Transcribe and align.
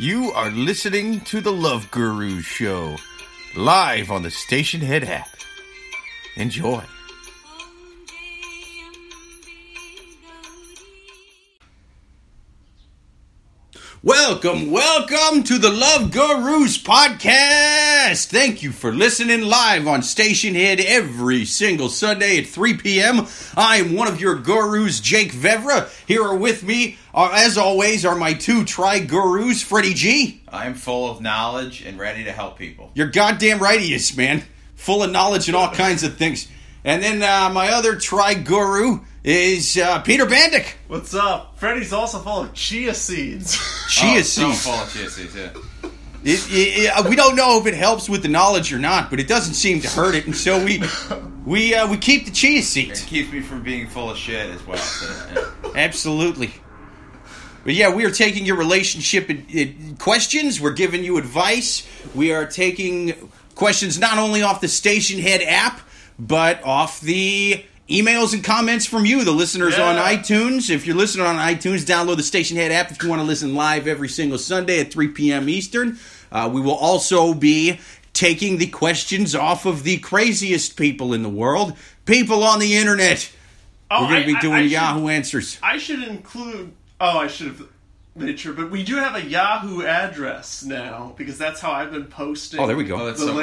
You 0.00 0.32
are 0.32 0.50
listening 0.50 1.20
to 1.26 1.42
the 1.42 1.52
Love 1.52 1.90
Guru 1.90 2.40
Show, 2.40 2.96
live 3.54 4.10
on 4.10 4.22
the 4.22 4.30
Stationhead 4.30 5.06
app. 5.06 5.28
Enjoy. 6.36 6.82
Welcome, 14.30 14.70
welcome 14.70 15.42
to 15.42 15.58
the 15.58 15.72
Love 15.72 16.12
Gurus 16.12 16.80
podcast. 16.80 18.26
Thank 18.26 18.62
you 18.62 18.70
for 18.70 18.92
listening 18.92 19.42
live 19.42 19.88
on 19.88 20.02
Stationhead 20.02 20.78
every 20.78 21.44
single 21.44 21.88
Sunday 21.88 22.38
at 22.38 22.46
3 22.46 22.74
p.m. 22.74 23.26
I 23.56 23.78
am 23.78 23.96
one 23.96 24.06
of 24.06 24.20
your 24.20 24.36
gurus, 24.36 25.00
Jake 25.00 25.32
Vevera. 25.32 25.90
Here 26.06 26.22
are 26.22 26.36
with 26.36 26.62
me, 26.62 26.96
uh, 27.12 27.32
as 27.34 27.58
always, 27.58 28.04
are 28.04 28.14
my 28.14 28.32
two 28.32 28.64
tri 28.64 29.00
gurus, 29.00 29.62
Freddy 29.64 29.94
G. 29.94 30.40
I'm 30.48 30.74
full 30.74 31.10
of 31.10 31.20
knowledge 31.20 31.82
and 31.82 31.98
ready 31.98 32.22
to 32.22 32.30
help 32.30 32.56
people. 32.56 32.92
You're 32.94 33.10
goddamn 33.10 33.58
right 33.58 33.80
he 33.80 33.94
is, 33.94 34.16
man. 34.16 34.44
Full 34.76 35.02
of 35.02 35.10
knowledge 35.10 35.48
and 35.48 35.56
all 35.56 35.70
kinds 35.70 36.04
of 36.04 36.16
things. 36.16 36.46
And 36.84 37.02
then 37.02 37.20
uh, 37.20 37.50
my 37.52 37.70
other 37.70 37.96
tri 37.96 38.34
guru 38.34 39.00
is 39.24 39.76
uh, 39.76 40.00
Peter 40.02 40.26
Bandyk. 40.26 40.74
What's 40.88 41.14
up? 41.14 41.58
Freddy's 41.58 41.92
also 41.92 42.18
full 42.20 42.42
of 42.42 42.54
chia 42.54 42.94
seeds. 42.94 43.56
Chia 43.90 44.18
Oh, 44.20 44.22
so 44.22 44.50
seeds. 44.50 44.64
full 44.64 44.72
of 44.74 44.92
chia 44.92 45.10
seeds, 45.10 45.34
yeah. 45.36 45.50
It, 46.22 46.40
it, 46.50 46.96
it- 46.98 47.08
we 47.08 47.16
don't 47.16 47.34
know 47.36 47.58
if 47.58 47.66
it 47.66 47.74
helps 47.74 48.08
with 48.08 48.22
the 48.22 48.28
knowledge 48.28 48.72
or 48.72 48.78
not, 48.78 49.10
but 49.10 49.18
it 49.20 49.26
doesn't 49.28 49.54
seem 49.54 49.80
to 49.80 49.88
hurt 49.88 50.14
it, 50.14 50.26
and 50.26 50.36
so 50.36 50.62
we 50.64 50.82
we 51.44 51.74
uh, 51.74 51.88
we 51.90 51.96
keep 51.96 52.24
the 52.26 52.30
chia 52.30 52.58
It 52.60 52.64
seeds. 52.64 53.02
keeps 53.04 53.32
me 53.32 53.40
from 53.40 53.62
being 53.62 53.88
full 53.88 54.10
of 54.10 54.16
shit 54.16 54.48
as 54.50 54.64
well. 54.66 54.76
So, 54.78 55.50
yeah. 55.64 55.70
Absolutely. 55.74 56.52
But 57.64 57.74
yeah, 57.74 57.92
we 57.94 58.04
are 58.06 58.10
taking 58.10 58.46
your 58.46 58.56
relationship 58.56 59.28
uh, 59.28 59.60
uh, 59.60 59.64
questions. 59.98 60.60
We're 60.60 60.72
giving 60.72 61.04
you 61.04 61.18
advice. 61.18 61.86
We 62.14 62.32
are 62.32 62.46
taking 62.46 63.14
questions 63.54 63.98
not 63.98 64.16
only 64.18 64.42
off 64.42 64.60
the 64.60 64.66
Stationhead 64.66 65.44
app, 65.46 65.80
but 66.18 66.62
off 66.64 67.00
the 67.00 67.64
emails 67.90 68.32
and 68.32 68.42
comments 68.44 68.86
from 68.86 69.04
you, 69.04 69.24
the 69.24 69.32
listeners 69.32 69.78
on 69.78 69.96
iTunes. 69.96 70.70
If 70.70 70.86
you're 70.86 70.96
listening 70.96 71.26
on 71.26 71.36
iTunes, 71.36 71.84
download 71.84 72.16
the 72.16 72.22
Stationhead 72.22 72.70
app 72.70 72.90
if 72.90 73.02
you 73.02 73.08
want 73.08 73.20
to 73.20 73.26
listen 73.26 73.54
live 73.54 73.86
every 73.88 74.08
single 74.08 74.38
Sunday 74.38 74.80
at 74.80 74.92
3 74.92 75.08
p.m. 75.08 75.48
Eastern. 75.48 75.98
Uh, 76.30 76.48
we 76.52 76.60
will 76.60 76.74
also 76.74 77.34
be 77.34 77.80
taking 78.12 78.58
the 78.58 78.66
questions 78.68 79.34
off 79.34 79.66
of 79.66 79.82
the 79.82 79.98
craziest 79.98 80.76
people 80.76 81.12
in 81.12 81.22
the 81.22 81.28
world, 81.28 81.76
people 82.06 82.44
on 82.44 82.60
the 82.60 82.76
internet. 82.76 83.30
Oh, 83.90 84.02
We're 84.02 84.10
going 84.10 84.22
to 84.22 84.34
be 84.34 84.40
doing 84.40 84.54
I 84.54 84.62
should- 84.62 84.70
Yahoo 84.72 85.08
Answers. 85.08 85.58
I 85.62 85.78
should 85.78 86.02
include. 86.04 86.72
Oh, 87.00 87.18
I 87.18 87.26
should 87.26 87.48
have 87.48 87.68
made 88.14 88.38
sure, 88.38 88.52
but 88.52 88.70
we 88.70 88.84
do 88.84 88.96
have 88.96 89.16
a 89.16 89.22
Yahoo 89.22 89.82
address 89.82 90.62
now 90.62 91.14
because 91.16 91.38
that's 91.38 91.60
how 91.60 91.72
I've 91.72 91.90
been 91.90 92.04
posting. 92.04 92.60
Oh, 92.60 92.66
there 92.66 92.76
we 92.76 92.84
go. 92.84 93.00
Oh, 93.00 93.06
that's 93.06 93.20
the 93.20 93.26
so 93.26 93.32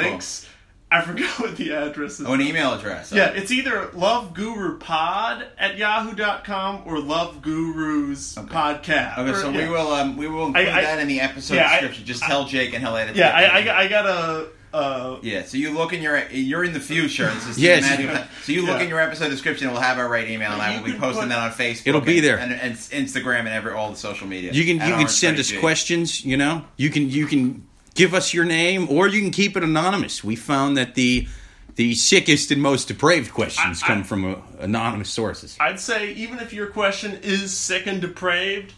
Links. 0.90 1.08
I 1.08 1.10
forgot 1.12 1.40
what 1.40 1.56
the 1.56 1.72
address 1.72 2.20
is. 2.20 2.26
Oh, 2.26 2.32
an 2.32 2.40
email 2.40 2.72
address. 2.74 3.12
yeah, 3.12 3.28
it's 3.30 3.50
either 3.50 3.86
lovegurupod 3.94 5.46
at 5.58 5.76
yahoo.com 5.76 6.82
or 6.86 6.96
lovegurus 6.96 8.34
podcast. 8.46 9.18
Okay, 9.18 9.30
Or- 9.30 9.34
so 9.34 9.50
yeah. 9.50 9.64
we 9.66 9.68
will 9.70 9.92
um, 9.92 10.16
we 10.16 10.28
will 10.28 10.46
include 10.46 10.68
I- 10.68 10.82
that 10.82 10.98
in 10.98 11.08
the 11.08 11.20
episode 11.20 11.54
yeah, 11.56 11.68
I- 11.68 11.72
description. 11.80 12.04
Just 12.06 12.22
tell 12.22 12.44
Jake 12.44 12.74
and 12.74 12.84
he'll 12.84 12.96
edit. 12.96 13.16
Yeah, 13.16 13.38
it. 13.38 13.44
I, 13.52 13.58
I, 13.58 13.62
got- 13.64 13.76
I 13.76 13.88
got 13.88 14.06
a. 14.06 14.48
Uh, 14.70 15.18
Yeah, 15.22 15.44
so 15.44 15.56
you 15.56 15.70
look 15.70 15.94
in 15.94 16.02
your 16.02 16.28
you're 16.28 16.62
in 16.62 16.74
the 16.74 16.80
future. 16.80 17.24
This 17.32 17.46
is 17.48 17.58
Yes. 17.58 17.86
imagine- 17.86 18.28
So 18.42 18.52
you 18.52 18.66
look 18.66 18.76
Yeah. 18.78 18.82
in 18.84 18.88
your 18.90 19.00
episode 19.00 19.30
description. 19.30 19.70
We'll 19.70 19.80
have 19.80 19.96
our 19.98 20.06
right 20.08 20.28
email, 20.28 20.52
and 20.52 20.60
I 20.60 20.76
will 20.78 20.84
be 20.84 20.92
posting 20.92 21.22
put- 21.22 21.28
that 21.30 21.38
on 21.38 21.50
Facebook. 21.52 21.86
It'll 21.86 22.00
be 22.02 22.18
and- 22.18 22.26
there. 22.26 22.38
and, 22.38 22.52
and 22.52 22.74
Instagram 22.74 23.40
and 23.40 23.48
every 23.48 23.72
all 23.72 23.90
the 23.90 23.96
social 23.96 24.26
media. 24.26 24.52
You 24.52 24.64
can 24.66 24.86
you 24.86 24.94
can 24.96 25.08
send 25.08 25.38
us 25.38 25.48
G. 25.48 25.58
questions. 25.58 26.22
You 26.24 26.36
know, 26.36 26.64
you 26.76 26.90
can 26.90 27.08
you 27.08 27.26
can 27.26 27.66
give 27.98 28.14
us 28.14 28.32
your 28.32 28.44
name, 28.46 28.88
or 28.88 29.08
you 29.08 29.20
can 29.20 29.30
keep 29.30 29.56
it 29.56 29.62
anonymous. 29.62 30.22
We 30.24 30.36
found 30.36 30.76
that 30.78 30.94
the 30.94 31.26
the 31.74 31.94
sickest 31.94 32.50
and 32.50 32.60
most 32.62 32.88
depraved 32.88 33.32
questions 33.32 33.82
I- 33.82 33.86
come 33.86 34.00
I- 34.00 34.02
from 34.04 34.24
uh, 34.32 34.36
anonymous 34.60 35.10
sources. 35.10 35.56
I'd 35.60 35.78
say 35.78 36.12
even 36.14 36.38
if 36.40 36.52
your 36.52 36.68
question 36.68 37.18
is 37.22 37.56
sick 37.56 37.86
and 37.86 38.00
depraved, 38.00 38.72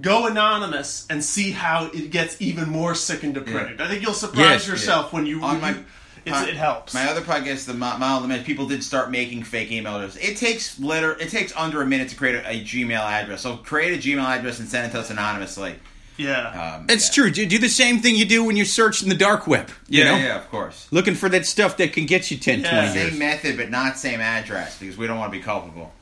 go 0.00 0.26
anonymous 0.26 1.06
and 1.10 1.24
see 1.24 1.50
how 1.52 1.86
it 1.92 2.10
gets 2.10 2.40
even 2.40 2.68
more 2.68 2.94
sick 2.94 3.22
and 3.24 3.34
depraved. 3.34 3.80
I 3.80 3.88
think 3.88 4.02
you'll 4.02 4.12
surprise 4.12 4.38
Yes, 4.62 4.68
yourself 4.68 5.12
when 5.12 5.26
you. 5.26 5.42
On 5.42 5.54
when 5.54 5.60
my- 5.60 5.70
you- 5.78 5.84
it's, 6.28 6.42
it 6.48 6.54
helps. 6.56 6.92
My 6.92 7.08
other 7.08 7.20
podcast, 7.20 7.66
the 7.66 7.74
Mile 7.74 8.16
of 8.16 8.22
the 8.22 8.26
Minute, 8.28 8.44
people 8.44 8.66
did 8.66 8.82
start 8.82 9.12
making 9.12 9.44
fake 9.44 9.70
email 9.70 9.94
addresses. 9.94 10.20
It 10.20 10.36
takes 10.36 10.76
liter- 10.80 11.16
it 11.20 11.28
takes 11.30 11.52
under 11.56 11.82
a 11.82 11.86
minute 11.86 12.08
to 12.08 12.16
create 12.16 12.34
a, 12.34 12.48
a 12.50 12.60
Gmail 12.64 12.98
address. 13.00 13.42
So 13.42 13.56
create 13.58 13.92
a 13.96 14.02
Gmail 14.08 14.24
address 14.24 14.58
and 14.58 14.68
send 14.68 14.88
it 14.88 14.90
to 14.92 14.98
us 15.00 15.10
anonymously. 15.10 15.76
Yeah. 16.16 16.76
Um, 16.78 16.86
It's 16.88 17.08
yeah. 17.08 17.14
true. 17.22 17.30
Do, 17.30 17.46
do 17.46 17.58
the 17.58 17.68
same 17.68 18.00
thing 18.00 18.16
you 18.16 18.24
do 18.24 18.44
when 18.44 18.56
you're 18.56 18.64
searching 18.66 19.08
the 19.08 19.14
dark 19.14 19.46
web. 19.46 19.70
You 19.88 20.02
Yeah, 20.04 20.10
know, 20.12 20.16
yeah, 20.18 20.36
of 20.36 20.50
course. 20.50 20.88
looking 20.90 21.14
for 21.14 21.28
that 21.28 21.46
stuff 21.46 21.76
that 21.78 21.92
can 21.92 22.06
get 22.06 22.30
you 22.30 22.36
10, 22.38 22.60
Yeah. 22.60 22.70
20 22.70 22.98
years. 22.98 23.10
Same 23.10 23.18
method, 23.18 23.56
but 23.56 23.70
not 23.70 23.98
same 23.98 24.20
address 24.20 24.78
because 24.78 24.96
we 24.96 25.06
don't 25.06 25.18
want 25.18 25.32
to 25.32 25.38
be 25.38 25.42
culpable. 25.44 25.92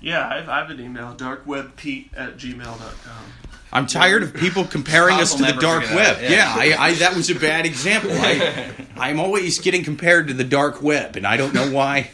yeah, 0.00 0.28
I've, 0.28 0.48
I've 0.48 0.70
an 0.70 0.80
email, 0.80 1.14
darkwebpete 1.14 2.08
at 2.16 2.36
gmail.com. 2.38 3.24
I'm 3.72 3.86
tired 3.86 4.24
of 4.24 4.34
people 4.34 4.64
comparing 4.64 5.16
us 5.20 5.34
to 5.34 5.44
the 5.44 5.52
dark 5.52 5.84
web. 5.94 6.16
that 6.18 6.22
Yeah, 6.30 6.60
yeah. 6.64 6.76
I, 6.80 6.86
I, 6.88 6.94
that 6.94 7.14
was 7.14 7.30
a 7.30 7.36
bad 7.36 7.66
example. 7.66 8.10
I, 8.12 8.72
I'm 8.96 9.20
always 9.20 9.60
getting 9.60 9.84
compared 9.84 10.26
to 10.28 10.34
the 10.34 10.42
dark 10.42 10.82
web, 10.82 11.14
and 11.16 11.24
I 11.26 11.36
don't 11.36 11.54
know 11.54 11.70
why. 11.70 12.10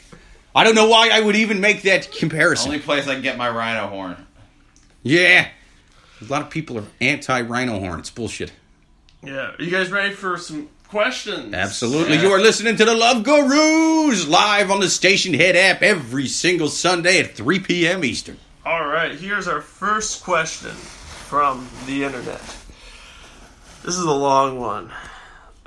I 0.54 0.64
don't 0.64 0.74
know 0.74 0.88
why 0.88 1.08
I 1.10 1.20
would 1.20 1.36
even 1.36 1.60
make 1.60 1.82
that 1.82 2.10
comparison. 2.12 2.68
Only 2.72 2.80
place 2.82 3.06
I 3.08 3.14
can 3.14 3.22
get 3.22 3.38
my 3.38 3.48
rhino 3.48 3.86
horn. 3.88 4.26
Yeah. 5.02 5.48
A 6.20 6.24
lot 6.24 6.42
of 6.42 6.50
people 6.50 6.78
are 6.78 6.86
anti 7.00 7.40
rhino 7.42 7.78
horn. 7.78 8.00
It's 8.00 8.10
bullshit. 8.10 8.52
Yeah. 9.22 9.52
Are 9.58 9.62
you 9.62 9.70
guys 9.70 9.90
ready 9.90 10.14
for 10.14 10.38
some 10.38 10.68
questions? 10.88 11.52
Absolutely. 11.52 12.16
Yeah. 12.16 12.22
You 12.22 12.30
are 12.30 12.40
listening 12.40 12.76
to 12.76 12.84
the 12.84 12.94
Love 12.94 13.24
Gurus 13.24 14.26
live 14.28 14.70
on 14.70 14.80
the 14.80 14.86
Stationhead 14.86 15.54
app 15.54 15.82
every 15.82 16.26
single 16.26 16.68
Sunday 16.68 17.20
at 17.20 17.34
3 17.34 17.60
p.m. 17.60 18.04
Eastern. 18.04 18.38
All 18.64 18.86
right, 18.86 19.12
here's 19.12 19.46
our 19.46 19.60
first 19.60 20.24
question 20.24 20.72
from 20.72 21.68
the 21.86 22.02
internet. 22.02 22.40
This 23.84 23.96
is 23.96 24.04
a 24.04 24.12
long 24.12 24.58
one. 24.58 24.90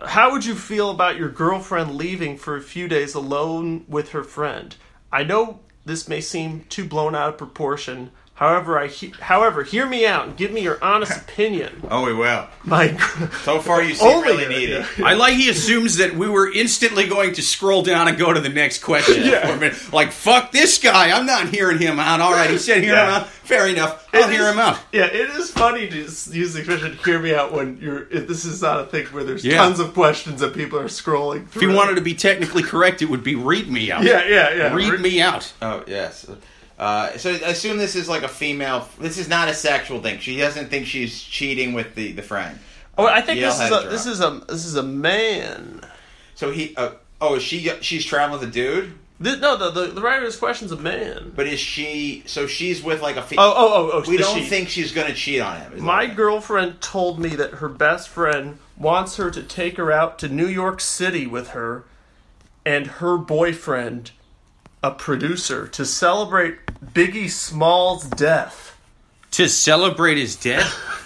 How 0.05 0.31
would 0.31 0.45
you 0.45 0.55
feel 0.55 0.89
about 0.89 1.17
your 1.17 1.29
girlfriend 1.29 1.95
leaving 1.95 2.37
for 2.37 2.57
a 2.57 2.61
few 2.61 2.87
days 2.87 3.15
alone 3.15 3.85
with 3.87 4.09
her 4.09 4.23
friend? 4.23 4.75
I 5.11 5.23
know 5.23 5.59
this 5.85 6.07
may 6.07 6.21
seem 6.21 6.65
too 6.69 6.85
blown 6.85 7.15
out 7.15 7.29
of 7.29 7.37
proportion. 7.37 8.11
However, 8.39 8.79
I 8.79 8.87
he- 8.87 9.13
however, 9.19 9.63
hear 9.63 9.85
me 9.85 10.05
out 10.05 10.25
and 10.27 10.37
give 10.37 10.51
me 10.51 10.61
your 10.61 10.81
honest 10.81 11.11
opinion. 11.29 11.85
Oh, 11.91 12.05
we 12.05 12.13
will. 12.13 12.47
My 12.63 12.95
So 13.43 13.59
far, 13.59 13.81
you 13.83 13.93
seem 13.95 14.07
Only 14.07 14.29
really 14.29 14.45
a- 14.45 14.49
needy. 14.49 14.85
I 15.03 15.13
like 15.15 15.33
he 15.33 15.49
assumes 15.49 15.97
that 15.97 16.15
we 16.15 16.29
were 16.29 16.49
instantly 16.49 17.05
going 17.05 17.33
to 17.33 17.41
scroll 17.41 17.81
down 17.83 18.07
and 18.07 18.17
go 18.17 18.31
to 18.31 18.39
the 18.39 18.47
next 18.47 18.81
question. 18.81 19.23
Yeah. 19.25 19.45
For 19.45 19.53
a 19.53 19.57
minute. 19.57 19.91
Like, 19.91 20.13
fuck 20.13 20.53
this 20.53 20.77
guy. 20.77 21.11
I'm 21.11 21.25
not 21.25 21.49
hearing 21.49 21.79
him 21.79 21.99
out. 21.99 22.21
All 22.21 22.31
right, 22.31 22.49
he 22.49 22.57
said 22.57 22.81
hear 22.81 22.93
him 22.93 23.07
Yeah. 23.09 23.15
out. 23.17 23.27
Fair 23.27 23.67
enough. 23.67 24.07
I'll 24.13 24.29
It 24.29 24.31
hear 24.31 24.43
is- 24.43 24.53
him 24.53 24.59
out. 24.59 24.79
Yeah, 24.93 25.05
it 25.07 25.29
is 25.31 25.51
funny 25.51 25.89
to 25.89 26.05
s- 26.05 26.29
use 26.33 26.53
the 26.53 26.59
expression 26.59 26.97
"hear 27.03 27.19
me 27.19 27.33
out" 27.35 27.51
when 27.51 27.77
you're. 27.81 28.03
It, 28.09 28.27
this 28.29 28.45
is 28.45 28.61
not 28.61 28.79
a 28.79 28.85
thing 28.85 29.05
where 29.07 29.25
there's 29.25 29.43
Yeah. 29.43 29.57
tons 29.57 29.79
of 29.81 29.93
questions 29.93 30.39
that 30.39 30.53
people 30.53 30.79
are 30.79 30.85
scrolling 30.85 31.39
through. 31.39 31.43
If 31.45 31.51
through. 31.51 31.69
you 31.71 31.75
wanted 31.75 31.95
to 31.95 32.01
be 32.01 32.13
technically 32.13 32.63
correct, 32.63 33.01
it 33.01 33.09
would 33.09 33.23
be 33.23 33.35
read 33.35 33.69
me 33.69 33.91
out. 33.91 34.03
yeah, 34.03 34.23
yeah, 34.25 34.53
yeah. 34.53 34.73
Read 34.73 34.91
Re- 34.93 34.97
me 34.99 35.19
out. 35.21 35.51
Oh 35.61 35.83
yes. 35.87 36.25
Uh, 36.79 37.17
so 37.17 37.31
I 37.31 37.49
assume 37.49 37.77
this 37.77 37.95
is 37.95 38.07
like 38.07 38.23
a 38.23 38.27
female. 38.29 38.87
This 38.99 39.17
is 39.17 39.27
not 39.27 39.49
a 39.49 39.53
sexual 39.53 40.01
thing. 40.01 40.19
She 40.19 40.37
doesn't 40.37 40.69
think 40.69 40.87
she's 40.87 41.21
cheating 41.21 41.73
with 41.73 41.93
the, 41.95 42.13
the 42.13 42.21
friend. 42.21 42.57
Oh, 42.97 43.05
I 43.05 43.21
think 43.21 43.39
Yale 43.39 43.49
this 43.51 43.59
is 43.59 43.71
a 43.71 43.89
this 43.89 44.05
is 44.05 44.21
a 44.21 44.29
this 44.47 44.65
is 44.65 44.75
a 44.75 44.83
man. 44.83 45.81
So 46.35 46.51
he. 46.51 46.75
Uh, 46.75 46.91
oh, 47.19 47.35
is 47.35 47.43
she 47.43 47.69
she's 47.81 48.05
traveling 48.05 48.39
with 48.39 48.49
a 48.49 48.51
dude. 48.51 48.93
No, 49.21 49.57
the, 49.57 49.71
the 49.71 49.87
the 49.91 50.01
writer 50.01 50.19
of 50.19 50.27
this 50.27 50.37
question's 50.37 50.71
a 50.71 50.77
man. 50.77 51.33
But 51.35 51.45
is 51.47 51.59
she? 51.59 52.23
So 52.25 52.47
she's 52.47 52.81
with 52.81 53.01
like 53.01 53.17
a. 53.17 53.21
Fe- 53.21 53.35
Oh, 53.37 53.53
oh, 53.53 53.73
oh, 53.73 53.91
oh! 54.05 54.09
we 54.09 54.15
don't 54.15 54.37
she. 54.39 54.45
think 54.45 54.69
she's 54.69 54.93
gonna 54.93 55.13
cheat 55.13 55.41
on 55.41 55.59
him. 55.59 55.81
My 55.83 56.05
that- 56.05 56.15
girlfriend 56.15 56.79
told 56.79 57.19
me 57.19 57.29
that 57.29 57.55
her 57.55 57.67
best 57.67 58.07
friend 58.07 58.59
wants 58.77 59.17
her 59.17 59.29
to 59.31 59.43
take 59.43 59.75
her 59.75 59.91
out 59.91 60.17
to 60.19 60.29
New 60.29 60.47
York 60.47 60.79
City 60.79 61.27
with 61.27 61.49
her 61.49 61.83
and 62.65 62.87
her 62.87 63.17
boyfriend, 63.17 64.11
a 64.83 64.91
producer, 64.91 65.67
to 65.67 65.85
celebrate 65.85 66.57
Biggie 66.93 67.29
Smalls' 67.29 68.05
death. 68.09 68.77
To 69.31 69.47
celebrate 69.47 70.17
his 70.17 70.35
death? 70.35 70.77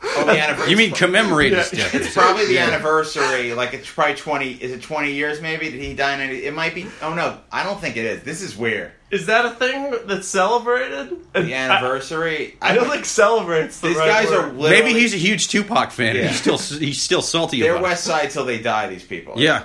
Oh, 0.00 0.24
the 0.26 0.40
anniversary. 0.40 0.70
You 0.70 0.76
mean 0.76 0.92
commemorate 0.92 1.52
his 1.52 1.72
death? 1.72 1.92
It's 1.92 2.14
probably 2.14 2.46
the 2.46 2.58
anniversary. 2.60 3.52
Like 3.52 3.74
it's 3.74 3.90
probably 3.92 4.14
twenty. 4.14 4.52
Is 4.52 4.70
it 4.70 4.80
twenty 4.80 5.12
years? 5.12 5.40
Maybe 5.42 5.70
did 5.70 5.80
he 5.80 5.92
die? 5.92 6.14
In 6.14 6.20
any, 6.20 6.36
it 6.44 6.54
might 6.54 6.72
be. 6.72 6.86
Oh 7.02 7.14
no, 7.14 7.36
I 7.50 7.64
don't 7.64 7.80
think 7.80 7.96
it 7.96 8.04
is. 8.04 8.22
This 8.22 8.40
is 8.40 8.56
weird. 8.56 8.92
Is 9.10 9.26
that 9.26 9.44
a 9.44 9.50
thing 9.50 9.92
that's 10.06 10.28
celebrated? 10.28 11.16
The 11.32 11.52
anniversary. 11.52 12.56
I, 12.62 12.70
I 12.70 12.74
don't 12.76 12.88
think 12.88 13.06
celebrates 13.06 13.80
the 13.80 13.88
these 13.88 13.96
right 13.96 14.06
guys 14.08 14.28
word. 14.28 14.34
are 14.44 14.52
literally. 14.52 14.70
Maybe 14.70 14.92
he's 15.00 15.14
a 15.14 15.18
huge 15.18 15.48
Tupac 15.48 15.90
fan. 15.90 16.10
and 16.10 16.18
Yeah. 16.18 16.28
He's 16.28 16.40
still 16.40 16.58
he's 16.78 17.02
still 17.02 17.20
salty 17.22 17.60
They're 17.60 17.72
about 17.72 17.82
West 17.82 18.04
Side 18.04 18.30
till 18.30 18.44
they 18.44 18.60
die. 18.60 18.86
These 18.88 19.04
people. 19.04 19.34
it. 19.34 19.40
Yeah. 19.40 19.64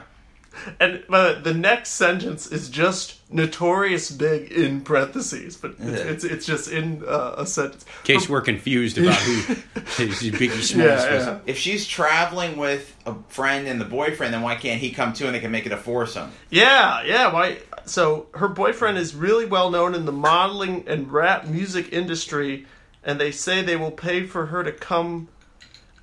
And 0.79 1.03
uh, 1.09 1.41
the 1.41 1.53
next 1.53 1.91
sentence 1.91 2.47
is 2.51 2.69
just 2.69 3.19
notorious 3.31 4.11
big 4.11 4.51
in 4.51 4.81
parentheses, 4.81 5.57
but 5.57 5.71
it's 5.79 5.81
Yeah. 5.81 6.07
it's, 6.11 6.23
it's 6.23 6.45
just 6.45 6.71
in 6.71 7.03
uh, 7.07 7.35
a 7.37 7.45
sentence. 7.45 7.83
In 7.83 8.15
case 8.15 8.29
we're 8.29 8.41
confused 8.41 8.97
about 8.97 9.15
who 9.15 9.41
Biggie 9.75 10.61
Smalls 10.61 10.75
Yeah, 10.75 11.15
was. 11.15 11.25
yeah. 11.25 11.39
If 11.45 11.57
she's 11.57 11.87
traveling 11.87 12.57
with 12.57 12.95
a 13.05 13.15
friend 13.29 13.67
and 13.67 13.79
the 13.81 13.85
boyfriend, 13.85 14.33
then 14.33 14.41
why 14.41 14.55
can't 14.55 14.79
he 14.79 14.91
come 14.91 15.13
too 15.13 15.25
and 15.25 15.35
they 15.35 15.39
can 15.39 15.51
make 15.51 15.65
it 15.65 15.71
a 15.71 15.77
foursome? 15.77 16.31
Yeah, 16.49 17.03
yeah. 17.03 17.31
Why? 17.33 17.59
So 17.85 18.27
her 18.35 18.47
boyfriend 18.47 18.97
is 18.97 19.15
really 19.15 19.45
well 19.45 19.69
known 19.71 19.95
in 19.95 20.05
the 20.05 20.11
modeling 20.11 20.83
and 20.87 21.11
rap 21.11 21.45
music 21.47 21.91
industry, 21.91 22.65
and 23.03 23.19
they 23.19 23.31
say 23.31 23.61
they 23.61 23.75
will 23.75 23.91
pay 23.91 24.25
for 24.25 24.45
her 24.47 24.63
to 24.63 24.71
come 24.71 25.27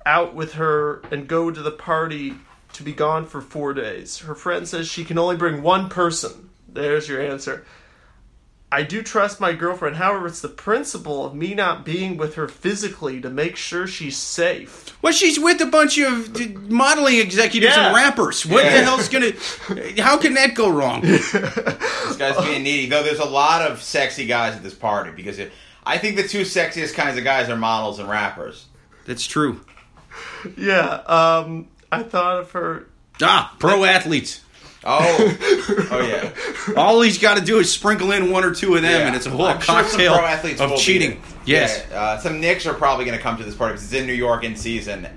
out 0.05 0.33
with 0.35 0.53
her 0.53 1.01
and 1.11 1.27
go 1.27 1.51
to 1.51 1.61
the 1.61 1.71
party 1.71 2.33
to 2.73 2.83
be 2.83 2.93
gone 2.93 3.25
for 3.25 3.41
four 3.41 3.73
days. 3.73 4.19
Her 4.19 4.35
friend 4.35 4.67
says 4.67 4.87
she 4.87 5.03
can 5.05 5.17
only 5.17 5.35
bring 5.35 5.61
one 5.61 5.89
person. 5.89 6.49
There's 6.67 7.07
your 7.09 7.21
answer. 7.21 7.65
I 8.73 8.83
do 8.83 9.03
trust 9.03 9.41
my 9.41 9.51
girlfriend. 9.51 9.97
However, 9.97 10.27
it's 10.27 10.39
the 10.39 10.47
principle 10.47 11.25
of 11.25 11.35
me 11.35 11.53
not 11.53 11.83
being 11.83 12.15
with 12.15 12.35
her 12.35 12.47
physically 12.47 13.19
to 13.19 13.29
make 13.29 13.57
sure 13.57 13.85
she's 13.85 14.15
safe. 14.15 14.97
Well, 15.01 15.11
she's 15.11 15.37
with 15.37 15.59
a 15.59 15.65
bunch 15.65 15.97
of 15.97 16.69
modeling 16.71 17.17
executives 17.19 17.75
and 17.75 17.93
rappers. 17.93 18.45
What 18.45 18.63
Yeah. 18.63 18.77
the 18.77 18.83
hell's 18.85 19.09
gonna? 19.09 19.31
How 20.01 20.17
can 20.17 20.35
that 20.35 20.55
go 20.55 20.69
wrong? 20.69 21.01
This 22.11 22.17
guy's 22.17 22.45
being 22.45 22.63
needy. 22.63 22.87
Though 22.87 23.03
there's 23.03 23.19
a 23.19 23.25
lot 23.25 23.61
of 23.69 23.81
sexy 23.81 24.25
guys 24.25 24.55
at 24.55 24.63
this 24.63 24.73
party 24.73 25.11
because 25.11 25.39
it, 25.39 25.51
I 25.85 25.97
think 25.97 26.15
the 26.17 26.27
two 26.27 26.41
sexiest 26.41 26.93
kinds 26.93 27.17
of 27.17 27.23
guys 27.23 27.49
are 27.49 27.55
models 27.57 27.99
and 27.99 28.07
rappers. 28.09 28.65
That's 29.05 29.25
true. 29.25 29.61
Yeah, 30.57 30.85
um, 31.07 31.67
I 31.91 32.03
thought 32.03 32.39
of 32.39 32.51
her. 32.51 32.87
Ah, 33.21 33.55
pro 33.59 33.83
athletes. 33.83 34.41
Oh, 34.83 35.37
oh 35.91 36.01
yeah. 36.01 36.73
All 36.75 37.01
he's 37.01 37.19
got 37.19 37.37
to 37.37 37.43
do 37.43 37.59
is 37.59 37.71
sprinkle 37.71 38.11
in 38.11 38.31
one 38.31 38.43
or 38.43 38.53
two 38.53 38.75
of 38.75 38.81
them, 38.81 38.91
Yeah. 39.01 39.07
and 39.07 39.15
it's 39.15 39.27
a 39.27 39.29
whole 39.29 39.45
I'm 39.45 39.59
sure 39.59 39.75
some 39.75 39.83
cocktail 39.83 40.15
pro 40.15 40.25
athletes 40.25 40.59
of 40.61 40.75
cheating. 40.77 41.21
Yes. 41.45 41.85
Yeah, 41.91 41.99
uh, 42.01 42.17
some 42.19 42.39
Knicks 42.39 42.65
are 42.65 42.73
probably 42.73 43.05
going 43.05 43.17
to 43.17 43.21
come 43.21 43.37
to 43.37 43.43
this 43.43 43.55
party 43.55 43.73
because 43.73 43.83
it's 43.85 43.93
in 43.93 44.07
New 44.07 44.13
York 44.13 44.43
in 44.43 44.55
season. 44.55 45.07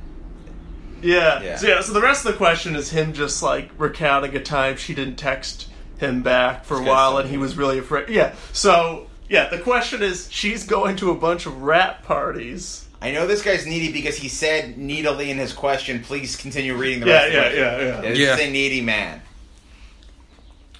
Yeah. 1.02 1.42
Yeah. 1.42 1.56
So 1.56 1.66
yeah, 1.68 1.80
so 1.80 1.92
the 1.92 2.00
rest 2.02 2.24
of 2.26 2.32
the 2.32 2.38
question 2.38 2.76
is 2.76 2.90
him 2.90 3.12
just 3.12 3.42
like 3.42 3.70
recounting 3.78 4.34
a 4.36 4.40
time 4.42 4.76
she 4.76 4.94
didn't 4.94 5.16
text 5.16 5.68
him 5.98 6.22
back 6.22 6.64
for 6.64 6.76
a 6.78 6.82
while 6.82 7.18
and 7.18 7.28
he 7.30 7.36
was 7.38 7.56
really 7.56 7.78
afraid. 7.78 8.08
Yeah. 8.08 8.34
So 8.52 9.06
yeah, 9.28 9.48
the 9.48 9.58
question 9.58 10.02
is 10.02 10.28
she's 10.30 10.64
going 10.66 10.96
to 10.96 11.10
a 11.10 11.14
bunch 11.14 11.46
of 11.46 11.62
rap 11.62 12.02
parties. 12.04 12.83
I 13.04 13.10
know 13.10 13.26
this 13.26 13.42
guy's 13.42 13.66
needy 13.66 13.92
because 13.92 14.16
he 14.16 14.28
said 14.28 14.78
needily 14.78 15.30
in 15.30 15.36
his 15.36 15.52
question. 15.52 16.02
Please 16.02 16.36
continue 16.36 16.74
reading 16.74 17.00
the 17.00 17.06
Yeah, 17.08 17.12
rest. 17.24 17.32
yeah, 17.34 17.42
of 17.44 17.52
the 17.52 17.58
yeah, 17.58 17.70
question. 17.74 18.02
yeah. 18.04 18.10
This 18.10 18.18
Yeah. 18.18 18.34
is 18.34 18.40
a 18.40 18.50
needy 18.50 18.80
man. 18.80 19.20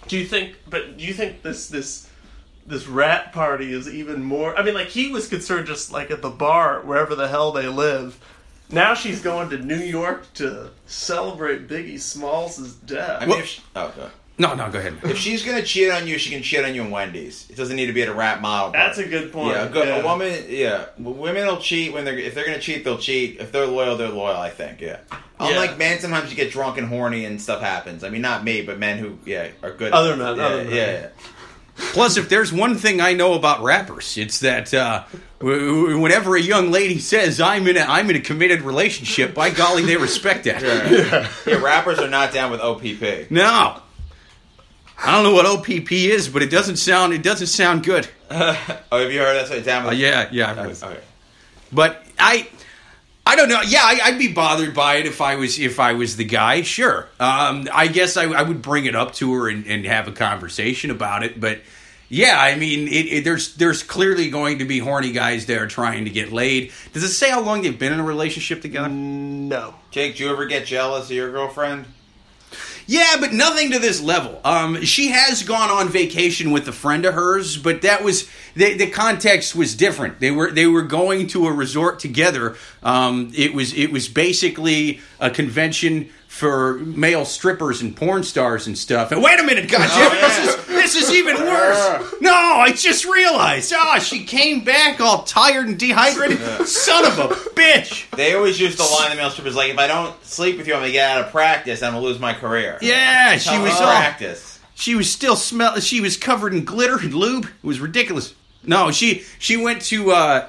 Do 0.09 0.19
you 0.19 0.25
think 0.27 0.57
but 0.69 0.97
do 0.99 1.05
you 1.05 1.13
think 1.15 1.43
this 1.43 1.69
this 1.69 2.09
this 2.67 2.87
rap 2.87 3.33
party 3.35 3.73
is 3.73 3.89
even 3.89 4.23
more 4.23 4.59
I 4.59 4.63
mean 4.63 4.73
like 4.75 4.89
he 4.89 5.11
was 5.11 5.29
concerned 5.29 5.67
just 5.67 5.93
like 5.93 6.11
at 6.11 6.23
the 6.23 6.31
bar 6.31 6.81
wherever 6.81 7.15
the 7.15 7.29
hell 7.29 7.53
they 7.53 7.69
live. 7.69 8.19
Now 8.71 8.95
she's 8.95 9.21
going 9.21 9.51
to 9.51 9.59
New 9.59 9.77
York 9.79 10.33
to 10.35 10.71
celebrate 10.87 11.69
Biggie 11.69 12.01
Smalls' 12.01 12.73
death. 12.75 13.19
I 13.21 13.27
mean, 13.27 13.29
Well- 13.31 13.39
if 13.41 13.47
she, 13.47 13.63
oh, 13.77 13.93
go. 13.95 14.11
No, 14.37 14.55
no, 14.55 14.69
go 14.69 14.81
ahead. 14.81 14.97
if 15.05 15.17
she's 15.17 15.45
going 15.45 15.57
to 15.59 15.63
cheat 15.65 15.93
on 15.93 16.09
you, 16.09 16.19
she 16.19 16.31
can 16.31 16.43
cheat 16.43 16.65
on 16.65 16.75
you 16.75 16.83
in 16.83 16.91
Wendy's. 16.91 17.47
It 17.49 17.57
doesn't 17.57 17.77
need 17.77 17.87
to 17.87 17.93
be 17.93 18.03
at 18.03 18.09
a 18.09 18.15
rap 18.15 18.41
model. 18.41 18.73
Party. 18.73 18.79
That's 18.87 18.99
a 18.99 19.09
good 19.09 19.33
point. 19.33 19.55
Yeah, 19.55 19.67
a, 19.67 19.69
good, 19.71 19.87
Yeah. 19.87 19.97
a 20.01 20.05
woman. 20.05 20.45
Yeah, 20.49 20.87
women 20.99 21.47
will 21.47 21.59
cheat 21.59 21.93
when 21.93 22.05
they're 22.05 22.19
if 22.19 22.35
they're 22.35 22.45
gonna 22.45 22.59
cheat, 22.59 22.83
they'll 22.85 22.99
cheat. 22.99 23.39
If 23.41 23.53
they're 23.53 23.67
loyal, 23.67 23.97
they're 23.97 24.09
loyal. 24.09 24.37
I 24.37 24.51
think. 24.51 24.81
Yeah. 24.81 24.99
Unlike 25.39 25.79
men, 25.79 25.99
sometimes 26.01 26.31
you 26.31 26.37
get 26.37 26.51
drunk 26.53 26.79
and 26.79 26.89
horny 26.89 27.25
and 27.25 27.41
stuff 27.41 27.61
happens. 27.61 28.03
I 28.03 28.09
mean, 28.09 28.23
not 28.23 28.43
me, 28.45 28.63
but 28.63 28.79
men 28.79 28.99
who 28.99 29.19
yeah 29.25 29.49
are 29.63 29.73
good. 29.73 29.93
Other 29.93 30.17
men, 30.17 30.37
Yeah, 30.37 30.45
other 30.45 30.65
men. 30.65 30.75
yeah, 30.75 30.91
yeah. 30.93 31.09
Plus, 31.93 32.17
if 32.17 32.29
there's 32.29 32.53
one 32.53 32.77
thing 32.77 33.01
I 33.01 33.15
know 33.15 33.35
about 33.35 33.61
rappers, 33.63 34.17
it's 34.17 34.39
that 34.41 34.73
uh, 34.73 35.03
w- 35.41 35.81
w- 35.81 35.99
whenever 36.01 36.37
a 36.37 36.41
young 36.41 36.71
lady 36.71 36.99
says 37.01 37.41
I'm 37.41 37.67
in 37.67 37.77
a 37.77 37.81
I'm 37.81 38.09
in 38.11 38.17
a 38.17 38.21
committed 38.21 38.63
relationship, 38.63 39.35
by 39.35 39.51
golly, 39.51 39.83
they 39.85 39.97
respect 39.97 40.45
that. 40.45 40.63
Yeah. 40.63 41.29
yeah, 41.47 41.61
rappers 41.63 41.99
are 41.99 42.09
not 42.09 42.33
down 42.33 42.53
with 42.53 42.61
OPP. 42.61 43.29
No, 43.31 43.81
I 44.99 45.13
don't 45.13 45.25
know 45.25 45.33
what 45.35 45.47
OPP 45.47 45.91
is, 45.93 46.29
but 46.29 46.43
it 46.43 46.51
doesn't 46.51 46.77
sound 46.77 47.13
it 47.13 47.23
doesn't 47.23 47.49
sound 47.49 47.85
good. 47.85 48.09
Oh, 48.31 48.53
have 49.01 49.13
you 49.13 49.21
heard 49.21 49.35
that? 49.37 49.49
So 49.49 49.61
down 49.63 49.87
Uh, 49.87 49.91
yeah, 49.91 50.29
yeah, 50.33 50.49
I 50.49 50.53
Okay. 50.53 50.67
was. 50.69 50.83
okay. 50.83 51.01
but 51.73 52.05
I. 52.19 52.49
I 53.27 53.37
don't 53.37 53.49
know. 53.49 53.63
Yeah, 53.63 53.81
I, 53.83 54.01
I'd 54.05 54.19
be 54.19 54.33
bothered 54.35 54.75
by 54.75 54.97
it 54.97 55.07
if 55.07 55.23
I 55.23 55.37
was 55.37 55.59
if 55.59 55.81
I 55.81 55.95
was 55.95 56.17
the 56.17 56.25
guy. 56.27 56.61
Sure. 56.61 57.09
Um, 57.19 57.67
I 57.73 57.87
guess 57.87 58.19
I, 58.19 58.25
I 58.25 58.43
would 58.43 58.61
bring 58.61 58.85
it 58.85 58.95
up 58.95 59.15
to 59.15 59.33
her 59.33 59.49
and, 59.49 59.67
and 59.67 59.87
have 59.87 60.07
a 60.09 60.13
conversation 60.13 60.91
about 60.91 61.23
it. 61.23 61.41
But 61.41 61.61
yeah, 62.11 62.39
I 62.39 62.55
mean, 62.57 62.87
it, 62.87 63.07
it, 63.07 63.25
there's 63.25 63.55
there's 63.55 63.83
clearly 63.83 64.29
going 64.29 64.59
to 64.59 64.67
be 64.67 64.79
horny 64.79 65.11
guys 65.13 65.47
there 65.47 65.67
trying 65.67 66.05
to 66.05 66.11
get 66.11 66.33
laid. 66.33 66.71
Does 66.93 67.03
it 67.03 67.09
say 67.09 67.31
how 67.31 67.41
long 67.41 67.63
they've 67.63 67.79
been 67.79 67.95
in 67.95 68.01
a 68.01 68.05
relationship 68.05 68.61
together? 68.61 68.91
No. 68.91 69.75
Jake, 69.91 70.17
do 70.17 70.25
you 70.25 70.31
ever 70.31 70.45
get 70.45 70.67
jealous 70.67 71.07
of 71.07 71.13
your 71.13 71.31
girlfriend? 71.33 71.87
Yeah, 72.87 73.17
but 73.19 73.33
nothing 73.33 73.71
to 73.73 73.79
this 73.79 74.01
level. 74.03 74.41
Um, 74.45 74.83
she 74.83 75.09
has 75.09 75.43
gone 75.43 75.71
on 75.71 75.89
vacation 75.89 76.51
with 76.51 76.69
a 76.69 76.73
friend 76.73 77.05
of 77.07 77.15
hers, 77.15 77.57
but 77.57 77.83
that 77.83 78.05
was 78.05 78.29
the, 78.55 78.75
the 78.75 78.91
context 78.91 79.55
was 79.57 79.75
different. 79.75 80.21
They 80.21 80.31
were 80.31 80.51
they 80.51 80.67
were 80.67 80.83
going 80.83 81.27
to 81.29 81.47
a 81.47 81.53
resort 81.53 81.99
together. 81.99 82.57
Um, 82.83 83.33
it 83.35 83.55
was 83.55 83.73
it 83.75 83.91
was 83.91 84.09
basically 84.09 85.01
a 85.21 85.31
convention 85.31 86.11
for 86.29 86.75
male 86.79 87.25
strippers 87.25 87.81
and 87.81 87.97
porn 87.97 88.25
stars 88.25 88.67
and 88.67 88.77
stuff. 88.77 89.13
And 89.13 89.23
wait 89.23 89.39
a 89.39 89.45
minute, 89.45 89.71
goddamn, 89.71 89.89
Oh, 89.91 90.13
yeah. 90.15 90.21
this 90.29 90.39
is 90.57 90.64
this 90.85 90.95
is 90.97 91.15
even 91.15 91.37
worse. 91.37 92.15
No, 92.21 92.33
I 92.33 92.73
just 92.73 93.05
realized. 93.05 93.73
Ah, 93.75 93.99
she 93.99 94.25
came 94.25 94.65
back 94.65 95.01
all 95.01 95.23
tired 95.23 95.67
and 95.67 95.79
dehydrated. 95.79 96.39
Son 96.67 97.05
of 97.07 97.19
a 97.19 97.35
bitch. 97.51 98.11
They 98.11 98.35
always 98.35 98.61
use 98.61 98.77
the 98.77 98.85
line 98.85 99.11
the 99.11 99.17
male 99.17 99.31
strippers 99.31 99.57
like, 99.57 99.71
if 99.71 99.79
I 99.79 99.87
don't 99.87 100.23
sleep 100.25 100.59
with 100.59 100.67
you, 100.67 100.75
I'm 100.75 100.81
gonna 100.81 100.93
get 100.93 101.11
out 101.11 101.25
of 101.25 101.33
practice. 101.33 101.83
I'm 101.83 101.93
gonna 101.93 102.05
lose 102.05 102.19
my 102.19 102.35
career. 102.35 102.79
Yeah, 102.83 103.37
she 103.39 103.59
was 103.59 103.73
me 103.73 103.79
all 103.79 103.93
practice. 103.93 104.61
She 104.75 104.95
was 104.95 105.11
still 105.11 105.37
smell. 105.37 105.79
She 105.81 106.01
was 106.01 106.17
covered 106.17 106.53
in 106.53 106.65
glitter 106.65 106.99
and 106.99 107.15
lube. 107.15 107.47
It 107.47 107.67
was 107.67 107.81
ridiculous. 107.81 108.35
No, 108.63 108.91
she 108.91 109.25
she 109.39 109.57
went 109.57 109.83
to 109.83 110.11
uh, 110.11 110.49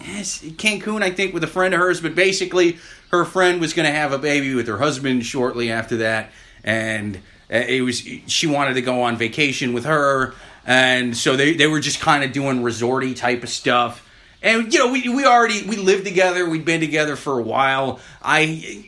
Cancun, 0.00 1.02
I 1.02 1.10
think, 1.10 1.32
with 1.32 1.44
a 1.44 1.48
friend 1.48 1.72
of 1.72 1.80
hers. 1.80 2.00
But 2.00 2.14
basically, 2.14 2.78
her 3.10 3.24
friend 3.24 3.60
was 3.60 3.72
going 3.72 3.86
to 3.86 3.94
have 3.94 4.12
a 4.12 4.18
baby 4.18 4.54
with 4.54 4.66
her 4.66 4.78
husband 4.78 5.24
shortly 5.24 5.70
after 5.70 5.98
that, 5.98 6.32
and 6.64 7.20
Uh, 7.52 7.56
it 7.56 7.82
was 7.82 7.98
she 8.26 8.46
wanted 8.46 8.74
to 8.74 8.82
go 8.82 9.02
on 9.02 9.16
vacation 9.16 9.72
with 9.72 9.84
her, 9.84 10.34
and 10.64 11.16
so 11.16 11.36
they 11.36 11.54
they 11.54 11.66
were 11.66 11.80
just 11.80 12.00
kind 12.00 12.24
of 12.24 12.32
doing 12.32 12.62
resorty 12.62 13.14
type 13.14 13.42
of 13.42 13.48
stuff. 13.48 14.02
And 14.42 14.72
you 14.72 14.78
know, 14.78 14.92
we 14.92 15.08
we 15.08 15.24
already 15.24 15.66
we 15.66 15.76
lived 15.76 16.04
together. 16.04 16.48
We'd 16.48 16.64
been 16.64 16.80
together 16.80 17.16
for 17.16 17.38
a 17.38 17.42
while. 17.42 18.00
I 18.22 18.84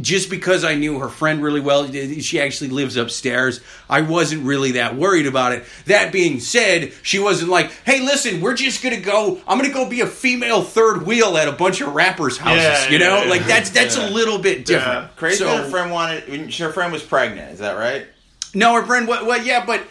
just 0.00 0.30
because 0.30 0.64
I 0.64 0.74
knew 0.74 0.98
her 1.00 1.08
friend 1.08 1.42
really 1.42 1.60
well, 1.60 1.90
she 1.90 2.40
actually 2.40 2.70
lives 2.70 2.96
upstairs. 2.96 3.60
I 3.90 4.02
wasn't 4.02 4.44
really 4.44 4.72
that 4.72 4.96
worried 4.96 5.26
about 5.26 5.52
it. 5.52 5.64
That 5.86 6.12
being 6.12 6.38
said, 6.40 6.92
she 7.02 7.18
wasn't 7.18 7.50
like, 7.50 7.70
"Hey, 7.84 8.00
listen, 8.00 8.40
we're 8.40 8.54
just 8.54 8.82
gonna 8.82 9.00
go. 9.00 9.40
I'm 9.48 9.58
gonna 9.58 9.72
go 9.72 9.88
be 9.88 10.00
a 10.02 10.06
female 10.06 10.62
third 10.62 11.06
wheel 11.06 11.36
at 11.36 11.48
a 11.48 11.52
bunch 11.52 11.80
of 11.80 11.94
rappers' 11.94 12.38
houses." 12.38 12.62
Yeah, 12.62 12.88
you 12.90 12.98
know, 12.98 13.24
yeah, 13.24 13.30
like 13.30 13.46
that's 13.46 13.70
that's 13.70 13.96
Yeah. 13.96 14.08
a 14.08 14.10
little 14.10 14.38
bit 14.38 14.64
different. 14.64 15.04
Yeah. 15.04 15.08
Crazy 15.16 15.38
So- 15.38 15.56
her 15.56 15.70
friend 15.70 15.90
wanted. 15.90 16.52
Her 16.54 16.72
friend 16.72 16.92
was 16.92 17.02
pregnant. 17.02 17.52
Is 17.52 17.58
that 17.58 17.76
right? 17.76 18.06
No, 18.54 18.74
her 18.74 18.84
friend. 18.86 19.08
What? 19.08 19.26
What? 19.26 19.44
Yeah, 19.44 19.64
but 19.66 19.82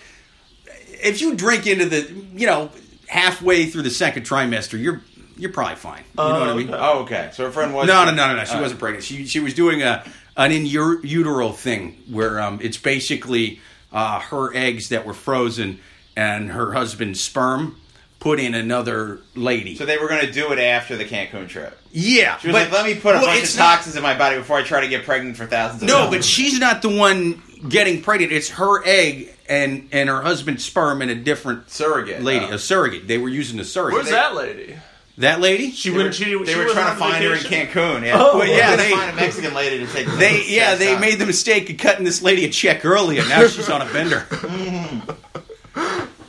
if 1.03 1.22
you 1.22 1.36
drink 1.36 1.67
into 1.67 1.86
the, 1.86 2.08
you 2.34 2.48
know, 2.48 2.70
halfway 3.08 3.65
through 3.65 3.84
the 3.84 3.89
second 3.89 4.24
trimester, 4.24 4.82
you're 4.82 5.01
you're 5.38 5.51
probably 5.51 5.75
fine. 5.75 6.04
You 6.18 6.24
know 6.24 6.39
what 6.39 6.50
I 6.50 6.54
mean? 6.56 6.70
Oh, 6.74 7.00
okay. 7.04 7.30
So 7.34 7.46
her 7.46 7.51
friend 7.51 7.74
was. 7.74 7.88
No, 7.88 8.06
no, 8.06 8.12
no, 8.12 8.27
no, 8.30 8.36
no. 8.38 8.44
She 8.46 8.50
All 8.51 8.56
right. 8.58 8.62
wasn't 8.63 8.80
pregnant. 8.80 9.04
She 9.04 9.25
she 9.25 9.39
was 9.39 9.54
doing 9.54 9.82
a 9.82 10.04
an 10.38 10.51
in 10.51 10.65
utero 10.65 11.51
thing 11.51 11.98
where 12.10 12.39
um, 12.42 12.60
it's 12.62 12.77
basically 12.77 13.60
uh, 13.94 14.20
her 14.20 14.54
eggs 14.56 14.89
that 14.89 15.06
were 15.06 15.13
frozen 15.13 15.80
and 16.18 16.51
her 16.51 16.74
husband's 16.74 17.22
sperm 17.22 17.77
put 18.20 18.39
in 18.39 18.56
another 18.56 19.20
lady. 19.36 19.75
So 19.75 19.86
they 19.86 19.98
were 19.98 20.08
going 20.08 20.25
to 20.25 20.32
do 20.32 20.51
it 20.51 20.60
after 20.60 20.96
the 20.98 21.06
Cancun 21.06 21.48
trip. 21.48 21.77
yeah, 21.92 22.38
She 22.38 22.48
was 22.48 22.54
like, 22.56 22.72
"Let 22.72 22.86
me 22.86 22.96
put 22.96 23.15
a 23.15 23.20
well, 23.20 23.25
bunch 23.27 23.44
it's 23.44 23.54
of 23.54 23.60
not- 23.60 23.75
toxins 23.75 23.96
in 23.96 24.01
my 24.04 24.18
body 24.18 24.38
before 24.38 24.58
I 24.58 24.63
try 24.63 24.82
to 24.82 24.88
get 24.88 25.06
pregnant 25.06 25.38
for 25.38 25.46
thousands 25.46 25.84
of 25.84 25.88
No, 25.88 26.00
dollars." 26.00 26.10
but 26.12 26.25
she's 26.25 26.60
not 26.60 26.82
the 26.82 26.89
one 26.89 27.42
getting 27.70 28.01
pregnant. 28.01 28.32
It's 28.32 28.50
her 28.50 28.84
egg 28.86 29.32
and 29.48 29.89
and 29.92 30.10
her 30.10 30.22
husband's 30.24 30.65
sperm 30.65 31.01
in 31.04 31.10
a 31.10 31.15
different 31.15 31.70
surrogate 31.70 32.24
lady, 32.24 32.46
Oh. 32.50 32.56
a 32.56 32.60
surrogate. 32.60 33.08
They 33.08 33.18
were 33.20 33.30
using 33.30 33.60
a 33.60 33.63
surrogate. 33.65 34.00
Where's 34.00 34.10
that 34.10 34.34
lady? 34.36 34.75
That 35.19 35.39
lady? 35.39 35.72
She 35.72 35.89
They 35.89 35.93
were, 35.93 35.98
wouldn't. 36.00 36.15
She, 36.15 36.25
they 36.25 36.51
she 36.53 36.57
were 36.60 36.65
trying 36.65 36.86
to 36.88 36.91
on 36.91 36.98
find 36.98 37.24
her 37.24 37.34
in. 37.34 37.39
Cancun. 37.39 38.03
Yeah, 38.05 38.17
Oh, 38.19 38.39
Well, 38.39 38.48
yeah, 38.48 38.55
yeah, 38.72 38.75
they- 38.75 38.89
they 38.89 38.95
find 38.95 39.12
a 39.12 39.15
Mexican 39.15 39.53
lady 39.53 39.86
to 39.86 39.91
take. 39.91 40.07
They 40.07 40.43
yeah, 40.48 40.75
they 40.75 40.98
made 41.00 41.19
the 41.19 41.25
mistake 41.25 41.69
of 41.69 41.77
cutting 41.77 42.03
this 42.03 42.22
lady 42.22 42.43
a 42.45 42.50
check 42.50 42.84
early, 42.86 43.19
and 43.19 43.29
now 43.29 43.48
she's 43.48 43.69
on 43.69 43.81
a 43.81 43.86
bender. 43.93 44.25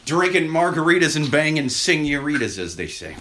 Drinking 0.05 0.45
margaritas 0.49 1.17
and 1.17 1.29
banging 1.31 1.69
senoritas, 1.69 2.59
as 2.61 2.77
they 2.77 2.87
say. 2.87 3.17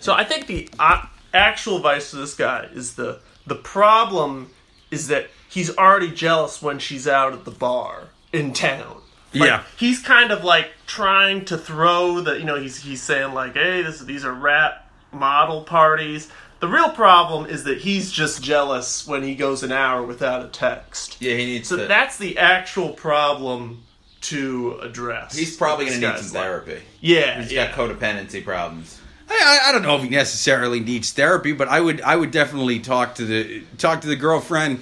So 0.00 0.14
I 0.14 0.24
think 0.24 0.46
the 0.46 0.70
uh, 0.78 1.04
actual 1.34 1.76
advice 1.76 2.10
to 2.10 2.16
this 2.16 2.34
guy 2.34 2.68
is 2.72 2.94
the 2.94 3.20
the 3.46 3.54
problem 3.56 4.50
is 4.90 5.08
that 5.08 5.28
he's 5.50 5.76
already 5.76 6.10
jealous 6.10 6.62
when 6.62 6.78
she's 6.78 7.06
out 7.06 7.34
at 7.34 7.44
the 7.44 7.50
bar 7.50 8.04
in 8.32 8.54
town. 8.54 9.02
Like, 9.34 9.48
Yeah. 9.48 9.62
he's 9.76 10.00
kind 10.00 10.30
of 10.30 10.44
like 10.44 10.70
trying 10.86 11.44
to 11.46 11.58
throw 11.58 12.20
the 12.22 12.38
you 12.38 12.44
know 12.44 12.58
he's 12.58 12.80
he's 12.82 13.02
saying 13.02 13.34
like 13.34 13.52
hey 13.52 13.82
this 13.82 14.00
these 14.00 14.24
are 14.24 14.32
rap 14.32 14.83
model 15.14 15.62
parties. 15.62 16.30
The 16.60 16.68
real 16.68 16.90
problem 16.90 17.46
is 17.46 17.64
that 17.64 17.78
he's 17.78 18.10
just 18.10 18.42
jealous 18.42 19.06
when 19.06 19.22
he 19.22 19.34
goes 19.34 19.62
an 19.62 19.72
hour 19.72 20.02
without 20.02 20.44
a 20.44 20.48
text. 20.48 21.20
Yeah, 21.20 21.34
he 21.36 21.44
needs 21.46 21.68
So 21.68 21.76
to. 21.76 21.86
that's 21.86 22.16
the 22.16 22.38
actual 22.38 22.90
problem 22.90 23.82
to 24.22 24.78
address. 24.82 25.36
he's 25.36 25.56
probably 25.56 25.86
going 25.86 26.00
to 26.00 26.06
need 26.06 26.12
guy's 26.14 26.26
some 26.28 26.34
like- 26.36 26.44
therapy. 26.44 26.80
Yeah, 27.00 27.42
He's 27.42 27.52
yeah. 27.52 27.66
got 27.74 27.90
codependency 27.90 28.42
problems. 28.42 28.98
I, 29.28 29.60
I 29.66 29.72
don't 29.72 29.82
know 29.82 29.96
if 29.96 30.02
he 30.02 30.08
necessarily 30.10 30.80
needs 30.80 31.12
therapy, 31.12 31.52
but 31.52 31.66
I 31.68 31.80
would 31.80 32.00
I 32.02 32.14
would 32.16 32.30
definitely 32.30 32.78
talk 32.80 33.14
to 33.16 33.24
the 33.24 33.62
talk 33.78 34.02
to 34.02 34.06
the 34.06 34.16
girlfriend, 34.16 34.80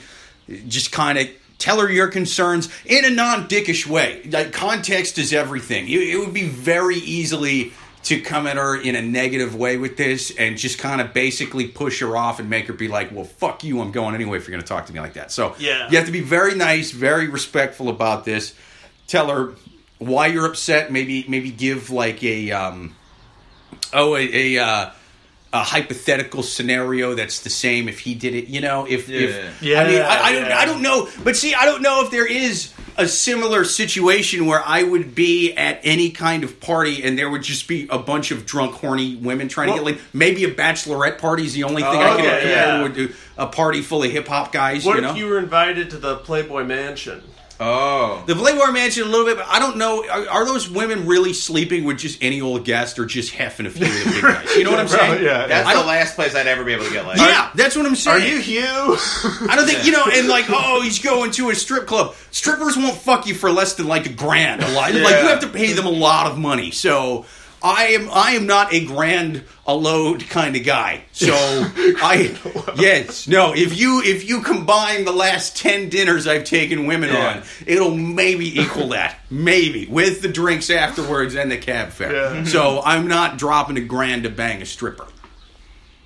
just 0.68 0.90
kind 0.92 1.16
of 1.18 1.28
tell 1.58 1.80
her 1.80 1.88
your 1.90 2.08
concerns 2.08 2.68
in 2.84 3.04
a 3.04 3.10
non-dickish 3.10 3.86
way. 3.86 4.22
Like 4.30 4.52
context 4.52 5.16
is 5.18 5.32
everything. 5.32 5.88
It, 5.88 6.00
it 6.02 6.18
would 6.18 6.34
be 6.34 6.46
very 6.48 6.96
easily 6.96 7.72
to 8.04 8.20
come 8.20 8.46
at 8.46 8.56
her 8.56 8.80
in 8.80 8.96
a 8.96 9.02
negative 9.02 9.54
way 9.54 9.76
with 9.76 9.96
this 9.96 10.32
and 10.36 10.58
just 10.58 10.78
kind 10.78 11.00
of 11.00 11.12
basically 11.14 11.68
push 11.68 12.00
her 12.00 12.16
off 12.16 12.40
and 12.40 12.50
make 12.50 12.66
her 12.66 12.72
be 12.72 12.88
like, 12.88 13.12
"Well, 13.12 13.24
fuck 13.24 13.62
you, 13.64 13.80
I'm 13.80 13.92
going 13.92 14.14
anyway 14.14 14.38
if 14.38 14.46
you're 14.48 14.52
going 14.52 14.62
to 14.62 14.66
talk 14.68 14.86
to 14.86 14.92
me 14.92 15.00
like 15.00 15.14
that." 15.14 15.30
So 15.30 15.54
Yeah. 15.58 15.88
you 15.90 15.96
have 15.96 16.06
to 16.06 16.12
be 16.12 16.20
very 16.20 16.54
nice, 16.54 16.90
very 16.90 17.28
respectful 17.28 17.88
about 17.88 18.24
this. 18.24 18.54
Tell 19.06 19.28
her 19.28 19.54
why 19.98 20.26
you're 20.28 20.46
upset. 20.46 20.90
Maybe 20.90 21.24
maybe 21.28 21.50
give 21.50 21.90
like 21.90 22.22
a 22.24 22.50
um, 22.50 22.96
oh 23.92 24.16
a, 24.16 24.56
a, 24.56 24.58
uh, 24.64 24.90
a 25.52 25.62
hypothetical 25.62 26.42
scenario 26.42 27.14
that's 27.14 27.40
the 27.40 27.50
same 27.50 27.88
if 27.88 28.00
he 28.00 28.14
did 28.14 28.34
it 28.34 28.46
you 28.48 28.60
know 28.62 28.86
if 28.86 29.10
if 29.10 29.60
Yeah. 29.62 29.82
i 29.82 29.86
mean 29.86 30.00
I, 30.00 30.22
I 30.22 30.32
don't 30.32 30.46
Yeah. 30.48 30.58
i 30.58 30.64
don't 30.64 30.80
know 30.82 31.08
but 31.24 31.36
see 31.36 31.52
i 31.54 31.66
don't 31.66 31.82
know 31.82 32.02
if 32.02 32.10
there 32.10 32.26
is 32.26 32.72
a 33.02 33.08
similar 33.08 33.64
situation 33.64 34.46
where 34.46 34.62
i 34.66 34.82
would 34.82 35.14
be 35.14 35.52
at 35.54 35.80
any 35.82 36.10
kind 36.10 36.44
of 36.44 36.60
party 36.60 37.02
and 37.02 37.18
there 37.18 37.28
would 37.28 37.42
just 37.42 37.66
be 37.68 37.86
a 37.90 37.98
bunch 37.98 38.30
of 38.30 38.46
drunk 38.46 38.74
horny 38.74 39.16
women 39.16 39.48
trying 39.48 39.68
Well- 39.68 39.78
to 39.78 39.84
get 39.92 39.98
laid 39.98 40.00
maybe 40.12 40.44
a 40.44 40.50
bachelorette 40.54 41.18
party 41.18 41.44
is 41.44 41.52
the 41.54 41.64
only 41.64 41.82
thing 41.82 41.90
Oh, 41.94 42.00
i 42.00 42.08
can 42.16 42.20
okay, 42.20 42.30
compare 42.40 42.48
yeah. 42.50 42.82
would 42.82 42.94
do 42.94 43.12
a 43.36 43.46
party 43.46 43.82
full 43.82 44.02
of 44.04 44.10
hip-hop 44.10 44.52
guys 44.52 44.84
What 44.84 44.96
you 44.96 45.02
know 45.02 45.10
if 45.10 45.16
you 45.16 45.26
were 45.26 45.38
invited 45.38 45.90
to 45.90 45.98
the 45.98 46.16
Playboy 46.18 46.64
Mansion? 46.64 47.22
Oh. 47.60 48.22
the 48.26 48.34
Playboy 48.34 48.72
Mansion 48.72 49.04
a 49.04 49.06
little 49.06 49.26
bit, 49.26 49.36
but 49.36 49.46
I 49.48 49.58
don't 49.58 49.76
know. 49.76 50.04
Are, 50.08 50.28
are 50.28 50.44
those 50.44 50.68
women 50.68 51.06
really 51.06 51.32
sleeping 51.32 51.84
with 51.84 51.98
just 51.98 52.22
any 52.22 52.40
old 52.40 52.64
guest 52.64 52.98
or 52.98 53.06
just 53.06 53.32
heffing 53.32 53.66
a 53.66 53.70
few 53.70 53.86
of 53.86 53.92
the 53.92 54.10
big 54.10 54.22
guys? 54.22 54.56
You 54.56 54.64
know 54.64 54.70
what 54.70 54.80
I'm 54.80 54.88
saying? 54.88 55.22
Yeah, 55.24 55.46
That's 55.46 55.68
I 55.68 55.74
the 55.80 55.86
last 55.86 56.16
place 56.16 56.34
I'd 56.34 56.46
ever 56.46 56.64
be 56.64 56.72
able 56.72 56.84
to 56.86 56.92
get 56.92 57.06
laid. 57.06 57.18
Yeah, 57.18 57.50
that's 57.54 57.76
what 57.76 57.86
I'm 57.86 57.94
saying. 57.96 58.22
Are 58.22 58.26
you 58.26 58.40
Hugh? 58.40 58.62
I 58.64 59.54
don't 59.56 59.66
think 59.66 59.84
you 59.84 59.92
know, 59.92 60.04
and 60.12 60.28
like, 60.28 60.46
oh, 60.48 60.80
he's 60.82 60.98
going 60.98 61.30
to 61.32 61.50
a 61.50 61.54
strip 61.54 61.86
club. 61.86 62.14
Strippers 62.30 62.76
won't 62.76 62.96
fuck 62.96 63.26
you 63.26 63.34
for 63.34 63.50
less 63.50 63.74
than 63.74 63.86
like 63.86 64.06
a 64.06 64.12
grand. 64.12 64.62
A 64.62 64.68
lot, 64.72 64.92
like 64.92 65.22
you 65.22 65.28
have 65.28 65.40
to 65.40 65.48
pay 65.48 65.72
them 65.72 65.86
a 65.86 65.90
lot 65.90 66.26
of 66.26 66.38
money. 66.38 66.70
So 66.70 67.26
I 67.62 67.84
am, 67.88 68.08
I 68.12 68.32
am 68.32 68.46
not 68.46 68.72
a 68.72 68.84
grand 68.84 69.44
a 69.66 69.74
load 69.74 70.28
kind 70.28 70.56
of 70.56 70.64
guy. 70.64 71.04
So 71.12 71.32
I, 71.34 72.36
yes, 72.76 73.28
no. 73.28 73.54
If 73.54 73.78
you 73.78 74.02
if 74.04 74.28
you 74.28 74.42
combine 74.42 75.04
the 75.04 75.12
last 75.12 75.56
ten 75.56 75.88
dinners 75.88 76.26
I've 76.26 76.44
taken 76.44 76.86
women 76.86 77.10
Yeah. 77.10 77.36
on, 77.36 77.42
it'll 77.66 77.96
maybe 77.96 78.60
equal 78.60 78.88
that, 78.88 79.18
maybe 79.30 79.86
with 79.86 80.20
the 80.22 80.28
drinks 80.28 80.68
afterwards 80.70 81.34
and 81.36 81.50
the 81.50 81.58
cab 81.58 81.90
fare. 81.90 82.12
Yeah. 82.12 82.44
So 82.44 82.80
I'm 82.84 83.06
not 83.06 83.38
dropping 83.38 83.76
a 83.76 83.82
grand 83.82 84.24
to 84.24 84.30
bang 84.30 84.62
a 84.62 84.66
stripper. 84.66 85.06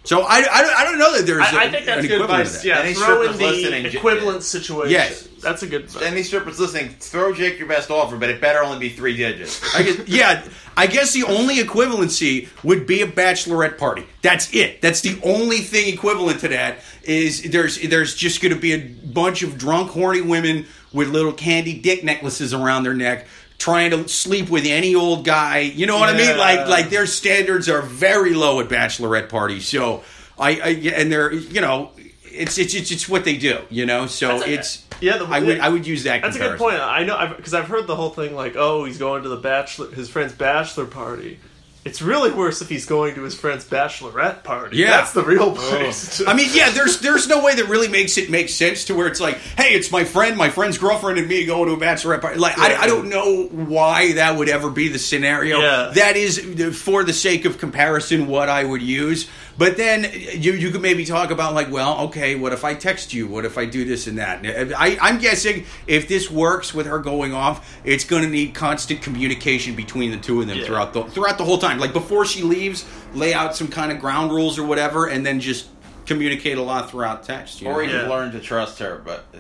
So 0.06 0.22
I, 0.22 0.36
I, 0.38 0.74
I 0.78 0.84
don't 0.84 0.98
know 0.98 1.16
that 1.16 1.26
there's. 1.26 1.42
I, 1.42 1.62
I 1.62 1.64
a- 1.64 1.70
think 1.72 1.84
that's 1.86 2.00
an 2.02 2.06
good 2.06 2.14
equivalent 2.22 2.40
advice. 2.46 2.62
that. 2.62 2.68
Yeah, 2.68 2.78
Any 2.80 2.94
throw 2.94 3.22
in 3.22 3.34
strippers 3.34 3.40
listening, 3.40 3.82
the 3.82 3.90
j- 3.90 3.98
equivalent 3.98 4.42
situation. 4.44 4.90
Yes. 4.92 5.28
that's 5.42 5.62
a 5.62 5.66
good. 5.66 5.90
Any 6.02 6.22
strippers 6.22 6.60
listening, 6.60 6.90
throw 7.00 7.34
Jake 7.34 7.58
your 7.58 7.66
best 7.68 7.90
offer, 7.90 8.16
but 8.16 8.30
it 8.30 8.40
better 8.40 8.62
only 8.62 8.78
be 8.78 8.88
three 8.88 9.16
digits. 9.16 9.60
I 9.76 9.82
guess, 9.82 10.08
yeah, 10.08 10.44
I 10.76 10.86
guess 10.86 11.12
the 11.12 11.24
only 11.24 11.56
equivalency 11.56 12.48
would 12.62 12.86
be 12.86 13.02
a 13.02 13.06
bachelorette 13.06 13.78
party. 13.78 14.06
That's 14.22 14.52
it. 14.54 14.80
That's 14.80 15.00
the 15.00 15.18
only 15.24 15.58
thing 15.58 15.92
equivalent 15.92 16.40
to 16.40 16.48
that 16.48 16.78
is 17.02 17.42
there's 17.50 17.80
there's 17.82 18.14
just 18.14 18.40
going 18.40 18.54
to 18.54 18.60
be 18.60 18.72
a 18.74 18.78
bunch 18.78 19.42
of 19.42 19.58
drunk, 19.58 19.90
horny 19.90 20.20
women 20.20 20.66
with 20.92 21.08
little 21.08 21.32
candy 21.32 21.78
dick 21.80 22.04
necklaces 22.04 22.54
around 22.54 22.84
their 22.84 22.94
neck. 22.94 23.26
Trying 23.58 23.90
to 23.90 24.08
sleep 24.08 24.50
with 24.50 24.64
any 24.66 24.94
old 24.94 25.24
guy, 25.24 25.60
you 25.60 25.86
know 25.86 25.98
what 25.98 26.08
I 26.08 26.16
mean? 26.16 26.36
Like, 26.36 26.68
like 26.68 26.90
their 26.90 27.06
standards 27.06 27.68
are 27.68 27.82
very 27.82 28.34
low 28.34 28.60
at 28.60 28.68
bachelorette 28.68 29.28
parties. 29.28 29.66
So, 29.66 30.02
I, 30.38 30.50
I 30.50 30.68
and 30.94 31.10
they're, 31.10 31.32
you 31.32 31.60
know, 31.60 31.90
it's 32.24 32.58
it's 32.58 32.74
it's, 32.74 32.90
it's 32.90 33.08
what 33.08 33.24
they 33.24 33.36
do, 33.36 33.60
you 33.70 33.86
know. 33.86 34.06
So 34.06 34.42
a- 34.42 34.46
it's 34.46 34.84
yeah, 35.00 35.18
the- 35.18 35.26
I 35.26 35.40
would 35.40 35.60
I 35.60 35.68
would 35.68 35.86
use 35.86 36.04
that. 36.04 36.22
That's 36.22 36.36
a 36.36 36.40
good 36.40 36.58
point. 36.58 36.80
I 36.80 37.04
know 37.04 37.34
because 37.36 37.54
I've, 37.54 37.66
heard 37.66 37.86
the 37.86 37.96
whole 37.96 38.10
thing 38.10 38.34
like, 38.34 38.56
oh, 38.56 38.84
he's 38.84 38.98
going 38.98 39.22
to 39.22 39.28
the 39.28 39.36
bachelor, 39.36 39.90
his 39.90 40.08
friend's 40.08 40.32
bachelor 40.32 40.86
party. 40.86 41.38
It's 41.86 42.02
really 42.02 42.30
worse 42.32 42.60
if 42.60 42.68
he's 42.68 42.84
going 42.84 43.14
to 43.14 43.22
his 43.22 43.34
friend's 43.34 43.64
bachelorette 43.64 44.42
party. 44.42 44.78
Yeah. 44.78 44.90
that's 44.98 45.12
the 45.12 45.22
real 45.22 45.54
place. 45.54 46.18
to- 46.18 46.26
I 46.28 46.34
mean, 46.34 46.50
yeah, 46.52 46.70
there's 46.70 47.00
there's 47.00 47.28
no 47.28 47.42
way 47.44 47.54
that 47.54 47.66
really 47.68 47.88
makes 47.88 48.18
it 48.18 48.28
make 48.28 48.48
sense 48.48 48.84
to 48.86 48.94
where 48.94 49.06
it's 49.06 49.20
like, 49.20 49.36
hey, 49.56 49.74
it's 49.74 49.90
my 49.90 50.04
friend, 50.04 50.36
my 50.36 50.50
friend's 50.50 50.78
girlfriend, 50.78 51.18
and 51.18 51.28
me 51.28 51.44
going 51.46 51.68
to 51.68 51.74
a 51.74 51.76
bachelorette 51.78 52.20
party. 52.20 52.38
Like, 52.38 52.58
I, 52.58 52.74
I 52.82 52.86
don't 52.86 53.08
know 53.08 53.44
why 53.46 54.12
that 54.14 54.36
would 54.36 54.48
ever 54.48 54.68
be 54.70 54.88
the 54.88 54.98
scenario. 54.98 55.60
Yeah. 55.60 55.92
That 55.94 56.16
is, 56.16 56.38
for 56.82 57.04
the 57.04 57.12
sake 57.12 57.44
of 57.44 57.58
comparison, 57.58 58.26
what 58.26 58.48
I 58.48 58.64
would 58.64 58.82
use. 58.82 59.28
But 59.58 59.76
then 59.78 60.10
you 60.12 60.52
you 60.52 60.70
could 60.70 60.82
maybe 60.82 61.04
talk 61.06 61.30
about 61.30 61.54
like, 61.54 61.70
well, 61.70 62.00
okay, 62.08 62.34
what 62.34 62.52
if 62.52 62.62
I 62.64 62.74
text 62.74 63.14
you? 63.14 63.26
What 63.26 63.44
if 63.46 63.56
I 63.56 63.64
do 63.64 63.84
this 63.86 64.06
and 64.06 64.18
that? 64.18 64.44
I, 64.76 64.98
I'm 65.00 65.18
guessing 65.18 65.64
if 65.86 66.08
this 66.08 66.30
works 66.30 66.74
with 66.74 66.86
her 66.86 66.98
going 66.98 67.32
off, 67.32 67.78
it's 67.84 68.04
going 68.04 68.22
to 68.22 68.28
need 68.28 68.54
constant 68.54 69.00
communication 69.00 69.74
between 69.74 70.10
the 70.10 70.18
two 70.18 70.40
of 70.42 70.46
them 70.46 70.58
Yeah. 70.58 70.66
throughout 70.66 70.92
the 70.92 71.04
throughout 71.04 71.38
the 71.38 71.44
whole 71.44 71.58
time. 71.58 71.78
Like 71.78 71.94
before 71.94 72.26
she 72.26 72.42
leaves, 72.42 72.84
lay 73.14 73.32
out 73.32 73.56
some 73.56 73.68
kind 73.68 73.90
of 73.90 73.98
ground 73.98 74.30
rules 74.30 74.58
or 74.58 74.64
whatever, 74.66 75.06
and 75.06 75.24
then 75.24 75.40
just 75.40 75.68
communicate 76.04 76.58
a 76.58 76.62
lot 76.62 76.90
throughout 76.90 77.22
text. 77.24 77.62
You 77.62 77.68
Or 77.68 77.72
know? 77.82 77.88
he 77.88 77.92
Yeah. 77.94 78.00
can 78.02 78.10
learn 78.10 78.32
to 78.32 78.40
trust 78.40 78.78
her, 78.80 79.00
but 79.04 79.24
uh, 79.34 79.38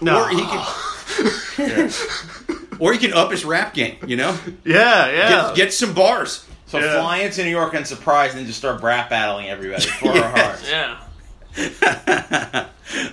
no, 0.00 0.22
Or 0.24 0.28
he 0.30 0.40
can, 0.40 1.90
or 2.80 2.92
he 2.92 2.98
can 2.98 3.12
up 3.12 3.30
his 3.30 3.44
rap 3.44 3.74
game. 3.74 3.96
You 4.06 4.16
know, 4.16 4.36
yeah, 4.64 5.10
yeah. 5.10 5.28
get, 5.48 5.54
get 5.56 5.72
some 5.74 5.92
bars. 5.94 6.46
So 6.72 6.78
Yeah. 6.78 7.00
fly 7.00 7.18
into 7.18 7.44
New 7.44 7.50
York 7.50 7.74
and 7.74 7.86
surprise 7.86 8.34
and 8.34 8.46
just 8.46 8.58
start 8.58 8.82
rap 8.82 9.10
battling 9.10 9.48
everybody 9.50 9.84
for 9.86 10.08
our 10.10 10.30
heart. 10.36 10.60
yeah. 10.68 10.98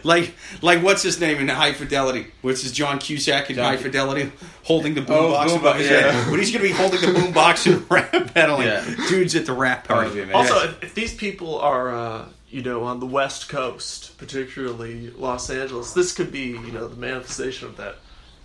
like 0.03 0.33
like 0.61 0.81
what's 0.81 1.03
his 1.03 1.19
name 1.19 1.37
in 1.39 1.47
High 1.49 1.73
Fidelity? 1.73 2.27
Which 2.41 2.63
is 2.63 2.71
John 2.71 2.99
Cusack 2.99 3.49
in 3.49 3.57
John 3.57 3.65
High 3.65 3.75
Cu- 3.75 3.83
Fidelity 3.83 4.31
holding 4.63 4.93
the 4.93 5.01
Oh, 5.01 5.05
boombox 5.33 5.45
boombox, 5.47 5.57
above 5.57 5.75
his 5.77 5.89
yeah. 5.89 6.11
head? 6.11 6.29
But 6.29 6.39
he's 6.39 6.51
going 6.51 6.63
to 6.63 6.69
be 6.69 6.73
holding 6.73 7.01
the 7.01 7.07
boombox 7.19 7.71
and 7.71 7.85
rap 7.91 8.33
battling 8.33 8.67
Yeah. 8.67 8.85
dudes 9.09 9.35
at 9.35 9.45
the 9.45 9.53
rap 9.53 9.87
That 9.87 9.97
would 9.97 10.13
be 10.13 10.21
party. 10.21 10.31
amazing. 10.33 10.53
Also, 10.53 10.69
if, 10.69 10.83
if 10.83 10.95
these 10.95 11.13
people 11.13 11.59
are, 11.59 11.93
uh, 11.93 12.25
you 12.49 12.61
know, 12.63 12.83
on 12.85 12.99
the 13.01 13.05
West 13.05 13.49
Coast, 13.49 14.17
particularly 14.17 15.09
Los 15.11 15.49
Angeles, 15.49 15.91
this 15.93 16.13
could 16.13 16.31
be, 16.31 16.47
you 16.51 16.71
know, 16.71 16.87
the 16.87 16.95
manifestation 16.95 17.67
of 17.67 17.75
that 17.77 17.97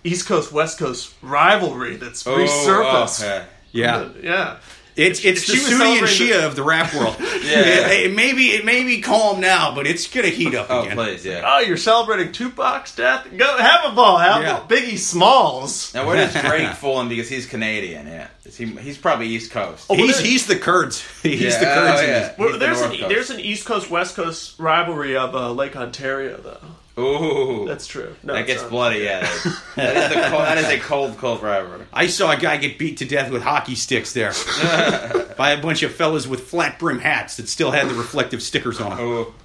East 0.03 0.27
Coast 0.27 0.51
West 0.51 0.77
Coast 0.77 1.13
rivalry 1.21 1.95
that's 1.95 2.27
Oh, 2.27 2.35
resurfaced. 2.37 3.23
okay. 3.23 3.45
Yeah, 3.71 4.09
yeah. 4.21 4.57
It's 4.95 5.23
it's 5.25 5.41
If 5.41 5.47
the 5.47 5.53
she 5.53 5.57
Sunni 5.59 5.99
and 5.99 6.07
celebrating 6.07 6.27
Shia 6.41 6.45
of 6.47 6.55
the 6.55 6.63
rap 6.63 6.93
world. 6.93 7.15
Yeah. 7.45 7.59
it, 7.89 8.05
it 8.11 8.15
may 8.15 8.33
be 8.33 8.51
it 8.51 8.65
may 8.65 8.83
be 8.83 9.01
calm 9.01 9.39
now, 9.39 9.75
but 9.75 9.85
it's 9.85 10.07
going 10.07 10.25
to 10.25 10.31
heat 10.31 10.55
up 10.55 10.67
Oh, 10.69 10.81
again. 10.83 10.95
please, 10.95 11.25
yeah. 11.25 11.43
Oh, 11.45 11.59
you're 11.59 11.77
celebrating 11.77 12.31
Tupac's 12.31 12.95
death? 12.95 13.27
Go 13.37 13.57
have 13.57 13.91
a 13.91 13.95
ball. 13.95 14.17
Have 14.17 14.41
Yeah. 14.41 14.57
a 14.63 14.67
Biggie 14.67 14.97
Smalls. 14.97 15.93
Now, 15.93 16.07
where 16.07 16.15
does 16.15 16.33
Drake 16.41 16.71
fall 16.73 17.01
in? 17.01 17.09
Because 17.09 17.29
he's 17.29 17.45
Canadian, 17.45 18.07
yeah. 18.07 18.27
Is 18.45 18.57
he, 18.57 18.65
he's 18.65 18.97
probably 18.97 19.27
East 19.27 19.51
Coast. 19.51 19.87
Oh, 19.89 19.95
He's 19.95 20.19
he's 20.19 20.47
the 20.47 20.55
Kurds. 20.55 21.03
He's 21.21 21.41
Yeah, 21.41 21.59
the 21.59 21.65
Kurds. 21.65 21.99
oh, 21.99 22.03
in 22.03 22.09
yeah. 22.09 22.33
Well, 22.37 22.47
He's 22.49 22.59
the 22.59 22.65
there's 22.65 22.79
North 22.79 22.91
an 22.93 22.97
Coast. 22.99 23.09
there's 23.09 23.29
an 23.31 23.39
East 23.39 23.65
Coast 23.65 23.89
West 23.89 24.15
Coast 24.15 24.59
rivalry 24.59 25.15
of 25.17 25.35
uh, 25.35 25.51
Lake 25.51 25.75
Ontario, 25.75 26.37
though. 26.37 26.59
Ooh. 26.97 27.65
That's 27.67 27.87
true. 27.87 28.15
No, 28.23 28.33
that 28.33 28.47
gets 28.47 28.61
not. 28.61 28.71
bloody, 28.71 28.99
yeah. 28.99 29.19
that, 29.75 29.97
is 29.97 30.09
the 30.09 30.21
cold, 30.29 30.43
that 30.43 30.57
is 30.57 30.69
a 30.69 30.79
cold, 30.79 31.17
cold 31.17 31.43
rivalry. 31.43 31.85
I 31.91 32.07
saw 32.07 32.31
a 32.31 32.37
guy 32.37 32.55
get 32.57 32.79
beat 32.79 32.97
to 32.97 33.05
death 33.05 33.31
with 33.31 33.41
hockey 33.41 33.75
sticks 33.75 34.13
there 34.13 34.31
by 35.37 35.51
a 35.51 35.61
bunch 35.61 35.83
of 35.83 35.93
fellas 35.93 36.25
with 36.25 36.41
flat 36.41 36.79
brim 36.79 36.99
hats 36.99 37.35
that 37.35 37.49
still 37.49 37.71
had 37.71 37.89
the 37.89 37.95
reflective 37.95 38.41
stickers 38.41 38.79
on 38.79 38.91
them. 38.91 38.99
Oh, 39.01 39.35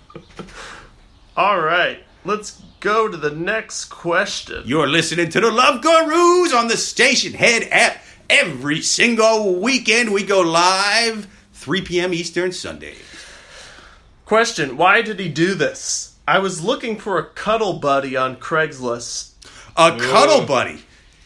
All 1.37 1.61
right, 1.61 2.05
let's 2.25 2.63
go 2.79 3.09
to 3.09 3.17
the 3.17 3.31
next 3.31 3.87
question. 3.87 4.63
You're 4.65 4.89
listening 4.89 5.31
to 5.31 5.41
the 5.41 5.51
Love 5.51 5.83
Gurus 5.83 6.53
on 6.53 6.69
the 6.69 6.75
Stationhead 6.75 7.69
app. 7.71 8.03
Every 8.29 8.81
single 8.81 9.57
weekend 9.57 10.13
we 10.13 10.23
go 10.23 10.41
live, 10.41 11.27
3 11.55 11.83
p.m. 11.83 12.15
Eastern 12.15 12.53
Sunday. 12.53 12.95
Question: 14.25 14.77
Why 14.77 15.03
did 15.03 15.19
he 15.19 15.29
do 15.29 15.55
this? 15.55 16.10
I 16.31 16.39
was 16.39 16.63
looking 16.63 16.97
for 16.97 17.19
a 17.19 17.25
cuddle 17.25 17.73
buddy 17.81 18.17
on 18.17 18.37
Craigslist. 18.37 19.33
A 19.77 19.99
cuddle 19.99 20.47
buddy. 20.47 20.81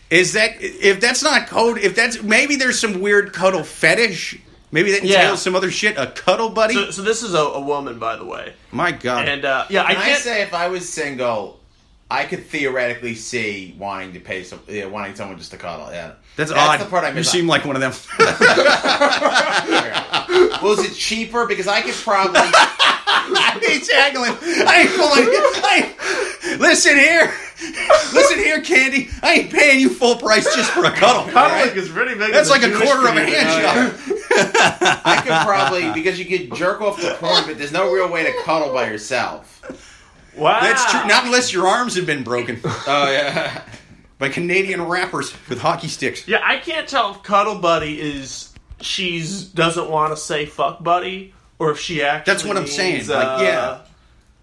Is 0.09 0.33
that 0.33 0.53
if 0.63 0.99
that's 0.99 1.23
not 1.23 1.47
code? 1.47 1.77
If 1.77 1.95
that's 1.95 2.23
maybe 2.23 2.57
there's 2.57 2.79
some 2.79 3.03
weird 3.03 3.35
cuddle 3.35 3.65
fetish. 3.65 4.41
Maybe 4.73 4.93
that 4.93 5.03
entails 5.03 5.13
Yeah. 5.13 5.35
some 5.35 5.55
other 5.55 5.71
shit. 5.71 5.99
A 5.99 6.07
cuddle 6.07 6.49
buddy. 6.49 6.73
So, 6.75 6.91
so 6.91 7.03
this 7.03 7.23
is 7.23 7.35
a, 7.35 7.39
a 7.39 7.61
woman, 7.61 7.99
by 7.99 8.17
the 8.17 8.25
way, 8.25 8.55
My 8.73 8.93
God. 8.93 9.29
and 9.29 9.45
uh, 9.45 9.67
yeah, 9.69 9.85
I 9.85 9.93
Can 9.93 9.97
I, 10.03 10.05
can't. 10.07 10.23
say 10.23 10.43
if 10.43 10.55
I 10.55 10.69
was 10.69 10.89
single 10.89 11.61
I 12.11 12.25
could 12.25 12.47
theoretically 12.47 13.15
see 13.15 13.75
wanting 13.79 14.15
to 14.15 14.21
pay 14.21 14.43
some, 14.43 14.61
yeah, 14.69 14.87
wanting 14.87 15.17
someone 15.17 15.37
just 15.37 15.51
to 15.51 15.59
cuddle. 15.59 15.91
Yeah, 15.93 16.13
That's, 16.37 16.51
odd. 16.51 16.81
the 16.81 16.87
part 16.87 17.05
I 17.05 17.09
you 17.11 17.15
miss. 17.17 17.31
seem 17.31 17.47
like 17.47 17.65
one 17.67 17.77
of 17.77 17.83
them. 17.83 17.93
well, 20.63 20.73
is 20.79 20.85
it 20.91 20.95
cheaper? 20.95 21.45
Because 21.47 21.67
I 21.69 21.83
could 21.83 21.95
probably. 21.95 22.41
I 23.37 23.61
ain't 23.71 23.91
haggling. 23.91 24.33
I 24.67 24.81
ain't 24.83 24.91
pulling. 24.91 25.29
I 25.65 26.47
ain't, 26.51 26.61
listen 26.61 26.97
here. 26.97 27.33
Listen 28.13 28.39
here, 28.39 28.61
Candy. 28.61 29.09
I 29.23 29.35
ain't 29.35 29.51
paying 29.53 29.81
you 29.81 29.89
full 29.89 30.17
price 30.17 30.45
just 30.55 30.71
for 30.73 30.85
a 30.85 30.91
cuddle. 30.91 31.23
all 31.23 31.29
Cuddling 31.31 31.69
right? 31.69 31.77
is 31.77 31.89
pretty 31.89 32.15
big. 32.15 32.33
That's 32.33 32.53
in 32.55 32.61
the 32.61 32.67
like 32.69 32.75
a 32.77 32.79
Jewish 32.79 32.89
quarter 32.91 33.09
of 33.09 33.17
a 33.17 33.21
community. 33.21 33.37
hand 33.37 33.97
job. 33.99 35.01
I 35.05 35.21
could 35.23 35.47
probably 35.47 35.93
because 35.93 36.19
you 36.19 36.27
could 36.27 36.55
jerk 36.57 36.81
off 36.81 37.01
the 37.01 37.17
porn, 37.21 37.45
but 37.47 37.57
there's 37.59 37.73
no 37.73 37.91
real 37.93 38.11
way 38.11 38.25
to 38.25 38.33
cuddle 38.43 38.73
by 38.73 38.89
yourself. 38.91 39.63
Wow, 40.37 40.61
That's 40.61 40.91
true. 40.91 41.07
Not 41.07 41.25
unless 41.27 41.53
your 41.53 41.67
arms 41.69 41.95
have 41.95 42.07
been 42.07 42.25
broken 42.25 42.61
Oh 42.65 43.11
yeah. 43.11 43.63
by 44.19 44.29
Canadian 44.31 44.83
rappers 44.83 45.33
with 45.49 45.61
hockey 45.61 45.87
sticks. 45.89 46.27
Yeah, 46.27 46.41
I 46.43 46.57
can't 46.59 46.89
tell 46.89 47.13
if 47.13 47.23
Cuddle 47.23 47.61
Buddy 47.61 48.01
is 48.01 48.53
she's 48.81 49.45
doesn't 49.45 49.89
want 49.89 50.13
to 50.13 50.17
say 50.17 50.45
fuck 50.45 50.83
buddy 50.83 51.33
or 51.59 51.71
if 51.71 51.79
she 51.81 52.03
actually. 52.03 52.33
That's 52.33 52.45
what 52.45 52.57
I'm 52.57 52.67
saying, 52.67 52.95
means, 52.95 53.09
like, 53.09 53.27
uh, 53.41 53.43
yeah. 53.43 53.81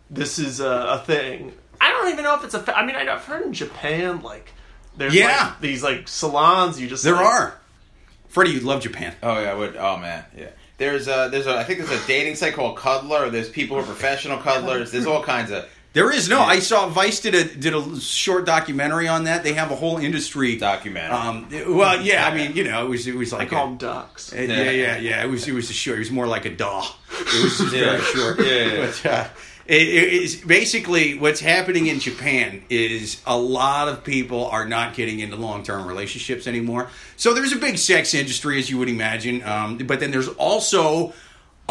this 0.09 0.39
is 0.39 0.59
a, 0.59 0.69
a 0.69 1.03
thing. 1.05 1.53
I 1.79 1.89
don't 1.91 2.09
even 2.11 2.23
know 2.23 2.35
if 2.35 2.43
it's 2.43 2.53
a. 2.53 2.59
Fa- 2.59 2.77
I 2.77 2.85
mean, 2.85 2.95
I've 2.95 3.23
heard 3.25 3.43
in 3.45 3.53
Japan 3.53 4.21
like 4.21 4.53
there's 4.97 5.13
Yeah. 5.15 5.45
like, 5.47 5.61
these 5.61 5.83
like 5.83 6.07
salons 6.07 6.79
you 6.79 6.87
just 6.87 7.03
There 7.03 7.15
like, 7.15 7.25
are. 7.25 7.57
Freddy, 8.29 8.51
you 8.51 8.59
love 8.61 8.81
Japan. 8.81 9.13
Oh 9.23 9.39
yeah. 9.41 9.51
I 9.51 9.53
would. 9.55 9.75
Oh 9.75 9.97
man. 9.97 10.23
Yeah. 10.37 10.49
There's 10.77 11.07
a 11.07 11.27
there's 11.31 11.47
a 11.47 11.57
I 11.57 11.63
think 11.63 11.79
there's 11.79 12.03
a 12.03 12.07
dating 12.07 12.35
site 12.35 12.53
called 12.53 12.77
Cuddler. 12.77 13.29
There's 13.29 13.49
people 13.49 13.77
who 13.77 13.83
are 13.83 13.85
professional 13.85 14.37
cuddlers. 14.37 14.91
There's 14.91 15.05
all 15.05 15.23
kinds 15.23 15.51
of 15.51 15.69
There 15.93 16.09
is 16.09 16.29
no. 16.29 16.39
I 16.39 16.59
saw 16.59 16.87
Vice 16.87 17.19
did 17.19 17.35
a 17.35 17.43
did 17.43 17.73
a 17.73 17.99
short 17.99 18.45
documentary 18.45 19.09
on 19.09 19.25
that. 19.25 19.43
They 19.43 19.53
have 19.53 19.71
a 19.71 19.75
whole 19.75 19.97
industry. 19.97 20.55
documentary. 20.55 21.11
Um, 21.11 21.47
well, 21.75 21.99
yeah. 22.01 22.25
I 22.25 22.33
mean, 22.33 22.55
you 22.55 22.63
know, 22.63 22.85
it 22.85 22.89
was 22.89 23.07
it 23.07 23.15
was 23.15 23.33
I 23.33 23.39
like 23.39 23.49
call 23.49 23.65
a- 23.65 23.69
them 23.69 23.77
ducks. 23.77 24.31
Uh, 24.31 24.37
yeah, 24.37 24.71
yeah, 24.71 24.97
yeah. 24.97 25.23
It 25.23 25.27
was 25.29 25.47
it 25.47 25.53
was 25.53 25.69
a 25.69 25.73
short. 25.73 25.97
It 25.97 25.99
was 25.99 26.11
more 26.11 26.27
like 26.27 26.45
a 26.45 26.55
daw. 26.55 26.85
It 27.11 27.43
was 27.43 27.57
just 27.57 27.73
very 27.73 28.01
short. 28.01 28.39
Yeah, 28.39 28.45
yeah. 28.45 28.77
But 29.03 29.05
uh, 29.11 29.27
it, 29.67 29.81
it 29.81 30.13
is 30.13 30.37
basically 30.37 31.17
what's 31.19 31.39
happening 31.41 31.87
in 31.87 31.99
Japan 31.99 32.63
is 32.69 33.21
a 33.27 33.37
lot 33.37 33.89
of 33.89 34.03
people 34.03 34.47
are 34.47 34.65
not 34.65 34.93
getting 34.95 35.19
into 35.19 35.35
long 35.35 35.63
term 35.63 35.85
relationships 35.85 36.47
anymore. 36.47 36.89
So 37.17 37.33
there's 37.33 37.51
a 37.51 37.57
big 37.57 37.77
sex 37.77 38.13
industry, 38.13 38.59
as 38.59 38.69
you 38.69 38.77
would 38.77 38.89
imagine. 38.89 39.43
Um, 39.43 39.77
but 39.77 39.99
then 39.99 40.11
there's 40.11 40.29
also 40.29 41.13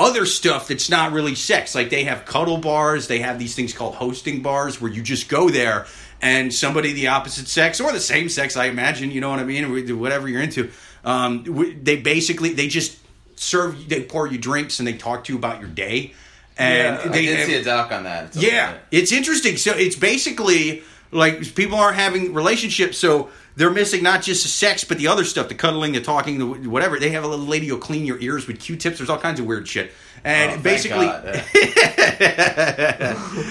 other 0.01 0.25
stuff 0.27 0.67
that's 0.69 0.89
not 0.91 1.13
really 1.13 1.35
sex. 1.37 1.75
Like 1.75 1.91
they 1.91 2.05
have 2.05 2.25
cuddle 2.25 2.57
bars. 2.59 3.07
They 3.07 3.19
have 3.21 3.39
these 3.39 3.55
things 3.55 3.73
called 3.73 3.95
hosting 3.95 4.43
bars 4.43 4.81
where 4.81 4.91
you 4.91 5.03
just 5.03 5.29
go 5.29 5.51
there 5.51 5.87
and 6.23 6.53
somebody 6.53 6.93
the 6.93 7.09
opposite 7.09 7.47
sex 7.49 7.81
or 7.81 7.93
the 7.93 8.01
same 8.01 8.29
sex, 8.29 8.57
I 8.57 8.65
imagine, 8.67 9.11
you 9.11 9.21
know 9.21 9.31
what 9.31 9.39
I 9.39 9.45
mean, 9.45 9.99
whatever 9.99 10.29
you're 10.29 10.43
into. 10.43 10.71
Um, 11.05 11.45
they 11.83 11.97
basically 11.97 12.53
they 12.55 12.67
just 12.69 12.99
serve, 13.37 13.89
they 13.89 14.03
pour 14.03 14.27
you 14.27 14.39
drinks 14.39 14.79
and 14.81 14.89
they 14.89 14.95
talk 14.95 15.25
to 15.25 15.33
you 15.33 15.39
about 15.39 15.61
your 15.61 15.69
day. 15.69 16.15
And 16.59 16.97
Yeah, 16.97 17.03
I 17.05 17.09
they 17.09 17.27
did 17.27 17.37
have- 17.39 17.47
see 17.47 17.55
a 17.55 17.65
doc 17.65 17.93
on 17.93 18.05
that. 18.05 18.25
It's 18.27 18.37
yeah, 18.43 18.75
it's 18.91 19.13
interesting. 19.13 19.57
So 19.57 19.73
it's 19.73 19.97
basically 19.97 20.83
like 21.11 21.55
people 21.55 21.79
aren't 21.79 21.97
having 21.97 22.35
relationships, 22.35 22.99
so 22.99 23.31
they're 23.57 23.71
missing 23.71 24.03
not 24.03 24.23
just 24.23 24.43
the 24.45 24.49
sex, 24.49 24.85
but 24.85 24.99
the 24.99 25.09
other 25.09 25.25
stuff, 25.25 25.49
the 25.49 25.55
cuddling, 25.55 25.93
the 25.93 26.01
talking, 26.01 26.39
the 26.39 26.47
whatever. 26.71 26.99
They 26.99 27.11
have 27.11 27.25
a 27.25 27.29
little 27.29 27.45
lady 27.47 27.67
who'll 27.67 27.79
clean 27.79 28.05
your 28.07 28.19
ears 28.21 28.47
with 28.47 28.61
Q-tips. 28.61 28.99
There's 28.99 29.11
all 29.11 29.19
kinds 29.19 29.41
of 29.41 29.47
weird 29.47 29.67
shit. 29.69 29.93
And 30.23 30.53
Oh, 30.61 30.63
basically, 30.63 31.07
yeah. 31.07 31.43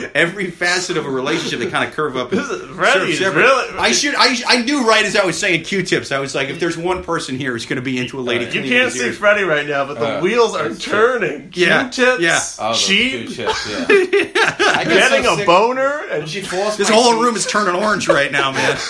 every 0.13 0.51
facet 0.51 0.98
of 0.98 1.06
a 1.06 1.10
relationship, 1.10 1.60
they 1.60 1.70
kind 1.70 1.88
of 1.89 1.96
curve 1.96 2.15
up. 2.15 2.32
And 2.32 2.41
This 2.41 2.50
is- 2.50 2.70
Freddy 2.75 3.12
is 3.12 3.20
really- 3.22 3.77
I 3.79 3.91
should. 3.91 4.13
I, 4.15 4.36
I 4.48 4.62
knew 4.62 4.88
right 4.88 5.03
as 5.03 5.15
I 5.15 5.25
was 5.25 5.38
saying 5.39 5.63
Q-tips. 5.63 6.12
I 6.12 6.20
was 6.20 6.36
like, 6.36 6.50
if 6.50 6.60
there's 6.60 6.77
one 6.77 7.03
person 7.03 7.38
here 7.38 7.53
who's 7.53 7.65
going 7.65 7.77
to 7.77 7.82
be 7.82 7.98
into 7.98 8.20
a 8.20 8.22
lady, 8.22 8.46
You 8.46 8.62
You 8.62 8.70
can't 8.70 8.91
see 8.91 9.00
ears- 9.06 9.18
Freddy 9.18 9.44
right 9.44 9.65
now, 9.68 9.86
but 9.86 10.00
the 10.00 10.18
Uh, 10.20 10.22
wheels 10.22 10.56
are 10.56 10.74
turning. 10.75 11.51
Yeah, 11.56 11.89
Q-tips, 11.89 12.22
yeah. 12.22 12.39
Oh, 12.60 12.74
cheap, 12.75 13.29
two 13.29 13.34
chips, 13.36 13.68
yeah. 13.70 13.86
I 13.89 14.84
get 14.86 14.88
getting 14.88 15.24
so 15.24 15.34
a 15.34 15.38
sick- 15.38 15.46
boner, 15.48 16.03
and 16.12 16.29
She 16.29 16.41
floss 16.41 16.77
This 16.77 16.89
whole 16.89 17.13
teeth. 17.13 17.22
room 17.22 17.36
is 17.36 17.45
turning 17.47 17.76
orange 17.82 18.08
right 18.08 18.32
now, 18.32 18.52
man. 18.52 18.78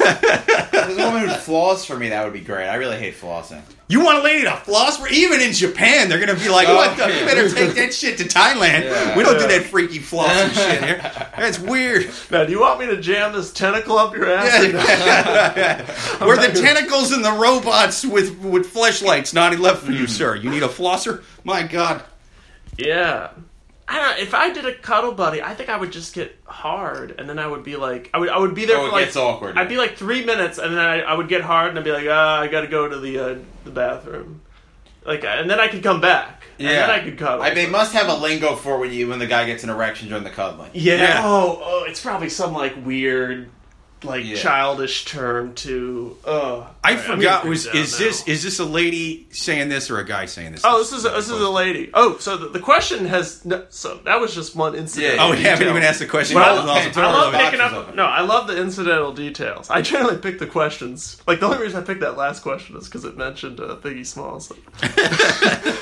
If 0.00 0.70
there's 0.72 0.96
a 0.98 1.04
woman 1.04 1.28
who 1.28 1.34
floss 1.34 1.84
for 1.84 1.96
me, 1.96 2.08
that 2.08 2.24
would 2.24 2.32
be 2.32 2.40
great. 2.40 2.66
I 2.68 2.76
really 2.76 2.96
hate 2.98 3.14
flossing. 3.14 3.62
You 3.88 4.04
want 4.04 4.18
a 4.18 4.22
lady 4.22 4.44
to 4.44 4.56
floss? 4.56 4.98
For, 4.98 5.08
even 5.08 5.40
in 5.40 5.52
Japan, 5.52 6.08
they're 6.08 6.24
going 6.24 6.34
to 6.36 6.42
be 6.42 6.48
like, 6.48 6.68
Oh, 6.68 6.76
"What? 6.76 6.96
The, 6.96 7.06
you 7.06 7.24
better 7.26 7.48
take 7.48 7.74
that 7.74 7.92
shit 7.92 8.18
to 8.18 8.24
Thailand. 8.24 8.84
Yeah. 8.84 9.16
we 9.16 9.24
don't 9.24 9.38
do 9.38 9.48
that 9.48 9.64
freaky 9.64 9.98
flossing 9.98 10.52
shit 10.54 10.82
here. 10.84 10.98
That's 11.36 11.58
weird." 11.58 12.08
now, 12.30 12.44
do 12.44 12.52
you 12.52 12.60
want 12.60 12.78
me 12.80 12.86
to 12.86 13.00
jam 13.00 13.32
this 13.32 13.52
tentacle 13.52 13.98
up 13.98 14.14
your 14.14 14.30
ass? 14.30 14.60
Where 16.20 16.36
the 16.36 16.58
tentacles 16.60 17.12
and 17.12 17.24
the 17.24 17.32
robots 17.32 18.04
with 18.04 18.38
with 18.38 18.72
fleshlights 18.72 19.34
not 19.34 19.58
left 19.58 19.82
for 19.82 19.92
you, 19.92 20.04
Mm-hmm. 20.04 20.06
sir. 20.06 20.36
You 20.36 20.50
need 20.50 20.62
a 20.62 20.68
flosser? 20.68 21.22
My 21.44 21.62
God. 21.64 22.02
Yeah. 22.78 23.30
I 23.92 23.98
don't. 23.98 24.18
If 24.20 24.34
I 24.34 24.50
did 24.52 24.64
a 24.66 24.74
cuddle 24.74 25.12
buddy, 25.12 25.42
I 25.42 25.52
think 25.54 25.68
I 25.68 25.76
would 25.76 25.90
just 25.90 26.14
get 26.14 26.38
hard, 26.44 27.16
and 27.18 27.28
then 27.28 27.38
I 27.40 27.46
would 27.48 27.64
be 27.64 27.74
like, 27.76 28.08
I 28.14 28.18
would, 28.18 28.28
I 28.28 28.38
would 28.38 28.54
be 28.54 28.64
there 28.64 28.76
Oh, 28.76 28.82
for 28.82 28.88
it 28.88 28.92
like, 28.92 29.04
gets 29.06 29.16
awkward. 29.16 29.58
I'd 29.58 29.68
be 29.68 29.76
like 29.78 29.96
three 29.96 30.24
minutes, 30.24 30.58
and 30.58 30.72
then 30.76 30.78
I, 30.84 31.00
I 31.00 31.14
would 31.14 31.28
get 31.28 31.40
hard, 31.42 31.70
and 31.70 31.78
I'd 31.78 31.84
be 31.84 31.90
like, 31.90 32.06
ah, 32.08 32.38
I 32.40 32.46
got 32.46 32.60
to 32.60 32.68
go 32.68 32.88
to 32.88 32.98
the 32.98 33.18
uh, 33.18 33.38
the 33.64 33.70
bathroom, 33.72 34.42
like, 35.04 35.24
and 35.24 35.50
then 35.50 35.58
I 35.58 35.66
could 35.66 35.82
come 35.82 36.00
back, 36.00 36.44
and 36.60 36.68
then 36.68 36.88
I 36.88 37.00
could 37.00 37.18
cuddle. 37.18 37.42
I, 37.42 37.52
they 37.52 37.66
must 37.68 37.92
have 37.94 38.08
a 38.08 38.14
lingo 38.14 38.54
for 38.54 38.78
when 38.78 38.92
you 38.92 39.08
when 39.08 39.18
the 39.18 39.26
guy 39.26 39.44
gets 39.46 39.64
an 39.64 39.70
erection 39.70 40.08
during 40.08 40.22
the 40.24 40.30
cuddling. 40.30 40.70
yeah. 40.72 40.94
Yeah. 40.96 41.22
Oh, 41.24 41.60
oh, 41.60 41.84
it's 41.88 42.00
probably 42.00 42.28
some 42.28 42.52
like 42.52 42.74
weird, 42.86 43.50
like 44.02 44.24
Yeah. 44.24 44.36
childish 44.36 45.04
term 45.04 45.54
to. 45.56 46.16
Uh, 46.24 46.60
I 46.82 46.92
I'm 46.92 46.98
forgot. 46.98 47.44
Was 47.44 47.66
is 47.66 47.92
now. 47.98 48.06
this 48.06 48.26
is 48.28 48.42
this 48.42 48.58
a 48.58 48.64
lady 48.64 49.26
saying 49.30 49.68
this 49.68 49.90
or 49.90 49.98
a 49.98 50.04
guy 50.06 50.26
saying 50.26 50.52
this? 50.52 50.62
Oh, 50.64 50.78
this 50.78 50.92
is 50.92 51.04
a, 51.04 51.10
this 51.10 51.26
is 51.28 51.40
a 51.40 51.48
lady. 51.50 51.90
Oh, 51.92 52.16
so 52.18 52.36
the, 52.36 52.48
the 52.48 52.60
question 52.60 53.04
has 53.06 53.44
no, 53.44 53.64
so 53.70 53.96
that 54.04 54.20
was 54.20 54.34
just 54.34 54.56
one 54.56 54.74
incident. 54.74 55.16
Yeah, 55.16 55.24
Oh, 55.24 55.30
we 55.32 55.36
yeah. 55.38 55.50
haven't 55.50 55.68
even 55.68 55.82
asked 55.82 55.98
the 56.00 56.06
question. 56.06 56.36
Well, 56.36 56.56
That 56.56 56.62
was 56.62 56.70
awesome. 56.70 56.90
okay. 56.92 57.00
I 57.02 57.12
love 57.12 57.34
picking 57.34 57.60
up. 57.60 57.72
open. 57.72 57.96
No, 57.96 58.04
I 58.04 58.22
love 58.22 58.46
the 58.46 58.60
incidental 58.60 59.12
details. 59.12 59.68
I 59.70 59.82
generally 59.82 60.16
pick 60.18 60.38
the 60.38 60.46
questions. 60.46 61.20
Like 61.26 61.40
the 61.40 61.46
only 61.46 61.58
reason 61.58 61.82
I 61.82 61.84
picked 61.84 62.00
that 62.00 62.16
last 62.16 62.40
question 62.42 62.76
is 62.76 62.86
because 62.86 63.04
it 63.04 63.16
mentioned 63.16 63.60
uh, 63.60 63.76
Biggie 63.76 64.06
Smalls. 64.06 64.48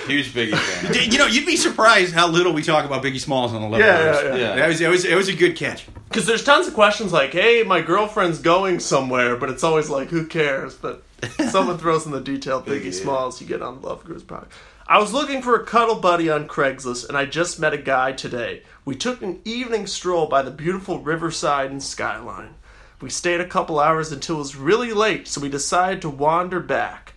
Huge 0.07 0.33
Biggie 0.33 0.57
fan. 0.57 1.11
You 1.13 1.19
know, 1.19 1.27
you'd 1.27 1.47
be 1.47 1.57
surprised 1.57 2.15
how 2.15 2.29
little 2.29 2.53
we 2.53 2.63
talk 2.63 2.85
about 2.85 3.03
Biggie 3.03 3.21
Smalls 3.21 3.53
on 3.53 3.63
the 3.63 3.69
level. 3.69 3.87
Yeah, 3.87 4.03
yeah, 4.05 4.23
yeah. 4.23 4.37
Yeah. 4.37 4.55
That 4.57 4.69
was 4.69 4.81
it 4.81 4.89
was 4.89 5.05
it 5.05 5.15
was 5.15 5.29
a 5.29 5.35
good 5.35 5.57
catch. 5.57 5.87
Because 6.09 6.27
there's 6.27 6.43
tons 6.43 6.67
of 6.67 6.73
questions 6.75 7.13
like, 7.13 7.33
"Hey, 7.33 7.63
my 7.65 7.83
girlfriend's 8.09 8.39
going 8.39 8.81
somewhere," 8.81 9.37
but 9.37 9.51
it's 9.51 9.63
always 9.63 9.91
like, 9.91 10.09
"Who 10.09 10.27
cares?" 10.27 10.75
But 10.75 11.03
someone 11.51 11.77
throws 11.77 12.07
in 12.07 12.13
the 12.13 12.21
detail 12.21 12.63
Biggie 12.63 12.87
Yeah. 12.87 13.03
Smalls, 13.03 13.41
you 13.41 13.47
get 13.47 13.61
on 13.61 13.83
Love 13.83 14.05
Gurus 14.05 14.23
product. 14.23 14.53
I 14.87 14.99
was 14.99 15.13
looking 15.13 15.43
for 15.43 15.55
a 15.55 15.67
cuddle 15.67 15.97
buddy 15.97 16.31
on 16.31 16.49
Craigslist, 16.49 17.07
and 17.07 17.19
I 17.19 17.27
just 17.27 17.61
met 17.61 17.75
a 17.75 17.79
guy 17.79 18.13
today. 18.13 18.63
We 18.87 18.95
took 18.95 19.21
an 19.21 19.41
evening 19.45 19.87
stroll 19.87 20.27
by 20.27 20.41
the 20.41 20.51
beautiful 20.51 21.01
riverside 21.01 21.71
and 21.71 21.83
skyline. 21.83 22.55
We 23.03 23.11
stayed 23.11 23.43
a 23.43 23.47
couple 23.47 23.79
hours 23.79 24.11
until 24.11 24.37
it 24.37 24.39
was 24.39 24.57
really 24.57 24.93
late, 24.93 25.29
so 25.29 25.43
we 25.43 25.51
decided 25.51 26.01
to 26.03 26.09
wander 26.09 26.61
back. 26.61 27.13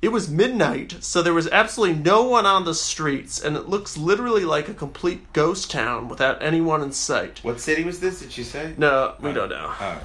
It 0.00 0.12
was 0.12 0.30
midnight, 0.30 0.96
so 1.00 1.20
there 1.20 1.34
was 1.34 1.46
absolutely 1.48 2.02
no 2.02 2.22
one 2.22 2.46
on 2.46 2.64
the 2.64 2.74
streets, 2.74 3.38
and 3.38 3.54
it 3.54 3.68
looks 3.68 3.98
literally 3.98 4.46
like 4.46 4.70
a 4.70 4.74
complete 4.74 5.30
ghost 5.34 5.70
town 5.70 6.08
without 6.08 6.42
anyone 6.42 6.82
in 6.82 6.92
sight. 6.92 7.40
What 7.42 7.60
city 7.60 7.84
was 7.84 8.00
this? 8.00 8.20
Did 8.20 8.32
she 8.32 8.42
say? 8.42 8.72
No, 8.78 9.14
we 9.20 9.28
oh. 9.28 9.34
don't 9.34 9.50
know. 9.50 9.70
Oh, 9.78 10.00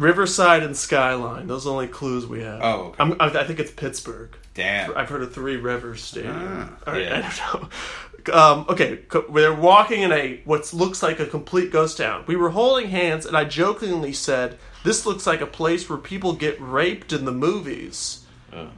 Riverside 0.00 0.62
and 0.62 0.76
Skyline. 0.76 1.46
Those 1.46 1.66
are 1.66 1.70
the 1.70 1.74
only 1.74 1.88
clues 1.88 2.26
we 2.26 2.42
have. 2.42 2.60
Oh, 2.62 2.80
okay. 2.88 2.96
I'm, 3.02 3.12
I 3.20 3.26
I 3.26 3.44
think 3.44 3.60
it's 3.60 3.70
Pittsburgh. 3.70 4.36
damn. 4.54 4.96
I've 4.96 5.08
heard 5.08 5.22
of 5.22 5.34
Three 5.34 5.56
Rivers 5.56 6.02
Stadium. 6.02 6.76
Right, 6.86 7.02
yeah. 7.02 7.30
I 7.32 7.52
don't 7.52 7.62
know. 7.62 7.68
Um, 8.34 8.66
okay, 8.68 9.00
they're 9.32 9.54
walking 9.54 10.02
in 10.02 10.12
a 10.12 10.42
what 10.44 10.72
looks 10.74 11.02
like 11.02 11.20
a 11.20 11.26
complete 11.26 11.72
ghost 11.72 11.96
town. 11.96 12.24
We 12.26 12.36
were 12.36 12.50
holding 12.50 12.90
hands, 12.90 13.24
and 13.24 13.34
I 13.34 13.44
jokingly 13.44 14.12
said, 14.12 14.58
"This 14.84 15.06
looks 15.06 15.26
like 15.26 15.40
a 15.40 15.46
place 15.46 15.88
where 15.88 15.98
people 15.98 16.34
get 16.34 16.60
raped 16.60 17.12
in 17.14 17.24
the 17.24 17.32
movies." 17.32 18.26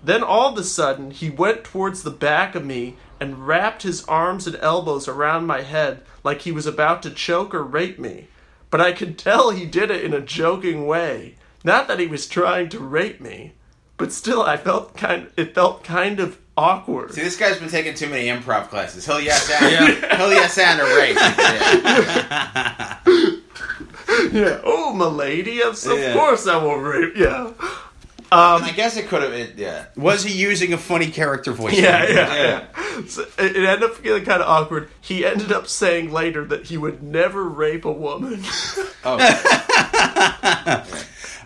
Then 0.04 0.22
all 0.22 0.52
of 0.52 0.58
a 0.58 0.64
sudden, 0.64 1.10
he 1.12 1.30
went 1.30 1.64
towards 1.64 2.02
the 2.02 2.10
back 2.10 2.54
of 2.54 2.62
me 2.64 2.96
and 3.18 3.46
wrapped 3.46 3.82
his 3.84 4.04
arms 4.04 4.46
and 4.46 4.56
elbows 4.56 5.08
around 5.08 5.46
my 5.46 5.62
head 5.62 6.02
like 6.22 6.42
he 6.42 6.52
was 6.52 6.66
about 6.66 7.02
to 7.02 7.10
choke 7.10 7.54
or 7.54 7.62
rape 7.64 7.98
me. 7.98 8.28
But 8.72 8.80
I 8.80 8.90
could 8.92 9.16
tell 9.18 9.50
he 9.50 9.66
did 9.66 9.90
it 9.92 10.02
in 10.02 10.12
a 10.14 10.20
joking 10.20 10.86
way. 10.86 11.36
Not 11.62 11.86
that 11.88 12.00
he 12.00 12.06
was 12.08 12.26
trying 12.26 12.70
to 12.70 12.80
rape 12.80 13.20
me, 13.20 13.52
but 13.98 14.10
still, 14.12 14.42
I 14.42 14.56
felt 14.56 14.96
kind. 14.96 15.28
It 15.36 15.54
felt 15.54 15.84
kind 15.84 16.18
of 16.18 16.38
awkward. 16.56 17.12
See, 17.12 17.20
this 17.22 17.36
guy's 17.36 17.58
been 17.58 17.68
taking 17.68 17.94
too 17.94 18.08
many 18.08 18.26
improv 18.28 18.68
classes. 18.70 19.04
He'll 19.06 19.20
yes 19.20 19.48
and 19.62 19.94
he'll 20.18 20.30
yes 20.32 20.56
and 20.58 20.80
a 20.80 20.84
race. 20.84 21.16
Yeah. 21.20 22.98
Yeah. 24.32 24.60
Oh, 24.64 24.92
my 24.94 25.06
lady, 25.06 25.62
of, 25.62 25.74
of 25.86 25.98
Yeah. 25.98 26.12
course 26.14 26.46
I 26.46 26.56
will 26.56 26.76
rape. 26.76 27.14
Yeah. 27.16 27.50
Um, 28.32 28.62
I 28.62 28.72
guess 28.72 28.96
it 28.96 29.08
could 29.08 29.22
have. 29.22 29.32
It, 29.32 29.56
yeah. 29.56 29.86
Was 29.94 30.24
he 30.24 30.32
using 30.32 30.72
a 30.72 30.78
funny 30.78 31.10
character 31.10 31.52
voice? 31.52 31.78
Yeah, 31.78 32.08
yeah. 32.08 32.34
Yeah. 32.34 32.66
So 33.06 33.22
it, 33.38 33.56
it 33.56 33.64
ended 33.64 33.90
up 33.90 33.96
feeling 33.96 34.24
kind 34.24 34.40
of 34.40 34.48
awkward. 34.48 34.88
He 35.00 35.24
ended 35.24 35.52
up 35.52 35.66
saying 35.66 36.10
later 36.12 36.44
that 36.46 36.66
he 36.66 36.78
would 36.78 37.02
never 37.02 37.44
rape 37.44 37.84
a 37.84 37.92
woman. 37.92 38.42
Oh, 39.04 39.18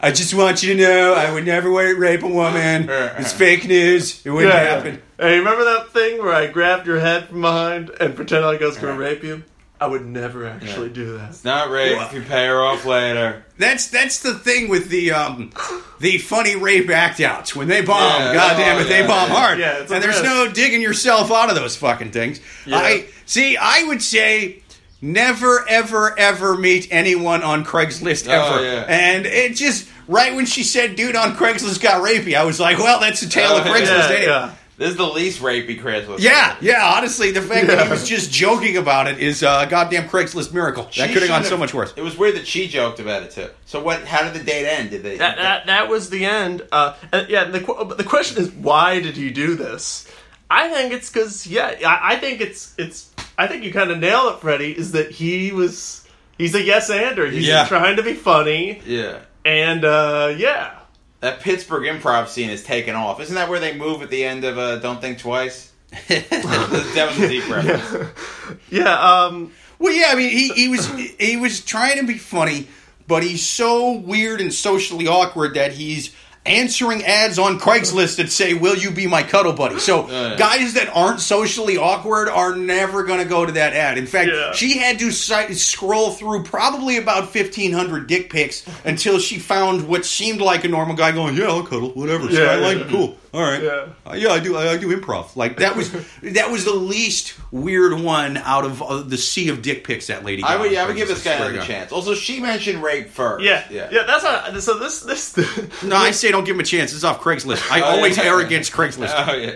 I 0.03 0.13
just 0.13 0.35
want 0.35 0.63
you 0.63 0.75
to 0.75 0.81
know 0.81 1.15
I 1.15 1.33
would 1.33 1.47
never 1.47 1.71
rape 1.71 2.23
a 2.23 2.29
woman. 2.29 2.89
It's 2.91 3.33
fake 3.33 3.67
news. 3.67 4.25
It 4.25 4.31
wouldn't 4.31 4.53
happen. 4.53 5.03
Hey, 5.19 5.39
remember 5.39 5.65
that 5.65 5.91
thing 5.93 6.19
where 6.19 6.35
I 6.35 6.47
grabbed 6.47 6.87
your 6.87 7.01
head 7.01 7.29
from 7.29 7.41
behind 7.41 7.91
and 8.01 8.15
pretended 8.15 8.47
like 8.47 8.63
I 8.63 8.67
was 8.67 8.77
going 8.77 8.95
to 8.95 9.01
rape 9.03 9.23
you? 9.25 9.43
I 9.79 9.87
would 9.87 10.07
never 10.07 10.47
actually 10.47 10.89
do 10.89 11.19
that. 11.19 11.31
it's 11.31 11.45
not 11.45 11.71
rape 11.71 12.01
if 12.01 12.13
you 12.15 12.23
pay 12.23 12.47
her 12.47 12.63
off 12.63 12.85
later. 12.87 13.45
That's 13.59 13.89
that's 13.89 14.21
the 14.21 14.35
thing 14.35 14.69
with 14.69 14.89
the 14.89 15.13
um 15.13 15.53
the 16.01 16.19
funny 16.19 16.57
rape 16.57 16.89
act 16.89 17.21
outs 17.21 17.55
when 17.55 17.69
they 17.69 17.83
bomb. 17.83 18.21
Yeah, 18.23 18.35
God 18.35 18.57
damn 18.57 18.77
oh, 18.79 18.81
it, 18.81 18.85
they 18.89 19.07
bomb 19.07 19.29
yeah. 19.29 19.35
hard. 19.35 19.59
Yeah, 19.59 19.79
and 19.81 19.89
there's 19.89 20.21
risk. 20.21 20.25
no 20.25 20.51
digging 20.51 20.81
yourself 20.81 21.31
out 21.31 21.51
of 21.51 21.57
those 21.57 21.77
fucking 21.77 22.11
things. 22.11 22.41
Yeah. 22.65 22.79
I 22.79 23.07
see. 23.27 23.57
I 23.57 23.85
would 23.85 24.03
say. 24.03 24.63
Never, 25.03 25.65
ever, 25.69 26.19
ever 26.19 26.57
meet 26.57 26.89
anyone 26.91 27.43
on 27.43 27.67
Craigslist 27.67 28.27
Oh, 28.29 28.55
ever. 28.57 28.65
yeah. 28.65 28.87
And 28.89 29.27
it 29.27 29.55
just, 29.55 29.87
right 30.09 30.35
when 30.35 30.47
she 30.47 30.63
said, 30.65 30.97
dude 30.97 31.15
on 31.15 31.37
Craigslist 31.37 31.83
got 31.83 32.03
rapey, 32.03 32.35
I 32.35 32.45
was 32.45 32.59
like, 32.59 32.79
well, 32.79 32.99
that's 32.99 33.21
the 33.21 33.29
tale 33.29 33.51
Oh, 33.53 33.61
of 33.61 33.67
yeah. 33.67 33.73
Craigslist. 33.75 34.55
Yeah, 34.79 34.85
ain't 34.85 34.85
it? 34.85 34.85
yeah. 34.85 34.85
This 34.85 34.91
is 34.91 34.97
the 34.97 35.07
least 35.07 35.41
rapey 35.41 35.81
Craigslist. 35.81 36.19
Yeah, 36.21 36.57
yeah. 36.61 36.93
Honestly, 36.97 37.31
the 37.31 37.43
fact 37.43 37.67
that 37.69 37.79
Yeah. 37.79 37.85
he 37.85 37.91
was 37.91 38.07
just 38.09 38.33
joking 38.33 38.77
about 38.77 39.07
it 39.07 39.19
is 39.19 39.43
a 39.43 39.67
goddamn 39.69 40.09
Craigslist 40.09 40.53
miracle. 40.53 40.89
She 40.91 41.01
that 41.01 41.13
could 41.13 41.23
have 41.23 41.29
gone 41.29 41.45
so 41.45 41.57
much 41.57 41.73
worse. 41.73 41.93
It 41.97 42.03
was 42.03 42.17
weird 42.17 42.37
that 42.37 42.47
she 42.47 42.69
joked 42.69 43.01
about 43.01 43.23
it 43.23 43.31
too. 43.31 43.49
So 43.65 43.83
what? 43.83 44.05
How 44.05 44.23
did 44.25 44.35
the 44.35 44.45
date 44.45 44.67
end? 44.67 44.91
Did 44.91 45.03
they? 45.03 45.17
That, 45.17 45.37
that, 45.37 45.67
that 45.67 45.89
was 45.89 46.11
the 46.11 46.25
end. 46.25 46.63
Uh, 46.71 46.95
and 47.13 47.29
yeah, 47.29 47.45
the, 47.45 47.61
the 47.97 48.05
question 48.05 48.43
is, 48.43 48.51
why 48.51 49.01
did 49.01 49.17
he 49.17 49.31
do 49.31 49.55
this? 49.55 50.07
I 50.51 50.69
think 50.71 50.93
it's 50.93 51.11
because, 51.11 51.47
yeah, 51.47 51.75
I, 51.87 52.15
I 52.15 52.17
think 52.19 52.41
it's, 52.41 52.73
it's, 52.79 53.11
I 53.37 53.49
think 53.49 53.65
you 53.65 53.73
kind 53.73 53.91
of 53.91 53.99
nailed 53.99 54.35
it, 54.35 54.41
Freddy, 54.41 54.71
is 54.71 54.93
that 54.93 55.11
he 55.11 55.51
was, 55.51 56.07
he's 56.39 56.55
a 56.55 56.63
yes-ander. 56.63 57.27
He's 57.29 57.49
Yeah. 57.49 57.67
trying 57.67 57.97
to 57.97 58.05
be 58.05 58.13
funny, 58.15 58.81
yeah. 58.87 59.19
and, 59.45 59.85
uh, 59.85 60.33
yeah. 60.37 60.76
That 61.21 61.41
Pittsburgh 61.41 61.85
improv 61.85 62.29
scene 62.29 62.51
is 62.51 62.63
taken 62.63 62.95
off. 62.95 63.21
Isn't 63.21 63.35
that 63.35 63.49
where 63.49 63.59
they 63.59 63.75
move 63.77 64.03
at 64.03 64.11
the 64.11 64.25
end 64.25 64.45
of 64.45 64.59
uh, 64.59 64.77
Don't 64.77 65.01
Think 65.01 65.19
Twice? 65.19 65.73
that 66.09 67.07
was 67.09 67.19
a 67.21 67.29
deep 67.29 67.49
reference. 67.49 68.11
Yeah, 68.71 68.93
um, 68.93 69.53
Well, 69.79 69.93
yeah, 69.93 70.07
I 70.09 70.15
mean, 70.15 70.31
he, 70.31 70.49
he 70.51 70.69
was 70.69 70.89
he 71.19 71.37
was 71.37 71.61
trying 71.61 71.99
to 71.99 72.07
be 72.07 72.19
funny, 72.19 72.69
but 73.07 73.23
he's 73.23 73.45
so 73.45 73.93
weird 73.93 74.41
and 74.41 74.53
socially 74.53 75.07
awkward 75.07 75.55
that 75.55 75.73
he's 75.73 76.15
answering 76.47 77.05
ads 77.05 77.39
on 77.39 77.59
Craigslist 77.59 78.17
that 78.17 78.31
say, 78.31 78.55
"Will 78.55 78.77
you 78.77 78.91
be 78.91 79.07
my 79.07 79.23
cuddle 79.23 79.53
buddy?" 79.53 79.79
So 79.79 80.09
yeah. 80.11 80.37
guys 80.37 80.75
that 80.75 80.89
aren't 80.95 81.21
socially 81.21 81.77
awkward 81.77 82.29
are 82.29 82.55
never 82.57 83.03
going 83.05 83.19
to 83.19 83.25
go 83.29 83.45
to 83.45 83.53
that 83.53 83.73
ad. 83.75 83.99
In 83.99 84.07
fact, 84.07 84.31
Yeah. 84.33 84.53
she 84.53 84.79
had 84.79 84.99
to 85.01 85.11
si- 85.11 85.55
scroll 85.55 86.13
through 86.13 86.45
probably 86.45 86.97
about 86.97 87.31
fifteen 87.33 87.73
hundred 87.73 88.07
dick 88.07 88.31
pics 88.31 88.65
until 88.85 89.19
she 89.19 89.39
found 89.39 89.87
what 89.89 90.05
seemed 90.05 90.41
like 90.41 90.65
a 90.65 90.69
normal 90.69 90.97
guy 90.97 91.13
going, 91.13 91.37
"Yeah, 91.37 91.47
I'll 91.49 91.63
cuddle, 91.63 91.91
whatever." 91.91 92.27
Yeah, 92.31 92.43
I 92.53 92.57
like 92.57 92.89
cool. 92.89 93.17
All 93.37 93.43
right, 93.43 93.63
Yeah. 93.63 93.87
Uh, 94.07 94.15
yeah, 94.15 94.31
I 94.31 94.41
do. 94.41 94.57
I, 94.57 94.73
I 94.73 94.77
do 94.79 94.97
improv. 94.99 95.37
Like 95.37 95.59
that 95.59 95.77
was 95.77 95.91
that 96.23 96.51
was 96.51 96.65
the 96.65 96.73
least 96.73 97.35
weird 97.51 98.01
one 98.01 98.39
out 98.39 98.65
of 98.65 98.83
uh, 98.83 99.03
the 99.03 99.19
sea 99.19 99.51
of 99.51 99.61
dick 99.61 99.85
pics 99.85 100.07
that 100.07 100.25
lady. 100.25 100.43
I 100.43 100.57
would, 100.57 100.73
yeah, 100.73 100.85
I 100.85 100.87
would 100.87 100.97
give 100.97 101.09
this 101.09 101.23
guy 101.23 101.37
swear 101.37 101.49
to 101.51 101.55
another 101.57 101.67
chance. 101.67 101.93
Also, 101.93 102.15
she 102.15 102.41
mentioned 102.41 102.83
rape 102.83 103.09
first. 103.11 103.45
yeah, 103.45 103.65
yeah. 103.71 103.89
yeah, 103.93 104.05
that's 104.07 104.25
not, 104.25 104.63
so 104.63 104.79
this, 104.79 105.01
this, 105.01 105.83
No, 105.83 105.97
I 105.97 106.13
say 106.13 106.31
don't 106.31 106.45
give 106.45 106.57
him 106.57 106.61
a 106.61 106.65
chance. 106.65 106.95
It's 106.95 107.05
off 107.05 107.21
Craigslist. 107.21 107.71
I 107.71 107.83
Oh, 107.83 107.97
always 107.97 108.17
yeah. 108.17 108.25
err 108.25 108.41
against 108.41 108.73
Craigslist. 108.73 109.13
Oh 109.29 109.35
yeah. 109.35 109.53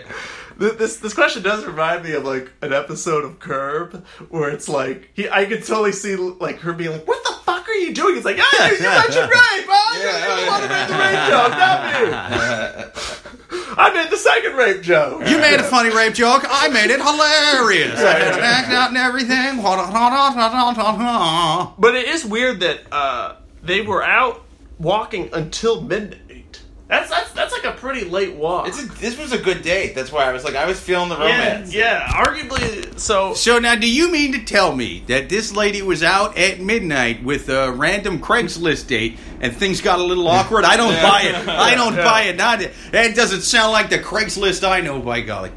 Th- 0.61 0.77
This 0.77 0.97
this 0.97 1.13
question 1.13 1.41
does 1.43 1.65
remind 1.65 2.03
me 2.03 2.13
of 2.13 2.23
like 2.23 2.51
an 2.61 2.71
episode 2.71 3.25
of 3.25 3.39
Curb 3.39 4.05
where 4.29 4.49
it's 4.49 4.69
like 4.69 5.09
he 5.13 5.27
I 5.29 5.43
could 5.45 5.65
totally 5.65 5.91
see 5.91 6.15
like 6.15 6.59
her 6.59 6.71
being 6.73 6.91
like, 6.91 7.07
"What 7.07 7.21
the 7.25 7.33
fuck 7.43 7.67
are 7.67 7.73
you 7.73 7.93
doing?" 7.93 8.15
It's 8.15 8.25
like, 8.25 8.37
"Ah, 8.39 8.69
you 8.71 8.79
mentioned 8.81 9.29
rape. 9.29 9.65
Oh, 9.67 10.01
Yeah, 10.03 10.39
you 10.41 10.47
want 10.51 10.63
to 10.63 10.69
yeah. 10.69 10.77
make 10.79 10.87
the 10.87 10.97
rape 11.03 11.23
joke, 11.31 11.51
not 11.57 11.77
me. 11.83 12.01
I 13.77 13.93
made 13.93 14.09
the 14.11 14.17
second 14.17 14.53
rape 14.55 14.81
joke." 14.81 15.27
You 15.27 15.37
made 15.39 15.59
a 15.59 15.63
funny 15.63 15.89
rape 15.89 16.13
joke. 16.13 16.43
I 16.47 16.67
made 16.69 16.91
it 16.91 16.99
hilarious. 17.01 17.99
I 17.99 18.19
had 18.19 18.33
an 18.37 18.43
act 18.43 18.69
out 18.69 18.89
and 18.89 18.97
everything. 18.97 19.61
But 21.77 21.95
it 21.95 22.07
is 22.07 22.25
weird 22.25 22.59
that 22.61 22.79
uh, 22.91 23.35
they 23.63 23.81
were 23.81 24.03
out 24.03 24.43
walking 24.79 25.29
until 25.33 25.81
midnight. 25.81 26.19
That's 26.91 27.09
that's 27.09 27.31
that's 27.31 27.53
like 27.53 27.63
a 27.63 27.71
pretty 27.71 28.03
late 28.03 28.35
walk. 28.35 28.67
It's 28.67 28.83
a, 28.83 28.85
this 28.85 29.17
was 29.17 29.31
a 29.31 29.37
good 29.37 29.61
date. 29.61 29.95
That's 29.95 30.11
why 30.11 30.25
I 30.25 30.33
was 30.33 30.43
like, 30.43 30.55
I 30.57 30.65
was 30.65 30.77
feeling 30.77 31.07
the 31.07 31.15
romance. 31.15 31.73
yeah, 31.73 32.01
arguably. 32.01 32.99
So 32.99 33.33
So 33.33 33.59
now, 33.59 33.75
do 33.75 33.89
you 33.89 34.11
mean 34.11 34.33
to 34.33 34.43
tell 34.43 34.75
me 34.75 35.01
that 35.07 35.29
this 35.29 35.55
lady 35.55 35.81
was 35.81 36.03
out 36.03 36.37
at 36.37 36.59
midnight 36.59 37.23
with 37.23 37.47
a 37.47 37.71
random 37.71 38.19
Craigslist 38.19 38.87
date 38.87 39.17
and 39.39 39.55
things 39.55 39.79
got 39.79 39.99
a 39.99 40.03
little 40.03 40.27
awkward? 40.27 40.65
I 40.65 40.75
don't 40.75 40.91
Yeah. 40.91 41.09
buy 41.09 41.21
it. 41.21 41.47
I 41.47 41.75
don't 41.81 41.95
Yeah. 41.95 42.03
buy 42.03 42.21
it. 42.23 42.35
Not 42.35 42.59
that 42.91 43.15
doesn't 43.15 43.41
sound 43.43 43.71
like 43.71 43.89
the 43.89 43.97
Craigslist 43.99 44.67
I 44.69 44.81
know. 44.81 44.99
By 44.99 45.21
golly. 45.21 45.51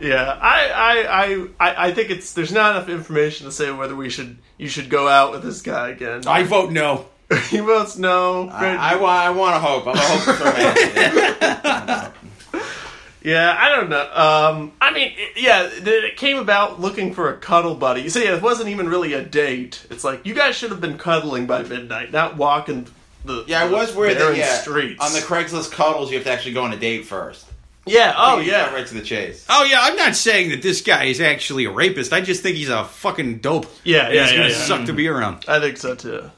Yeah, 0.00 0.22
I, 0.40 0.68
I, 0.68 1.24
I, 1.24 1.46
I, 1.58 1.86
I 1.88 1.92
think 1.92 2.10
it's 2.10 2.34
there's 2.34 2.52
not 2.52 2.76
enough 2.76 2.88
information 2.90 3.46
to 3.46 3.52
say 3.52 3.70
whether 3.72 3.96
we 3.96 4.10
should 4.10 4.36
you 4.58 4.68
should 4.68 4.90
go 4.90 5.08
out 5.08 5.32
with 5.32 5.42
this 5.42 5.62
guy 5.62 5.88
again. 5.88 6.22
I 6.26 6.42
vote 6.44 6.70
no. 6.70 7.06
He 7.50 7.58
votes 7.58 7.98
no. 7.98 8.48
I, 8.48 8.74
I, 8.74 8.96
wa- 8.96 9.08
I 9.08 9.30
want 9.30 9.54
to 9.54 9.60
hope. 9.60 9.86
I'm 9.86 9.94
a 9.96 9.98
hope 10.00 10.36
for 10.36 10.44
romance. 10.44 12.14
yeah, 13.22 13.54
I 13.58 13.68
don't 13.74 13.90
know. 13.90 14.00
Um, 14.12 14.72
I 14.80 14.92
mean, 14.92 15.12
it, 15.16 15.32
yeah, 15.36 15.64
it, 15.70 15.86
it 15.86 16.16
came 16.16 16.38
about 16.38 16.80
looking 16.80 17.12
for 17.12 17.28
a 17.32 17.36
cuddle 17.36 17.74
buddy. 17.74 18.08
So 18.08 18.20
yeah, 18.20 18.34
it 18.36 18.42
wasn't 18.42 18.68
even 18.70 18.88
really 18.88 19.12
a 19.12 19.22
date. 19.22 19.84
It's 19.90 20.04
like 20.04 20.24
you 20.24 20.34
guys 20.34 20.56
should 20.56 20.70
have 20.70 20.80
been 20.80 20.96
cuddling 20.98 21.46
by 21.46 21.62
midnight, 21.64 22.12
not 22.12 22.36
walking 22.36 22.86
the 23.24 23.44
Yeah, 23.46 23.62
I 23.64 23.68
was 23.70 23.94
worried 23.94 24.16
that 24.18 24.36
yeah, 24.36 24.54
streets 24.54 25.04
on 25.04 25.12
the 25.12 25.18
Craigslist 25.20 25.72
cuddles, 25.72 26.10
you 26.10 26.16
have 26.16 26.24
to 26.24 26.32
actually 26.32 26.54
go 26.54 26.62
on 26.64 26.72
a 26.72 26.76
date 26.78 27.04
first. 27.04 27.44
yeah. 27.84 28.14
Oh 28.16 28.38
You 28.38 28.52
yeah. 28.52 28.66
got 28.66 28.74
right 28.74 28.86
to 28.86 28.94
the 28.94 29.02
chase. 29.02 29.44
Oh 29.50 29.64
yeah, 29.64 29.80
I'm 29.82 29.96
not 29.96 30.14
saying 30.16 30.50
that 30.50 30.62
this 30.62 30.80
guy 30.80 31.04
is 31.04 31.20
actually 31.20 31.64
a 31.66 31.70
rapist. 31.70 32.12
I 32.12 32.20
just 32.22 32.42
think 32.42 32.56
he's 32.56 32.68
a 32.70 32.84
fucking 32.84 33.38
dope. 33.38 33.66
Yeah, 33.84 34.08
yeah, 34.08 34.22
he's 34.22 34.30
yeah, 34.32 34.36
gonna 34.38 34.48
yeah. 34.50 34.54
suck 34.54 34.86
to 34.86 34.92
be 34.94 35.08
around. 35.08 35.44
I 35.48 35.58
think 35.60 35.76
so 35.76 35.94
too. 35.94 36.30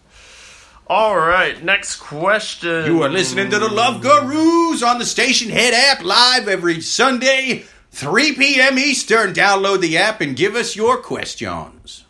All 0.90 1.16
right, 1.16 1.62
next 1.62 1.98
question. 1.98 2.85
You 2.85 3.05
are 3.05 3.09
listening 3.09 3.48
to 3.50 3.61
the 3.61 3.68
Love 3.68 4.03
Gurus 4.03 4.83
on 4.83 4.98
the 4.98 5.05
Stationhead 5.05 5.70
app 5.70 6.03
live 6.03 6.48
every 6.48 6.81
Sunday, 6.81 7.62
3 7.92 8.35
p.m. 8.35 8.76
Eastern. 8.76 9.33
Download 9.33 9.81
the 9.81 9.96
app 9.98 10.20
and 10.20 10.35
give 10.35 10.57
us 10.57 10.74
your 10.74 10.96
questions. 10.96 12.07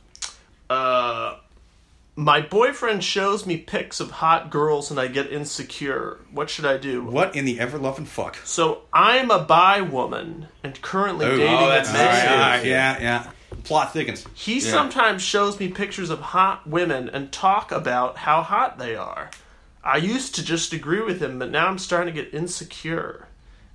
Uh, 0.70 1.36
my 2.16 2.40
boyfriend 2.40 3.04
shows 3.04 3.44
me 3.44 3.58
pics 3.58 4.00
of 4.00 4.12
hot 4.12 4.48
girls 4.48 4.90
and 4.90 4.98
I 4.98 5.08
get 5.08 5.30
insecure. 5.30 6.18
What 6.32 6.48
should 6.48 6.64
I 6.64 6.78
do? 6.78 7.04
What 7.04 7.36
in 7.36 7.44
the 7.44 7.60
ever 7.60 7.76
loving 7.76 8.06
fuck? 8.06 8.36
So 8.46 8.84
I'm 8.94 9.30
a 9.30 9.40
bi 9.40 9.82
woman 9.82 10.48
and 10.64 10.80
currently 10.80 11.26
dating 11.26 11.48
oh, 11.48 11.66
a 11.66 11.82
man. 11.82 12.28
All 12.32 12.38
right, 12.38 12.64
yeah, 12.64 12.98
yeah. 12.98 13.30
Plot 13.64 13.92
thickens. 13.92 14.24
He 14.34 14.60
sometimes 14.60 15.22
shows 15.22 15.58
me 15.60 15.68
pictures 15.68 16.10
of 16.10 16.20
hot 16.20 16.66
women 16.66 17.08
and 17.08 17.30
talk 17.32 17.72
about 17.72 18.16
how 18.18 18.42
hot 18.42 18.78
they 18.78 18.94
are. 18.96 19.30
I 19.82 19.96
used 19.96 20.34
to 20.36 20.44
just 20.44 20.72
agree 20.72 21.00
with 21.02 21.20
him, 21.22 21.38
but 21.38 21.50
now 21.50 21.66
I'm 21.68 21.78
starting 21.78 22.14
to 22.14 22.22
get 22.22 22.34
insecure. 22.34 23.26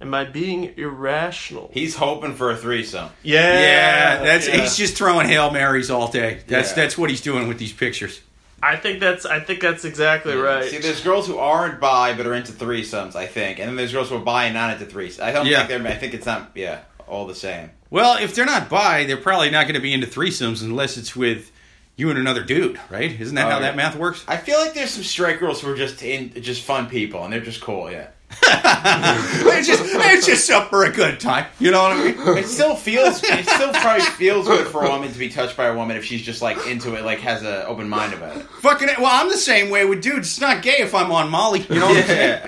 Am 0.01 0.13
I 0.13 0.25
being 0.25 0.73
irrational? 0.77 1.71
He's 1.73 1.95
hoping 1.95 2.33
for 2.33 2.51
a 2.51 2.57
threesome. 2.57 3.09
yeah, 3.23 3.59
Yeah, 3.59 4.23
that's 4.23 4.47
yeah. 4.47 4.57
he's 4.61 4.75
just 4.75 4.95
throwing 4.97 5.27
hail 5.27 5.51
marys 5.51 5.89
all 5.89 6.09
day. 6.11 6.41
That's 6.47 6.69
Yeah. 6.71 6.75
that's 6.75 6.97
what 6.97 7.09
he's 7.09 7.21
doing 7.21 7.47
with 7.47 7.57
these 7.59 7.73
pictures. 7.73 8.21
I 8.61 8.75
think 8.77 8.99
that's 8.99 9.25
I 9.25 9.39
think 9.39 9.61
that's 9.61 9.85
exactly 9.85 10.35
right. 10.35 10.65
See, 10.69 10.79
there's 10.79 11.01
girls 11.01 11.27
who 11.27 11.38
aren't 11.38 11.79
bi 11.79 12.13
but 12.13 12.25
are 12.27 12.33
into 12.33 12.51
threesomes, 12.51 13.15
I 13.15 13.25
think, 13.27 13.59
and 13.59 13.67
then 13.69 13.75
there's 13.75 13.91
girls 13.93 14.09
who 14.09 14.15
are 14.17 14.19
bi 14.19 14.45
and 14.45 14.53
not 14.53 14.73
into 14.79 14.85
threesomes. 14.93 15.21
I 15.21 15.31
don't 15.31 15.45
Yeah. 15.45 15.65
think 15.65 15.83
they're. 15.83 15.91
I 15.91 15.95
think 15.95 16.13
it's 16.13 16.25
not. 16.25 16.51
Yeah, 16.55 16.79
all 17.07 17.25
the 17.27 17.35
same. 17.35 17.71
Well, 17.89 18.17
if 18.21 18.35
they're 18.35 18.45
not 18.45 18.69
bi, 18.69 19.05
they're 19.05 19.17
probably 19.17 19.49
not 19.49 19.63
going 19.65 19.75
to 19.75 19.81
be 19.81 19.93
into 19.93 20.07
threesomes 20.07 20.61
unless 20.61 20.97
it's 20.97 21.15
with 21.15 21.51
you 21.95 22.09
and 22.09 22.19
another 22.19 22.43
dude, 22.43 22.79
right? 22.89 23.09
Isn't 23.19 23.35
that 23.35 23.47
Oh, 23.47 23.51
how 23.51 23.55
yeah. 23.57 23.61
that 23.67 23.75
math 23.77 23.95
works? 23.95 24.25
I 24.27 24.37
feel 24.37 24.59
like 24.59 24.73
there's 24.73 24.89
some 24.91 25.03
straight 25.03 25.39
girls 25.39 25.61
who 25.61 25.71
are 25.71 25.77
just 25.77 26.01
in, 26.03 26.33
just 26.41 26.61
fun 26.63 26.87
people, 26.87 27.23
and 27.23 27.31
they're 27.31 27.39
just 27.39 27.61
cool. 27.61 27.89
Yeah, 27.89 28.07
it's 28.47 29.67
just 29.67 29.81
it's 29.85 30.25
just 30.25 30.49
up 30.51 30.69
for 30.69 30.85
a 30.85 30.91
good 30.91 31.19
time. 31.19 31.45
You 31.59 31.71
know 31.71 31.83
what 31.83 31.91
I 31.93 32.03
mean? 32.03 32.38
it 32.38 32.47
still 32.47 32.75
feels. 32.75 33.23
It 33.23 33.47
still 33.47 33.71
probably 33.71 34.05
feels 34.05 34.47
good 34.47 34.67
for 34.67 34.83
a 34.83 34.89
woman 34.89 35.11
to 35.11 35.17
be 35.17 35.29
touched 35.29 35.55
by 35.55 35.65
a 35.65 35.75
woman 35.75 35.95
if 35.95 36.05
she's 36.05 36.21
just 36.21 36.41
like 36.41 36.57
into 36.67 36.95
it, 36.95 37.03
like 37.03 37.19
has 37.19 37.43
an 37.43 37.63
open 37.67 37.88
mind 37.88 38.13
about 38.13 38.38
it. 38.38 38.43
Fucking 38.61 38.89
well, 38.99 39.09
I'm 39.11 39.29
the 39.29 39.38
same 39.38 39.69
way 39.69 39.85
with 39.85 40.01
dudes. 40.01 40.27
It's 40.27 40.41
not 40.41 40.61
gay 40.63 40.77
if 40.79 40.93
I'm 40.93 41.11
on 41.11 41.29
Molly. 41.29 41.65
You 41.69 41.79
know 41.79 41.88
what 41.88 41.97
I'm 41.97 42.07
saying? 42.07 42.41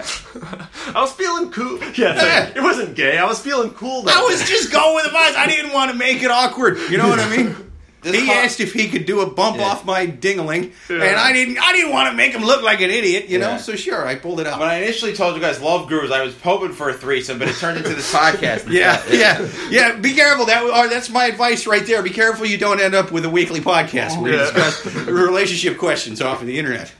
I 0.95 1.01
was 1.01 1.11
feeling 1.13 1.51
cool. 1.51 1.79
Yeah, 1.93 2.51
it 2.55 2.61
wasn't 2.61 2.95
gay. 2.95 3.17
I 3.17 3.25
was 3.25 3.39
feeling 3.39 3.71
cool. 3.71 4.03
That 4.03 4.17
I 4.17 4.21
was 4.21 4.47
just 4.47 4.71
going 4.71 4.95
with 4.95 5.05
the 5.05 5.11
vibes. 5.11 5.35
I 5.35 5.47
didn't 5.47 5.73
want 5.73 5.91
to 5.91 5.97
make 5.97 6.21
it 6.23 6.31
awkward. 6.31 6.77
You 6.89 6.97
know 6.97 7.07
what 7.07 7.19
I 7.19 7.35
mean? 7.35 7.66
This 8.01 8.15
he 8.15 8.27
car- 8.27 8.35
asked 8.35 8.59
if 8.59 8.73
he 8.73 8.87
could 8.89 9.05
do 9.05 9.21
a 9.21 9.25
bump 9.29 9.57
Yeah. 9.57 9.63
off 9.65 9.83
my 9.83 10.05
dingaling, 10.05 10.71
Yeah. 10.89 11.01
and 11.03 11.15
I 11.17 11.33
didn't. 11.33 11.57
I 11.57 11.73
didn't 11.73 11.91
want 11.91 12.09
to 12.11 12.15
make 12.15 12.31
him 12.31 12.43
look 12.43 12.61
like 12.61 12.79
an 12.81 12.89
idiot, 12.91 13.27
you 13.27 13.39
know. 13.39 13.57
So 13.57 13.75
sure, 13.75 14.05
I 14.07 14.15
pulled 14.15 14.39
it 14.39 14.45
out. 14.47 14.59
When 14.59 14.69
I 14.69 14.75
initially 14.83 15.13
told 15.13 15.35
you 15.35 15.41
guys 15.41 15.59
love 15.59 15.89
gurus, 15.89 16.11
I 16.11 16.21
was 16.23 16.39
hoping 16.41 16.73
for 16.73 16.89
a 16.89 16.93
threesome, 16.93 17.39
but 17.39 17.47
it 17.47 17.55
turned 17.55 17.77
into 17.77 17.89
this 17.95 18.13
podcast. 18.13 18.71
Yeah, 18.71 19.01
yeah, 19.11 19.47
yeah. 19.69 19.95
Be 19.95 20.13
careful. 20.13 20.45
That 20.45 20.63
or 20.63 20.87
that's 20.87 21.09
my 21.09 21.25
advice 21.25 21.65
right 21.65 21.85
there. 21.85 22.01
Be 22.03 22.11
careful 22.11 22.45
you 22.45 22.57
don't 22.59 22.79
end 22.79 22.93
up 22.93 23.11
with 23.11 23.25
a 23.25 23.29
weekly 23.29 23.59
podcast 23.61 24.21
where 24.21 24.31
you 24.31 24.37
discuss 24.37 24.85
relationship 25.07 25.77
questions 25.77 26.21
off 26.21 26.41
of 26.41 26.47
the 26.47 26.59
internet. 26.59 26.91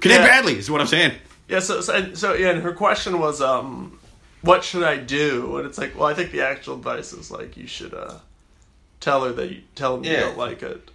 Connect 0.00 0.20
Yeah. 0.22 0.26
badly 0.26 0.56
is 0.58 0.70
what 0.70 0.80
I'm 0.80 0.86
saying. 0.86 1.12
Yeah, 1.48 1.60
so, 1.60 1.80
so, 1.80 1.94
and- 1.94 2.16
so 2.16 2.34
yeah, 2.34 2.48
and 2.50 2.62
her 2.62 2.72
question 2.72 3.18
was, 3.20 3.40
um, 3.42 3.98
what 4.42 4.62
should 4.64 4.84
I 4.84 4.96
do? 4.96 5.56
And 5.58 5.66
it's 5.66 5.78
like, 5.78 5.98
well, 5.98 6.06
I 6.08 6.14
think 6.14 6.30
the 6.30 6.42
actual 6.42 6.74
advice 6.74 7.12
is 7.12 7.30
like, 7.30 7.56
you 7.56 7.66
should 7.66 7.92
uh, 7.94 8.14
tell 9.00 9.24
her 9.24 9.32
that 9.32 9.50
you 9.50 9.62
tell 9.74 9.96
him 9.96 10.04
you 10.04 10.12
Yeah. 10.12 10.20
don't 10.20 10.38
like 10.38 10.62
it. 10.62 10.90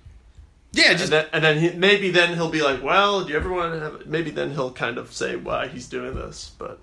Yeah, 0.75 0.89
And 0.89 0.97
just 0.97 1.11
then, 1.11 1.27
and 1.31 1.43
then 1.43 1.59
he, 1.59 1.69
maybe 1.71 2.09
then 2.09 2.33
he'll 2.33 2.49
be 2.49 2.63
like, 2.63 2.81
well, 2.83 3.23
do 3.23 3.29
you 3.29 3.35
ever 3.35 3.51
want 3.51 3.73
to 3.73 3.79
have? 3.79 4.07
Maybe 4.07 4.31
then 4.31 4.51
he'll 4.51 4.71
kind 4.71 4.97
of 4.97 5.13
say 5.13 5.35
why 5.35 5.67
he's 5.67 5.87
doing 5.87 6.15
this. 6.15 6.51
But 6.57 6.79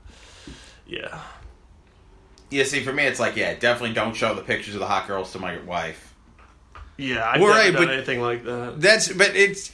yeah, 0.87 1.19
Yeah, 2.51 2.65
see, 2.65 2.83
for 2.85 2.93
me, 2.93 3.05
it's 3.05 3.19
like, 3.21 3.37
yeah, 3.37 3.55
definitely 3.55 3.95
don't 3.95 4.15
show 4.15 4.35
the 4.35 4.43
pictures 4.43 4.75
of 4.75 4.81
the 4.81 4.87
hot 4.87 5.07
girls 5.09 5.33
to 5.33 5.39
my 5.41 5.59
wife. 5.63 6.15
yeah, 6.97 7.29
I've 7.29 7.41
Well, 7.41 7.51
never 7.51 7.61
right, 7.61 7.73
done 7.73 7.87
but- 7.87 7.95
anything 7.95 8.21
like 8.21 8.45
that. 8.45 8.81
that's 8.81 9.09
but 9.13 9.35
it's 9.35 9.73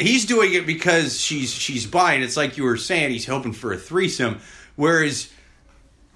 he's 0.00 0.24
doing 0.26 0.54
it 0.54 0.66
because 0.66 1.20
she's 1.20 1.52
she's 1.52 1.86
buying. 1.86 2.22
It's 2.22 2.36
like 2.36 2.56
you 2.56 2.64
were 2.64 2.76
saying, 2.76 3.10
he's 3.10 3.26
hoping 3.26 3.52
for 3.52 3.72
a 3.72 3.76
threesome, 3.78 4.40
whereas 4.74 5.30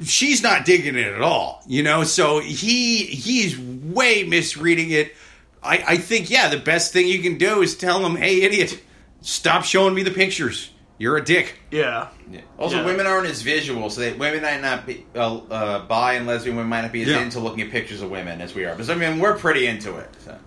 she's 0.04 0.42
not 0.42 0.64
digging 0.64 0.96
it 0.96 1.06
at 1.06 1.22
all. 1.22 1.62
You 1.66 1.82
know, 1.82 2.04
so 2.04 2.40
he 2.40 3.04
he's 3.04 3.58
way 3.58 4.24
misreading 4.24 4.90
it. 4.90 5.14
I, 5.62 5.84
I 5.88 5.96
think 5.96 6.30
yeah, 6.30 6.48
the 6.48 6.58
best 6.58 6.92
thing 6.92 7.06
you 7.08 7.20
can 7.22 7.38
do 7.38 7.62
is 7.62 7.76
tell 7.76 8.04
him, 8.04 8.16
hey, 8.16 8.42
idiot, 8.42 8.80
stop 9.20 9.64
showing 9.64 9.94
me 9.94 10.02
the 10.02 10.10
pictures. 10.12 10.70
You're 10.98 11.18
a 11.18 11.24
dick. 11.24 11.58
Yeah, 11.70 12.08
Yeah. 12.30 12.40
Also, 12.58 12.76
Yeah. 12.76 12.86
women 12.86 13.06
aren't 13.06 13.26
as 13.28 13.42
visual, 13.42 13.90
so 13.90 14.00
they, 14.00 14.14
women 14.14 14.40
might 14.40 14.62
not 14.62 14.86
be 14.86 15.04
uh, 15.14 15.36
uh, 15.50 15.78
bi 15.80 16.14
and 16.14 16.26
lesbian 16.26 16.56
women 16.56 16.70
might 16.70 16.80
not 16.82 16.92
be 16.92 17.02
as 17.02 17.08
Yeah. 17.08 17.20
into 17.20 17.38
looking 17.38 17.60
at 17.60 17.70
pictures 17.70 18.00
of 18.00 18.10
women 18.10 18.40
as 18.40 18.54
we 18.54 18.64
are. 18.64 18.74
But 18.74 18.88
I 18.88 18.94
mean, 18.94 19.18
we're 19.18 19.36
pretty 19.36 19.66
into 19.66 19.96
it. 19.96 20.08
So. 20.24 20.38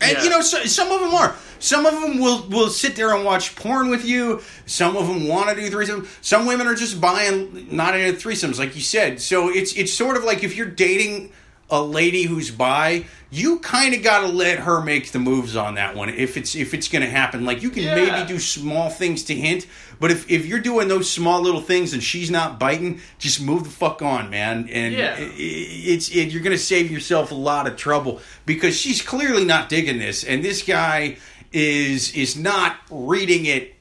And 0.00 0.12
Yeah. 0.12 0.24
you 0.24 0.30
know, 0.30 0.40
so, 0.40 0.64
some 0.64 0.90
of 0.92 1.00
them 1.00 1.14
are. 1.14 1.34
Some 1.60 1.86
of 1.86 2.00
them 2.00 2.18
will 2.20 2.46
will 2.48 2.68
sit 2.70 2.94
there 2.94 3.12
and 3.14 3.24
watch 3.24 3.56
porn 3.56 3.90
with 3.90 4.04
you. 4.04 4.40
Some 4.66 4.96
of 4.96 5.08
them 5.08 5.26
want 5.26 5.48
to 5.48 5.56
do 5.56 5.68
threesomes. 5.76 6.06
Some 6.20 6.46
women 6.46 6.68
are 6.68 6.74
just 6.76 7.00
buying 7.00 7.66
not 7.70 7.98
into 7.98 8.16
threesomes, 8.16 8.58
like 8.60 8.76
you 8.76 8.82
said. 8.82 9.20
So 9.20 9.48
it's 9.48 9.72
it's 9.72 9.92
sort 9.92 10.16
of 10.16 10.22
like 10.22 10.44
if 10.44 10.54
you're 10.56 10.66
dating 10.66 11.32
a 11.70 11.82
lady 11.82 12.22
who's 12.22 12.50
by, 12.50 13.04
you 13.30 13.58
kind 13.58 13.94
of 13.94 14.02
got 14.02 14.20
to 14.20 14.28
let 14.28 14.60
her 14.60 14.80
make 14.80 15.12
the 15.12 15.18
moves 15.18 15.54
on 15.54 15.74
that 15.74 15.94
one. 15.94 16.08
If 16.08 16.36
it's 16.38 16.54
if 16.56 16.72
it's 16.72 16.88
going 16.88 17.02
to 17.02 17.10
happen, 17.10 17.44
like 17.44 17.62
you 17.62 17.70
can 17.70 17.82
Yeah. 17.82 17.94
maybe 17.94 18.26
do 18.26 18.38
small 18.38 18.88
things 18.88 19.24
to 19.24 19.34
hint, 19.34 19.66
but 20.00 20.10
if 20.10 20.30
if 20.30 20.46
you're 20.46 20.60
doing 20.60 20.88
those 20.88 21.10
small 21.10 21.42
little 21.42 21.60
things 21.60 21.92
and 21.92 22.02
she's 22.02 22.30
not 22.30 22.58
biting, 22.58 23.00
just 23.18 23.42
move 23.42 23.64
the 23.64 23.70
fuck 23.70 24.00
on, 24.00 24.30
man. 24.30 24.68
And 24.72 24.94
Yeah. 24.94 25.14
i- 25.18 25.22
i- 25.22 25.32
it's 25.36 26.08
it, 26.08 26.30
you're 26.30 26.42
going 26.42 26.56
to 26.56 26.62
save 26.62 26.90
yourself 26.90 27.30
a 27.32 27.34
lot 27.34 27.66
of 27.66 27.76
trouble 27.76 28.20
because 28.46 28.74
she's 28.80 29.02
clearly 29.02 29.44
not 29.44 29.68
digging 29.68 29.98
this, 29.98 30.24
and 30.24 30.42
this 30.42 30.62
guy 30.62 31.16
is 31.52 32.12
is 32.12 32.36
not 32.36 32.76
reading 32.90 33.44
it 33.46 33.74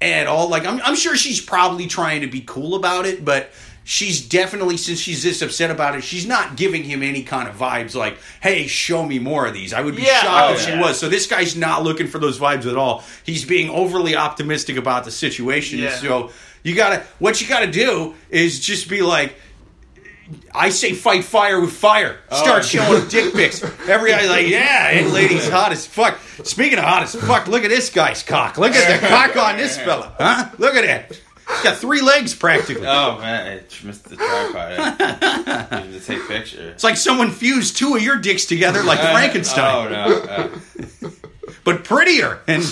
at 0.00 0.26
all. 0.26 0.48
Like 0.48 0.66
I'm, 0.66 0.80
I'm 0.84 0.96
sure 0.96 1.16
she's 1.16 1.40
probably 1.40 1.86
trying 1.86 2.20
to 2.22 2.26
be 2.26 2.40
cool 2.40 2.74
about 2.74 3.06
it, 3.06 3.24
but 3.24 3.50
she's 3.90 4.20
definitely 4.20 4.76
since 4.76 4.98
she's 5.00 5.22
this 5.22 5.40
upset 5.40 5.70
about 5.70 5.96
it, 5.96 6.04
she's 6.04 6.26
not 6.26 6.56
giving 6.56 6.84
him 6.84 7.02
any 7.02 7.22
kind 7.22 7.48
of 7.48 7.56
vibes 7.56 7.94
like, 7.94 8.18
"Hey, 8.42 8.66
show 8.66 9.04
me 9.04 9.18
more 9.18 9.46
of 9.46 9.54
these." 9.54 9.72
I 9.72 9.80
would 9.80 9.96
be 9.96 10.02
Yeah, 10.02 10.20
shocked 10.20 10.50
oh, 10.50 10.52
if 10.52 10.60
she 10.60 10.76
was. 10.78 10.98
So 10.98 11.08
this 11.08 11.26
guy's 11.26 11.56
not 11.56 11.82
looking 11.82 12.06
for 12.06 12.18
those 12.18 12.38
vibes 12.38 12.70
at 12.70 12.76
all. 12.76 13.02
He's 13.24 13.46
being 13.46 13.70
overly 13.70 14.14
optimistic 14.14 14.76
about 14.76 15.04
the 15.04 15.10
situation. 15.10 15.78
Yeah. 15.78 15.96
So 15.96 16.30
you 16.62 16.74
gotta, 16.76 17.02
what 17.18 17.40
you 17.40 17.48
gotta 17.48 17.70
do 17.70 18.14
is 18.30 18.60
just 18.60 18.88
be 18.90 19.00
like. 19.00 19.34
I 20.54 20.68
say 20.68 20.92
fight 20.92 21.24
fire 21.24 21.58
with 21.58 21.72
fire. 21.72 22.18
Oh. 22.30 22.42
Start 22.42 22.58
Oh. 22.58 22.66
showing 22.66 23.08
dick 23.08 23.32
pics. 23.32 23.62
Every 23.88 24.10
guy's 24.10 24.28
like, 24.28 24.46
yeah, 24.46 25.00
that 25.02 25.10
lady's 25.10 25.48
hot 25.48 25.72
as 25.72 25.86
fuck. 25.86 26.18
Speaking 26.44 26.76
of 26.76 26.84
hot 26.84 27.02
as 27.04 27.14
fuck, 27.14 27.46
look 27.48 27.64
at 27.64 27.70
this 27.70 27.88
guy's 27.88 28.22
cock. 28.22 28.58
Look 28.58 28.74
at 28.74 29.00
the 29.00 29.06
cock 29.08 29.34
on 29.36 29.56
this 29.56 29.78
fella. 29.78 30.14
Huh? 30.18 30.50
Look 30.58 30.74
at 30.74 30.84
that. 30.84 31.18
He's 31.48 31.62
got 31.62 31.76
three 31.76 32.02
legs 32.02 32.34
practically. 32.34 32.86
Oh 32.86 33.18
man, 33.18 33.58
I 33.58 33.86
missed 33.86 34.04
the 34.04 34.16
tripod. 34.16 34.74
I 35.72 35.82
needed 35.84 36.00
to 36.00 36.06
take 36.06 36.26
picture. 36.28 36.70
It's 36.70 36.84
like 36.84 36.96
someone 36.96 37.30
fused 37.30 37.76
two 37.76 37.96
of 37.96 38.02
your 38.02 38.16
dicks 38.16 38.44
together 38.44 38.82
like 38.82 38.98
Frankenstein, 39.12 39.86
Oh 39.86 39.88
no. 39.88 40.22
Uh, 40.22 41.10
but 41.64 41.84
prettier 41.84 42.40
and, 42.46 42.62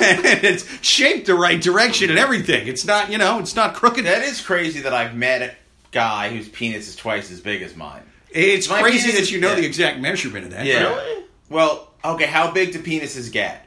and 0.00 0.44
it's 0.44 0.66
shaped 0.84 1.26
the 1.26 1.34
right 1.34 1.60
direction 1.60 2.10
and 2.10 2.18
everything. 2.18 2.66
It's 2.66 2.84
not, 2.84 3.10
you 3.10 3.18
know, 3.18 3.38
it's 3.38 3.54
not 3.54 3.74
crooked. 3.74 4.04
that 4.06 4.22
is 4.22 4.40
crazy 4.40 4.80
that 4.80 4.94
I've 4.94 5.14
met 5.14 5.42
a 5.42 5.54
guy 5.90 6.30
whose 6.30 6.48
penis 6.48 6.88
is 6.88 6.96
twice 6.96 7.30
as 7.30 7.40
big 7.40 7.62
as 7.62 7.76
mine. 7.76 8.02
It's 8.30 8.68
My 8.68 8.80
crazy 8.80 9.12
that 9.12 9.30
you 9.30 9.40
know 9.40 9.50
yeah. 9.50 9.56
the 9.56 9.66
exact 9.66 10.00
measurement 10.00 10.46
of 10.46 10.52
that. 10.52 10.64
Yeah. 10.64 10.94
Really? 10.94 11.24
Well, 11.50 11.92
okay, 12.02 12.24
how 12.24 12.50
big 12.50 12.72
do 12.72 12.82
penises 12.82 13.30
get? 13.30 13.66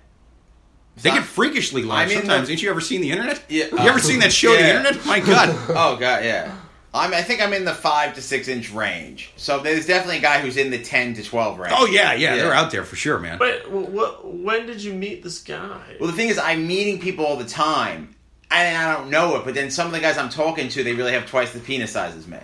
They 1.01 1.09
get 1.11 1.23
freakishly 1.23 1.83
large 1.83 2.05
I 2.05 2.09
mean, 2.09 2.17
sometimes. 2.19 2.47
the- 2.47 2.53
Ain't 2.53 2.63
you 2.63 2.69
ever 2.69 2.81
seen 2.81 3.01
the 3.01 3.11
internet? 3.11 3.43
Yeah, 3.49 3.65
you 3.71 3.77
uh, 3.77 3.83
ever 3.85 3.99
seen 3.99 4.19
that 4.19 4.31
show, 4.31 4.53
The. 4.55 4.67
Internet? 4.69 5.05
My 5.05 5.19
God. 5.19 5.49
Oh 5.69 5.97
god, 5.97 6.23
yeah. 6.23 6.55
I'm, 6.93 7.13
I 7.13 7.21
think 7.21 7.41
I'm 7.41 7.51
in 7.51 7.65
the 7.65 7.73
five 7.73 8.13
to 8.15 8.21
six 8.21 8.47
inch 8.47 8.71
range. 8.71 9.31
So 9.35 9.59
there's 9.59 9.85
definitely 9.85 10.19
a 10.19 10.21
guy 10.21 10.39
who's 10.39 10.55
in 10.55 10.71
the 10.71 10.81
ten 10.81 11.13
to 11.15 11.23
twelve 11.23 11.59
range. 11.59 11.73
Oh 11.77 11.85
yeah, 11.85 12.13
yeah, 12.13 12.35
Yeah. 12.35 12.43
they're 12.43 12.53
out 12.53 12.71
there 12.71 12.85
for 12.85 12.95
sure, 12.95 13.19
man. 13.19 13.37
But 13.37 13.63
wh- 13.63 13.91
wh- 13.91 14.25
when 14.43 14.65
did 14.65 14.81
you 14.81 14.93
meet 14.93 15.21
this 15.21 15.41
guy? 15.41 15.97
Well, 15.99 16.09
the 16.09 16.15
thing 16.15 16.29
is, 16.29 16.37
I'm 16.37 16.65
meeting 16.65 16.99
people 17.01 17.25
all 17.25 17.35
the 17.35 17.43
time, 17.43 18.15
and 18.49 18.77
I 18.77 18.93
don't 18.95 19.09
know 19.09 19.35
it. 19.35 19.43
But 19.43 19.55
then 19.55 19.71
some 19.71 19.87
of 19.87 19.91
the 19.93 19.99
guys 19.99 20.17
I'm 20.17 20.29
talking 20.29 20.69
to, 20.69 20.83
they 20.85 20.93
really 20.93 21.11
have 21.11 21.25
twice 21.25 21.51
the 21.51 21.59
penis 21.59 21.91
size 21.91 22.15
as 22.15 22.25
me. 22.27 22.37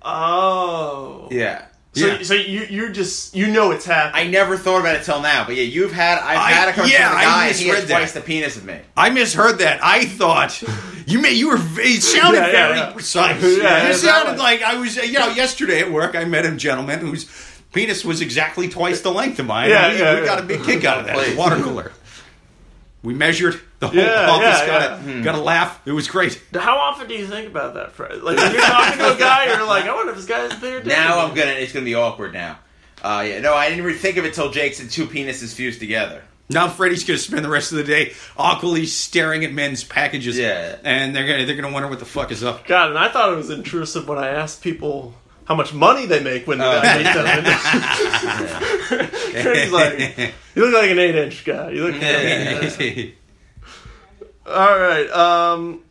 Oh, 0.00 1.28
Yeah. 1.30 1.66
So, 1.98 2.06
Yeah. 2.06 2.22
so 2.22 2.34
you 2.34 2.66
you're 2.70 2.88
just 2.90 3.34
you 3.34 3.46
know 3.48 3.70
it's 3.72 3.84
happening. 3.84 4.26
I 4.26 4.30
never 4.30 4.56
thought 4.56 4.80
about 4.80 4.96
it 4.96 5.04
till 5.04 5.20
now, 5.20 5.44
but 5.44 5.56
yeah, 5.56 5.62
you've 5.64 5.92
had 5.92 6.18
I've 6.18 6.38
I- 6.38 6.50
had 6.50 6.68
a 6.68 6.72
conversation 6.72 7.00
yeah, 7.02 7.10
with 7.14 7.18
a 7.18 7.24
guy, 7.26 7.46
and 7.48 7.56
he 7.56 7.68
has 7.68 7.84
that. 7.86 7.98
twice 7.98 8.12
the 8.12 8.20
penis 8.20 8.56
of 8.56 8.64
me. 8.64 8.78
I 8.96 9.10
misheard 9.10 9.58
that. 9.58 9.80
I 9.82 10.04
thought 10.04 10.62
you 11.06 11.20
may 11.20 11.32
you 11.32 11.48
were 11.48 11.58
it 11.60 12.02
sounded 12.02 12.38
Yeah, 12.38 12.46
yeah, 12.46 12.52
very 12.68 12.78
yeah. 12.78 12.92
precise. 12.92 13.42
Yeah, 13.42 13.88
it 13.88 13.94
sounded 13.94 14.38
like 14.38 14.62
I 14.62 14.76
was 14.76 14.96
you 14.96 15.18
know 15.18 15.28
yesterday 15.30 15.80
at 15.80 15.90
work 15.90 16.14
I 16.16 16.24
met 16.24 16.46
a 16.46 16.52
gentleman 16.56 17.00
whose 17.00 17.26
penis 17.72 18.04
was 18.04 18.20
exactly 18.20 18.68
twice 18.68 19.00
the 19.02 19.10
length 19.12 19.38
of 19.38 19.46
mine. 19.46 19.70
Yeah, 19.70 19.92
we, 19.92 19.98
yeah, 19.98 20.20
we 20.20 20.26
got 20.26 20.38
a 20.40 20.42
big 20.42 20.62
kick 20.64 20.84
out 20.84 20.98
of 21.00 21.06
that 21.06 21.36
water 21.36 21.56
cooler. 21.62 21.92
We 23.02 23.14
measured 23.14 23.60
the 23.80 23.88
whole 23.88 23.96
Yeah, 23.96 24.28
office. 24.30 24.42
yeah, 24.60 24.66
got 24.66 24.80
yeah. 24.80 24.94
a 24.94 24.98
Hmm. 24.98 25.22
got 25.22 25.34
a 25.36 25.40
laugh. 25.40 25.80
It 25.86 25.92
was 25.92 26.08
great. 26.08 26.40
How 26.54 26.78
often 26.78 27.06
do 27.08 27.14
you 27.14 27.26
think 27.26 27.46
about 27.48 27.74
that, 27.74 27.92
Fred? 27.92 28.22
Like 28.22 28.36
when 28.36 28.52
you're 28.52 28.60
talking 28.62 28.98
to 28.98 29.14
a 29.14 29.18
guy, 29.18 29.46
you're 29.46 29.66
like, 29.66 29.84
I 29.84 29.94
wonder 29.94 30.10
if 30.12 30.16
this 30.18 30.26
guy's 30.26 30.54
bigger. 30.60 30.82
Now 30.84 31.20
I'm 31.24 31.34
gonna 31.34 31.52
it's 31.52 31.72
gonna 31.72 31.84
be 31.84 31.94
awkward 31.94 32.32
now. 32.32 32.58
Uh, 33.02 33.24
yeah, 33.28 33.38
no, 33.40 33.54
I 33.54 33.68
didn't 33.68 33.84
even 33.86 33.96
think 33.98 34.16
of 34.16 34.24
it 34.24 34.34
till 34.34 34.50
Jake 34.50 34.74
said 34.74 34.90
two 34.90 35.06
penises 35.06 35.54
fused 35.54 35.78
together. 35.78 36.24
Now 36.50 36.66
Freddy's 36.68 37.04
going 37.04 37.18
to 37.18 37.22
spend 37.22 37.44
the 37.44 37.48
rest 37.50 37.72
of 37.72 37.78
the 37.78 37.84
day 37.84 38.14
awkwardly 38.36 38.86
staring 38.86 39.44
at 39.44 39.52
men's 39.52 39.84
packages. 39.84 40.36
Yeah. 40.38 40.76
and 40.82 41.14
they're 41.14 41.26
gonna 41.26 41.44
they're 41.44 41.54
gonna 41.54 41.72
wonder 41.72 41.88
what 41.88 41.98
the 42.00 42.06
fuck 42.06 42.32
is 42.32 42.42
up. 42.42 42.66
God, 42.66 42.88
and 42.88 42.98
I 42.98 43.08
thought 43.10 43.32
it 43.32 43.36
was 43.36 43.50
intrusive 43.50 44.08
when 44.08 44.18
I 44.18 44.28
asked 44.28 44.62
people 44.62 45.14
how 45.44 45.54
much 45.54 45.72
money 45.74 46.06
they 46.06 46.20
make 46.22 46.46
when 46.46 46.60
Oh. 46.60 46.80
they 46.80 47.04
meet 47.04 47.12
them. 47.12 47.44
He's 49.54 49.70
like, 49.72 50.34
you 50.54 50.64
look 50.64 50.74
like 50.74 50.90
an 50.90 50.98
eight 50.98 51.14
inch 51.16 51.44
guy. 51.44 51.70
You 51.70 51.88
look. 51.88 53.12
All 54.48 54.78
right. 54.78 55.10
Um, 55.10 55.82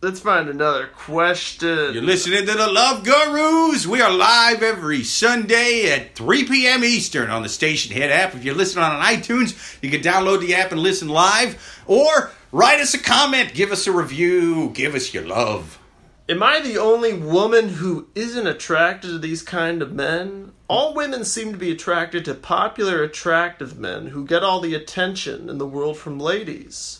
let's 0.00 0.20
find 0.20 0.48
another 0.48 0.86
question. 0.94 1.92
You're 1.92 2.04
listening 2.04 2.46
to 2.46 2.52
the 2.52 2.68
Love 2.68 3.02
Gurus. 3.02 3.84
We 3.84 4.00
are 4.00 4.12
live 4.12 4.62
every 4.62 5.02
Sunday 5.02 5.90
at 5.90 6.14
3 6.14 6.44
p.m. 6.44 6.84
Eastern 6.84 7.30
on 7.30 7.42
the 7.42 7.48
Stationhead 7.48 8.10
app. 8.10 8.36
If 8.36 8.44
you're 8.44 8.54
listening 8.54 8.84
on 8.84 9.02
iTunes, 9.02 9.76
you 9.82 9.90
can 9.90 10.02
download 10.02 10.38
the 10.40 10.54
app 10.54 10.70
and 10.70 10.80
listen 10.80 11.08
live, 11.08 11.82
or 11.88 12.30
write 12.52 12.78
us 12.78 12.94
a 12.94 12.98
comment, 12.98 13.54
give 13.54 13.72
us 13.72 13.88
a 13.88 13.92
review, 13.92 14.70
give 14.70 14.94
us 14.94 15.12
your 15.12 15.26
love. 15.26 15.80
Am 16.28 16.44
I 16.44 16.60
the 16.60 16.78
only 16.78 17.12
woman 17.12 17.70
who 17.70 18.06
isn't 18.14 18.46
attracted 18.46 19.08
to 19.08 19.18
these 19.18 19.42
kind 19.42 19.82
of 19.82 19.92
men? 19.92 20.52
All 20.68 20.94
women 20.94 21.24
seem 21.24 21.50
to 21.50 21.58
be 21.58 21.72
attracted 21.72 22.24
to 22.26 22.34
popular, 22.34 23.02
attractive 23.02 23.80
men 23.80 24.06
who 24.06 24.24
get 24.24 24.44
all 24.44 24.60
the 24.60 24.76
attention 24.76 25.48
in 25.48 25.58
the 25.58 25.66
world 25.66 25.98
from 25.98 26.20
ladies. 26.20 26.99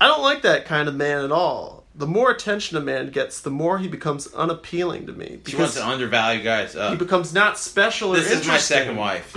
I 0.00 0.06
don't 0.08 0.22
like 0.22 0.42
that 0.42 0.64
kind 0.64 0.88
of 0.88 0.94
man 0.94 1.24
at 1.24 1.32
all. 1.32 1.84
The 1.94 2.06
more 2.06 2.30
attention 2.30 2.78
a 2.78 2.80
man 2.80 3.10
gets, 3.10 3.40
the 3.40 3.50
more 3.50 3.78
he 3.78 3.86
becomes 3.86 4.32
unappealing 4.32 5.06
to 5.06 5.12
me. 5.12 5.40
She 5.46 5.56
wants 5.56 5.74
to 5.74 5.86
undervalue 5.86 6.42
guys. 6.42 6.74
Uh, 6.74 6.92
he 6.92 6.96
becomes 6.96 7.34
not 7.34 7.58
special 7.58 8.14
or 8.14 8.16
this 8.16 8.30
is 8.30 8.46
my 8.46 8.56
second 8.56 8.96
wife. 8.96 9.34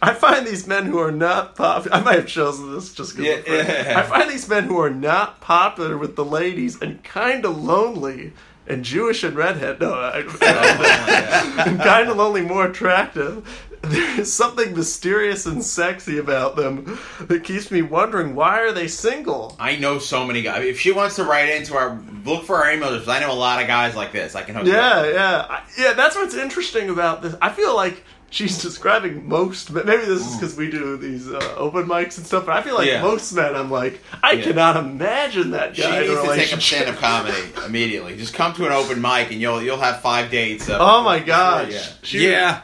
I 0.00 0.14
find 0.14 0.46
these 0.46 0.66
men 0.66 0.86
who 0.86 0.98
are 0.98 1.12
not 1.12 1.56
popular. 1.56 1.94
I 1.96 2.00
might 2.00 2.16
have 2.16 2.26
chosen 2.26 2.72
this 2.74 2.94
just 2.94 3.16
because. 3.16 3.44
Yeah, 3.46 3.54
yeah. 3.54 3.98
I 3.98 4.02
find 4.02 4.30
these 4.30 4.48
men 4.48 4.64
who 4.64 4.78
are 4.80 4.88
not 4.88 5.40
popular 5.40 5.98
with 5.98 6.16
the 6.16 6.24
ladies 6.24 6.80
and 6.80 7.02
kind 7.04 7.44
of 7.44 7.62
lonely 7.62 8.32
and 8.66 8.84
Jewish 8.84 9.24
and 9.24 9.34
redhead. 9.34 9.80
No, 9.80 9.92
I, 9.94 10.22
Oh, 10.24 10.38
yeah. 10.40 11.64
and 11.68 11.78
kind 11.80 12.08
of 12.08 12.16
lonely 12.16 12.42
more 12.42 12.66
attractive. 12.66 13.66
There's 13.82 14.32
something 14.32 14.74
mysterious 14.74 15.46
and 15.46 15.62
sexy 15.64 16.18
about 16.18 16.56
them 16.56 16.98
that 17.20 17.44
keeps 17.44 17.70
me 17.70 17.82
wondering 17.82 18.34
why 18.34 18.60
are 18.60 18.72
they 18.72 18.88
single? 18.88 19.56
I 19.58 19.76
know 19.76 19.98
so 19.98 20.26
many 20.26 20.42
guys. 20.42 20.64
If 20.64 20.80
she 20.80 20.92
wants 20.92 21.16
to 21.16 21.24
write 21.24 21.48
into 21.48 21.76
our 21.76 22.00
look 22.24 22.44
for 22.44 22.56
our 22.56 22.72
email 22.72 22.92
address, 22.94 23.08
I 23.08 23.20
know 23.20 23.32
a 23.32 23.34
lot 23.34 23.60
of 23.60 23.68
guys 23.68 23.94
like 23.96 24.12
this. 24.12 24.34
I 24.34 24.42
can 24.42 24.54
hook 24.54 24.66
you 24.66 24.72
Yeah, 24.72 24.88
up. 24.88 25.06
yeah, 25.12 25.46
I- 25.48 25.62
yeah. 25.78 25.92
That's 25.94 26.16
what's 26.16 26.34
interesting 26.34 26.90
about 26.90 27.22
this. 27.22 27.34
I 27.40 27.50
feel 27.50 27.74
like 27.74 28.02
she's 28.30 28.60
describing 28.60 29.26
most. 29.28 29.72
But 29.72 29.86
maybe 29.86 30.04
this 30.04 30.26
is 30.26 30.34
because 30.36 30.54
we 30.56 30.70
do 30.70 30.96
these 30.98 31.30
uh, 31.30 31.38
open 31.56 31.84
mics 31.86 32.18
and 32.18 32.26
stuff. 32.26 32.44
But 32.46 32.56
I 32.56 32.62
feel 32.62 32.74
like 32.74 32.86
Yeah. 32.88 33.00
most 33.00 33.32
men, 33.32 33.54
I'm 33.56 33.70
like, 33.70 34.00
I 34.22 34.32
Yeah. 34.32 34.44
cannot 34.44 34.76
imagine 34.76 35.52
that 35.52 35.76
She 35.76 35.82
guy 35.82 36.02
in 36.02 36.04
a 36.04 36.08
needs 36.08 36.10
to 36.10 36.14
take 36.16 36.24
up 36.26 36.30
relationship. 36.34 36.80
stand-up 36.82 36.96
comedy 37.00 37.38
immediately. 37.64 38.16
Just 38.16 38.34
come 38.34 38.52
to 38.54 38.66
an 38.66 38.72
open 38.72 39.00
mic 39.00 39.30
and 39.30 39.40
you'll 39.40 39.62
you'll 39.62 39.78
have 39.78 40.00
five 40.02 40.30
dates. 40.30 40.68
Up 40.68 40.78
Oh 40.80 41.02
my 41.02 41.20
before- 41.20 41.26
gosh. 41.36 41.70
yeah. 41.72 41.82
She- 42.02 42.28
Yeah, 42.30 42.60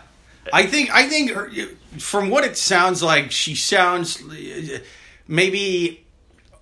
I 0.52 0.66
think 0.66 0.94
I 0.94 1.08
think 1.08 1.30
her, 1.32 1.50
from 1.98 2.30
what 2.30 2.44
it 2.44 2.56
sounds 2.56 3.02
like, 3.02 3.30
she 3.30 3.54
sounds 3.54 4.22
maybe 5.26 6.04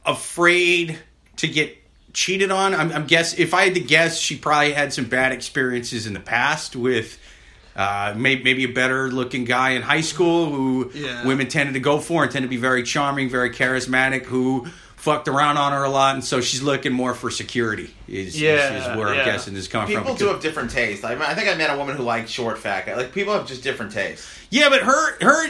afraid 0.06 0.98
to 1.36 1.48
get 1.48 1.76
cheated 2.12 2.50
on. 2.50 2.74
I'm, 2.74 2.92
I'm 2.92 3.06
guess 3.06 3.38
if 3.38 3.54
I 3.54 3.64
had 3.64 3.74
to 3.74 3.80
guess, 3.80 4.18
she 4.18 4.36
probably 4.36 4.72
had 4.72 4.92
some 4.92 5.06
bad 5.06 5.32
experiences 5.32 6.06
in 6.06 6.12
the 6.14 6.20
past 6.20 6.76
with. 6.76 7.18
Uh, 7.74 8.12
maybe, 8.14 8.42
maybe 8.44 8.64
a 8.64 8.68
better 8.68 9.10
looking 9.10 9.44
guy 9.46 9.70
in 9.70 9.80
high 9.80 10.02
school 10.02 10.50
who 10.50 10.90
Yeah. 10.94 11.24
women 11.26 11.48
tended 11.48 11.72
to 11.72 11.80
go 11.80 12.00
for 12.00 12.22
and 12.22 12.30
tended 12.30 12.50
to 12.50 12.54
be 12.54 12.60
very 12.60 12.82
charming, 12.82 13.30
very 13.30 13.48
charismatic, 13.48 14.26
who 14.26 14.66
fucked 15.02 15.26
around 15.26 15.56
on 15.56 15.72
her 15.72 15.82
a 15.82 15.90
lot, 15.90 16.14
and 16.14 16.24
so 16.24 16.40
she's 16.40 16.62
looking 16.62 16.92
more 16.92 17.12
for 17.12 17.28
security. 17.28 17.92
Is, 18.06 18.36
is- 18.36 18.40
Yeah, 18.40 18.92
is, 18.92 18.96
where 18.96 19.12
yeah. 19.12 19.22
I'm 19.22 19.26
guessing 19.26 19.52
this 19.52 19.66
coming 19.66 19.92
from. 19.92 20.04
People 20.04 20.14
do 20.16 20.28
have 20.28 20.40
different 20.40 20.70
tastes. 20.70 21.04
I, 21.04 21.14
mean, 21.14 21.22
I 21.22 21.34
think 21.34 21.48
I 21.48 21.54
met 21.56 21.70
a 21.70 21.76
woman 21.76 21.96
who 21.96 22.04
liked 22.04 22.28
short, 22.28 22.56
fat 22.56 22.86
guy. 22.86 22.94
Like 22.94 23.12
people 23.12 23.32
have 23.32 23.48
just 23.48 23.64
different 23.64 23.90
tastes. 23.90 24.24
Yeah, 24.50 24.68
but 24.68 24.82
her 24.82 25.18
her 25.20 25.48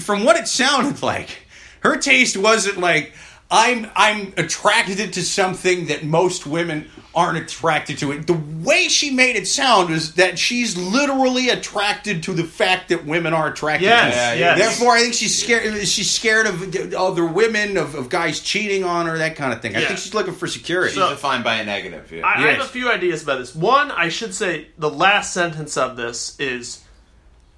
from 0.00 0.24
what 0.24 0.36
it 0.36 0.48
sounded 0.48 1.02
like, 1.02 1.46
her 1.80 1.98
taste 1.98 2.34
wasn't 2.38 2.78
like 2.78 3.12
I'm 3.50 3.90
I'm 3.94 4.32
attracted 4.38 5.12
to 5.12 5.22
something 5.22 5.86
that 5.86 6.02
most 6.02 6.46
women 6.46 6.88
aren't 7.16 7.38
attracted 7.38 7.98
to. 7.98 8.12
It 8.12 8.26
the 8.26 8.32
way 8.34 8.88
she 8.88 9.10
made 9.10 9.36
it 9.36 9.46
sound 9.46 9.90
is 9.92 10.14
that 10.14 10.38
she's 10.38 10.76
literally 10.76 11.48
attracted 11.48 12.22
to 12.24 12.32
the 12.32 12.44
fact 12.44 12.88
that 12.88 13.04
women 13.06 13.32
are 13.34 13.48
attracted 13.48 13.86
Yes, 13.86 14.14
to 14.14 14.20
her. 14.20 14.36
yes. 14.36 14.58
Therefore, 14.58 14.94
I 14.96 15.00
think 15.02 15.14
she's 15.14 15.40
scared. 15.42 15.86
She's 15.86 16.10
scared 16.10 16.46
of 16.46 16.94
other 16.94 17.24
women, 17.26 17.76
of, 17.76 17.94
of 17.94 18.08
guys 18.08 18.40
cheating 18.40 18.84
on 18.84 19.06
her, 19.06 19.18
that 19.18 19.36
kind 19.36 19.52
of 19.52 19.60
thing. 19.62 19.76
I 19.76 19.80
Yeah. 19.80 19.86
think 19.88 20.00
she's 20.00 20.14
looking 20.14 20.34
for 20.34 20.46
security. 20.46 20.94
She's 20.94 21.08
defined 21.08 21.44
by 21.44 21.56
a 21.56 21.64
negative. 21.64 22.10
Yeah. 22.12 22.26
I, 22.26 22.34
I 22.44 22.50
have 22.52 22.60
a 22.62 22.68
few 22.68 22.90
ideas 22.90 23.22
about 23.22 23.38
this. 23.38 23.54
One, 23.54 23.90
I 23.90 24.08
should 24.08 24.34
say 24.34 24.68
the 24.78 24.90
last 24.90 25.32
sentence 25.32 25.76
of 25.76 25.96
this 25.96 26.38
is 26.40 26.80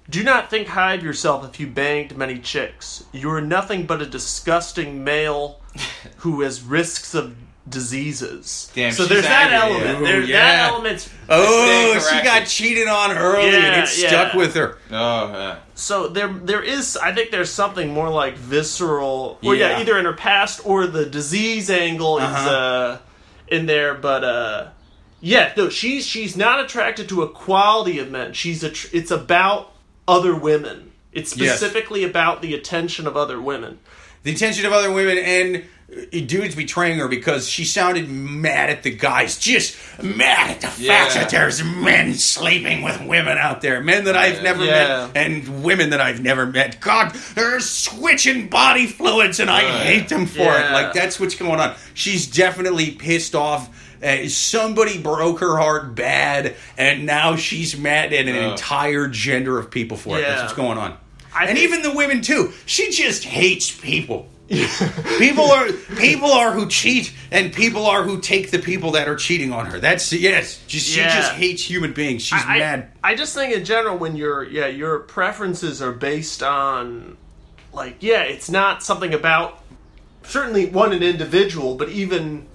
Do 0.09 0.23
not 0.23 0.49
think 0.49 0.67
high 0.69 0.93
of 0.93 1.03
yourself 1.03 1.43
if 1.45 1.59
you 1.59 1.67
banged 1.67 2.15
many 2.15 2.39
chicks. 2.39 3.03
You 3.11 3.29
are 3.31 3.41
nothing 3.41 3.85
but 3.85 4.01
a 4.01 4.05
disgusting 4.05 5.03
male 5.03 5.59
who 6.17 6.41
has 6.41 6.61
risks 6.61 7.13
of 7.13 7.35
diseases. 7.69 8.71
Damn, 8.73 8.91
so 8.91 9.05
there's 9.05 9.23
that 9.23 9.51
angry, 9.51 9.87
element. 9.87 9.99
yeah. 10.05 10.11
There, 10.11 10.21
Ooh, 10.21 10.25
yeah. 10.25 10.39
That 10.45 10.71
element's 10.71 11.09
oh, 11.29 11.99
she 12.09 12.23
got 12.23 12.45
cheated 12.47 12.87
on 12.87 13.17
early, 13.17 13.51
Yeah, 13.51 13.57
and 13.57 13.83
it 13.83 13.87
stuck 13.87 14.33
yeah. 14.33 14.37
with 14.37 14.55
her. 14.55 14.77
oh, 14.91 15.27
yeah. 15.31 15.59
so 15.75 16.07
there 16.07 16.27
there 16.29 16.63
is 16.63 16.97
I 16.97 17.13
think 17.13 17.31
there's 17.31 17.51
something 17.51 17.93
more 17.93 18.09
like 18.09 18.35
visceral 18.37 19.39
or 19.43 19.55
yeah, 19.55 19.71
Yeah. 19.71 19.79
either 19.79 19.97
in 19.97 20.05
her 20.05 20.13
past 20.13 20.61
or 20.65 20.87
the 20.87 21.05
disease 21.05 21.69
angle 21.69 22.17
is 22.17 22.23
Uh-huh. 22.23 22.49
uh 22.49 22.97
in 23.47 23.65
there 23.65 23.93
but 23.93 24.23
uh 24.23 24.67
yeah 25.21 25.53
no 25.57 25.69
she's 25.69 26.05
she's 26.05 26.35
not 26.35 26.59
attracted 26.59 27.07
to 27.09 27.21
a 27.23 27.29
quality 27.29 27.97
of 27.99 28.11
men 28.11 28.33
she's 28.33 28.63
a 28.63 28.69
tr- 28.69 28.87
it's 28.93 29.11
about 29.11 29.71
other 30.07 30.35
women 30.35 30.91
it's 31.13 31.35
Yes. 31.37 31.57
specifically 31.57 32.03
about 32.03 32.41
the 32.41 32.53
attention 32.53 33.07
of 33.07 33.15
other 33.15 33.39
women 33.41 33.79
the 34.23 34.33
attention 34.33 34.65
of 34.65 34.73
other 34.73 34.91
women 34.91 35.17
and 35.17 35.63
dudes 36.11 36.53
betraying 36.53 36.99
her 36.99 37.07
because 37.07 37.47
she 37.47 37.63
sounded 37.63 38.09
mad 38.09 38.69
at 38.69 38.83
the 38.83 38.91
guys, 38.91 39.37
just 39.37 39.77
mad 40.03 40.49
at 40.51 40.61
the 40.61 40.67
fact 40.67 40.79
Yeah. 40.79 41.13
that 41.13 41.29
there's 41.29 41.63
men 41.63 42.13
sleeping 42.15 42.81
with 42.81 43.01
women 43.01 43.37
out 43.37 43.61
there, 43.61 43.79
men 43.81 44.03
that 44.03 44.15
I've 44.17 44.43
never 44.43 44.65
Yeah. 44.65 45.07
met 45.07 45.11
and 45.15 45.63
women 45.63 45.91
that 45.91 46.01
I've 46.01 46.21
never 46.21 46.45
met. 46.45 46.81
God, 46.81 47.13
they're 47.35 47.61
switching 47.61 48.47
body 48.49 48.85
fluids 48.85 49.39
and 49.39 49.49
I 49.49 49.61
hate 49.83 50.09
them 50.09 50.25
for 50.25 50.41
it. 50.59 50.71
Like 50.71 50.91
that's 50.93 51.19
what's 51.21 51.35
going 51.35 51.59
on. 51.61 51.73
She's 51.93 52.27
definitely 52.27 52.91
pissed 52.91 53.33
off. 53.33 53.69
Uh, 54.03 54.27
somebody 54.27 54.99
broke 54.99 55.39
her 55.39 55.57
heart 55.57 55.95
bad, 55.95 56.53
and 56.77 57.07
now 57.07 57.35
she's 57.35 57.75
mad 57.75 58.13
at 58.13 58.27
an 58.27 58.35
Ugh. 58.35 58.51
entire 58.51 59.07
gender 59.07 59.57
of 59.57 59.71
people 59.71 59.97
for 59.97 60.19
it. 60.19 60.21
That's 60.21 60.41
what's 60.43 60.53
going 60.53 60.77
on. 60.77 60.95
I 61.33 61.45
and 61.45 61.57
think- 61.57 61.59
even 61.61 61.81
the 61.81 61.91
women 61.93 62.21
too. 62.21 62.53
She 62.67 62.91
just 62.91 63.23
hates 63.23 63.71
people. 63.71 64.29
people 65.19 65.43
are 65.51 65.71
people 65.97 66.31
are 66.31 66.51
who 66.53 66.67
cheat, 66.67 67.13
and 67.31 67.51
people 67.53 67.85
are 67.85 68.03
who 68.03 68.21
take 68.21 68.49
the 68.51 68.59
people 68.59 68.91
that 68.91 69.07
are 69.09 69.15
cheating 69.15 69.51
on 69.51 69.65
her. 69.67 69.79
That's 69.79 70.13
yes. 70.13 70.59
Just, 70.67 70.87
She 70.87 70.99
Yeah. 70.99 71.13
just 71.15 71.33
hates 71.33 71.63
human 71.69 71.91
beings. 71.93 72.21
She's 72.23 72.41
I, 72.45 72.59
mad. 72.59 72.91
I 73.03 73.15
just 73.15 73.35
think 73.35 73.53
in 73.53 73.65
general 73.65 73.97
when 73.97 74.15
your 74.15 74.43
yeah 74.43 74.67
your 74.67 74.99
preferences 74.99 75.81
are 75.81 75.91
based 75.91 76.41
on 76.43 77.17
like 77.73 77.97
yeah 77.99 78.21
it's 78.23 78.49
not 78.49 78.81
something 78.83 79.13
about 79.13 79.61
certainly 80.23 80.65
one 80.67 80.93
an 80.93 81.03
individual 81.03 81.75
but 81.75 81.89
even 81.89 82.45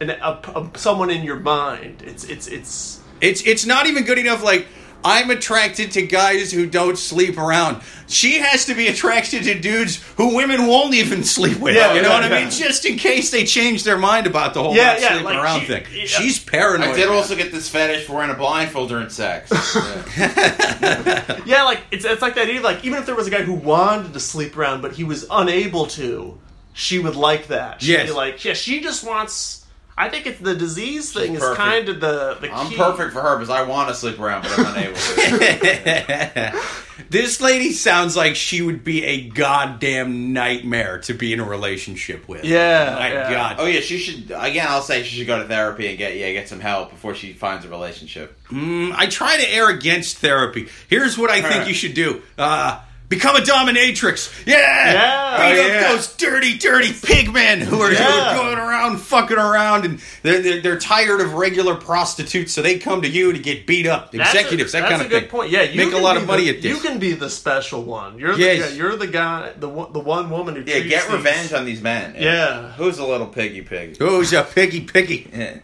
an, 0.00 0.10
a, 0.10 0.40
a- 0.54 0.70
someone 0.76 1.10
in 1.10 1.22
your 1.22 1.38
mind 1.38 2.02
it's 2.04 2.24
it's 2.24 2.46
it's 2.48 3.00
It's 3.20 3.42
it's 3.42 3.66
not 3.66 3.86
even 3.86 4.04
good 4.04 4.18
enough. 4.18 4.42
Like 4.42 4.66
I'm 5.04 5.30
attracted 5.30 5.92
to 5.92 6.02
guys 6.02 6.52
who 6.52 6.66
don't 6.66 6.98
sleep 6.98 7.38
around. 7.38 7.82
She 8.06 8.38
has 8.40 8.66
to 8.66 8.74
be 8.74 8.88
attracted 8.88 9.44
to 9.44 9.58
dudes 9.58 10.02
who 10.16 10.34
women 10.36 10.66
won't 10.66 10.94
even 10.94 11.24
sleep 11.24 11.58
with. 11.58 11.74
Yeah, 11.76 11.94
you 11.94 12.02
know 12.02 12.08
yeah, 12.10 12.20
what 12.20 12.32
I 12.32 12.40
mean? 12.42 12.50
Just 12.50 12.84
in 12.84 12.96
case 12.98 13.30
they 13.30 13.44
change 13.44 13.84
their 13.84 13.96
mind 13.96 14.26
about 14.26 14.52
the 14.52 14.62
whole 14.62 14.74
Yeah, 14.74 14.86
not 14.92 15.00
yeah, 15.00 15.08
sleeping 15.08 15.24
like 15.24 15.36
around 15.44 15.60
she- 15.60 15.66
thing. 15.66 15.84
yeah. 15.94 16.04
She's 16.06 16.38
paranoid. 16.38 16.88
I 16.90 16.96
did 16.96 17.08
man. 17.08 17.16
also 17.16 17.36
get 17.36 17.50
this 17.52 17.68
fetish 17.68 18.06
for 18.06 18.14
wearing 18.14 18.30
a 18.30 18.34
blindfold 18.34 18.88
during 18.90 19.08
sex. 19.10 19.50
Yeah. 20.16 21.40
yeah 21.46 21.62
like 21.62 21.80
it's 21.90 22.04
it's 22.04 22.22
like 22.22 22.34
that 22.34 22.48
idea 22.48 22.60
like 22.60 22.84
even 22.84 22.98
if 22.98 23.06
there 23.06 23.14
was 23.14 23.26
a 23.26 23.30
guy 23.30 23.42
who 23.42 23.54
wanted 23.54 24.12
to 24.12 24.20
sleep 24.20 24.56
around 24.56 24.82
but 24.82 24.92
he 24.92 25.04
was 25.04 25.26
unable 25.30 25.86
to 25.86 26.38
she 26.72 26.98
would 26.98 27.16
like 27.16 27.48
that 27.48 27.80
she'd 27.80 27.92
Yes. 27.92 28.08
be 28.08 28.14
like 28.14 28.44
yeah 28.44 28.52
she 28.54 28.80
just 28.80 29.04
wants 29.06 29.59
I 30.00 30.08
think 30.08 30.26
it's 30.26 30.40
the 30.40 30.54
disease 30.54 31.12
thing 31.12 31.34
is 31.34 31.40
perfect. 31.40 31.58
kind 31.58 31.88
of 31.88 32.00
the 32.00 32.38
the 32.40 32.50
I'm 32.50 32.70
key. 32.70 32.76
perfect 32.76 33.12
for 33.12 33.20
her 33.20 33.36
because 33.36 33.50
I 33.50 33.62
want 33.62 33.88
to 33.90 33.94
sleep 33.94 34.18
around, 34.18 34.42
but 34.42 34.58
I'm 34.58 34.66
unable 34.74 34.96
to. 34.96 36.60
This 37.08 37.40
lady 37.40 37.72
sounds 37.72 38.16
like 38.16 38.36
she 38.36 38.62
would 38.62 38.84
be 38.84 39.04
a 39.04 39.28
goddamn 39.28 40.32
nightmare 40.32 40.98
to 41.00 41.14
be 41.14 41.32
in 41.32 41.40
a 41.40 41.44
relationship 41.44 42.28
with. 42.28 42.44
Yeah, 42.44 42.94
My 42.96 43.12
yeah. 43.12 43.30
God. 43.30 43.56
Oh 43.58 43.66
yeah, 43.66 43.80
she 43.80 43.98
should. 43.98 44.30
Again, 44.30 44.66
I'll 44.68 44.82
say 44.82 45.02
she 45.02 45.16
should 45.18 45.26
go 45.26 45.38
to 45.38 45.48
therapy 45.48 45.88
and 45.88 45.98
get 45.98 46.16
yeah 46.16 46.30
get 46.32 46.48
some 46.48 46.60
help 46.60 46.90
before 46.90 47.16
she 47.16 47.32
finds 47.32 47.64
a 47.64 47.68
relationship. 47.68 48.38
Mm, 48.48 48.92
I 48.94 49.06
try 49.06 49.38
to 49.38 49.50
err 49.52 49.70
against 49.70 50.18
therapy. 50.18 50.68
Here's 50.88 51.18
what 51.18 51.30
I 51.30 51.40
think 51.42 51.66
you 51.66 51.74
should 51.74 51.94
do. 51.94 52.22
Uh, 52.38 52.80
become 53.10 53.36
a 53.36 53.40
dominatrix. 53.40 54.32
Yeah. 54.46 54.56
Yeah. 54.56 55.36
Beat 55.52 55.58
Oh, 55.60 55.62
up 55.64 55.68
yeah. 55.68 55.92
those 55.92 56.16
dirty, 56.16 56.56
dirty 56.56 56.92
pig 56.94 57.30
men 57.32 57.60
who 57.60 57.78
are, 57.82 57.90
who 57.90 58.02
are 58.02 58.34
going 58.36 58.56
around 58.56 58.96
fucking 58.98 59.36
around 59.36 59.84
and 59.84 60.00
they're, 60.22 60.40
they're, 60.40 60.60
they're 60.62 60.78
tired 60.78 61.20
of 61.20 61.34
regular 61.34 61.74
prostitutes, 61.74 62.52
so 62.54 62.62
they 62.62 62.78
come 62.78 63.02
to 63.02 63.08
you 63.08 63.32
to 63.34 63.38
get 63.38 63.66
beat 63.66 63.86
up. 63.86 64.12
That's 64.12 64.32
a- 64.34 64.38
Executives, 64.38 64.72
that 64.72 64.80
that's 64.80 64.90
kind 64.92 65.02
a 65.02 65.04
of 65.04 65.10
good 65.10 65.20
thing. 65.24 65.28
point. 65.30 65.50
Yeah, 65.50 65.62
you 65.62 65.76
Make 65.84 65.92
a 65.92 65.98
lot 65.98 66.16
of 66.16 66.26
money 66.26 66.44
the, 66.44 66.56
at 66.56 66.62
this. 66.62 66.72
You 66.72 66.78
can 66.80 66.98
be 66.98 67.12
the 67.12 67.28
special 67.28 67.82
one. 67.82 68.18
You're 68.18 68.34
the 68.36 68.40
Yes. 68.40 68.70
guy, 68.70 68.76
you're 68.76 68.96
the 68.96 69.06
guy, 69.08 69.52
the 69.58 69.68
one, 69.68 69.92
the 69.92 70.00
one 70.00 70.30
woman 70.30 70.54
who 70.56 70.62
Yeah, 70.62 70.74
treats 70.78 70.88
get 70.88 71.02
these- 71.04 71.12
revenge 71.12 71.52
on 71.52 71.64
these 71.66 71.82
men. 71.82 72.14
Yeah. 72.18 72.72
who's 72.72 72.98
a 72.98 73.04
little 73.04 73.26
piggy 73.26 73.60
pig? 73.62 73.98
Who's 73.98 74.32
a 74.32 74.44
piggy 74.44 74.80
piggy? 74.82 75.28
Yeah. 75.34 75.58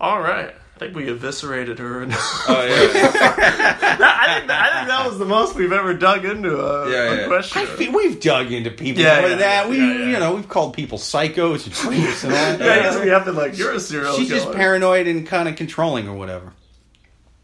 All 0.00 0.20
right, 0.20 0.54
I 0.80 0.84
think 0.84 0.94
we 0.94 1.08
eviscerated 1.10 1.80
her. 1.80 2.02
And 2.02 2.12
Oh 2.14 2.16
yeah. 2.48 2.54
I 2.54 4.34
think 4.36 4.46
that, 4.48 4.70
I 4.72 4.76
think 4.78 4.88
that 4.88 5.06
was 5.08 5.18
the 5.18 5.24
most 5.24 5.56
we've 5.56 5.72
ever 5.72 5.92
dug 5.92 6.24
into 6.24 6.56
a, 6.60 6.88
Yeah, 6.88 6.96
a 7.12 7.16
yeah. 7.22 7.26
question. 7.26 7.62
I 7.62 7.66
feel, 7.66 7.90
we've 7.92 8.20
dug 8.20 8.52
into 8.52 8.70
people 8.70 9.02
Yeah, 9.02 9.14
more 9.20 9.22
yeah, 9.22 9.28
than 9.30 9.38
that. 9.40 9.68
We, 9.68 9.78
yeah, 9.78 9.84
yeah. 9.92 10.04
you 10.06 10.18
know, 10.20 10.34
we've 10.36 10.48
called 10.48 10.74
people 10.74 10.98
psychos 10.98 11.66
and 11.66 11.74
freaks 11.74 12.22
and 12.22 12.32
all. 12.32 12.38
yeah, 12.66 12.72
I 12.74 12.78
guess 12.82 13.00
we 13.02 13.08
have 13.08 13.24
been 13.24 13.34
like, 13.34 13.58
you're 13.58 13.72
a 13.72 13.80
serial 13.80 14.14
She's 14.16 14.28
killer. 14.28 14.40
just 14.44 14.52
paranoid 14.56 15.08
and 15.08 15.26
kind 15.26 15.48
of 15.48 15.56
controlling 15.56 16.06
or 16.08 16.14
whatever. 16.14 16.52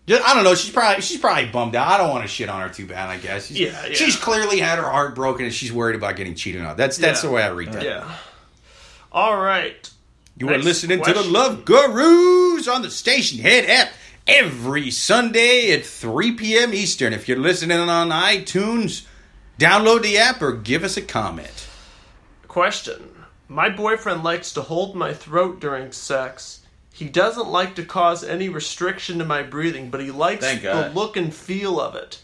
Just, 0.07 0.23
I 0.23 0.35
don't 0.35 0.45
know. 0.45 0.55
She's 0.55 0.71
probably 0.71 1.01
she's 1.03 1.19
probably 1.19 1.47
bummed 1.47 1.75
out. 1.75 1.89
I 1.89 1.97
don't 1.97 2.11
want 2.11 2.23
to 2.23 2.29
shit 2.29 2.49
on 2.51 2.61
her 2.61 2.69
too 2.69 2.87
bad. 2.87 3.09
I 3.09 3.17
guess. 3.17 3.47
She's, 3.47 3.59
Yeah, 3.59 3.87
yeah. 3.87 3.95
She's 3.95 4.17
clearly 4.17 4.61
had 4.61 4.79
her 4.79 4.85
heart 4.89 5.15
broken, 5.15 5.47
and 5.47 5.55
she's 5.55 5.73
worried 5.73 5.97
about 5.97 6.15
getting 6.17 6.35
cheated 6.35 6.61
on. 6.63 6.77
That's 6.77 6.99
that's 6.99 7.25
Yeah. 7.25 7.29
the 7.31 7.35
way 7.35 7.43
I 7.43 7.49
read 7.49 7.73
that. 7.73 7.83
Yeah. 7.83 8.15
All 9.11 9.37
right. 9.37 9.91
You 10.37 10.49
are 10.49 10.59
listening 10.59 11.01
to 11.03 11.13
the. 11.13 11.23
Love 11.23 11.65
Gurus 11.65 12.67
on 12.67 12.83
the 12.83 12.89
Stationhead 12.89 13.69
app 13.69 13.93
every 14.27 14.91
Sunday 14.91 15.73
at 15.73 15.87
3 15.87 16.33
p.m. 16.33 16.75
Eastern. 16.75 17.13
If 17.13 17.29
you're 17.29 17.39
listening 17.39 17.79
on 17.79 18.09
iTunes, 18.11 19.07
download 19.61 20.03
the 20.03 20.19
app 20.19 20.43
or 20.43 20.53
give 20.53 20.83
us 20.83 20.97
a 20.97 21.03
comment. 21.03 21.69
Question. 22.49 23.11
My 23.47 23.69
boyfriend 23.69 24.25
likes 24.25 24.53
to 24.55 24.63
hold 24.63 24.97
my 24.97 25.13
throat 25.13 25.61
during 25.61 25.93
sex. 25.93 26.63
He 26.93 27.09
doesn't 27.09 27.49
like 27.49 27.77
to 27.77 27.85
cause 27.85 28.25
any 28.25 28.49
restriction 28.49 29.19
to 29.19 29.25
my 29.25 29.43
breathing, 29.43 29.91
but 29.91 30.01
he 30.01 30.11
likes 30.11 30.47
the 30.61 30.91
look 30.95 31.17
and 31.17 31.33
feel 31.33 31.81
of 31.81 31.95
it. 31.95 32.23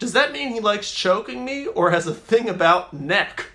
Does 0.00 0.14
that 0.14 0.32
mean 0.32 0.52
he 0.52 0.58
likes 0.58 0.90
choking 0.90 1.44
me 1.44 1.66
or 1.68 1.92
has 1.92 2.08
a 2.08 2.14
thing 2.14 2.48
about 2.48 2.92
neck? 2.92 3.51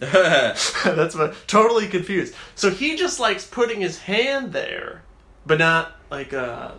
That's 0.84 1.14
what 1.14 1.36
totally 1.46 1.86
confused. 1.86 2.34
So 2.54 2.70
he 2.70 2.96
just 2.96 3.20
likes 3.20 3.46
putting 3.46 3.80
his 3.80 3.98
hand 3.98 4.52
there, 4.52 5.02
but 5.46 5.58
not 5.58 5.96
like 6.10 6.32
uh 6.32 6.72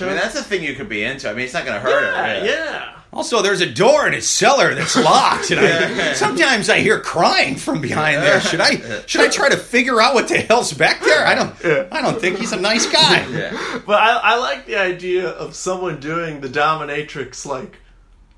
I 0.00 0.06
mean, 0.06 0.16
that's 0.16 0.34
a 0.34 0.42
thing 0.42 0.64
you 0.64 0.74
could 0.74 0.88
be 0.88 1.04
into. 1.04 1.30
I 1.30 1.34
mean, 1.34 1.44
it's 1.44 1.54
not 1.54 1.64
going 1.64 1.76
to 1.76 1.80
hurt 1.80 2.02
yeah, 2.02 2.40
her. 2.40 2.46
yeah. 2.46 3.00
Also, 3.12 3.42
there's 3.42 3.60
a 3.60 3.70
door 3.70 4.08
in 4.08 4.12
his 4.12 4.28
cellar 4.28 4.74
that's 4.74 4.96
locked, 4.96 5.52
and 5.52 5.60
I, 5.60 6.12
sometimes 6.14 6.68
I 6.68 6.80
hear 6.80 6.98
crying 6.98 7.54
from 7.54 7.80
behind 7.80 8.20
there. 8.20 8.40
Should 8.40 8.60
I 8.60 9.02
should 9.06 9.20
I 9.20 9.28
try 9.28 9.48
to 9.48 9.56
figure 9.56 10.00
out 10.00 10.14
what 10.14 10.26
the 10.26 10.38
hell's 10.38 10.72
back 10.72 11.00
there? 11.00 11.24
I 11.24 11.36
don't 11.36 11.54
Yeah. 11.62 11.86
I 11.92 12.02
don't 12.02 12.20
think 12.20 12.38
he's 12.38 12.50
a 12.50 12.60
nice 12.60 12.86
guy. 12.86 13.24
Yeah. 13.28 13.82
But 13.86 14.02
I, 14.02 14.16
I 14.16 14.38
like 14.38 14.66
the 14.66 14.76
idea 14.76 15.28
of 15.28 15.54
someone 15.54 16.00
doing 16.00 16.40
the 16.40 16.48
dominatrix 16.48 17.46
like 17.46 17.78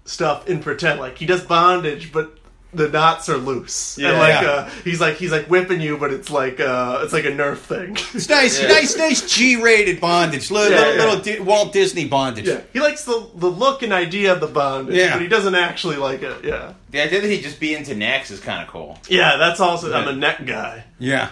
stuff 0.04 0.46
in 0.46 0.60
pretend. 0.60 1.00
Like 1.00 1.16
he 1.16 1.24
does 1.24 1.42
bondage, 1.42 2.12
but 2.12 2.38
the 2.74 2.88
knots 2.88 3.28
are 3.28 3.36
loose. 3.38 3.96
and 3.96 4.18
like 4.18 4.42
Yeah. 4.42 4.50
uh, 4.50 4.70
he's 4.84 5.00
like 5.00 5.16
he's 5.16 5.32
like 5.32 5.46
whipping 5.46 5.80
you, 5.80 5.96
but 5.96 6.12
it's 6.12 6.30
like 6.30 6.60
uh, 6.60 7.00
it's 7.02 7.12
like 7.12 7.24
a 7.24 7.30
Nerf 7.30 7.58
thing. 7.58 7.96
It's 8.12 8.28
nice, 8.28 8.60
Yeah. 8.62 8.68
nice, 8.68 8.96
nice 8.96 9.34
G-rated 9.34 10.00
bondage, 10.00 10.50
little, 10.50 10.70
Yeah, 10.70 10.78
little, 10.78 10.94
yeah. 10.96 11.04
little 11.04 11.20
Di- 11.20 11.40
Walt 11.40 11.72
Disney 11.72 12.06
bondage. 12.06 12.46
yeah, 12.46 12.60
he 12.72 12.80
likes 12.80 13.04
the 13.04 13.28
the 13.34 13.48
look 13.50 13.82
and 13.82 13.92
idea 13.92 14.32
of 14.32 14.40
the 14.40 14.46
bondage, 14.48 14.96
Yeah. 14.96 15.14
but 15.14 15.22
he 15.22 15.28
doesn't 15.28 15.54
actually 15.54 15.96
like 15.96 16.22
it. 16.22 16.44
Yeah, 16.44 16.74
The 16.90 17.00
idea 17.02 17.20
that 17.22 17.30
he'd 17.30 17.42
just 17.42 17.60
be 17.60 17.74
into 17.74 17.94
necks 17.94 18.30
is 18.30 18.40
kind 18.40 18.62
of 18.62 18.68
cool. 18.68 18.98
yeah. 19.08 19.36
That's 19.38 19.60
also 19.60 19.92
I'm 19.94 20.08
a 20.08 20.12
neck 20.16 20.44
guy. 20.44 20.84
Yeah. 20.98 21.30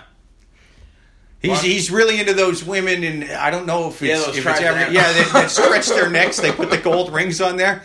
He's, 1.42 1.60
he's 1.60 1.90
really 1.90 2.18
into 2.20 2.32
those 2.32 2.64
women, 2.64 3.04
and 3.04 3.24
I 3.30 3.50
don't 3.50 3.66
know 3.66 3.88
if 3.88 4.02
it's, 4.02 4.24
those 4.24 4.28
if 4.38 4.46
it's 4.46 4.58
tribes 4.58 4.60
ever, 4.62 4.90
yeah, 4.90 5.12
that, 5.12 5.30
that 5.34 5.50
stretch 5.50 5.88
their 5.88 6.08
necks. 6.18 6.38
They 6.40 6.50
put 6.52 6.70
the 6.70 6.78
gold 6.78 7.12
rings 7.12 7.42
on 7.42 7.58
there. 7.58 7.82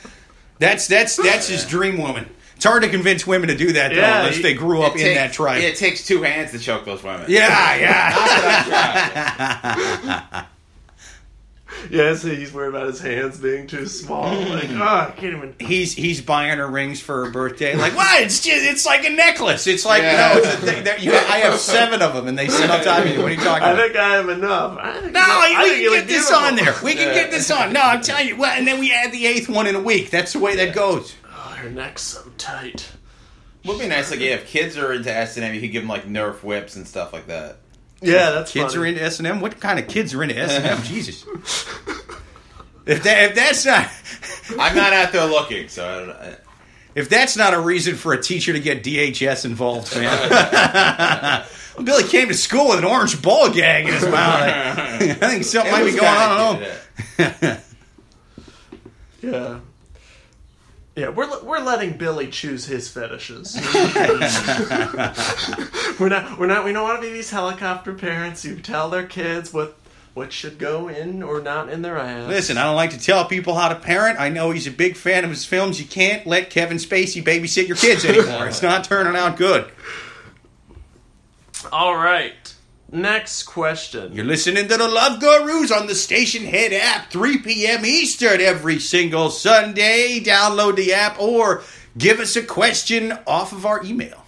That's 0.60 0.88
that's 0.88 1.18
that's 1.18 1.50
his 1.50 1.66
dream 1.66 1.98
woman. 1.98 2.30
It's 2.60 2.66
hard 2.66 2.84
to 2.84 2.90
convince 2.90 3.26
women 3.26 3.48
to 3.48 3.56
do 3.56 3.72
that 3.72 3.92
though, 3.92 3.96
Yeah, 4.02 4.20
unless 4.20 4.36
he- 4.36 4.42
they 4.42 4.54
grew 4.54 4.82
up 4.82 4.92
in 4.92 4.98
takes- 5.00 5.18
that 5.18 5.32
tribe. 5.32 5.62
Yeah, 5.62 5.70
it 5.70 5.78
takes 5.78 6.06
two 6.06 6.24
hands 6.24 6.52
to 6.52 6.60
choke 6.60 6.84
those 6.84 7.02
women. 7.02 7.24
Yeah, 7.30 7.76
yeah. 7.78 8.16
Yeah, 11.90 12.14
so 12.16 12.28
he's 12.30 12.52
worried 12.52 12.70
about 12.70 12.88
his 12.88 13.00
hands 13.00 13.38
being 13.38 13.68
too 13.68 13.86
small. 13.86 14.26
Like, 14.50 14.70
oh, 14.72 14.82
I 14.84 15.14
can't 15.16 15.36
even. 15.38 15.56
he's 15.60 15.94
he's 15.94 16.20
buying 16.20 16.58
her 16.58 16.68
rings 16.68 17.00
for 17.00 17.24
her 17.26 17.32
birthday. 17.32 17.76
Like 17.78 17.96
what? 17.96 18.22
It's 18.24 18.42
just 18.44 18.66
it's 18.66 18.86
like 18.86 19.06
a 19.06 19.10
necklace. 19.10 19.66
It's 19.68 19.86
like 19.86 20.02
Yeah. 20.02 20.34
no, 20.34 20.40
it's 20.40 20.54
a 20.56 20.58
thing. 20.58 20.84
That 20.84 21.02
you, 21.02 21.14
I 21.14 21.38
have 21.40 21.58
seven 21.60 22.02
of 22.02 22.14
them, 22.14 22.28
and 22.28 22.38
they 22.38 22.50
sit 22.50 22.70
on 22.70 22.84
top 22.84 23.06
of 23.06 23.12
you. 23.12 23.22
What 23.22 23.28
are 23.32 23.36
you 23.36 23.38
talking 23.38 23.64
about? 23.64 23.70
I 23.70 23.72
about? 23.72 23.84
think 23.86 23.96
I 23.96 24.10
have 24.16 24.28
enough. 24.30 24.78
I 24.82 25.00
think 25.00 25.14
No, 25.14 25.20
I 25.22 25.50
we 25.50 25.56
think 25.70 25.74
can 25.76 25.82
you 25.84 25.92
get 25.92 26.08
this 26.08 26.28
beautiful. 26.30 26.48
on 26.48 26.56
there. 26.58 26.76
We 26.84 26.94
can 26.96 27.08
Yeah. 27.08 27.14
get 27.14 27.32
this 27.32 27.50
on. 27.52 27.72
No, 27.72 27.82
I'm 27.82 28.02
telling 28.02 28.28
you. 28.28 28.36
Well, 28.36 28.52
and 28.52 28.68
then 28.68 28.80
we 28.80 28.92
add 28.92 29.12
the 29.14 29.26
eighth 29.28 29.48
one 29.48 29.66
in 29.68 29.76
a 29.76 29.80
week. 29.82 30.10
That's 30.10 30.34
the 30.34 30.40
way 30.40 30.56
that 30.58 30.74
goes. 30.76 31.14
Her 31.60 31.70
neck's 31.70 32.02
so 32.04 32.24
tight. 32.38 32.92
Would 33.66 33.80
be 33.80 33.88
nice, 33.88 34.10
like 34.12 34.20
yeah, 34.22 34.36
if 34.36 34.48
kids 34.48 34.78
are 34.78 34.94
into 34.94 35.14
S 35.14 35.36
and 35.36 35.46
M, 35.46 35.54
you 35.54 35.62
could 35.62 35.72
give 35.72 35.84
them 35.84 35.90
like 35.90 36.06
Nerf 36.08 36.44
whips 36.44 36.76
and 36.76 36.88
stuff 36.88 37.12
like 37.14 37.28
that. 37.28 37.58
Yeah, 38.02 38.32
that's 38.32 38.52
Kids 38.54 38.74
funny. 38.74 38.86
are 38.86 38.88
into 38.88 39.04
S 39.04 39.20
and 39.20 39.28
M. 39.28 39.42
What 39.42 39.60
kind 39.60 39.78
of 39.78 39.88
kids 39.90 40.14
are 40.14 40.24
into 40.24 40.38
S 40.38 40.52
and 40.52 40.66
M? 40.66 40.82
Jesus. 40.84 41.26
If 42.86 43.04
that 43.04 43.30
if 43.32 43.36
that's 43.36 43.66
not 43.66 43.90
I'm 44.60 44.76
not 44.76 44.94
out 44.94 45.12
there 45.12 45.26
looking, 45.26 45.68
so 45.68 45.86
I 45.86 45.96
don't 45.98 46.08
know. 46.08 46.36
if 46.96 47.10
that's 47.10 47.36
not 47.36 47.54
a 47.54 47.60
reason 47.60 47.96
for 47.96 48.14
a 48.14 48.22
teacher 48.22 48.54
to 48.54 48.60
get 48.62 48.84
DHS 48.84 49.44
involved, 49.46 49.94
man. 49.96 51.46
Billy 51.84 52.04
came 52.06 52.30
to 52.30 52.34
school 52.34 52.70
with 52.70 52.80
an 52.80 52.86
orange 52.86 53.22
ball 53.22 53.50
gag 53.50 53.86
in 53.88 53.94
his 53.94 54.04
mouth. 54.04 54.14
I 54.44 55.14
think 55.14 55.44
something 55.44 55.72
It 55.74 55.78
might 55.78 55.84
be 55.86 55.92
going 55.92 56.06
on. 56.08 56.64
I 57.18 57.18
don't 57.18 57.42
know. 57.42 57.58
yeah. 59.22 59.60
Yeah. 61.00 61.06
Yeah, 61.06 61.10
we're 61.10 61.44
we're 61.44 61.62
letting 61.62 61.94
Billy 61.94 62.28
choose 62.28 62.66
his 62.66 62.90
fetishes. 62.90 63.56
we're 66.00 66.10
not 66.10 66.38
we're 66.38 66.48
not 66.48 66.66
we 66.66 66.74
don't 66.74 66.84
want 66.84 67.02
to 67.02 67.08
be 67.08 67.14
these 67.14 67.30
helicopter 67.30 67.94
parents 67.94 68.44
who 68.44 68.60
tell 68.60 68.90
their 68.90 69.08
kids 69.08 69.54
what 69.54 69.78
what 70.14 70.34
should 70.34 70.58
go 70.58 70.90
in 70.90 71.24
or 71.24 71.40
not 71.40 71.70
in 71.70 71.82
their 71.82 71.98
ass. 71.98 72.28
Listen, 72.28 72.58
I 72.58 72.64
don't 72.64 72.76
like 72.76 72.90
to 72.90 73.00
tell 73.00 73.24
people 73.24 73.56
how 73.56 73.70
to 73.70 73.76
parent. 73.76 74.20
I 74.20 74.28
know 74.28 74.52
he's 74.52 74.68
a 74.68 74.72
big 74.72 74.98
fan 74.98 75.24
of 75.24 75.30
his 75.30 75.46
films. 75.46 75.80
You 75.80 75.88
can't 75.88 76.28
let 76.28 76.50
Kevin 76.50 76.78
Spacey 76.78 77.24
babysit 77.24 77.68
your 77.68 77.78
kids 77.78 78.04
anymore. 78.04 78.48
It's 78.48 78.62
not 78.62 78.84
turning 78.84 79.16
out 79.16 79.38
good. 79.38 79.72
All 81.72 81.96
right. 81.96 82.54
Next 82.92 83.44
question. 83.44 84.14
You're 84.14 84.26
listening 84.26 84.68
to 84.68 84.78
the 84.78 84.88
Love 84.88 85.20
Gurus 85.20 85.72
on 85.72 85.86
the 85.88 85.94
Stationhead 85.94 86.72
app, 86.74 87.12
3 87.12 87.38
p.m. 87.40 87.86
Eastern 87.86 88.42
every 88.42 88.80
single 88.80 89.30
Sunday. 89.30 90.20
Download 90.20 90.76
the 90.76 90.94
app 90.94 91.20
or 91.20 91.62
give 91.98 92.20
us 92.20 92.36
a 92.36 92.44
question 92.44 93.14
off 93.28 93.52
of 93.52 93.66
our 93.66 93.84
email. 93.86 94.26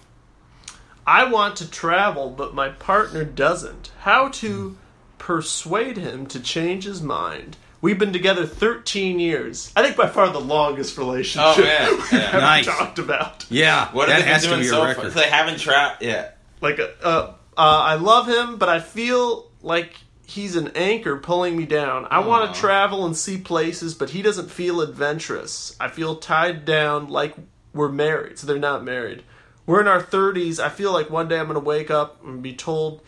I 1.04 1.24
want 1.24 1.56
to 1.56 1.68
travel, 1.68 2.30
but 2.30 2.54
my 2.54 2.68
partner 2.68 3.24
doesn't. 3.24 3.90
How 4.00 4.28
to 4.28 4.76
persuade 5.18 5.96
him 5.96 6.26
to 6.26 6.38
change 6.38 6.84
his 6.84 7.02
mind? 7.02 7.56
We've 7.80 7.98
been 7.98 8.12
together 8.12 8.46
13 8.46 9.18
years. 9.18 9.72
I 9.74 9.82
think 9.82 9.96
by 9.96 10.06
far 10.06 10.30
the 10.30 10.40
longest 10.40 10.96
relationship 10.96 11.58
Oh 11.58 11.60
man, 11.60 11.90
we've 11.98 12.12
yeah. 12.12 12.28
ever 12.28 12.40
Nice. 12.40 12.66
talked 12.66 13.00
about. 13.00 13.44
Yeah, 13.50 13.88
What 13.92 14.06
that 14.06 14.18
have 14.18 14.24
they 14.24 14.30
has 14.30 14.42
been 14.46 14.50
to 14.50 14.56
doing 14.56 14.62
be 14.62 14.66
a 14.68 14.70
so 14.70 14.76
far? 14.76 14.86
record. 14.86 15.12
They 15.14 15.28
haven't 15.28 15.58
tried. 15.58 15.96
Yeah. 16.00 16.30
Like, 16.60 16.78
uh, 16.78 16.86
uh, 17.02 17.34
I 17.64 17.94
love 17.94 18.26
him, 18.26 18.56
but 18.56 18.68
I 18.68 18.80
feel 18.80 19.50
like 19.62 19.94
he's 20.26 20.56
an 20.56 20.68
anchor 20.74 21.16
pulling 21.18 21.56
me 21.56 21.66
down. 21.66 22.06
I 22.10 22.20
want 22.20 22.54
to 22.54 22.60
travel 22.60 23.04
and 23.04 23.16
see 23.16 23.38
places, 23.38 23.94
but 23.94 24.10
he 24.10 24.22
doesn't 24.22 24.50
feel 24.50 24.80
adventurous. 24.80 25.76
I 25.78 25.88
feel 25.88 26.16
tied 26.16 26.64
down 26.64 27.08
like 27.08 27.34
we're 27.74 27.90
married, 27.90 28.38
so 28.38 28.46
they're 28.46 28.58
not 28.58 28.84
married. 28.84 29.22
We're 29.66 29.80
in 29.80 29.88
our 29.88 30.02
30s. 30.02 30.58
I 30.58 30.68
feel 30.68 30.92
like 30.92 31.10
one 31.10 31.28
day 31.28 31.38
I'm 31.38 31.46
going 31.46 31.54
to 31.54 31.60
wake 31.60 31.90
up 31.90 32.24
and 32.24 32.42
be 32.42 32.54
told, 32.54 33.00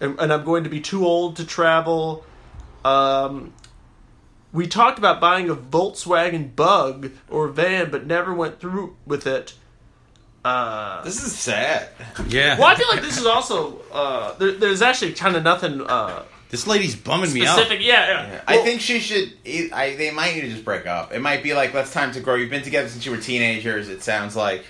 and, 0.00 0.18
and 0.20 0.32
I'm 0.32 0.44
going 0.44 0.64
to 0.64 0.70
be 0.70 0.80
too 0.80 1.06
old 1.06 1.36
to 1.36 1.46
travel. 1.46 2.24
Um, 2.84 3.52
we 4.52 4.66
talked 4.66 4.98
about 4.98 5.20
buying 5.20 5.50
a 5.50 5.54
Volkswagen 5.56 6.54
Bug 6.54 7.10
or 7.28 7.48
van, 7.48 7.90
but 7.90 8.06
never 8.06 8.32
went 8.32 8.60
through 8.60 8.96
with 9.06 9.26
it. 9.26 9.54
Uh, 10.44 11.02
This 11.02 11.22
is 11.22 11.34
sad. 11.36 11.88
Yeah. 12.28 12.58
well, 12.58 12.68
I 12.68 12.74
feel 12.74 12.88
like 12.88 13.02
this 13.02 13.18
is 13.18 13.26
also 13.26 13.80
uh, 13.92 14.34
there, 14.38 14.52
there's 14.52 14.82
actually 14.82 15.12
kind 15.12 15.36
of 15.36 15.42
nothing 15.42 15.80
uh, 15.82 16.22
This 16.50 16.66
lady's 16.66 16.94
bumming 16.96 17.32
me 17.32 17.44
out. 17.46 17.56
specific. 17.58 17.80
Yeah, 17.84 18.06
yeah. 18.06 18.32
Yeah. 18.32 18.42
I 18.46 18.58
think 18.58 18.80
she 18.80 19.00
should. 19.00 19.32
I, 19.72 19.94
they 19.98 20.10
might 20.10 20.34
need 20.34 20.42
to 20.42 20.48
just 20.50 20.64
break 20.64 20.86
up. 20.86 21.12
It 21.12 21.20
might 21.20 21.42
be 21.42 21.54
like, 21.54 21.74
let's 21.74 21.92
time 21.92 22.12
to 22.12 22.20
grow. 22.20 22.36
You've 22.36 22.50
been 22.50 22.62
together 22.62 22.88
since 22.88 23.04
you 23.04 23.12
were 23.12 23.18
teenagers. 23.18 23.88
It 23.88 24.02
sounds 24.02 24.34
like. 24.36 24.64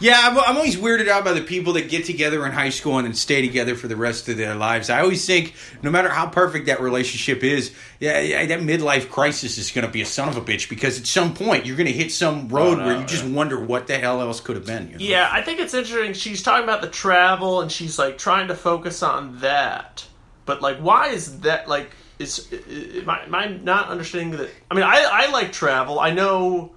Yeah, 0.00 0.20
I'm, 0.20 0.36
I'm 0.38 0.56
always 0.56 0.76
weirded 0.76 1.08
out 1.08 1.24
by 1.24 1.32
the 1.32 1.42
people 1.42 1.74
that 1.74 1.88
get 1.88 2.04
together 2.04 2.44
in 2.44 2.52
high 2.52 2.70
school 2.70 2.98
and 2.98 3.06
then 3.06 3.14
stay 3.14 3.40
together 3.40 3.76
for 3.76 3.88
the 3.88 3.96
rest 3.96 4.28
of 4.28 4.36
their 4.36 4.54
lives. 4.54 4.90
I 4.90 5.00
always 5.00 5.24
think, 5.24 5.54
no 5.82 5.90
matter 5.90 6.08
how 6.08 6.26
perfect 6.26 6.66
that 6.66 6.80
relationship 6.80 7.44
is, 7.44 7.72
yeah, 8.00 8.20
yeah 8.20 8.46
that 8.46 8.60
midlife 8.60 9.08
crisis 9.08 9.58
is 9.58 9.70
going 9.70 9.86
to 9.86 9.92
be 9.92 10.02
a 10.02 10.06
son 10.06 10.28
of 10.28 10.36
a 10.36 10.42
bitch 10.42 10.68
because 10.68 10.98
at 10.98 11.06
some 11.06 11.34
point 11.34 11.66
you're 11.66 11.76
going 11.76 11.86
to 11.86 11.92
hit 11.92 12.10
some 12.12 12.48
oh, 12.50 12.54
road 12.56 12.64
Oh, 12.64 12.74
no, 12.76 12.86
where 12.86 12.98
you 12.98 13.06
just 13.06 13.24
wonder 13.24 13.62
what 13.62 13.86
the 13.86 13.98
hell 13.98 14.20
else 14.20 14.40
could 14.40 14.56
have 14.56 14.66
been. 14.66 14.88
you 14.88 14.98
know? 14.98 15.04
Yeah, 15.04 15.28
I 15.30 15.42
think 15.42 15.60
it's 15.60 15.74
interesting. 15.74 16.14
She's 16.14 16.42
talking 16.42 16.64
about 16.64 16.82
the 16.82 16.88
travel, 16.88 17.60
and 17.60 17.70
she's 17.70 17.98
like 17.98 18.18
trying 18.18 18.48
to 18.48 18.54
focus 18.54 19.02
on 19.02 19.38
that. 19.40 20.06
But 20.46 20.62
like, 20.62 20.78
why 20.78 21.08
is 21.08 21.40
that? 21.40 21.68
Like, 21.68 21.90
is 22.18 22.52
am 22.52 23.08
I, 23.08 23.24
am 23.24 23.34
I 23.34 23.46
not 23.46 23.88
understanding 23.88 24.38
that? 24.38 24.50
I 24.70 24.74
mean, 24.74 24.84
I 24.84 25.08
I 25.10 25.30
like 25.30 25.52
travel. 25.52 26.00
I 26.00 26.10
know, 26.10 26.72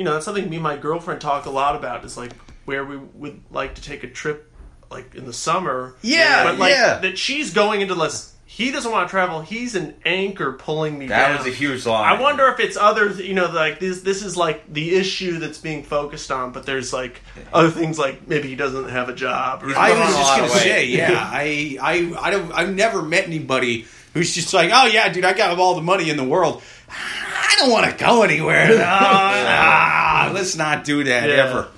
you 0.00 0.04
know, 0.04 0.14
that's 0.14 0.24
something 0.24 0.48
me 0.48 0.56
and 0.56 0.62
my 0.62 0.78
girlfriend 0.78 1.20
talk 1.20 1.44
a 1.44 1.50
lot 1.50 1.76
about. 1.76 2.06
Is 2.06 2.16
like 2.16 2.32
where 2.64 2.86
we 2.86 2.96
would 2.96 3.42
like 3.50 3.74
to 3.74 3.82
take 3.82 4.02
a 4.02 4.06
trip, 4.06 4.50
like 4.90 5.14
in 5.14 5.26
the 5.26 5.32
summer. 5.34 5.94
Yeah, 6.00 6.44
but 6.44 6.58
like 6.58 6.72
yeah. 6.72 7.00
that 7.00 7.18
she's 7.18 7.52
going 7.52 7.82
into 7.82 7.94
less. 7.94 8.34
He 8.46 8.70
doesn't 8.70 8.90
want 8.90 9.06
to 9.06 9.10
travel. 9.10 9.42
He's 9.42 9.74
an 9.74 9.94
anchor 10.06 10.54
pulling 10.54 10.98
me 10.98 11.08
That 11.08 11.28
down. 11.28 11.36
was 11.36 11.46
a 11.46 11.54
huge 11.54 11.84
line. 11.84 12.16
I 12.16 12.18
wonder 12.18 12.48
if 12.48 12.60
it's 12.60 12.78
other, 12.78 13.10
you 13.10 13.34
know, 13.34 13.50
like 13.50 13.78
this. 13.78 14.00
This 14.00 14.24
is 14.24 14.38
like 14.38 14.72
the 14.72 14.96
issue 14.96 15.38
that's 15.38 15.58
being 15.58 15.82
focused 15.82 16.30
on, 16.32 16.52
but 16.52 16.64
there's 16.64 16.94
like 16.94 17.20
other 17.52 17.70
things, 17.70 17.98
like 17.98 18.26
maybe 18.26 18.48
he 18.48 18.56
doesn't 18.56 18.88
have 18.88 19.10
a 19.10 19.14
job. 19.14 19.62
Or 19.62 19.76
I 19.76 19.90
was 19.90 20.16
just 20.16 20.36
gonna 20.38 20.48
say, 20.48 20.86
yeah, 20.86 21.12
I, 21.30 21.76
I, 21.78 22.14
I 22.18 22.30
don't, 22.30 22.52
I've 22.52 22.74
never 22.74 23.02
met 23.02 23.26
anybody 23.26 23.84
who's 24.14 24.34
just 24.34 24.54
like, 24.54 24.70
oh 24.72 24.86
yeah, 24.86 25.10
dude, 25.10 25.26
I 25.26 25.34
got 25.34 25.58
all 25.58 25.74
the 25.74 25.82
money 25.82 26.08
in 26.08 26.16
the 26.16 26.24
world. 26.24 26.62
I 27.60 27.64
don't 27.64 27.72
want 27.72 27.90
to 27.90 27.96
go 28.04 28.22
anywhere. 28.22 28.68
No, 30.30 30.32
let's 30.34 30.56
not 30.56 30.84
do 30.84 31.04
that 31.04 31.28
Yeah. 31.28 31.34
ever. 31.46 31.68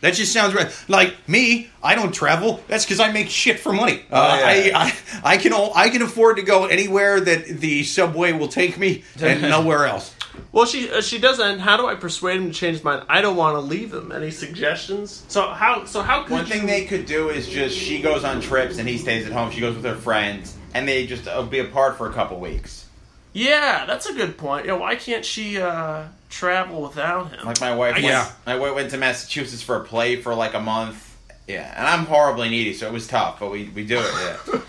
That 0.00 0.14
just 0.14 0.32
sounds 0.32 0.54
right. 0.54 0.70
Like 0.88 1.28
me, 1.28 1.68
I 1.82 1.94
don't 1.94 2.12
travel. 2.12 2.62
That's 2.68 2.84
because 2.86 3.00
I 3.00 3.12
make 3.12 3.28
shit 3.28 3.58
for 3.60 3.72
money. 3.72 4.02
Uh, 4.10 4.38
Oh, 4.42 4.50
yeah. 4.64 4.78
I, 4.78 4.84
I, 4.84 5.34
I 5.34 5.36
can, 5.36 5.52
all, 5.52 5.72
I 5.74 5.90
can 5.90 6.00
afford 6.02 6.36
to 6.36 6.42
go 6.42 6.64
anywhere 6.66 7.20
that 7.20 7.46
the 7.46 7.82
subway 7.84 8.32
will 8.32 8.48
take 8.48 8.78
me, 8.78 9.04
and 9.20 9.42
nowhere 9.56 9.84
else. 9.86 10.14
Well, 10.52 10.64
she 10.64 10.90
uh, 10.90 11.02
she 11.02 11.18
doesn't. 11.18 11.58
How 11.58 11.76
do 11.76 11.86
I 11.86 11.96
persuade 11.96 12.36
him 12.38 12.46
to 12.50 12.52
change 12.54 12.76
his 12.76 12.84
mind? 12.84 13.04
I 13.10 13.20
don't 13.20 13.36
want 13.36 13.56
to 13.56 13.60
leave 13.60 13.92
him. 13.92 14.10
Any 14.10 14.30
suggestions? 14.30 15.22
So 15.28 15.48
how? 15.50 15.84
So 15.84 16.00
how 16.02 16.22
could 16.22 16.32
One 16.32 16.46
thing 16.46 16.62
you- 16.62 16.66
they 16.66 16.84
could 16.86 17.04
do 17.04 17.28
is 17.28 17.46
just 17.48 17.76
she 17.76 18.00
goes 18.00 18.24
on 18.24 18.40
trips 18.40 18.78
and 18.78 18.88
he 18.88 18.96
stays 18.96 19.26
at 19.26 19.32
home. 19.32 19.50
She 19.50 19.60
goes 19.60 19.74
with 19.76 19.84
her 19.84 19.96
friends, 19.96 20.56
and 20.72 20.88
they 20.88 21.06
just 21.06 21.26
uh, 21.28 21.42
be 21.42 21.58
apart 21.58 21.98
for 21.98 22.08
a 22.08 22.12
couple 22.12 22.38
weeks. 22.40 22.86
Yeah, 23.32 23.86
that's 23.86 24.06
a 24.06 24.14
good 24.14 24.36
point. 24.36 24.66
Yeah, 24.66 24.72
why 24.74 24.96
can't 24.96 25.24
she 25.24 25.60
uh, 25.60 26.04
travel 26.28 26.82
without 26.82 27.30
him? 27.30 27.46
Like 27.46 27.60
my 27.60 27.74
wife, 27.74 27.94
went, 27.94 28.04
Yeah. 28.06 28.30
my 28.46 28.56
wife 28.56 28.74
went 28.74 28.90
to 28.90 28.96
Massachusetts 28.98 29.62
for 29.62 29.76
a 29.76 29.84
play 29.84 30.16
for 30.16 30.34
like 30.34 30.54
a 30.54 30.60
month. 30.60 31.06
Yeah, 31.46 31.72
and 31.76 31.86
I'm 31.86 32.06
horribly 32.06 32.48
needy, 32.48 32.74
so 32.74 32.86
it 32.86 32.92
was 32.92 33.06
tough, 33.08 33.40
but 33.40 33.50
we, 33.50 33.64
we 33.74 33.84
do 33.84 33.98
it. 34.00 34.12
Yeah, 34.14 34.60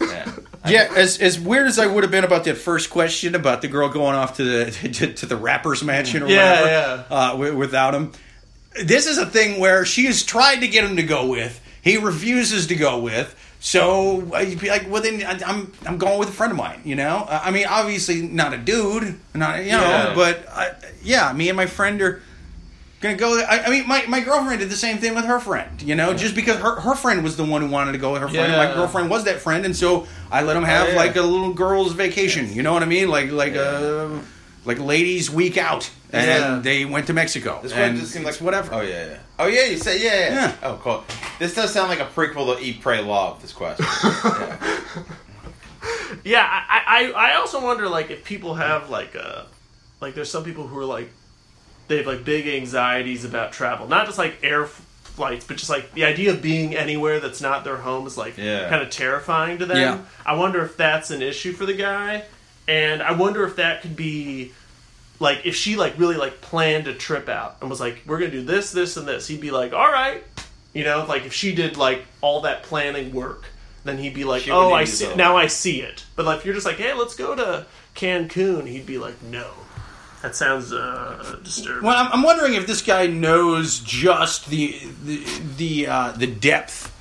yeah. 0.00 0.32
Yeah, 0.66 0.92
as 0.96 1.18
as 1.18 1.38
weird 1.38 1.66
as 1.66 1.78
I 1.78 1.86
would 1.86 2.04
have 2.04 2.10
been 2.10 2.24
about 2.24 2.44
that 2.44 2.56
first 2.56 2.90
question 2.90 3.34
about 3.34 3.62
the 3.62 3.68
girl 3.68 3.88
going 3.88 4.14
off 4.14 4.36
to 4.36 4.44
the 4.44 4.70
to, 4.92 5.12
to 5.14 5.26
the 5.26 5.36
rappers 5.36 5.82
mansion 5.82 6.22
or 6.22 6.26
Yeah, 6.28 6.60
whatever, 6.60 7.06
yeah. 7.10 7.16
Uh, 7.16 7.30
wi- 7.30 7.54
without 7.56 7.94
him. 7.94 8.12
This 8.84 9.06
is 9.06 9.18
a 9.18 9.26
thing 9.26 9.58
where 9.60 9.84
she 9.84 10.06
has 10.06 10.22
tried 10.22 10.56
to 10.60 10.68
get 10.68 10.84
him 10.84 10.96
to 10.96 11.02
go 11.02 11.26
with. 11.26 11.60
He 11.82 11.96
refuses 11.96 12.66
to 12.68 12.76
go 12.76 12.98
with. 13.00 13.34
So 13.60 14.30
I'd 14.34 14.60
be 14.60 14.68
like, 14.68 14.88
well, 14.88 15.02
then 15.02 15.24
I'm 15.44 15.72
I'm 15.84 15.98
going 15.98 16.18
with 16.18 16.28
a 16.28 16.32
friend 16.32 16.52
of 16.52 16.56
mine. 16.58 16.80
You 16.84 16.94
know, 16.96 17.26
Uh, 17.28 17.40
I 17.42 17.50
mean, 17.50 17.66
obviously 17.68 18.22
not 18.22 18.54
a 18.54 18.58
dude, 18.58 19.18
not 19.34 19.58
you 19.64 19.72
know, 19.72 19.80
Yeah. 19.80 20.12
but 20.14 20.48
I, 20.48 20.70
yeah, 21.02 21.32
me 21.32 21.48
and 21.48 21.56
my 21.56 21.66
friend 21.66 22.00
are 22.00 22.22
gonna 23.00 23.16
go. 23.16 23.40
I, 23.40 23.64
I 23.66 23.70
mean, 23.70 23.86
my, 23.88 24.04
my 24.06 24.20
girlfriend 24.20 24.60
did 24.60 24.70
the 24.70 24.76
same 24.76 24.98
thing 24.98 25.14
with 25.14 25.24
her 25.24 25.40
friend. 25.40 25.82
You 25.82 25.96
know, 25.96 26.14
just 26.14 26.34
because 26.36 26.58
her 26.60 26.78
her 26.80 26.94
friend 26.94 27.24
was 27.24 27.36
the 27.36 27.44
one 27.44 27.62
who 27.62 27.68
wanted 27.68 27.92
to 27.92 27.98
go 27.98 28.12
with 28.12 28.22
her 28.22 28.28
friend. 28.28 28.52
Yeah. 28.52 28.64
My 28.68 28.72
girlfriend 28.74 29.10
was 29.10 29.24
that 29.24 29.40
friend, 29.40 29.64
and 29.64 29.76
so 29.76 30.06
I 30.30 30.42
let 30.42 30.54
them 30.54 30.64
have 30.64 30.90
yeah. 30.90 30.96
like 30.96 31.16
a 31.16 31.22
little 31.22 31.52
girl's 31.52 31.92
vacation. 31.94 32.52
You 32.52 32.62
know 32.62 32.72
what 32.72 32.82
I 32.84 32.86
mean? 32.86 33.08
Like 33.08 33.32
like 33.32 33.54
a 33.56 34.20
like 34.64 34.78
ladies' 34.78 35.30
week 35.30 35.56
out, 35.56 35.90
and 36.12 36.26
Yeah. 36.26 36.58
they 36.62 36.84
went 36.84 37.06
to 37.08 37.12
Mexico. 37.12 37.58
This 37.62 37.72
and 37.72 37.94
one 37.94 38.00
just 38.00 38.12
seemed 38.12 38.24
like 38.24 38.36
whatever. 38.36 38.72
Oh 38.74 38.80
yeah, 38.82 39.06
yeah. 39.06 39.18
Oh 39.38 39.46
yeah, 39.46 39.64
you 39.66 39.76
said 39.78 40.00
yeah, 40.00 40.14
yeah. 40.14 40.30
Yeah. 40.34 40.54
Oh 40.62 40.80
cool. 40.82 41.04
This 41.38 41.54
does 41.54 41.72
sound 41.72 41.88
like 41.88 42.00
a 42.00 42.06
prequel 42.06 42.56
to 42.56 42.62
Eat, 42.62 42.80
Pray, 42.80 43.00
Love. 43.02 43.40
This 43.40 43.52
question. 43.52 43.86
yeah. 44.04 45.04
Yeah, 46.24 46.44
I, 46.68 47.12
I 47.14 47.30
I 47.30 47.34
also 47.36 47.62
wonder 47.62 47.88
like 47.88 48.10
if 48.10 48.24
people 48.24 48.54
have 48.54 48.90
like 48.90 49.14
uh 49.14 49.44
like 50.00 50.14
there's 50.14 50.30
some 50.30 50.44
people 50.44 50.66
who 50.66 50.78
are 50.78 50.84
like 50.84 51.10
they 51.86 51.98
have 51.98 52.06
like 52.06 52.24
big 52.24 52.46
anxieties 52.48 53.24
about 53.24 53.52
travel, 53.52 53.86
not 53.86 54.06
just 54.06 54.18
like 54.18 54.38
air 54.42 54.66
flights, 54.66 55.44
but 55.46 55.56
just 55.56 55.70
like 55.70 55.92
the 55.94 56.04
idea 56.04 56.30
of 56.32 56.42
being 56.42 56.74
anywhere 56.76 57.20
that's 57.20 57.40
not 57.40 57.64
their 57.64 57.76
home 57.78 58.06
is 58.06 58.16
like 58.18 58.36
Yeah. 58.36 58.68
kind 58.68 58.82
of 58.82 58.90
terrifying 58.90 59.58
to 59.58 59.66
them. 59.66 59.76
Yeah. 59.76 59.98
I 60.26 60.34
wonder 60.34 60.62
if 60.64 60.76
that's 60.76 61.10
an 61.10 61.22
issue 61.22 61.52
for 61.52 61.64
the 61.66 61.74
guy, 61.74 62.24
and 62.66 63.02
I 63.02 63.12
wonder 63.12 63.44
if 63.46 63.56
that 63.56 63.82
could 63.82 63.96
be 63.96 64.52
like 65.20 65.44
if 65.44 65.54
she 65.56 65.76
like 65.76 65.98
really 65.98 66.16
like 66.16 66.40
planned 66.40 66.86
a 66.88 66.94
trip 66.94 67.28
out 67.28 67.56
and 67.60 67.68
was 67.70 67.80
like 67.80 68.02
we're 68.06 68.18
gonna 68.18 68.30
do 68.30 68.42
this 68.42 68.72
this 68.72 68.96
and 68.96 69.06
this 69.06 69.26
he'd 69.26 69.40
be 69.40 69.50
like 69.50 69.72
all 69.72 69.90
right 69.90 70.22
you 70.72 70.84
know 70.84 71.04
like 71.08 71.24
if 71.26 71.32
she 71.32 71.54
did 71.54 71.76
like 71.76 72.04
all 72.20 72.40
that 72.42 72.62
planning 72.62 73.12
work 73.12 73.44
then 73.84 73.98
he'd 73.98 74.14
be 74.14 74.24
like 74.24 74.42
She 74.42 74.50
oh 74.50 74.56
wouldn't 74.66 74.74
i 74.74 74.80
use 74.80 74.98
see 74.98 75.04
those. 75.06 75.16
now 75.16 75.36
i 75.36 75.46
see 75.46 75.80
it 75.82 76.04
but 76.16 76.24
like 76.26 76.38
if 76.40 76.44
you're 76.44 76.54
just 76.54 76.66
like 76.66 76.76
hey 76.76 76.92
let's 76.94 77.16
go 77.16 77.34
to 77.34 77.66
cancun 77.96 78.66
he'd 78.68 78.86
be 78.86 78.98
like 78.98 79.20
no 79.24 79.48
that 80.22 80.34
sounds 80.36 80.72
uh 80.72 81.38
disturbing 81.44 81.84
Well, 81.84 81.96
I'm, 81.96 82.12
I'm 82.12 82.22
wondering 82.24 82.54
if 82.54 82.66
this 82.66 82.82
guy 82.82 83.06
knows 83.06 83.78
just 83.80 84.48
the 84.50 84.76
the 85.04 85.24
the, 85.56 85.86
uh, 85.86 86.12
the 86.12 86.26
depth 86.26 86.92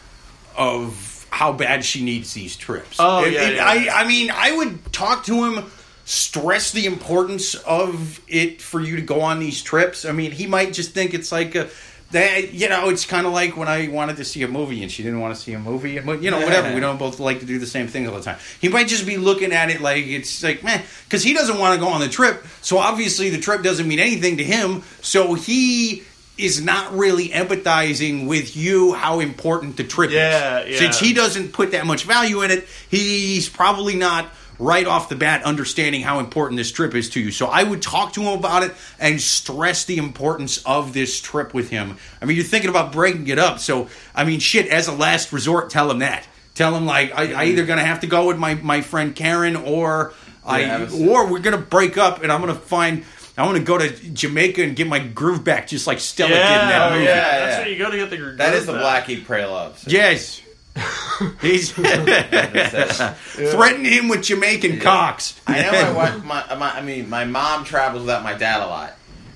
of 0.55 1.25
how 1.31 1.51
bad 1.51 1.83
she 1.83 2.03
needs 2.03 2.33
these 2.33 2.55
trips. 2.55 2.97
Oh, 2.99 3.23
It- 3.25 3.33
yeah, 3.33 3.41
it- 3.49 3.55
yeah. 3.55 3.65
I 3.65 4.01
I 4.03 4.07
mean, 4.07 4.31
I 4.33 4.55
would 4.55 4.91
talk 4.93 5.23
to 5.25 5.45
him, 5.45 5.65
stress 6.07 6.71
the 6.71 6.85
importance 6.85 7.53
of 7.53 8.21
it 8.29 8.61
for 8.61 8.79
you 8.79 8.95
to 8.95 9.01
go 9.01 9.19
on 9.21 9.39
these 9.39 9.61
trips. 9.61 10.05
I 10.05 10.13
mean, 10.13 10.31
he 10.31 10.47
might 10.47 10.71
just 10.73 10.91
think 10.93 11.13
it's 11.13 11.31
like 11.31 11.53
a. 11.55 11.69
That 12.11 12.53
you 12.53 12.69
know, 12.69 12.87
it's 12.87 13.05
kind 13.05 13.27
of 13.27 13.33
like 13.33 13.57
when 13.57 13.67
I 13.67 13.89
wanted 13.89 14.15
to 14.15 14.23
see 14.23 14.41
a 14.43 14.47
movie 14.47 14.81
and 14.81 14.89
she 14.89 15.03
didn't 15.03 15.19
want 15.19 15.35
to 15.35 15.41
see 15.41 15.51
a 15.51 15.59
movie, 15.59 15.99
but 15.99 16.21
you 16.23 16.31
know, 16.31 16.39
whatever. 16.39 16.73
We 16.73 16.79
don't 16.79 16.97
both 16.97 17.19
like 17.19 17.41
to 17.41 17.45
do 17.45 17.59
the 17.59 17.65
same 17.67 17.87
thing 17.89 18.07
all 18.07 18.15
the 18.15 18.21
time. 18.21 18.37
He 18.61 18.69
might 18.69 18.87
just 18.87 19.05
be 19.05 19.17
looking 19.17 19.51
at 19.51 19.69
it 19.69 19.81
like 19.81 20.05
it's 20.07 20.41
like, 20.41 20.63
man, 20.63 20.81
because 21.03 21.21
he 21.21 21.33
doesn't 21.33 21.59
want 21.59 21.77
to 21.77 21.85
go 21.85 21.89
on 21.91 21.99
the 21.99 22.07
trip. 22.07 22.45
So 22.61 22.77
obviously, 22.77 23.29
the 23.29 23.39
trip 23.39 23.61
doesn't 23.61 23.85
mean 23.85 23.99
anything 23.99 24.37
to 24.37 24.43
him. 24.45 24.83
So 25.01 25.33
he 25.33 26.03
is 26.37 26.61
not 26.61 26.93
really 26.93 27.27
empathizing 27.27 28.25
with 28.25 28.55
you 28.55 28.93
how 28.93 29.19
important 29.19 29.75
the 29.75 29.83
trip 29.83 30.09
Yeah, 30.09 30.61
is. 30.61 30.71
yeah. 30.71 30.77
Since 30.79 30.99
he 31.01 31.11
doesn't 31.11 31.51
put 31.51 31.71
that 31.71 31.85
much 31.85 32.03
value 32.05 32.41
in 32.43 32.51
it, 32.51 32.67
he's 32.89 33.49
probably 33.49 33.97
not 33.97 34.29
right 34.59 34.87
off 34.87 35.09
the 35.09 35.15
bat 35.15 35.43
understanding 35.43 36.01
how 36.01 36.19
important 36.19 36.57
this 36.57 36.71
trip 36.71 36.95
is 36.95 37.09
to 37.11 37.19
you. 37.19 37.31
So 37.31 37.47
I 37.47 37.63
would 37.63 37.81
talk 37.81 38.13
to 38.13 38.21
him 38.21 38.39
about 38.39 38.63
it 38.63 38.73
and 38.99 39.21
stress 39.21 39.85
the 39.85 39.97
importance 39.97 40.63
of 40.65 40.93
this 40.93 41.21
trip 41.21 41.53
with 41.53 41.69
him. 41.69 41.97
I 42.21 42.25
mean, 42.25 42.35
you're 42.35 42.45
thinking 42.45 42.69
about 42.69 42.91
breaking 42.91 43.27
it 43.27 43.39
up. 43.39 43.59
So, 43.59 43.89
I 44.15 44.23
mean, 44.23 44.39
shit, 44.39 44.67
as 44.67 44.87
a 44.87 44.93
last 44.93 45.31
resort, 45.31 45.69
tell 45.69 45.91
him 45.91 45.99
that. 45.99 46.27
Tell 46.55 46.75
him, 46.75 46.87
like, 46.87 47.13
I, 47.13 47.33
I 47.33 47.45
either 47.45 47.65
going 47.65 47.77
to 47.77 47.85
have 47.85 47.99
to 47.99 48.07
go 48.07 48.27
with 48.27 48.37
my, 48.39 48.55
my 48.55 48.81
friend 48.81 49.15
Karen 49.15 49.55
or 49.55 50.13
I, 50.43 50.61
Yeah, 50.61 51.09
or 51.09 51.29
we're 51.29 51.39
going 51.39 51.55
to 51.55 51.61
break 51.63 51.97
up 51.97 52.23
and 52.23 52.31
I'm 52.31 52.41
going 52.41 52.53
to 52.53 52.59
find. 52.59 53.03
I 53.37 53.45
want 53.45 53.59
to 53.59 53.63
go 53.63 53.77
to 53.77 53.89
Jamaica 53.89 54.63
and 54.63 54.75
get 54.75 54.87
my 54.87 54.97
groove 54.97 55.43
back, 55.43 55.67
just 55.67 55.85
like 55.85 55.99
Stella 55.99 56.31
did 56.31 56.37
in 56.37 56.43
that 56.43 56.89
yeah, 56.89 56.95
movie. 56.95 57.05
yeah, 57.05 57.13
that's 57.13 57.51
yeah. 57.51 57.59
where 57.59 57.69
you 57.69 57.77
go 57.77 57.91
to 57.91 57.97
get 57.97 58.09
the 58.09 58.17
groove. 58.17 58.37
That 58.37 58.55
is 58.55 58.65
the 58.65 58.73
Black 58.73 59.07
Eat, 59.09 59.25
Pray, 59.25 59.45
Love. 59.45 59.77
So 59.77 59.91
Yes. 59.91 60.41
He's 61.41 61.71
threatening 63.51 63.91
him 63.91 64.07
with 64.09 64.23
Jamaican 64.23 64.79
cocks. 64.79 65.39
I 65.47 65.61
know 65.61 65.71
my 65.71 65.91
wife. 65.93 66.23
My, 66.27 66.55
my, 66.55 66.71
I 66.71 66.81
mean, 66.81 67.09
my 67.09 67.25
mom 67.25 67.63
travels 67.63 68.01
without 68.01 68.23
my 68.23 68.33
dad 68.33 68.61
a 68.61 68.67
lot. 68.67 68.93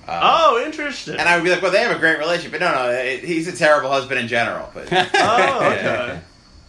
Uh, 0.07 0.19
oh 0.23 0.63
interesting 0.65 1.13
And 1.17 1.29
I 1.29 1.35
would 1.37 1.43
be 1.43 1.49
like, 1.51 1.61
well, 1.61 1.71
they 1.71 1.81
have 1.81 1.95
a 1.95 1.99
great 1.99 2.17
relationship, 2.17 2.59
but 2.59 2.61
no, 2.61 2.73
no, 2.73 2.89
it, 2.91 3.23
he's 3.23 3.47
a 3.47 3.55
terrible 3.55 3.89
husband 3.89 4.19
in 4.19 4.27
general. 4.27 4.69
But 4.73 4.91
oh 4.91 4.97
okay 4.97 5.83
Yeah. 5.83 6.19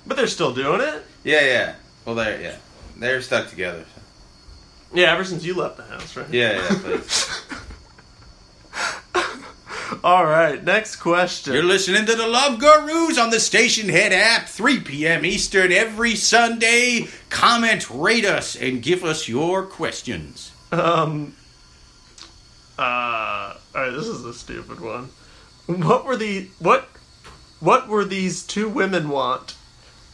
but 0.06 0.16
they're 0.16 0.26
still 0.26 0.52
doing 0.54 0.80
it 0.80 1.02
Yeah, 1.24 1.40
yeah. 1.40 1.74
Well, 2.04 2.14
they're 2.14 2.40
yeah, 2.40 2.56
they're 2.98 3.22
stuck 3.22 3.48
together. 3.48 3.84
So. 3.94 4.00
yeah 4.94 5.12
ever 5.12 5.24
since 5.24 5.44
you 5.44 5.54
left 5.54 5.76
the 5.78 5.84
house 5.84 6.14
right 6.16 6.28
Yeah, 6.30 6.62
yeah. 6.86 7.00
All 10.04 10.24
right 10.24 10.62
next 10.62 10.96
question 10.96 11.52
You're 11.54 11.64
listening 11.64 12.06
to 12.06 12.14
the 12.14 12.26
Love 12.26 12.58
Gurus 12.58 13.18
on 13.18 13.30
the 13.30 13.36
Stationhead 13.36 14.10
app, 14.10 14.48
3 14.48 14.80
p.m. 14.80 15.24
Eastern 15.24 15.72
every 15.72 16.14
Sunday. 16.14 17.08
Comment, 17.30 17.88
rate 17.90 18.24
us, 18.24 18.56
and 18.56 18.82
give 18.82 19.04
us 19.04 19.28
your 19.28 19.64
questions. 19.64 20.52
Um. 20.70 21.34
Uh. 22.78 22.82
All 22.82 23.56
right. 23.74 23.90
This 23.90 24.06
is 24.06 24.24
a 24.24 24.32
stupid 24.32 24.80
one. 24.80 25.10
What 25.66 26.04
were 26.04 26.16
the 26.16 26.48
what? 26.58 26.88
What 27.60 27.88
were 27.88 28.04
these 28.04 28.44
two 28.44 28.68
women 28.68 29.08
want? 29.08 29.56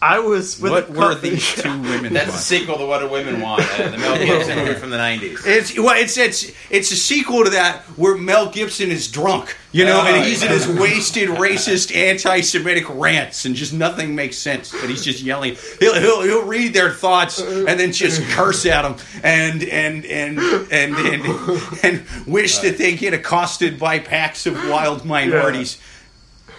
I 0.01 0.21
was 0.21 0.61
with 0.61 0.71
what 0.71 0.91
were 0.91 1.15
these 1.17 1.55
two 1.57 1.69
women? 1.83 2.13
That's 2.13 2.33
a 2.33 2.39
sequel 2.39 2.79
to 2.79 2.87
What 2.87 3.01
Do 3.01 3.09
Women 3.09 3.41
Want, 3.41 3.63
uh, 3.63 3.91
the 3.91 3.99
Mel 3.99 4.17
Gibson 4.17 4.59
movie 4.59 4.75
from 4.75 4.91
the 4.91 4.97
'90s. 4.97 5.45
It's 5.45 5.77
well, 5.77 6.01
it's 6.01 6.17
it's 6.17 6.53
it's 6.71 6.93
a 6.93 6.97
sequel 6.97 7.43
to 7.45 7.51
that 7.51 7.81
where 7.97 8.17
Mel 8.17 8.49
Gibson 8.49 8.91
is 8.93 9.11
drunk, 9.11 9.57
you 9.73 9.85
know, 9.85 10.01
Oh, 10.01 10.07
and 10.07 10.25
he's 10.25 10.45
in 10.45 10.51
his 10.51 10.69
wasted, 10.69 11.31
racist, 11.31 11.95
anti-Semitic 11.97 12.85
rants, 12.91 13.45
and 13.45 13.57
just 13.57 13.73
nothing 13.73 14.15
makes 14.15 14.39
sense. 14.39 14.71
But 14.71 14.89
he's 14.89 15.03
just 15.05 15.21
yelling. 15.21 15.57
He'll 15.81 15.95
he'll, 15.95 16.23
he'll 16.23 16.47
read 16.47 16.75
their 16.75 16.93
thoughts 16.93 17.41
and 17.41 17.67
then 17.81 17.91
just 17.91 18.23
curse 18.31 18.67
at 18.67 18.83
them, 18.83 18.97
and 19.25 19.65
and 19.65 20.07
and 20.07 20.39
and 20.71 20.95
and, 20.95 21.63
and 21.83 22.05
wish 22.25 22.59
that 22.59 22.79
they 22.79 22.95
get 22.95 23.15
accosted 23.15 23.81
by 23.81 23.99
packs 23.99 24.47
of 24.47 24.55
wild 24.69 25.05
minorities. 25.05 25.79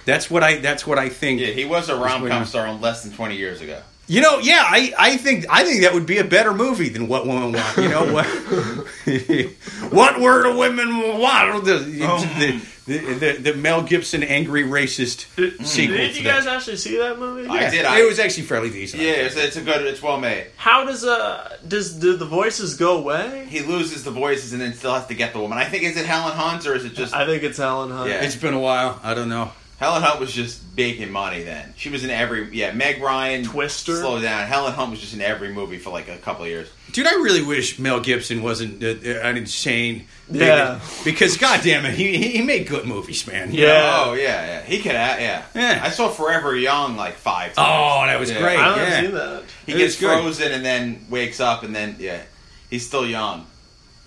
That's 0.06 0.30
what 0.30 0.43
I. 0.43 0.58
That's 0.58 0.86
what 0.88 0.97
I 0.97 1.10
think. 1.10 1.39
Yeah, 1.41 1.47
he 1.47 1.66
was 1.66 1.89
a 1.89 1.95
rom 1.95 2.22
going 2.22 2.32
com 2.32 2.41
on. 2.41 2.47
star 2.47 2.72
less 2.74 3.04
than 3.04 3.12
20 3.14 3.36
years 3.36 3.62
ago. 3.62 3.82
You 4.08 4.22
know, 4.22 4.39
yeah, 4.39 4.64
I, 4.66 4.91
I 4.97 5.18
think 5.18 5.45
I 5.52 5.64
think 5.64 5.82
that 5.82 5.93
would 5.93 6.08
be 6.08 6.18
a 6.18 6.24
better 6.24 6.52
movie 6.52 6.89
than 6.89 7.08
What 7.08 7.28
Women 7.28 7.52
Want. 7.52 7.78
You 7.78 7.89
know 7.89 8.12
what? 8.12 8.26
what 9.91 10.20
were 10.20 10.52
the 10.52 10.58
women 10.58 11.20
want? 11.20 11.64
The, 11.64 11.78
the, 11.78 12.62
the, 12.88 13.14
the, 13.14 13.52
the 13.52 13.54
Mel 13.54 13.84
Gibson 13.84 14.24
angry 14.24 14.64
racist 14.64 15.28
sequel. 15.64 15.97
Did 15.97 16.14
to 16.14 16.18
you 16.18 16.24
that. 16.24 16.38
guys 16.39 16.47
actually 16.47 16.78
see 16.78 16.97
that 16.97 17.20
movie? 17.20 17.47
I 17.47 17.70
did, 17.70 17.86
I- 17.86 18.00
it 18.02 18.08
was 18.08 18.18
actually 18.18 18.43
fairly 18.47 18.72
decent. 18.72 19.04
Yeah, 19.04 19.12
it's, 19.12 19.36
it's 19.36 19.58
a 19.58 19.62
good. 19.62 19.86
It's 19.86 20.02
well 20.02 20.20
made. 20.20 20.47
How 20.58 20.86
does 20.86 21.04
uh 21.06 21.58
does 21.68 21.93
do 21.93 22.18
the 22.18 22.26
voices 22.26 22.74
go 22.76 22.97
away? 22.97 23.45
He 23.47 23.60
loses 23.60 24.04
the 24.04 24.12
voices 24.12 24.54
and 24.54 24.62
then 24.62 24.74
still 24.74 24.95
has 24.95 25.06
to 25.06 25.14
get 25.14 25.34
the 25.34 25.39
woman. 25.39 25.60
I 25.60 25.66
think 25.66 25.84
is 25.84 25.97
it 25.97 26.08
Helen 26.08 26.36
Hunt 26.36 26.66
or 26.66 26.74
is 26.74 26.84
it 26.84 26.95
just 26.95 27.14
I 27.14 27.28
think 27.28 27.43
it's 27.43 27.60
Helen 27.60 27.91
Hunt. 27.91 28.10
Yeah. 28.10 28.24
It's 28.24 28.36
been 28.36 28.56
a 28.56 28.60
while. 28.60 29.00
I 29.04 29.14
don't 29.14 29.30
know. 29.30 29.52
Helen 29.80 30.02
Hunt 30.04 30.20
was 30.20 30.34
just 30.34 30.76
big 30.76 31.00
making 31.00 31.12
money 31.14 31.44
then. 31.44 31.74
She 31.78 31.90
was 31.90 32.04
in 32.04 32.10
every 32.10 32.54
yeah. 32.56 32.74
Meg 32.74 33.02
Ryan, 33.02 33.44
Twister. 33.44 33.96
slow 33.98 34.22
down. 34.22 34.46
Helen 34.48 34.74
Hunt 34.74 34.92
was 34.92 35.00
just 35.00 35.14
in 35.14 35.22
every 35.22 35.54
movie 35.54 35.78
for 35.78 35.90
like 35.90 36.10
a 36.10 36.18
couple 36.18 36.44
of 36.44 36.50
years. 36.50 36.70
Dude, 36.92 37.08
I 37.08 37.14
really 37.16 37.44
wish 37.44 37.80
Mel 37.80 38.00
Gibson 38.00 38.42
wasn't 38.42 38.84
uh, 38.84 38.88
an 39.22 39.38
insane. 39.38 40.06
Yeah. 40.30 40.80
Because, 41.06 41.38
goddamn 41.38 41.86
it, 41.86 41.94
he, 41.94 42.18
he 42.18 42.42
made 42.42 42.68
good 42.68 42.86
movies, 42.86 43.26
man. 43.28 43.54
you 43.54 43.62
Yeah. 43.66 43.68
know? 43.80 44.04
Oh 44.08 44.14
yeah, 44.14 44.46
yeah. 44.46 44.62
He 44.64 44.80
could 44.80 44.96
act. 44.96 45.22
Yeah. 45.22 45.44
Yeah. 45.56 45.80
I 45.84 45.90
saw 45.90 46.10
Forever 46.10 46.56
Young 46.58 46.98
like 46.98 47.14
five. 47.16 47.54
times. 47.54 47.68
Oh, 47.70 48.06
that 48.06 48.20
was 48.20 48.32
Yeah. 48.32 48.40
great. 48.42 48.58
I 48.60 48.64
haven't 48.64 48.84
yeah. 48.84 49.02
seen 49.02 49.12
that. 49.14 49.44
He 49.66 49.72
It 49.74 49.78
gets 49.78 49.96
frozen 49.96 50.52
and 50.52 50.66
then 50.66 51.06
wakes 51.10 51.40
up 51.40 51.64
and 51.64 51.74
then 51.76 51.96
yeah, 52.00 52.22
he's 52.70 52.86
still 52.86 53.06
young. 53.06 53.46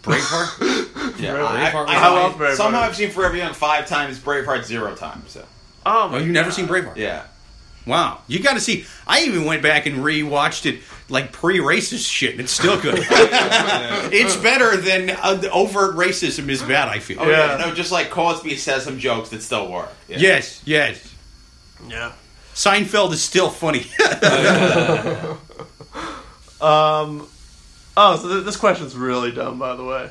Braveheart? 0.02 0.88
Yeah, 1.18 1.32
Really? 1.32 1.46
I, 1.46 1.68
I, 1.68 1.70
Braveheart. 1.70 1.86
I, 1.88 1.96
I 1.96 2.08
love 2.08 2.34
Braveheart. 2.36 2.56
Somehow 2.56 2.80
I've 2.80 2.96
seen 2.96 3.10
Forever 3.10 3.36
Young 3.36 3.54
five 3.54 3.86
times, 3.86 4.18
Braveheart 4.18 4.64
zero 4.64 4.94
times. 4.96 5.30
So 5.30 5.44
Oh, 5.84 6.10
Oh, 6.12 6.18
you've 6.18 6.28
never 6.28 6.48
God. 6.50 6.54
seen 6.54 6.66
Braveheart? 6.66 6.96
yeah, 6.96 7.24
Wow, 7.86 8.20
you 8.28 8.38
got 8.40 8.54
to 8.54 8.60
see. 8.60 8.84
I 9.08 9.22
even 9.24 9.44
went 9.44 9.60
back 9.62 9.86
and 9.86 9.98
rewatched 9.98 10.66
it 10.66 10.82
like 11.08 11.32
pre-racist 11.32 12.08
shit, 12.08 12.30
and 12.32 12.40
it's 12.40 12.52
still 12.52 12.80
good. 12.80 12.94
it's 13.10 14.36
better 14.36 14.76
than 14.76 15.10
uh, 15.10 15.42
overt 15.52 15.96
racism 15.96 16.48
is 16.48 16.62
bad. 16.62 16.88
I 16.88 17.00
feel. 17.00 17.18
Oh 17.20 17.28
yeah. 17.28 17.58
Yeah. 17.58 17.66
no, 17.66 17.74
just 17.74 17.90
like 17.90 18.10
Cosby 18.10 18.56
says 18.56 18.84
some 18.84 18.98
jokes 19.00 19.30
that 19.30 19.42
still 19.42 19.68
work. 19.70 19.90
Yeah. 20.08 20.18
Yes, 20.18 20.62
yes. 20.64 21.12
Yeah. 21.88 22.12
Seinfeld 22.54 23.12
is 23.12 23.22
still 23.22 23.48
funny. 23.50 23.84
Um. 26.60 27.26
Oh, 27.96 28.16
so 28.16 28.28
th- 28.28 28.44
this 28.44 28.56
question's 28.56 28.94
really 28.96 29.32
dumb, 29.32 29.58
by 29.58 29.74
the 29.74 29.84
way. 29.84 30.08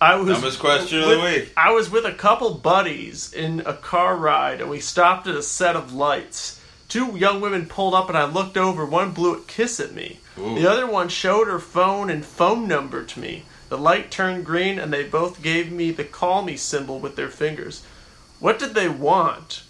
I 0.00 0.16
was 0.16 0.28
Dumbest 0.28 0.58
question 0.58 1.00
of 1.00 1.08
the 1.10 1.18
with- 1.18 1.42
week. 1.42 1.52
I 1.56 1.72
was 1.72 1.90
with 1.90 2.06
a 2.06 2.12
couple 2.14 2.54
buddies 2.54 3.32
in 3.32 3.60
a 3.66 3.74
car 3.74 4.16
ride, 4.16 4.60
and 4.60 4.70
we 4.70 4.80
stopped 4.80 5.26
at 5.26 5.34
a 5.34 5.42
set 5.42 5.76
of 5.76 5.92
lights. 5.92 6.58
Two 6.88 7.16
young 7.16 7.40
women 7.40 7.66
pulled 7.66 7.94
up, 7.94 8.08
and 8.08 8.16
I 8.16 8.24
looked 8.24 8.56
over. 8.56 8.84
One 8.86 9.12
blew 9.12 9.34
a 9.34 9.40
kiss 9.42 9.78
at 9.78 9.94
me. 9.94 10.20
Ooh. 10.38 10.54
The 10.54 10.66
other 10.66 10.86
one 10.86 11.08
showed 11.08 11.48
her 11.48 11.58
phone 11.58 12.08
and 12.08 12.24
phone 12.24 12.66
number 12.66 13.04
to 13.04 13.20
me. 13.20 13.44
The 13.68 13.78
light 13.78 14.10
turned 14.10 14.44
green, 14.46 14.78
and 14.78 14.92
they 14.92 15.04
both 15.04 15.42
gave 15.42 15.70
me 15.70 15.90
the 15.92 16.04
call 16.04 16.42
me 16.42 16.56
symbol 16.56 16.98
with 16.98 17.14
their 17.16 17.28
fingers. 17.28 17.84
What 18.40 18.58
did 18.58 18.74
they 18.74 18.88
want? 18.88 19.62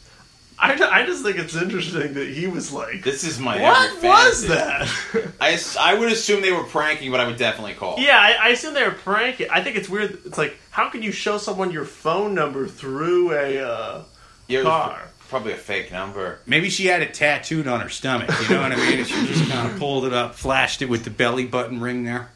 I, 0.62 1.00
I 1.02 1.06
just 1.06 1.22
think 1.22 1.38
it's 1.38 1.56
interesting 1.56 2.14
that 2.14 2.28
he 2.28 2.46
was 2.46 2.72
like, 2.72 3.02
This 3.02 3.24
is 3.24 3.38
my 3.40 3.60
"What 3.60 3.90
every 3.96 4.08
was 4.08 4.44
fantasy." 4.44 5.18
that?" 5.18 5.32
I, 5.40 5.52
ass- 5.52 5.76
I 5.76 5.94
would 5.94 6.12
assume 6.12 6.42
they 6.42 6.52
were 6.52 6.64
pranking, 6.64 7.10
but 7.10 7.18
I 7.20 7.26
would 7.26 7.38
definitely 7.38 7.74
call. 7.74 7.98
Yeah, 7.98 8.18
I, 8.18 8.36
I 8.40 8.48
assume 8.50 8.74
they 8.74 8.84
were 8.84 8.90
pranking. 8.90 9.48
I 9.50 9.62
think 9.62 9.76
it's 9.76 9.88
weird. 9.88 10.18
It's 10.26 10.36
like, 10.38 10.58
how 10.70 10.90
can 10.90 11.02
you 11.02 11.12
show 11.12 11.38
someone 11.38 11.70
your 11.70 11.84
phone 11.86 12.34
number 12.34 12.66
through 12.66 13.32
a 13.32 13.58
uh, 13.66 14.02
Yeah, 14.48 14.58
it 14.60 14.64
was 14.64 14.70
car? 14.70 15.02
Probably 15.30 15.52
a 15.52 15.56
fake 15.56 15.92
number. 15.92 16.40
Maybe 16.44 16.68
she 16.70 16.86
had 16.86 17.02
it 17.02 17.14
tattooed 17.14 17.66
on 17.68 17.80
her 17.80 17.88
stomach. 17.88 18.28
You 18.42 18.56
know 18.56 18.62
what 18.62 18.72
I 18.72 18.76
mean? 18.76 18.98
And 18.98 19.06
she 19.08 19.26
just 19.26 19.48
kind 19.50 19.70
of 19.70 19.78
pulled 19.78 20.04
it 20.04 20.12
up, 20.12 20.34
flashed 20.34 20.82
it 20.82 20.88
with 20.88 21.04
the 21.04 21.10
belly 21.10 21.46
button 21.46 21.80
ring 21.80 22.02
there. 22.04 22.30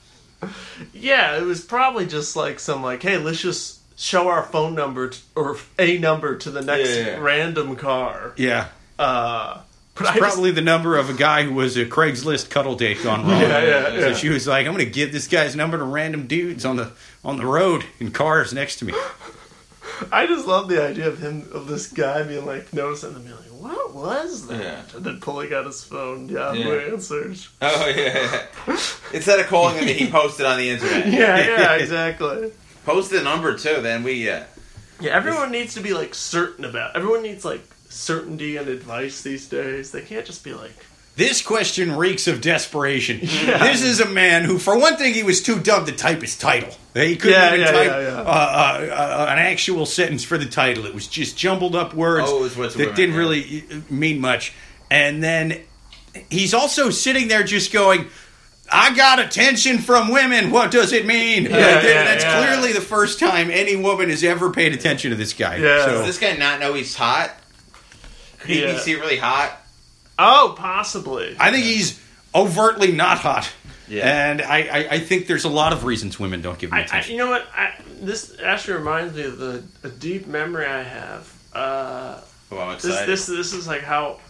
Yeah, 0.92 1.36
it 1.38 1.42
was 1.42 1.60
probably 1.64 2.06
just 2.06 2.36
like 2.36 2.60
some 2.60 2.82
like, 2.82 3.02
hey, 3.02 3.18
let's 3.18 3.40
just 3.40 3.80
show 3.96 4.28
our 4.28 4.42
phone 4.42 4.74
number 4.74 5.08
t- 5.10 5.20
or 5.36 5.56
a 5.78 5.98
number 5.98 6.36
to 6.36 6.50
the 6.50 6.62
next 6.62 6.88
Yeah, 6.90 6.96
yeah, 6.96 7.06
yeah. 7.12 7.18
random 7.18 7.76
car. 7.76 8.32
Yeah. 8.36 8.68
Uh, 8.98 9.60
but 9.94 10.06
I 10.06 10.10
just- 10.10 10.18
probably 10.20 10.50
the 10.50 10.60
number 10.62 10.96
of 10.96 11.08
a 11.10 11.14
guy 11.14 11.44
who 11.44 11.54
was 11.54 11.76
a 11.76 11.84
Craigslist 11.86 12.50
cuddle 12.50 12.74
date 12.74 13.02
gone 13.02 13.22
wrong. 13.28 13.40
Yeah, 13.40 13.62
yeah, 13.62 13.84
So 14.00 14.08
yeah. 14.08 14.14
she 14.14 14.28
was 14.28 14.46
like, 14.46 14.66
"I'm 14.66 14.72
going 14.74 14.84
to 14.84 14.90
give 14.90 15.12
this 15.12 15.28
guy's 15.28 15.54
number 15.54 15.78
to 15.78 15.84
random 15.84 16.26
dudes 16.26 16.64
on 16.64 16.76
the 16.76 16.90
on 17.24 17.36
the 17.36 17.46
road 17.46 17.84
in 18.00 18.10
cars 18.10 18.52
next 18.52 18.76
to 18.76 18.84
me." 18.84 18.94
I 20.10 20.26
just 20.26 20.46
love 20.48 20.68
the 20.68 20.82
idea 20.82 21.06
of 21.06 21.20
him 21.20 21.48
of 21.52 21.68
this 21.68 21.86
guy 21.86 22.24
being 22.24 22.44
like 22.44 22.72
noticing 22.72 23.14
and 23.14 23.24
being 23.24 23.36
like, 23.36 23.44
what 23.62 23.94
was 23.94 24.48
that? 24.48 24.60
Yeah. 24.60 24.96
And 24.96 25.04
then 25.04 25.20
pulling 25.20 25.54
out 25.54 25.66
his 25.66 25.84
phone, 25.84 26.28
Yahoo 26.28 26.58
Yeah. 26.58 26.92
answers. 26.92 27.48
Oh 27.62 27.86
yeah. 27.94 28.42
yeah. 28.66 28.76
Instead 29.12 29.38
of 29.38 29.46
calling 29.46 29.76
him, 29.76 29.86
he 29.86 30.06
posted 30.10 30.46
on 30.46 30.58
the 30.58 30.68
internet. 30.70 31.06
Yeah, 31.06 31.36
yeah, 31.38 31.74
exactly. 31.76 32.50
Post 32.84 33.10
the 33.10 33.22
number 33.22 33.56
too. 33.56 33.80
Then 33.80 34.02
we. 34.02 34.28
Uh, 34.28 34.44
Yeah, 35.00 35.12
everyone 35.12 35.50
needs 35.50 35.74
to 35.74 35.80
be 35.80 35.92
like 35.94 36.14
certain 36.14 36.64
about. 36.64 36.96
Everyone 36.96 37.22
needs 37.22 37.44
like 37.44 37.62
certainty 37.88 38.56
and 38.56 38.68
advice 38.68 39.22
these 39.22 39.46
days. 39.48 39.90
They 39.92 40.02
can't 40.02 40.26
just 40.26 40.44
be 40.44 40.52
like, 40.54 40.72
This 41.16 41.42
question 41.42 41.96
reeks 41.96 42.26
of 42.28 42.40
desperation. 42.40 43.20
Yeah. 43.22 43.58
This 43.58 43.82
is 43.82 44.00
a 44.00 44.08
man 44.08 44.44
who, 44.44 44.58
for 44.58 44.78
one 44.78 44.96
thing, 44.96 45.14
he 45.14 45.22
was 45.22 45.42
too 45.42 45.58
dumb 45.60 45.84
to 45.86 45.92
type 45.92 46.20
his 46.22 46.36
title. 46.36 46.74
He 46.94 47.16
couldn't 47.16 47.38
Yeah, 47.38 47.48
even 47.48 47.60
yeah, 47.60 47.70
type 47.72 47.86
yeah, 47.86 48.00
yeah. 48.00 48.18
Uh, 48.20 48.22
uh, 48.22 48.94
uh, 48.94 49.26
an 49.30 49.38
actual 49.38 49.86
sentence 49.86 50.24
for 50.24 50.38
the 50.38 50.46
title. 50.46 50.86
It 50.86 50.94
was 50.94 51.06
just 51.08 51.36
jumbled 51.36 51.74
up 51.76 51.94
words 51.94 52.26
Oh, 52.28 52.44
it 52.44 52.56
was 52.56 52.74
that 52.74 52.78
women, 52.80 52.94
didn't 52.94 53.14
yeah. 53.14 53.20
really 53.20 53.64
uh, 53.70 53.80
mean 53.90 54.20
much. 54.20 54.52
And 54.90 55.22
then 55.22 55.60
he's 56.30 56.54
also 56.54 56.90
sitting 56.90 57.28
there 57.28 57.42
just 57.42 57.72
going, 57.72 58.06
I 58.72 58.94
got 58.94 59.18
attention 59.18 59.78
from 59.78 60.10
women. 60.10 60.50
What 60.50 60.70
does 60.70 60.92
it 60.92 61.06
mean? 61.06 61.44
Like, 61.44 61.52
yeah, 61.52 61.80
that's 61.82 62.24
yeah. 62.24 62.46
clearly 62.46 62.72
the 62.72 62.80
first 62.80 63.18
time 63.18 63.50
any 63.50 63.76
woman 63.76 64.08
has 64.10 64.24
ever 64.24 64.50
paid 64.50 64.72
attention 64.72 65.10
to 65.10 65.16
this 65.16 65.32
guy. 65.32 65.56
Yeah. 65.56 65.84
So- 65.84 65.92
does 65.92 66.06
this 66.06 66.18
guy 66.18 66.36
not 66.36 66.60
know 66.60 66.74
he's 66.74 66.94
hot? 66.96 67.30
Could 68.40 68.50
he 68.50 68.62
Yeah. 68.62 68.72
be 68.72 68.78
secretly 68.78 69.16
hot? 69.18 69.60
oh, 70.18 70.54
possibly. 70.56 71.36
I 71.40 71.50
think 71.50 71.64
he's 71.64 72.00
overtly 72.34 72.92
not 72.92 73.18
hot. 73.18 73.50
Yeah. 73.88 74.30
And 74.30 74.40
I, 74.40 74.58
I, 74.62 74.88
I 74.92 74.98
think 75.00 75.26
there's 75.26 75.44
a 75.44 75.48
lot 75.48 75.72
of 75.72 75.84
reasons 75.84 76.18
women 76.18 76.40
don't 76.40 76.58
give 76.58 76.70
him 76.70 76.74
I, 76.74 76.80
I, 76.80 76.84
attention. 76.84 77.12
you 77.12 77.18
know 77.18 77.30
what? 77.30 77.46
I, 77.54 77.74
this 78.00 78.34
actually 78.42 78.78
reminds 78.78 79.14
me 79.14 79.24
of 79.24 79.38
the 79.38 79.62
a 79.82 79.88
deep 79.90 80.26
memory 80.26 80.66
I 80.66 80.82
have. 80.82 81.32
Uh, 81.52 82.20
Oh, 82.52 82.58
I'm 82.58 82.74
this 82.76 82.84
excited. 82.84 83.08
this 83.08 83.26
this 83.26 83.52
is 83.52 83.66
like 83.66 83.82
how 83.82 84.20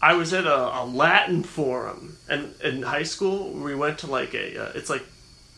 I 0.00 0.14
was 0.14 0.32
at 0.32 0.44
a, 0.46 0.80
a 0.80 0.84
Latin 0.84 1.42
forum, 1.42 2.18
and 2.28 2.54
in 2.62 2.82
high 2.82 3.02
school 3.04 3.50
we 3.52 3.74
went 3.74 3.98
to 4.00 4.06
like 4.06 4.34
a. 4.34 4.58
Uh, 4.66 4.72
it's 4.74 4.90
like 4.90 5.02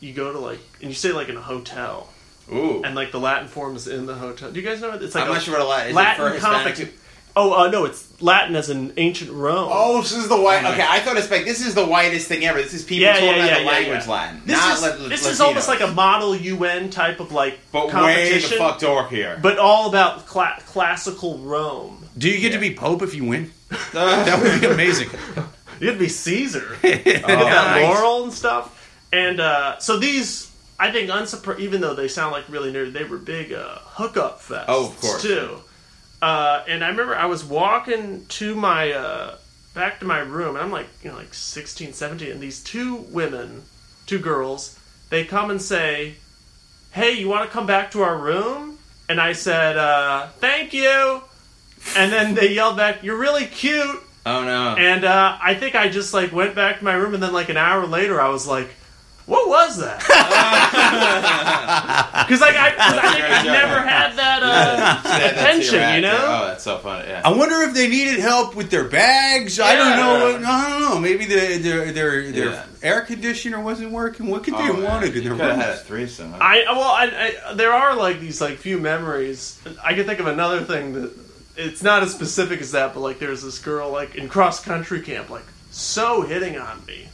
you 0.01 0.13
go 0.13 0.33
to 0.33 0.39
like 0.39 0.61
and 0.81 0.89
you 0.91 0.95
stay 0.95 1.13
like 1.13 1.29
in 1.29 1.37
a 1.37 1.41
hotel, 1.43 2.09
Ooh. 2.53 2.83
and 2.85 2.95
like 2.95 3.11
the 3.13 3.21
Latin 3.21 3.49
forum 3.49 3.75
is 3.77 3.89
in 3.89 4.07
the 4.07 4.15
hotel. 4.15 4.51
Do 4.53 4.61
you 4.61 4.67
guys 4.67 4.81
know 4.81 4.91
what 4.91 5.03
it's 5.03 5.15
like? 5.15 5.25
I'm 5.25 5.31
a 5.31 5.35
not 5.35 5.43
sure 5.43 5.55
what 5.55 5.63
a 5.63 5.69
Latin 5.69 5.89
is. 5.91 5.95
Latin 5.97 6.27
it 6.27 6.29
for 6.29 6.35
Hispanic? 6.35 6.95
Oh 7.37 7.53
uh, 7.67 7.71
no, 7.71 7.85
it's 7.85 8.21
Latin 8.23 8.57
as 8.57 8.69
in 8.71 8.93
ancient 8.97 9.31
Rome. 9.31 9.69
Oh, 9.73 10.01
this 10.01 10.13
is 10.13 10.29
the 10.29 10.41
white. 10.41 10.65
Oh, 10.65 10.73
Okay, 10.73 10.85
I 10.89 10.99
thought 11.01 11.17
it's 11.17 11.31
like 11.31 11.45
this 11.45 11.65
is 11.65 11.75
the 11.75 11.85
whitest 11.87 12.27
thing 12.27 12.45
ever. 12.45 12.61
This 12.61 12.75
is 12.75 12.83
people 12.85 13.03
Yeah, 13.05 13.13
talking 13.15 13.29
yeah, 13.29 13.35
about 13.35 13.47
yeah, 13.49 13.59
the 13.59 13.65
yeah, 13.65 13.71
language 13.71 14.05
yeah. 14.07 14.13
Latin, 14.13 14.43
This 14.47 14.57
not 14.57 14.77
is 14.77 14.83
le- 14.83 15.09
this 15.09 15.23
Latino. 15.23 15.31
is 15.31 15.41
almost 15.41 15.69
like 15.69 15.81
a 15.81 15.87
model 15.89 16.35
UN 16.35 16.91
type 16.91 17.21
of 17.21 17.31
like 17.31 17.59
but 17.71 17.87
way 17.87 17.93
the 17.93 17.93
competition, 17.93 18.59
fuck 18.59 18.81
dark 18.81 19.11
here. 19.11 19.39
but 19.43 19.59
all 19.59 19.89
about 19.89 20.27
cla- 20.27 20.59
classical 20.67 21.39
Rome. 21.39 22.05
Do 22.17 22.29
you 22.29 22.41
get 22.41 22.53
to 22.53 22.59
be 22.59 22.75
Pope 22.75 23.03
if 23.03 23.15
you 23.15 23.25
win? 23.25 23.53
That 23.93 24.43
would 24.43 24.61
be 24.61 24.67
amazing. 24.67 25.11
You'd 25.81 25.99
be 25.99 26.09
Caesar. 26.09 26.77
Oh, 26.83 26.83
Get 26.83 27.23
that 27.23 27.77
Nice. 27.77 27.83
laurel 27.85 28.25
and 28.25 28.33
stuff. 28.33 28.75
And 29.13 29.41
uh, 29.41 29.79
so 29.79 29.99
these, 29.99 30.51
I 30.79 30.91
think, 30.91 31.09
unsurpri- 31.11 31.61
even 31.61 31.81
though 31.81 31.95
they 31.95 32.09
sound 32.09 32.33
like 32.33 32.49
really 32.49 32.73
nerdy, 32.73 32.93
they 32.93 33.05
were 33.05 33.19
big 33.19 33.53
uh, 33.53 33.79
hookup 33.85 34.41
fests. 34.41 34.65
Oh, 34.69 34.87
of 34.89 35.01
course. 35.01 35.23
too. 35.23 35.59
Uh, 36.21 36.65
and 36.69 36.85
I 36.85 36.89
remember 36.89 37.15
I 37.15 37.27
was 37.27 37.45
walking 37.45 38.27
to 38.27 38.55
my 38.57 38.91
uh, 38.93 39.37
back 39.75 40.01
to 40.01 40.05
my 40.07 40.19
room, 40.19 40.57
and 40.57 40.65
I'm 40.65 40.73
like, 40.73 40.89
you 41.03 41.11
know, 41.11 41.17
like 41.17 41.33
16, 41.33 41.93
17, 41.93 42.33
and 42.33 42.41
these 42.41 42.63
two 42.63 42.97
women, 42.97 43.63
two 44.07 44.19
girls, 44.19 44.77
they 45.11 45.25
come 45.25 45.51
and 45.51 45.63
say, 45.63 46.15
"Hey, 46.91 47.13
you 47.13 47.29
want 47.29 47.45
to 47.49 47.51
come 47.53 47.67
back 47.67 47.93
to 47.93 48.03
our 48.03 48.19
room?" 48.19 48.79
And 49.09 49.21
I 49.21 49.33
said, 49.33 49.77
uh, 49.77 50.27
"Thank 50.41 50.73
you." 50.75 51.23
And 51.97 52.13
then 52.13 52.35
they 52.35 52.53
yelled 52.53 52.77
back, 52.77 53.03
"You're 53.03 53.19
really 53.19 53.47
cute." 53.47 54.01
oh 54.27 54.45
no. 54.45 54.77
And 54.77 55.05
uh, 55.05 55.39
I 55.43 55.55
think 55.55 55.75
I 55.75 55.89
just 55.89 56.13
like 56.15 56.33
went 56.33 56.55
back 56.55 56.79
to 56.79 56.85
my 56.85 56.95
room, 56.95 57.15
and 57.15 57.23
then 57.23 57.33
like 57.33 57.49
an 57.49 57.57
hour 57.57 57.87
later, 57.87 58.21
I 58.21 58.29
was 58.29 58.47
like, 58.47 58.69
"What 59.27 59.49
was 59.49 59.79
that?" 59.79 60.01
Because 62.29 62.41
like 62.43 62.57
I, 62.57 62.71
'cause 62.73 62.99
I 62.99 63.13
think 63.13 63.25
I 63.25 63.43
never 63.45 63.81
had 63.87 64.13
that 64.17 64.43
uh, 64.43 65.03
Said 65.03 65.03
that 65.03 65.13
to 65.13 65.25
your 65.25 65.31
attention, 65.31 65.75
you 65.75 65.81
actor. 65.81 66.01
know. 66.03 66.41
Oh, 66.43 66.47
that's 66.49 66.65
so 66.65 66.79
funny. 66.79 67.09
Yeah. 67.09 67.23
I 67.25 67.33
wonder 67.33 67.63
if 67.63 67.73
they 67.75 67.89
needed 67.89 68.19
help 68.21 68.55
with 68.55 68.71
their 68.71 68.85
bags. 68.85 69.59
I 69.61 69.77
don't 69.77 69.91
Yeah. 69.91 69.97
know. 70.43 70.49
I 70.49 70.71
don't 70.71 70.81
know. 70.83 70.99
Maybe 71.01 71.25
the, 71.25 71.57
their 71.59 71.93
their 71.93 72.31
their 72.33 72.51
Yeah. 72.51 72.65
air 72.83 73.01
conditioner 73.03 73.61
wasn't 73.61 73.93
working. 73.93 74.27
What 74.27 74.45
could 74.45 74.55
Oh, 74.55 74.59
they 74.59 74.73
man. 74.73 74.83
wanted 74.83 75.17
in 75.17 75.25
their 75.25 75.33
could 75.33 75.41
have 75.41 75.57
had 75.57 75.69
a 75.69 75.73
rooms? 75.73 75.83
threesome. 75.83 76.33
huh? 76.33 76.39
I 76.43 76.65
well, 76.71 76.83
I, 76.83 77.33
I, 77.51 77.55
there 77.55 77.73
are 77.73 77.97
like 77.97 78.21
these 78.21 78.41
like 78.43 78.59
few 78.59 78.79
memories. 78.79 79.59
I 79.83 79.95
can 79.95 80.05
think 80.05 80.21
of 80.21 80.27
another 80.27 80.61
thing 80.61 80.93
that 80.95 81.13
it's 81.59 81.83
not 81.83 82.03
as 82.03 82.13
specific 82.15 82.61
as 82.61 82.73
that, 82.73 82.95
but 82.95 83.01
like 83.01 83.19
there's 83.19 83.43
this 83.43 83.59
girl 83.59 83.91
like 83.91 84.15
in 84.15 84.29
cross 84.29 84.65
country 84.65 85.03
camp, 85.03 85.29
like 85.29 85.45
so 85.71 86.23
hitting 86.23 86.57
on 86.59 86.85
me, 86.87 87.09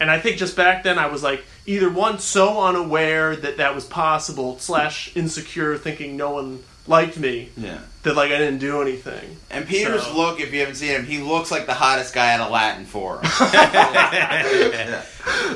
and 0.00 0.10
I 0.10 0.18
think 0.20 0.36
just 0.36 0.56
back 0.56 0.82
then 0.82 0.98
I 0.98 1.06
was 1.06 1.22
like 1.22 1.42
either 1.66 1.88
one 1.88 2.18
so 2.18 2.60
unaware 2.62 3.34
that 3.36 3.56
that 3.58 3.74
was 3.74 3.84
possible 3.84 4.58
slash 4.58 5.16
insecure, 5.16 5.78
thinking 5.78 6.16
no 6.16 6.30
one 6.30 6.62
liked 6.86 7.18
me 7.18 7.48
Yeah. 7.56 7.78
that 8.02 8.14
like 8.14 8.30
I 8.30 8.36
didn't 8.36 8.58
do 8.58 8.82
anything. 8.82 9.38
And 9.50 9.66
Peter's 9.66 10.02
So- 10.02 10.14
look, 10.14 10.38
if 10.40 10.52
you 10.52 10.60
haven't 10.60 10.74
seen 10.74 10.90
him, 10.90 11.06
he 11.06 11.18
looks 11.22 11.50
like 11.50 11.64
the 11.64 11.72
hottest 11.72 12.12
guy 12.12 12.32
at 12.34 12.40
a 12.40 12.48
Latin 12.48 12.84
forum. 12.84 13.22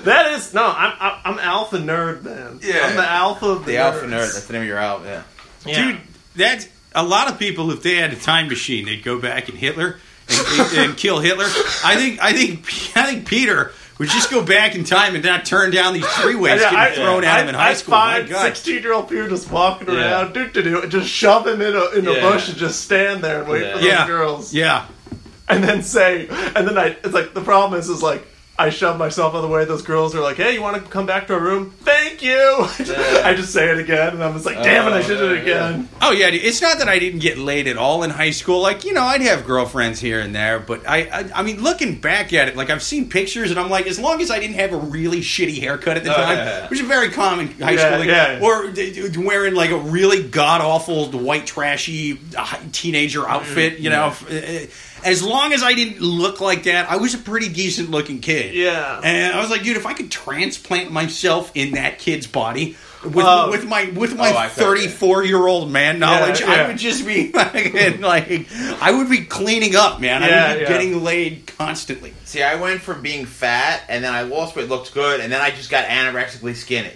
That 0.05 0.33
is 0.33 0.55
no, 0.55 0.65
I'm 0.67 0.95
I'm, 1.01 1.13
I'm 1.25 1.39
alpha 1.39 1.77
nerd 1.79 2.23
man. 2.23 2.61
Yeah. 2.63 2.87
I'm 2.87 2.97
the 2.97 3.07
alpha 3.07 3.47
of 3.47 3.65
the, 3.65 3.73
the 3.73 3.79
Alpha. 3.79 4.07
Nerd. 4.07 4.33
That's 4.33 4.47
the 4.47 4.53
name 4.55 4.63
of 4.63 4.69
your 4.69 4.79
album. 4.79 5.07
Yeah. 5.09 5.23
Yeah. 5.67 5.75
Dude, 5.93 6.01
that's 6.37 6.69
a 6.99 7.03
lot 7.07 7.31
of 7.31 7.39
people. 7.39 7.71
If 7.71 7.83
they 7.83 7.97
had 7.97 8.13
a 8.13 8.17
time 8.17 8.49
machine, 8.49 8.85
they'd 8.87 9.03
go 9.05 9.19
back 9.21 9.49
and 9.49 9.57
Hitler 9.59 9.99
and, 10.29 10.73
and 10.79 10.97
kill 10.97 11.21
Hitler. 11.21 11.47
I 11.85 11.97
think 11.97 12.21
I 12.23 12.33
think 12.33 12.61
I 12.97 13.07
think 13.07 13.27
Peter 13.29 13.73
would 13.99 14.09
just 14.09 14.31
go 14.31 14.45
back 14.45 14.75
in 14.77 14.85
time 14.85 15.15
and 15.17 15.25
not 15.25 15.45
turn 15.45 15.73
down 15.73 15.93
these 15.93 16.05
freeways 16.05 16.61
Yeah, 16.61 16.71
getting 16.71 17.03
thrown 17.03 17.25
at 17.25 17.41
him 17.43 17.49
in 17.49 17.55
high 17.57 17.75
school. 17.75 17.93
My 17.97 18.19
find 18.19 18.29
God. 18.29 18.43
sixteen-year-old 18.45 19.09
Peter 19.09 19.29
just 19.29 19.51
walking 19.51 19.89
Yeah. 19.89 20.23
around, 20.23 20.35
do 20.35 20.49
do 20.51 20.63
do, 20.63 20.83
and 20.83 20.91
just 20.93 21.09
shove 21.09 21.47
him 21.47 21.61
in 21.61 21.75
a 21.75 21.85
in 21.99 22.07
a 22.07 22.21
bush 22.21 22.49
and 22.49 22.57
just 22.57 22.83
stand 22.83 23.23
there 23.23 23.41
and 23.41 23.49
wait 23.51 23.63
Yeah. 23.63 23.73
for 23.73 23.79
those 23.79 23.87
Yeah. 23.87 24.07
girls, 24.07 24.55
Yeah. 24.55 24.85
and 25.49 25.65
then 25.65 25.83
say, 25.83 26.29
and 26.29 26.69
then 26.69 26.79
I, 26.79 26.97
it's 27.03 27.13
like 27.15 27.35
the 27.35 27.41
problem 27.41 27.79
is, 27.81 27.89
is 27.89 28.03
like 28.03 28.25
I 28.61 28.71
shove 28.71 28.99
myself 28.99 29.35
out 29.35 29.39
of 29.39 29.43
the 29.43 29.49
way. 29.49 29.65
Those 29.65 29.83
girls 29.83 30.15
are 30.17 30.21
like, 30.21 30.37
"Hey, 30.37 30.53
you 30.55 30.61
want 30.63 30.77
to 30.85 30.91
come 30.91 31.07
back 31.07 31.27
to 31.29 31.35
our 31.35 31.41
room? 31.41 31.73
Thank 31.83 31.98
thank 32.19 32.23
you. 32.23 32.95
I 33.25 33.35
just 33.35 33.53
say 33.53 33.71
it 33.71 33.79
again, 33.79 34.15
and 34.15 34.25
I'm 34.25 34.33
just 34.35 34.47
like, 34.47 34.57
damn 34.63 34.87
it, 34.89 34.93
I 34.97 35.03
should 35.03 35.19
do 35.19 35.33
it 35.35 35.43
again. 35.43 35.89
Oh 36.01 36.13
yeah, 36.13 36.31
dude. 36.31 36.43
it's 36.45 36.61
not 36.63 36.79
that 36.79 36.89
I 36.89 36.99
didn't 36.99 37.21
get 37.21 37.39
laid 37.39 37.67
at 37.67 37.77
all 37.77 38.03
in 38.03 38.11
high 38.11 38.31
school. 38.31 38.61
Like 38.61 38.85
you 38.85 38.93
know, 38.93 39.03
I'd 39.03 39.21
have 39.23 39.45
girlfriends 39.47 40.01
here 40.01 40.21
and 40.21 40.35
there, 40.35 40.59
but 40.59 40.87
I, 40.89 41.03
I, 41.03 41.31
I 41.37 41.43
mean, 41.43 41.63
looking 41.63 42.01
back 42.01 42.33
at 42.33 42.49
it, 42.49 42.57
like 42.57 42.71
I've 42.71 42.83
seen 42.83 43.09
pictures, 43.09 43.51
and 43.51 43.59
I'm 43.59 43.71
like, 43.71 43.87
as 43.87 43.99
long 43.99 44.21
as 44.21 44.31
I 44.31 44.39
didn't 44.39 44.57
have 44.57 44.73
a 44.73 44.77
really 44.79 45.21
shitty 45.21 45.59
haircut 45.61 45.97
at 45.97 46.05
the 46.05 46.13
Oh, 46.13 46.17
time, 46.17 46.37
yeah, 46.39 46.69
which 46.69 46.81
is 46.81 46.87
very 46.87 47.11
common 47.11 47.49
in 47.49 47.61
high 47.61 47.73
Yeah, 47.73 47.87
school, 47.87 47.99
like, 48.01 48.09
yeah. 48.09 48.41
or 48.43 48.71
d- 48.71 49.09
d- 49.09 49.19
wearing 49.19 49.55
like 49.55 49.71
a 49.71 49.79
really 49.79 50.23
god 50.29 50.61
awful 50.61 51.11
white 51.11 51.47
trashy 51.47 52.21
uh, 52.37 52.57
teenager 52.73 53.29
outfit, 53.29 53.79
you 53.79 53.91
know. 53.91 54.07
f- 54.09 54.31
uh, 54.31 54.67
As 55.09 55.23
long 55.23 55.53
as 55.53 55.63
I 55.63 55.75
didn't 55.75 56.01
look 56.01 56.41
like 56.41 56.65
that, 56.65 56.91
I 56.91 56.97
was 56.97 57.15
a 57.15 57.19
pretty 57.19 57.49
decent 57.49 57.91
looking 57.91 58.21
kid. 58.21 58.55
Yeah. 58.55 59.01
and 59.03 59.35
I 59.35 59.41
was 59.41 59.51
like, 59.51 59.63
dude, 59.63 59.77
if 59.77 59.87
I 59.87 59.95
could 59.95 60.11
transplant 60.11 60.91
myself 60.93 61.51
in 61.55 61.73
that 61.73 61.99
kid's 61.99 62.27
body. 62.27 62.77
With, 63.05 63.25
Oh. 63.25 63.51
with 63.53 63.65
my 63.65 63.85
with 63.95 64.17
my 64.17 64.33
Oh, 64.33 64.37
I 64.37 64.49
felt 64.49 64.77
it. 64.77 64.91
34 64.91 65.25
year 65.25 65.47
old 65.47 65.71
man 65.71 66.01
knowledge, 66.01 66.41
Yeah, 66.41 66.51
I 66.51 66.67
would 66.67 66.79
just 66.79 67.07
be 67.07 67.29
fucking 67.33 68.01
like, 68.01 68.49
I 68.83 68.91
would 68.91 69.09
be 69.09 69.19
cleaning 69.25 69.77
up, 69.77 70.01
man. 70.01 70.25
I 70.25 70.29
Yeah, 70.29 70.49
would 70.49 70.55
be 70.59 70.63
yeah. 70.63 70.69
getting 70.69 71.05
laid 71.05 71.47
constantly. 71.59 72.13
See, 72.25 72.43
I 72.43 72.57
went 72.57 72.81
from 72.81 73.01
being 73.01 73.25
fat, 73.25 73.83
and 73.89 74.03
then 74.03 74.13
I 74.13 74.23
lost 74.23 74.57
weight, 74.57 74.69
looked 74.69 74.93
good, 74.95 75.21
and 75.21 75.33
then 75.33 75.41
I 75.41 75.51
just 75.51 75.71
got 75.71 75.85
anorexically 75.87 76.57
skinny. 76.57 76.91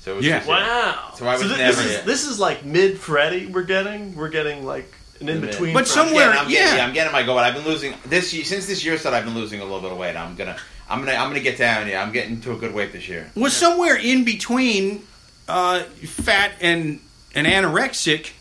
So 0.00 0.14
it 0.14 0.16
was 0.16 0.26
Yeah. 0.26 0.38
just, 0.38 0.48
Wow. 0.48 1.12
So 1.16 1.28
I 1.28 1.34
was 1.34 1.42
thi- 1.42 1.48
never- 1.56 1.82
this, 1.82 1.84
is, 2.00 2.02
this 2.04 2.26
is 2.26 2.40
like 2.40 2.64
mid 2.64 2.98
Freddy. 2.98 3.46
We're 3.46 3.62
getting. 3.62 4.16
We're 4.16 4.30
getting 4.30 4.66
like 4.66 4.92
an 5.20 5.28
in 5.28 5.40
between. 5.40 5.74
But 5.74 5.80
I'm 5.80 5.86
somewhere- 5.86 6.26
getting, 6.32 6.40
I'm 6.40 6.48
getting, 6.48 6.76
yeah. 6.78 6.84
I'm 6.86 6.92
getting 6.94 7.12
my 7.12 7.22
goal. 7.22 7.38
I've 7.38 7.54
been 7.54 7.64
losing 7.64 7.94
this 8.06 8.32
year, 8.32 8.44
since 8.44 8.66
this 8.66 8.84
year 8.84 8.96
started. 8.98 9.16
I've 9.18 9.24
been 9.24 9.34
losing 9.34 9.60
a 9.60 9.64
little 9.64 9.80
bit 9.80 9.92
of 9.92 9.98
weight. 9.98 10.16
I'm 10.16 10.34
gonna, 10.36 10.56
I'm 10.88 11.00
gonna, 11.00 11.12
I'm 11.16 11.28
gonna 11.28 11.40
get 11.40 11.58
down. 11.58 11.88
Yeah, 11.88 12.02
I'm 12.02 12.12
getting 12.12 12.40
to 12.42 12.52
a 12.52 12.56
good 12.56 12.74
weight 12.74 12.92
this 12.92 13.08
year. 13.08 13.30
Was 13.34 13.56
somewhere 13.56 13.96
in 13.96 14.24
between 14.24 15.02
uh, 15.48 15.80
fat 15.82 16.52
and 16.60 17.00
and 17.34 17.46
anorexic 17.46 18.32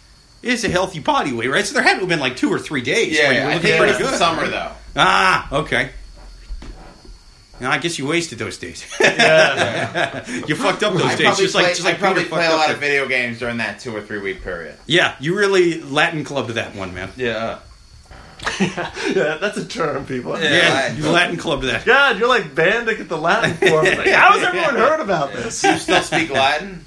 is 0.43 0.63
a 0.63 0.69
healthy 0.69 0.99
body 0.99 1.33
weight, 1.33 1.49
right? 1.49 1.65
So 1.65 1.73
there 1.73 1.83
had 1.83 1.95
to 1.95 1.99
have 2.01 2.09
been 2.09 2.19
like 2.19 2.37
two 2.37 2.51
or 2.53 2.59
three 2.59 2.81
days 2.81 3.17
Yeah, 3.17 3.23
where 3.23 3.31
you 3.33 3.37
yeah, 3.39 3.43
I 3.43 3.47
looking 3.55 3.61
think 3.61 3.73
it 3.75 3.77
pretty 3.79 3.91
was 3.93 4.01
good. 4.01 4.13
the 4.13 4.17
summer 4.17 4.47
though. 4.47 4.71
Ah, 4.95 5.47
okay. 5.59 5.89
Now, 7.59 7.71
I 7.71 7.79
guess 7.79 7.97
you 7.97 8.05
wasted 8.07 8.37
those 8.39 8.57
days. 8.57 8.85
Yeah. 8.99 10.25
you 10.47 10.55
fucked 10.55 10.83
up 10.83 10.93
those 10.93 11.01
I 11.03 11.15
days, 11.15 11.25
probably 11.25 11.43
just 11.45 11.55
play, 11.55 11.63
like 11.63 11.71
just 11.73 11.85
like 11.85 11.97
probably 11.99 12.23
Peter 12.23 12.35
play 12.35 12.45
a 12.45 12.51
lot 12.51 12.69
of 12.69 12.79
there. 12.79 12.89
video 12.89 13.07
games 13.07 13.39
during 13.39 13.57
that 13.57 13.79
two 13.79 13.95
or 13.95 14.01
three 14.01 14.19
week 14.19 14.43
period. 14.43 14.75
Yeah, 14.85 15.15
you 15.19 15.35
really 15.35 15.81
Latin 15.81 16.23
clubbed 16.23 16.51
that 16.51 16.75
one, 16.75 16.93
man. 16.93 17.09
Yeah. 17.17 17.59
yeah, 18.59 19.37
that's 19.41 19.57
a 19.57 19.65
term, 19.65 20.05
people. 20.05 20.39
Yeah. 20.39 20.51
Yeah, 20.51 20.69
Latin 20.73 20.95
you 20.97 21.01
club. 21.03 21.13
Latin 21.15 21.37
clubbed 21.37 21.63
that. 21.63 21.85
God, 21.85 22.19
you're 22.19 22.27
like 22.29 22.53
Bandyk 22.53 22.99
at 22.99 23.09
the 23.09 23.17
Latin 23.17 23.53
form. 23.69 23.85
Like, 23.85 24.07
how 24.09 24.33
has 24.33 24.43
everyone 24.43 24.75
heard 24.75 24.99
about 24.99 25.33
this? 25.33 25.63
You 25.63 25.77
still 25.77 26.01
speak 26.03 26.29
Latin? 26.29 26.85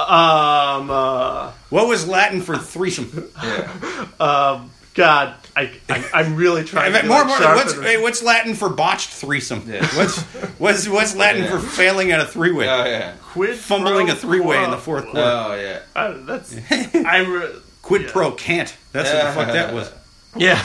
Um, 0.00 0.90
uh, 0.90 1.52
What 1.68 1.86
was 1.86 2.08
Latin 2.08 2.40
for 2.42 2.56
threesome? 2.58 3.30
Yeah. 3.42 4.06
um, 4.18 4.70
God, 4.94 5.34
I, 5.56 5.72
I, 5.88 6.04
I'm 6.14 6.36
really 6.36 6.64
trying 6.64 6.92
to 6.92 7.02
be, 7.02 7.08
more, 7.08 7.24
like, 7.24 7.40
more, 7.40 7.54
what's, 7.54 7.74
hey, 7.80 8.00
what's 8.00 8.22
Latin 8.22 8.54
for 8.54 8.68
botched 8.68 9.10
threesome? 9.10 9.64
Yeah. 9.66 9.86
What's 9.96 10.22
what's 10.58 10.88
what's 10.88 11.16
Latin 11.16 11.42
Yeah. 11.42 11.58
for 11.58 11.58
failing 11.58 12.12
at 12.12 12.20
a 12.20 12.26
three 12.26 12.52
way? 12.52 12.68
Oh 12.68 12.84
yeah. 12.84 13.14
quid 13.20 13.56
Fumbling 13.56 14.10
a 14.10 14.14
three-way 14.14 14.62
in 14.64 14.70
the 14.70 14.78
fourth 14.78 15.06
oh, 15.08 15.12
quarter. 15.12 15.26
Oh 15.26 15.54
yeah. 15.54 15.80
I, 15.94 16.12
that's 16.12 16.56
I 16.94 17.18
re- 17.18 17.52
Quid 17.82 18.02
yeah. 18.02 18.12
pro 18.12 18.32
can't. 18.32 18.74
That's 18.92 19.12
what 19.12 19.24
the 19.24 19.32
fuck 19.32 19.52
that 19.52 19.74
was. 19.74 19.92
yeah. 20.36 20.64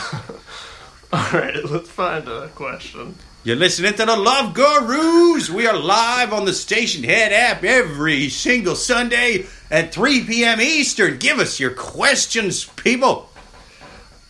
All 1.13 1.31
right, 1.31 1.55
let's 1.65 1.89
find 1.89 2.27
a 2.27 2.49
question. 2.49 3.15
You're 3.43 3.55
listening 3.55 3.93
to 3.93 4.05
the 4.05 4.15
Love 4.17 4.53
Gurus. 4.53 5.49
We 5.49 5.67
are 5.67 5.77
live 5.77 6.33
on 6.33 6.45
the 6.45 6.51
Stationhead 6.51 7.31
app 7.31 7.63
every 7.63 8.29
single 8.29 8.75
Sunday 8.75 9.45
at 9.69 9.93
3 9.93 10.23
p.m. 10.25 10.59
Eastern. 10.59 11.17
Give 11.17 11.39
us 11.39 11.59
your 11.59 11.71
questions, 11.71 12.65
people. 12.65 13.29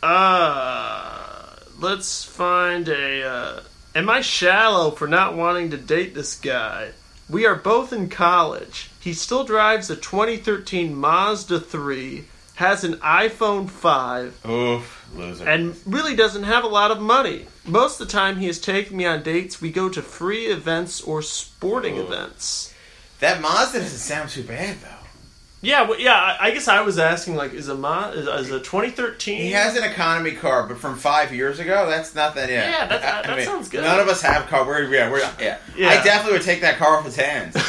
Uh, 0.04 1.56
let's 1.80 2.24
find 2.24 2.88
a. 2.90 3.24
Uh, 3.28 3.62
am 3.96 4.10
I 4.10 4.22
shallow 4.22 4.92
for 4.92 5.08
not 5.08 5.36
wanting 5.36 5.72
to 5.72 5.78
date 5.78 6.14
this 6.14 6.40
guy? 6.40 6.92
We 7.30 7.46
are 7.46 7.56
both 7.56 7.92
in 7.92 8.10
college. 8.10 8.92
He 9.00 9.14
still 9.14 9.44
drives 9.44 9.90
a 9.90 9.96
2013 9.96 10.94
Mazda 10.96 11.60
3, 11.60 12.26
has 12.56 12.84
an 12.84 12.94
iPhone 12.98 13.68
5, 13.70 14.46
Oof, 14.48 15.10
loser. 15.16 15.48
and 15.50 15.76
really 15.88 16.16
doesn't 16.16 16.44
have 16.44 16.64
a 16.64 16.68
lot 16.68 16.92
of 16.92 17.02
money. 17.02 17.48
Most 17.66 18.00
of 18.00 18.08
the 18.08 18.12
time, 18.14 18.38
he 18.38 18.48
is 18.48 18.60
taking 18.62 18.98
me 18.98 19.06
on 19.08 19.24
dates. 19.24 19.60
We 19.60 19.72
go 19.72 19.90
to 19.90 20.02
free 20.04 20.46
events 20.46 21.02
or 21.02 21.24
sporting 21.24 21.98
Ooh. 21.98 22.04
events. 22.04 22.72
that 23.22 23.42
Mazda 23.42 23.80
doesn't 23.80 23.98
sound 23.98 24.30
too 24.30 24.44
bad 24.44 24.78
though. 24.82 24.90
Yeah, 25.62 25.84
well, 25.90 26.00
yeah. 26.00 26.14
I 26.14 26.48
I 26.48 26.52
guess 26.52 26.68
I 26.68 26.82
was 26.82 27.00
asking 27.00 27.36
like, 27.36 27.54
is 27.54 27.70
a 27.70 27.76
Ma- 27.76 28.10
is, 28.10 28.28
is 28.28 28.52
a 28.52 28.60
2013? 28.60 29.42
He 29.42 29.52
has 29.52 29.76
an 29.76 29.84
economy 29.84 30.34
car, 30.34 30.68
but 30.68 30.78
from 30.78 30.96
five 30.96 31.34
years 31.34 31.60
ago, 31.60 31.88
that's 31.90 32.14
nothing. 32.14 32.50
Yeah, 32.50 32.70
Yeah, 32.70 32.86
that- 32.88 33.04
I- 33.28 33.34
I 33.34 33.36
that 33.38 33.46
sounds 33.46 33.70
good. 33.70 33.82
None 33.84 34.00
of 34.00 34.08
us 34.08 34.22
have 34.22 34.46
car. 34.48 34.66
We're, 34.66 34.84
yeah, 34.94 35.10
we're, 35.10 35.20
yeah. 35.40 35.58
Yeah. 35.76 35.90
I 35.90 36.04
definitely 36.04 36.34
would 36.34 36.44
take 36.46 36.62
that 36.62 36.78
car 36.78 36.98
off 36.98 37.06
his 37.06 37.16
hands. 37.16 37.56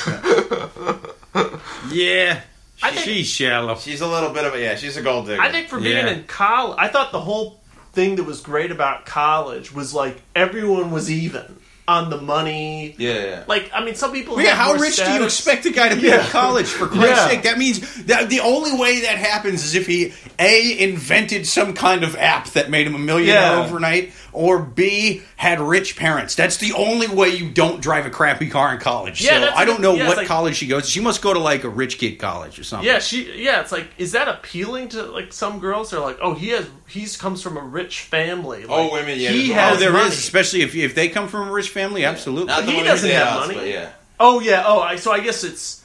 Yeah. 1.90 2.40
I 2.82 2.90
think- 2.90 3.04
She's 3.04 3.26
shallow. 3.28 3.76
she's 3.76 4.00
a 4.00 4.06
little 4.06 4.30
bit 4.30 4.44
of 4.44 4.54
a 4.54 4.60
yeah. 4.60 4.74
She's 4.76 4.96
a 4.96 5.02
gold 5.02 5.26
digger. 5.26 5.40
I 5.40 5.50
think 5.50 5.68
for 5.68 5.78
being 5.80 5.96
Yeah. 6.06 6.08
in 6.12 6.24
college, 6.24 6.76
I 6.78 6.88
thought 6.88 7.12
the 7.12 7.20
whole 7.20 7.60
thing 7.92 8.16
that 8.16 8.24
was 8.24 8.40
great 8.40 8.70
about 8.70 9.06
college 9.06 9.72
was 9.72 9.94
like 9.94 10.20
everyone 10.34 10.90
was 10.90 11.10
even 11.10 11.56
on 11.88 12.10
the 12.10 12.20
money. 12.20 12.94
Yeah, 12.98 13.12
yeah. 13.14 13.44
Like, 13.46 13.70
I 13.72 13.84
mean, 13.84 13.94
some 13.94 14.12
people. 14.12 14.36
Well, 14.36 14.44
yeah, 14.44 14.54
how 14.54 14.72
more 14.74 14.82
rich 14.82 14.96
do 14.96 15.10
you 15.12 15.24
expect 15.24 15.66
a 15.66 15.70
guy 15.70 15.88
to 15.90 15.96
be 15.96 16.08
Yeah. 16.08 16.24
in 16.24 16.30
college? 16.30 16.66
For 16.66 16.86
Christ's 16.88 17.08
Yeah. 17.16 17.28
sake, 17.28 17.42
that 17.44 17.58
means 17.58 17.80
that 18.04 18.28
the 18.28 18.40
only 18.40 18.72
way 18.76 19.00
that 19.02 19.18
happens 19.18 19.64
is 19.64 19.74
if 19.74 19.86
he 19.86 20.12
a 20.38 20.78
invented 20.82 21.46
some 21.46 21.72
kind 21.74 22.02
of 22.02 22.16
app 22.16 22.48
that 22.50 22.70
made 22.70 22.86
him 22.86 22.94
a 22.94 22.98
millionaire 22.98 23.34
Yeah. 23.56 23.64
overnight, 23.64 24.12
or 24.36 24.58
b 24.60 25.22
had 25.36 25.60
rich 25.60 25.96
parents. 25.96 26.34
That's 26.34 26.58
the 26.58 26.72
only 26.74 27.08
way 27.08 27.30
you 27.30 27.50
don't 27.50 27.80
drive 27.80 28.04
a 28.06 28.10
crappy 28.10 28.48
car 28.50 28.72
in 28.74 28.78
college. 28.78 29.22
Yeah, 29.22 29.40
so 29.50 29.56
I 29.56 29.64
don't 29.64 29.80
know 29.80 29.94
yeah, 29.94 30.06
what 30.08 30.18
like- 30.18 30.26
college 30.26 30.56
she 30.56 30.66
goes. 30.66 30.84
to. 30.84 30.90
She 30.90 31.00
must 31.00 31.22
go 31.22 31.32
to 31.32 31.38
like 31.40 31.64
a 31.64 31.68
rich 31.68 31.98
kid 31.98 32.18
college 32.18 32.58
or 32.58 32.64
something. 32.64 32.86
Yeah, 32.86 32.98
she. 32.98 33.42
Yeah, 33.42 33.60
it's 33.62 33.72
like, 33.72 33.88
is 33.98 34.12
that 34.12 34.28
appealing 34.28 34.88
to 34.90 35.02
like 35.04 35.32
some 35.32 35.58
girls? 35.58 35.90
They're 35.90 36.00
like, 36.00 36.18
oh, 36.20 36.34
he 36.34 36.50
has, 36.50 36.66
he's 36.86 37.16
comes 37.16 37.42
from 37.42 37.56
a 37.56 37.62
rich 37.62 38.02
family. 38.02 38.64
Oh, 38.64 38.82
like, 38.82 38.90
Oh, 38.90 38.92
women, 38.92 39.18
yeah, 39.18 39.30
he 39.30 39.38
there's 39.38 39.48
a 39.48 39.52
lot. 39.52 39.60
has 39.60 39.76
Oh, 39.76 39.80
there 39.80 39.92
money. 39.92 40.08
is, 40.08 40.18
especially 40.18 40.60
if 40.60 40.74
if 40.74 40.94
they 40.94 41.08
come 41.08 41.28
from 41.28 41.48
a 41.48 41.52
rich 41.52 41.70
family. 41.70 42.04
Absolutely. 42.04 42.46
Not 42.48 42.66
the 42.66 42.72
he 42.72 42.82
doesn't 42.82 43.10
have 43.10 43.26
us, 43.28 43.46
money. 43.46 43.58
but 43.58 43.68
yeah. 43.68 43.90
Oh 44.20 44.40
yeah. 44.40 44.64
Oh, 44.66 44.80
I, 44.80 44.96
so 44.96 45.12
I 45.12 45.20
guess 45.20 45.44
it's. 45.44 45.82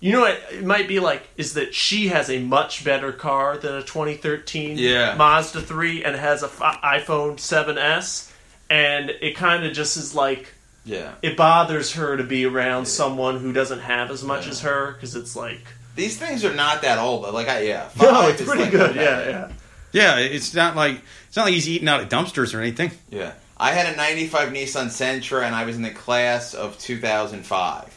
You 0.00 0.12
know 0.12 0.20
what? 0.20 0.40
It 0.52 0.64
might 0.64 0.88
be 0.88 1.00
like 1.00 1.26
is 1.36 1.54
that 1.54 1.74
she 1.74 2.08
has 2.08 2.28
a 2.30 2.38
much 2.38 2.84
better 2.84 3.12
car 3.12 3.56
than 3.56 3.74
a 3.74 3.82
2013 3.82 4.76
Yeah. 4.78 5.14
Mazda 5.16 5.60
3 5.62 6.04
and 6.04 6.14
has 6.16 6.42
a 6.42 6.46
f- 6.46 6.80
iPhone 6.82 7.36
7s, 7.36 8.30
and 8.68 9.10
it 9.10 9.36
kind 9.36 9.64
of 9.64 9.72
just 9.72 9.96
is 9.96 10.14
like 10.14 10.52
Yeah. 10.84 11.12
it 11.22 11.36
bothers 11.36 11.92
her 11.94 12.16
to 12.16 12.24
be 12.24 12.44
around 12.44 12.86
someone 12.86 13.38
who 13.40 13.52
doesn't 13.52 13.80
have 13.80 14.10
as 14.10 14.22
much 14.22 14.46
as 14.46 14.60
her 14.60 14.92
because 14.92 15.16
it's 15.16 15.34
like 15.34 15.60
These 15.94 16.18
things 16.18 16.44
are 16.44 16.54
not 16.54 16.82
that 16.82 16.98
old, 16.98 17.22
but 17.22 17.32
like 17.32 17.48
I 17.48 17.60
yeah. 17.62 17.88
no, 18.00 18.28
it's 18.28 18.40
is 18.42 18.46
pretty 18.46 18.64
like- 18.64 18.72
good. 18.72 18.96
Yeah, 18.96 19.28
yeah. 19.28 19.52
Yeah, 19.92 20.18
it's 20.18 20.54
not 20.54 20.76
like 20.76 21.00
it's 21.26 21.36
not 21.36 21.44
like 21.44 21.54
he's 21.54 21.68
eating 21.68 21.88
out 21.88 22.02
of 22.02 22.10
dumpsters 22.10 22.54
or 22.54 22.60
anything. 22.60 22.90
Yeah. 23.10 23.32
I 23.56 23.72
had 23.72 23.90
a 23.90 23.96
95 23.96 24.50
Nissan 24.50 24.88
Sentra 24.88 25.42
and 25.46 25.54
I 25.54 25.64
was 25.64 25.76
in 25.76 25.80
the 25.82 25.90
class 25.90 26.52
of 26.52 26.78
2005. 26.78 27.95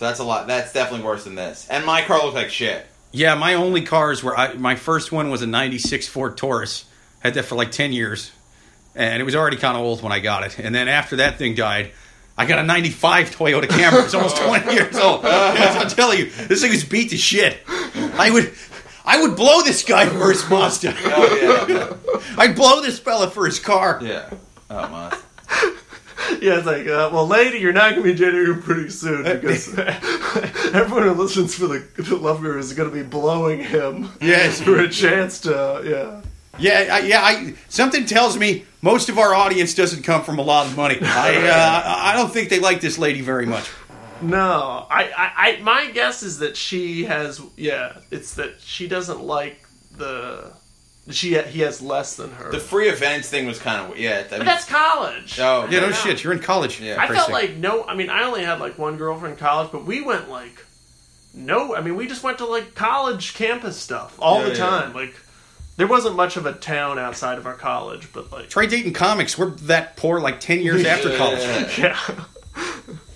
So 0.00 0.06
that's 0.06 0.18
a 0.18 0.24
lot. 0.24 0.46
That's 0.46 0.72
definitely 0.72 1.04
worse 1.04 1.24
than 1.24 1.34
this. 1.34 1.66
And 1.68 1.84
my 1.84 2.00
car 2.00 2.22
looked 2.24 2.34
like 2.34 2.48
shit. 2.48 2.86
Yeah, 3.12 3.34
my 3.34 3.52
only 3.52 3.82
cars 3.82 4.22
were 4.22 4.34
I, 4.34 4.54
my 4.54 4.74
first 4.74 5.12
one 5.12 5.28
was 5.28 5.42
a 5.42 5.46
'96 5.46 6.08
Ford 6.08 6.38
Taurus. 6.38 6.86
Had 7.18 7.34
that 7.34 7.42
for 7.42 7.54
like 7.54 7.70
ten 7.70 7.92
years, 7.92 8.32
and 8.94 9.20
it 9.20 9.24
was 9.26 9.36
already 9.36 9.58
kind 9.58 9.76
of 9.76 9.82
old 9.82 10.02
when 10.02 10.10
I 10.10 10.20
got 10.20 10.44
it. 10.44 10.58
And 10.58 10.74
then 10.74 10.88
after 10.88 11.16
that 11.16 11.36
thing 11.36 11.54
died, 11.54 11.90
I 12.38 12.46
got 12.46 12.58
a 12.58 12.62
'95 12.62 13.36
Toyota 13.36 13.64
Camry. 13.64 14.02
It's 14.02 14.14
almost 14.14 14.38
20 14.38 14.72
years 14.72 14.96
old. 14.96 15.26
I'm 15.26 15.90
telling 15.90 16.20
you, 16.20 16.30
this 16.30 16.62
thing 16.62 16.70
was 16.70 16.82
beat 16.82 17.10
to 17.10 17.18
shit. 17.18 17.58
I 17.68 18.30
would. 18.32 18.54
I 19.04 19.20
would 19.20 19.36
blow 19.36 19.60
this 19.60 19.84
guy 19.84 20.06
for 20.06 20.30
his 20.30 20.48
Mazda. 20.48 20.94
Oh 20.96 21.66
yeah. 21.68 22.22
I'd 22.38 22.56
blow 22.56 22.80
this 22.80 22.98
fella 22.98 23.30
for 23.30 23.44
his 23.44 23.58
car. 23.58 24.00
yeah. 24.02 24.30
Oh 24.70 24.88
my. 24.88 25.18
Yeah, 26.50 26.56
it's 26.56 26.66
like, 26.66 26.86
uh, 26.86 27.10
well, 27.12 27.26
lady, 27.26 27.58
you're 27.58 27.74
not 27.74 27.94
going 27.94 28.02
to 28.02 28.12
be 28.14 28.18
dating 28.18 28.62
pretty 28.62 28.88
soon 28.88 29.24
because 29.24 29.78
everyone 29.78 31.02
who 31.02 31.12
listens 31.12 31.54
for 31.54 31.66
the, 31.66 31.86
the 31.98 32.16
Love 32.16 32.40
Guru 32.40 32.58
is 32.58 32.72
going 32.72 32.88
to 32.88 32.94
be 32.94 33.02
blowing 33.02 33.60
him. 33.62 34.08
Yes. 34.22 34.58
for 34.60 34.80
a 34.80 34.88
chance 34.88 35.40
to, 35.42 35.82
yeah. 35.84 36.22
Yeah, 36.58 36.88
I, 36.90 36.98
yeah. 37.00 37.22
I, 37.22 37.54
something 37.68 38.06
tells 38.06 38.38
me 38.38 38.64
most 38.80 39.10
of 39.10 39.18
our 39.18 39.34
audience 39.34 39.74
doesn't 39.74 40.02
come 40.02 40.22
from 40.22 40.38
a 40.38 40.42
lot 40.42 40.66
of 40.66 40.76
money. 40.76 40.98
I, 41.02 41.36
uh, 41.46 41.82
I 41.84 42.16
don't 42.16 42.32
think 42.32 42.48
they 42.48 42.58
like 42.58 42.80
this 42.80 42.98
lady 42.98 43.20
very 43.20 43.46
much. 43.46 43.68
No, 44.22 44.86
I, 44.90 45.04
I, 45.16 45.32
I, 45.36 45.60
my 45.62 45.90
guess 45.90 46.22
is 46.22 46.38
that 46.38 46.56
she 46.56 47.04
has, 47.04 47.40
yeah, 47.56 47.98
it's 48.10 48.34
that 48.34 48.60
she 48.60 48.88
doesn't 48.88 49.22
like 49.22 49.66
the, 49.96 50.52
she, 51.14 51.38
he 51.42 51.60
has 51.60 51.80
less 51.82 52.16
than 52.16 52.30
her. 52.32 52.50
The 52.50 52.60
free 52.60 52.88
events 52.88 53.28
thing 53.28 53.46
was 53.46 53.58
kind 53.58 53.90
of 53.92 53.98
yeah. 53.98 54.24
I 54.30 54.38
but 54.38 54.44
that's 54.44 54.64
college. 54.68 55.38
oh 55.40 55.66
Yeah, 55.70 55.80
no 55.80 55.88
Yeah. 55.88 55.92
shit. 55.92 56.22
You're 56.24 56.32
in 56.32 56.38
college. 56.40 56.80
Yeah. 56.80 56.96
I 56.98 57.06
felt 57.08 57.26
sake. 57.26 57.32
like 57.32 57.56
no. 57.56 57.84
I 57.84 57.94
mean, 57.94 58.10
I 58.10 58.24
only 58.24 58.44
had 58.44 58.60
like 58.60 58.78
one 58.78 58.96
girlfriend 58.96 59.34
in 59.34 59.38
college, 59.38 59.70
but 59.72 59.84
we 59.84 60.02
went 60.02 60.28
like 60.30 60.64
no, 61.32 61.74
I 61.76 61.80
mean 61.80 61.94
we 61.96 62.06
just 62.08 62.22
went 62.24 62.38
to 62.38 62.46
like 62.46 62.74
college 62.74 63.34
campus 63.34 63.76
stuff 63.76 64.16
all 64.18 64.40
Yeah, 64.40 64.44
the 64.46 64.50
yeah. 64.50 64.56
time. 64.56 64.92
Like 64.94 65.14
there 65.76 65.86
wasn't 65.86 66.16
much 66.16 66.36
of 66.36 66.44
a 66.46 66.52
town 66.52 66.98
outside 66.98 67.38
of 67.38 67.46
our 67.46 67.54
college, 67.54 68.12
but 68.12 68.30
like 68.32 68.48
Try 68.50 68.66
dating 68.66 68.92
comics. 68.92 69.38
We're 69.38 69.50
that 69.50 69.96
poor 69.96 70.20
like 70.20 70.40
10 70.40 70.60
years 70.60 70.84
after 70.84 71.16
college. 71.16 71.40
Yeah. 71.40 71.68
yeah. 71.78 72.24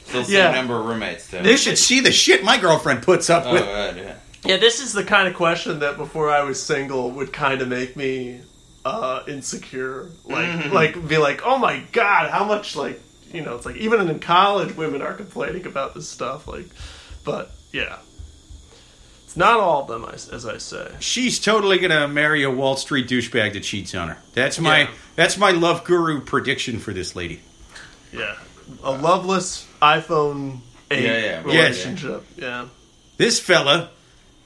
Still 0.05 0.25
same 0.25 0.35
Yeah. 0.35 0.51
number 0.53 0.79
of 0.79 0.87
roommates 0.87 1.31
too. 1.31 1.43
They 1.43 1.57
should 1.57 1.77
see 1.77 2.01
the 2.01 2.13
shit 2.13 2.45
my 2.45 2.57
girlfriend 2.59 3.03
puts 3.03 3.29
up 3.31 3.45
oh, 3.47 3.53
with. 3.53 3.65
God, 3.65 3.97
yeah. 4.45 4.53
Yeah, 4.55 4.57
this 4.61 4.81
is 4.81 4.93
the 4.93 5.05
kind 5.05 5.29
of 5.29 5.35
question 5.35 5.79
that 5.81 5.97
before 5.97 6.31
I 6.31 6.43
was 6.43 6.63
single 6.63 7.11
would 7.13 7.33
kind 7.33 7.63
of 7.63 7.69
make 7.69 7.97
me 7.97 8.41
uh, 8.85 9.23
insecure. 9.27 10.11
Like, 10.25 10.47
Mm-hmm. 10.47 10.73
like 10.75 11.09
be 11.09 11.19
like, 11.19 11.43
oh 11.45 11.59
my 11.59 11.83
god, 11.93 12.31
how 12.31 12.45
much 12.45 12.77
like 12.77 13.01
you 13.33 13.43
know? 13.43 13.57
It's 13.57 13.67
like 13.67 13.77
even 13.77 14.09
in 14.09 14.19
college, 14.21 14.77
women 14.77 15.03
are 15.03 15.15
complaining 15.15 15.67
about 15.67 15.95
this 15.95 16.09
stuff. 16.09 16.47
Like, 16.47 16.67
but 17.25 17.51
yeah, 17.73 17.99
it's 19.25 19.37
not 19.37 19.59
all 19.59 19.83
of 19.83 19.89
them, 19.89 20.05
as 20.13 20.29
as 20.29 20.47
I 20.47 20.59
say. 20.59 20.93
She's 21.01 21.41
totally 21.41 21.79
gonna 21.79 22.07
marry 22.09 22.43
a 22.43 22.51
Wall 22.51 22.77
Street 22.77 23.09
douchebag 23.09 23.55
that 23.55 23.63
cheats 23.63 23.95
on 23.95 24.09
her. 24.09 24.19
That's 24.35 24.61
my 24.61 24.81
Yeah. 24.81 24.91
that's 25.17 25.37
my 25.39 25.51
love 25.53 25.85
guru 25.85 26.21
prediction 26.21 26.79
for 26.79 26.93
this 26.93 27.17
lady. 27.17 27.41
Yeah, 28.13 28.37
a 28.83 28.93
loveless 28.93 29.67
iPhone 29.83 30.59
eight 30.91 31.05
Yeah, 31.05 31.19
yeah. 31.19 31.43
relationship. 31.43 32.25
Yeah. 32.37 32.67
This 33.17 33.41
fella, 33.41 33.91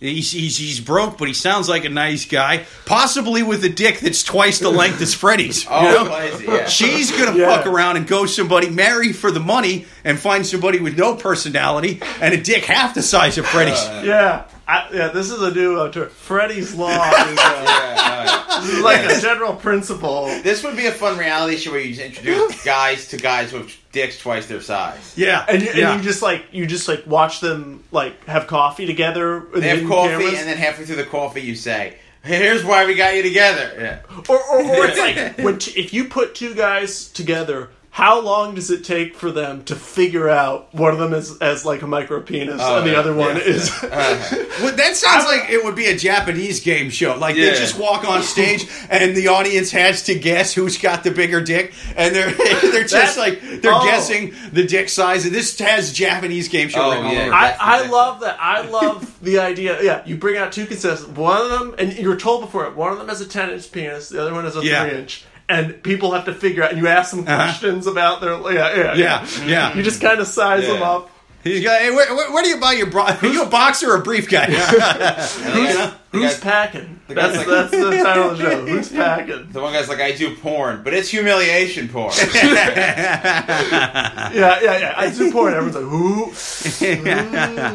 he's, 0.00 0.30
he's 0.32 0.56
he's 0.56 0.80
broke, 0.80 1.18
but 1.18 1.28
he 1.28 1.34
sounds 1.34 1.68
like 1.68 1.84
a 1.84 1.88
nice 1.88 2.24
guy. 2.24 2.64
Possibly 2.86 3.42
with 3.42 3.64
a 3.64 3.68
dick 3.68 4.00
that's 4.00 4.22
twice 4.22 4.58
the 4.58 4.70
length 4.70 5.00
as 5.00 5.14
Freddy's. 5.14 5.64
you 5.64 5.70
Oh, 5.70 6.04
know? 6.04 6.14
crazy, 6.14 6.44
yeah. 6.46 6.66
She's 6.66 7.10
gonna 7.10 7.36
Yeah. 7.38 7.56
fuck 7.56 7.66
around 7.66 7.96
and 7.96 8.06
go 8.06 8.26
somebody, 8.26 8.70
marry 8.70 9.12
for 9.12 9.30
the 9.30 9.40
money, 9.40 9.86
and 10.04 10.18
find 10.18 10.46
somebody 10.46 10.78
with 10.80 10.96
no 10.96 11.14
personality 11.14 12.00
and 12.20 12.34
a 12.34 12.40
dick 12.40 12.64
half 12.64 12.94
the 12.94 13.02
size 13.02 13.38
of 13.38 13.46
Freddy's. 13.46 13.82
Yeah. 14.04 14.44
I, 14.68 14.88
yeah, 14.92 15.08
this 15.08 15.30
is 15.30 15.40
a 15.40 15.50
new 15.50 15.80
uh, 15.80 15.90
term. 15.90 16.10
Freddy's 16.10 16.74
Law 16.74 16.90
is, 16.90 16.94
uh, 16.96 17.34
Yeah, 18.48 18.60
this 18.60 18.70
is 18.74 18.80
like 18.82 19.04
a 19.10 19.20
general 19.20 19.54
principle. 19.54 20.26
this 20.42 20.62
would 20.62 20.76
be 20.76 20.86
a 20.86 20.92
fun 20.92 21.16
reality 21.16 21.56
show 21.56 21.70
where 21.72 21.80
you 21.80 21.94
just 21.94 22.02
introduce 22.04 22.62
guys 22.66 23.08
to 23.08 23.16
guys 23.16 23.52
with 23.52 23.74
dicks 23.92 24.18
twice 24.18 24.46
their 24.46 24.60
size. 24.60 25.14
yeah, 25.16 25.44
And 25.48 25.62
you, 25.62 25.70
yeah. 25.74 25.92
and 25.94 26.00
you 26.02 26.08
just 26.08 26.20
like 26.22 26.44
you 26.52 26.66
just 26.66 26.86
like 26.88 27.06
watch 27.06 27.40
them 27.40 27.82
like 27.92 28.22
have 28.26 28.46
coffee 28.46 28.84
together. 28.86 29.46
They 29.54 29.68
have 29.78 29.88
coffee, 29.88 30.10
cameras. 30.10 30.38
and 30.40 30.48
then 30.48 30.58
halfway 30.58 30.84
through 30.84 30.96
the 30.96 31.04
coffee, 31.04 31.40
you 31.40 31.54
say, 31.54 31.96
"Here's 32.22 32.64
why 32.64 32.84
we 32.84 32.94
got 32.94 33.14
you 33.14 33.22
together." 33.22 33.72
Yeah. 33.78 34.00
or, 34.28 34.36
or, 34.38 34.62
or 34.62 34.86
it's 34.86 34.98
like 34.98 35.38
when 35.44 35.58
t- 35.58 35.80
if 35.80 35.94
you 35.94 36.04
put 36.06 36.34
two 36.34 36.54
guys 36.54 37.08
together, 37.08 37.70
how 37.98 38.20
long 38.20 38.54
does 38.54 38.70
it 38.70 38.84
take 38.84 39.16
for 39.16 39.32
them 39.32 39.64
to 39.64 39.74
figure 39.74 40.28
out 40.28 40.72
one 40.72 40.92
of 40.92 41.00
them 41.00 41.12
is 41.12 41.36
as 41.38 41.64
like 41.66 41.82
a 41.82 41.86
micro 41.88 42.20
penis 42.20 42.60
Oh, 42.62 42.78
and 42.78 42.86
the 42.86 42.96
uh, 42.96 43.00
other 43.00 43.12
one 43.12 43.34
yeah. 43.34 43.42
is? 43.42 43.72
Uh-huh. 43.82 44.44
Well, 44.62 44.76
that 44.76 44.94
sounds 44.94 45.24
like 45.24 45.50
it 45.50 45.64
would 45.64 45.74
be 45.74 45.86
a 45.86 45.96
Japanese 45.96 46.60
game 46.60 46.90
show. 46.90 47.16
Like 47.16 47.34
they 47.34 47.50
just 47.56 47.76
walk 47.76 48.08
on 48.08 48.22
stage 48.22 48.68
and 48.90 49.16
the 49.16 49.26
audience 49.28 49.72
has 49.72 50.04
to 50.04 50.16
guess 50.16 50.54
who's 50.54 50.78
got 50.78 51.02
the 51.02 51.10
bigger 51.10 51.40
dick, 51.40 51.74
and 51.96 52.14
they're 52.14 52.30
they're 52.70 52.84
just 52.84 53.16
That- 53.16 53.18
like 53.18 53.40
they're 53.62 53.72
oh. 53.74 53.84
guessing 53.84 54.32
the 54.52 54.64
dick 54.64 54.88
size. 54.88 55.24
And 55.26 55.34
this 55.34 55.58
has 55.58 55.92
Japanese 55.92 56.46
game 56.48 56.68
show. 56.68 56.92
Oh, 56.92 57.10
yeah. 57.10 57.30
I, 57.32 57.56
I 57.58 57.88
love 57.88 58.20
that. 58.20 58.38
I 58.40 58.60
love 58.68 59.18
the 59.20 59.40
idea. 59.40 59.82
Yeah, 59.82 60.04
you 60.06 60.16
bring 60.16 60.36
out 60.36 60.52
two 60.52 60.66
contestants. 60.66 61.08
One 61.18 61.40
of 61.42 61.50
them, 61.50 61.74
and 61.78 61.92
you 61.98 62.08
were 62.08 62.16
told 62.16 62.42
before 62.42 62.64
it. 62.66 62.76
One 62.76 62.92
of 62.92 62.98
them 62.98 63.08
has 63.08 63.20
a 63.20 63.26
ten 63.28 63.50
inch 63.50 63.72
penis. 63.72 64.08
The 64.08 64.22
other 64.22 64.32
one 64.34 64.44
has 64.44 64.56
a 64.56 64.64
Yeah. 64.64 64.88
three 64.88 64.98
inch. 64.98 65.24
And 65.50 65.82
people 65.82 66.12
have 66.12 66.26
to 66.26 66.34
figure 66.34 66.62
out. 66.62 66.72
And 66.72 66.78
you 66.78 66.88
ask 66.88 67.10
them 67.10 67.20
Uh-huh. 67.20 67.36
questions 67.44 67.86
about 67.86 68.20
their. 68.20 68.34
Yeah, 68.52 68.76
yeah, 68.76 68.94
Yeah, 68.94 69.26
yeah. 69.46 69.74
You 69.74 69.82
just 69.82 70.00
kind 70.02 70.20
of 70.20 70.26
size 70.26 70.66
them 70.66 70.82
up. 70.82 71.08
He's 71.44 71.62
got, 71.64 71.80
hey, 71.80 71.90
where, 71.92 72.14
where, 72.16 72.32
where 72.32 72.42
do 72.42 72.48
you 72.50 72.58
buy 72.60 72.72
your 72.72 72.88
bro? 72.90 73.04
Are 73.04 73.26
you 73.26 73.44
a 73.44 73.46
boxer 73.46 73.92
or 73.92 73.96
a 73.96 74.02
brief 74.02 74.28
guy? 74.36 74.46
The 74.46 74.56
Who's 74.56 75.74
guy's- 75.74 75.94
guy's 76.12 76.40
packing? 76.40 77.00
That's 77.06 77.36
like- 77.38 77.46
that's 77.46 77.70
the 77.70 77.90
title 78.04 78.30
of 78.30 78.38
the 78.38 78.44
show. 78.50 78.66
Who's 78.66 78.88
packing? 78.90 79.48
the 79.52 79.60
one 79.60 79.72
guy's 79.72 79.88
like, 79.88 80.00
"I 80.00 80.10
do 80.12 80.34
porn, 80.36 80.82
but 80.84 80.92
it's 80.94 81.08
humiliation 81.08 81.88
porn." 81.88 82.12
Yeah, 82.34 84.32
yeah, 84.34 84.60
yeah. 84.60 84.94
I 84.96 85.10
do 85.16 85.30
porn. 85.32 85.54
Everyone's 85.54 85.76
like, 85.76 85.84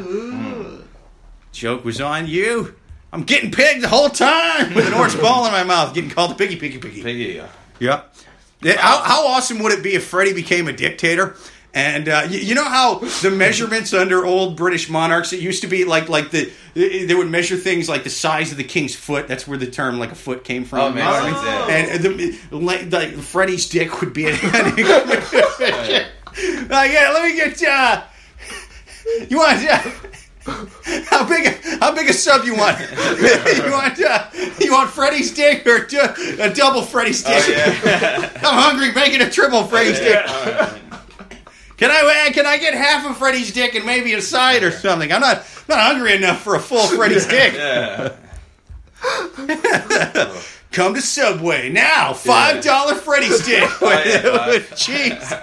who? 0.03 0.84
Joke 1.51 1.86
was 1.86 2.01
on 2.01 2.28
you. 2.28 2.76
I'm 3.11 3.24
getting 3.24 3.51
pegged 3.51 3.84
the 3.84 3.88
whole 3.88 4.09
time 4.09 4.74
with 4.74 4.88
an 4.88 4.93
orange 4.93 5.19
ball 5.21 5.45
in 5.45 5.51
my 5.51 5.63
mouth, 5.63 5.93
getting 5.93 6.09
called 6.09 6.32
a 6.32 6.36
piggy, 6.36 6.55
piggy, 6.57 6.80
piggy. 6.80 7.03
Piggy. 7.03 7.24
Yeah. 7.36 7.47
Yeah, 7.84 8.03
How, 8.79 9.03
how 9.03 9.27
awesome 9.27 9.59
would 9.59 9.73
it 9.73 9.84
be 9.84 9.95
if 9.95 10.05
Freddy 10.05 10.34
became 10.34 10.67
a 10.67 10.73
dictator? 10.73 11.36
And 11.75 12.07
uh, 12.07 12.27
you, 12.29 12.39
you 12.39 12.55
know 12.55 12.65
how 12.69 12.99
the 12.99 13.31
measurements 13.31 13.93
under 13.95 14.23
old 14.25 14.55
British 14.55 14.89
monarchs 14.89 15.34
it 15.34 15.39
used 15.41 15.63
to 15.63 15.67
be 15.67 15.86
like 15.86 16.07
like 16.07 16.29
the 16.29 16.51
they 16.75 17.15
would 17.15 17.29
measure 17.29 17.57
things 17.57 17.89
like 17.89 18.03
the 18.03 18.11
size 18.11 18.51
of 18.51 18.57
the 18.57 18.63
king's 18.63 18.95
foot. 18.95 19.27
That's 19.27 19.47
where 19.47 19.57
the 19.57 19.65
term 19.65 19.97
like 19.97 20.11
a 20.11 20.15
foot 20.15 20.43
came 20.43 20.65
from. 20.65 20.79
Oh, 20.79 20.88
you 20.89 20.93
makes 20.93 21.05
know 21.05 21.11
what 21.11 21.23
I 21.23 21.25
mean? 21.25 21.36
sense, 21.43 22.03
yeah. 22.05 22.19
And 22.19 22.51
the, 22.51 22.57
like, 22.57 22.91
like 22.91 23.15
Freddy's 23.15 23.67
dick 23.69 24.01
would 24.01 24.13
be 24.13 24.27
an 24.27 24.34
like, 26.69 26.91
yeah, 26.91 27.11
let 27.11 27.23
me 27.23 27.36
get 27.36 27.63
uh, 27.63 28.03
you 29.29 29.38
want 29.38 29.67
uh, 29.67 29.81
how 30.45 31.27
big 31.27 31.45
a, 31.45 31.77
how 31.79 31.95
big 31.95 32.09
a 32.09 32.13
sub 32.13 32.43
you 32.43 32.55
want? 32.55 32.79
you 32.79 33.71
want 33.71 34.01
uh, 34.01 34.25
you 34.59 34.71
want 34.71 34.89
Freddy's 34.89 35.33
dick 35.33 35.65
or 35.65 35.85
a 35.85 36.53
double 36.53 36.81
Freddy's 36.81 37.23
dick? 37.23 37.43
Oh, 37.45 37.81
yeah. 37.85 38.29
I'm 38.43 38.63
hungry. 38.63 38.91
Make 38.91 39.13
it 39.13 39.21
a 39.21 39.29
triple 39.29 39.63
Freddy's 39.65 39.99
dick. 39.99 40.25
Can 41.77 41.91
I 41.91 42.27
uh, 42.27 42.33
can 42.33 42.45
I 42.45 42.57
get 42.57 42.73
half 42.73 43.09
of 43.09 43.17
Freddy's 43.17 43.53
dick 43.53 43.75
and 43.75 43.85
maybe 43.85 44.13
a 44.13 44.21
side 44.21 44.63
or 44.63 44.71
something? 44.71 45.11
I'm 45.11 45.21
not 45.21 45.45
not 45.67 45.79
hungry 45.79 46.15
enough 46.15 46.41
for 46.41 46.55
a 46.55 46.59
full 46.59 46.87
Freddy's 46.87 47.25
dick. 47.25 47.53
Come 50.71 50.95
to 50.95 51.01
Subway 51.01 51.69
now. 51.69 52.13
Five 52.13 52.63
dollar 52.63 52.95
Freddy's 52.95 53.45
dick 53.45 53.69
with, 53.81 54.05
yeah, 54.05 54.47
with 54.47 54.75
cheese. 54.75 55.33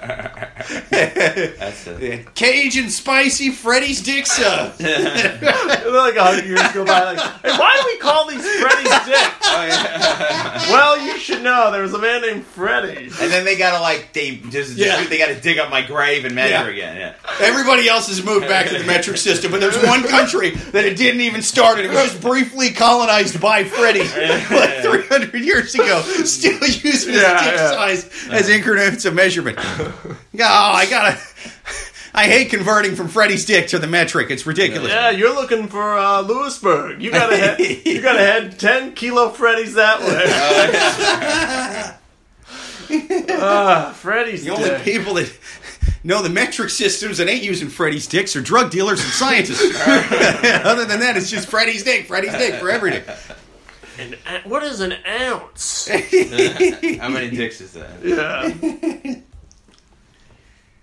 That's 0.69 1.87
it. 1.87 2.35
Cajun 2.35 2.91
spicy 2.91 3.51
Freddy's 3.51 4.03
dick 4.03 4.27
sub. 4.27 4.75
And 4.81 4.87
then, 5.41 5.95
like 5.95 6.17
a 6.17 6.23
hundred 6.25 6.47
years 6.47 6.63
go 6.73 6.85
by, 6.85 7.05
like, 7.13 7.19
hey, 7.19 7.51
why 7.59 7.77
do 7.81 7.87
we 7.87 7.99
call 7.99 8.29
these 8.29 8.45
Freddy's 8.61 8.91
dick? 9.07 9.33
Oh, 9.43 9.67
yeah. 9.67 10.67
Well, 10.71 11.01
you 11.05 11.19
should 11.19 11.43
know 11.43 11.73
there 11.73 11.83
was 11.83 11.95
a 11.95 11.99
man 11.99 12.23
named 12.23 12.45
Freddy. 12.47 13.05
And 13.05 13.11
then 13.33 13.45
they 13.45 13.57
gotta 13.57 13.81
like 13.81 14.13
they 14.13 14.37
just 14.37 14.77
Yeah. 14.77 15.03
they 15.05 15.19
gotta 15.19 15.35
dig 15.41 15.59
up 15.59 15.71
my 15.71 15.83
grave 15.83 16.25
and 16.25 16.35
measure 16.35 16.71
Yeah. 16.71 16.95
again. 16.95 16.97
Yeah. 16.97 17.15
Everybody 17.41 17.89
else 17.89 18.09
has 18.09 18.23
moved 18.25 18.47
back 18.47 18.69
to 18.69 18.79
the 18.79 18.85
metric 18.85 19.17
system, 19.17 19.51
but 19.51 19.61
there's 19.61 19.77
one 19.83 20.03
country 20.05 20.51
that 20.51 20.85
it 20.85 20.97
didn't 20.97 21.23
even 21.23 21.43
start, 21.43 21.79
and 21.79 21.87
it 21.87 21.91
was 21.95 22.11
just 22.13 22.21
briefly 22.21 22.71
colonized 22.71 23.41
by 23.41 23.65
Freddy 23.65 24.01
like 24.55 24.83
300 24.83 25.35
years 25.43 25.75
ago, 25.75 26.03
still 26.25 26.53
using 26.61 26.91
his 26.93 27.07
Yeah, 27.07 27.43
dick 27.45 27.55
yeah. 27.57 27.71
size 27.73 28.29
as 28.31 28.49
increments 28.49 29.05
of 29.05 29.15
measurement. 29.15 29.59
Oh, 30.49 30.73
I 30.75 30.87
gotta. 30.89 31.19
I 32.13 32.25
hate 32.27 32.51
converting 32.51 32.97
from 32.97 33.09
Freddy's 33.09 33.45
dick 33.45 33.69
to 33.69 33.79
the 33.79 33.87
metric. 33.87 34.31
It's 34.31 34.45
ridiculous. 34.47 34.91
Yeah, 34.91 35.11
you're 35.11 35.35
looking 35.35 35.69
for 35.69 35.97
uh, 35.97 36.23
Lewisburg. 36.23 37.01
You 37.01 37.11
gotta 37.13 37.37
head. 37.37 37.61
You 37.61 38.03
gotta 38.03 38.19
head 38.19 38.59
ten 38.59 38.95
kilo 38.95 39.31
Freddy's 39.31 39.75
that 39.75 40.01
way. 40.01 41.97
Ah, 43.43 43.93
Freddy's 43.97 44.45
The 44.45 44.51
only 44.51 44.71
people 44.81 45.15
that 45.15 45.33
know 46.03 46.23
the 46.23 46.29
metric 46.29 46.71
systems 46.71 47.19
that 47.19 47.29
ain't 47.29 47.43
using 47.45 47.69
Freddy's 47.69 48.07
dicks 48.07 48.35
are 48.35 48.41
drug 48.41 48.71
dealers 48.71 49.01
and 49.03 49.11
scientists. 49.13 49.63
Other 49.87 50.85
than 50.85 51.01
that, 51.01 51.17
it's 51.17 51.31
just 51.31 51.49
Freddy's 51.49 51.85
dick, 51.85 52.07
Freddy's 52.07 52.33
dick 52.33 52.55
for 52.55 52.69
every 52.71 52.91
dick. 52.91 53.07
An, 53.99 54.17
what 54.45 54.63
is 54.63 54.81
an 54.81 54.95
ounce? 55.07 55.89
How 55.89 57.09
many 57.09 57.31
dicks 57.31 57.61
is 57.61 57.73
that? 57.75 58.05
Yeah. 58.05 59.21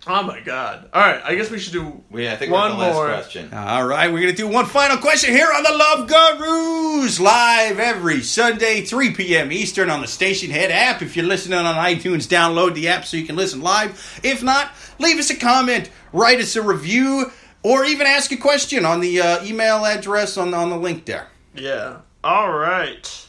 Oh 0.10 0.24
my 0.24 0.39
god! 0.39 0.89
All 0.93 1.01
right, 1.01 1.22
I 1.24 1.36
guess 1.36 1.51
we 1.51 1.60
should 1.60 1.74
do 1.74 2.01
Well, 2.10 2.24
yeah, 2.24 2.34
I 2.34 2.38
think 2.38 2.51
one 2.51 2.78
we're 2.78 2.86
on 2.86 2.91
the 2.93 2.97
last 2.97 3.24
question. 3.24 3.53
All 3.53 3.86
right, 3.86 4.12
we're 4.12 4.22
going 4.22 4.34
to 4.34 4.38
do 4.41 4.47
one 4.47 4.66
final 4.66 4.97
question 4.97 5.32
here 5.32 5.49
on 5.53 5.64
the 5.64 5.74
Love 5.74 6.08
Gurus, 6.08 7.20
live 7.20 7.80
every 7.80 8.22
Sunday, 8.22 8.82
3 8.84 9.14
p.m. 9.16 9.51
Eastern 9.51 9.89
on 9.89 9.99
the 9.99 10.08
Stationhead 10.08 10.70
app. 10.70 11.01
If 11.01 11.18
you're 11.18 11.26
listening 11.26 11.60
on 11.60 11.76
iTunes, 11.76 12.26
download 12.28 12.74
the 12.74 12.88
app 12.88 13.05
so 13.05 13.18
you 13.18 13.26
can 13.26 13.36
listen 13.36 13.62
live. 13.62 14.22
If 14.24 14.41
not, 14.41 14.72
leave 14.97 15.20
us 15.20 15.30
a 15.30 15.36
comment, 15.36 15.89
write 16.14 16.39
us 16.39 16.55
a 16.55 16.62
review, 16.62 17.32
or 17.64 17.84
even 17.84 18.08
ask 18.08 18.32
a 18.32 18.38
question 18.38 18.86
on 18.86 19.01
the 19.01 19.20
uh, 19.20 19.43
email 19.43 19.86
address 19.86 20.38
on, 20.38 20.53
on 20.53 20.70
the 20.70 20.78
link 20.78 21.03
there. 21.05 21.28
Yeah. 21.53 21.97
All 22.24 22.51
right. 22.51 23.28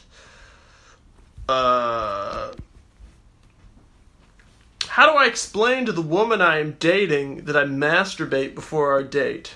Uh, 1.49 2.53
how 4.99 5.09
do 5.09 5.17
I 5.17 5.27
explain 5.27 5.85
to 5.85 5.93
the 5.93 6.01
woman 6.01 6.41
I 6.41 6.59
am 6.59 6.75
dating 6.77 7.45
that 7.45 7.55
I 7.55 7.63
masturbate 7.63 8.53
before 8.53 8.91
our 8.91 9.01
date? 9.01 9.55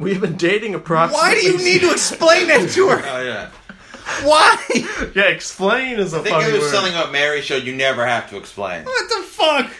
We 0.00 0.10
have 0.14 0.20
been 0.20 0.36
dating 0.36 0.74
approximately. 0.74 1.28
Why 1.28 1.34
do 1.34 1.46
you 1.46 1.58
need 1.58 1.80
to 1.82 1.92
explain 1.92 2.48
that 2.48 2.68
to 2.70 2.88
her? 2.88 3.00
Oh 3.06 3.22
yeah. 3.22 3.50
Why? 4.26 4.58
Yeah, 5.14 5.28
explain 5.28 6.00
is 6.00 6.12
a 6.12 6.18
I 6.18 6.22
think 6.22 6.34
funny 6.34 6.48
it 6.48 6.52
was 6.54 6.62
word. 6.62 6.70
something 6.72 6.92
about 6.92 7.12
Mary 7.12 7.40
showed 7.40 7.62
you 7.62 7.76
never 7.76 8.04
have 8.04 8.28
to 8.30 8.36
explain. 8.36 8.84
What 8.84 9.08
the 9.08 9.22
fuck? 9.22 9.70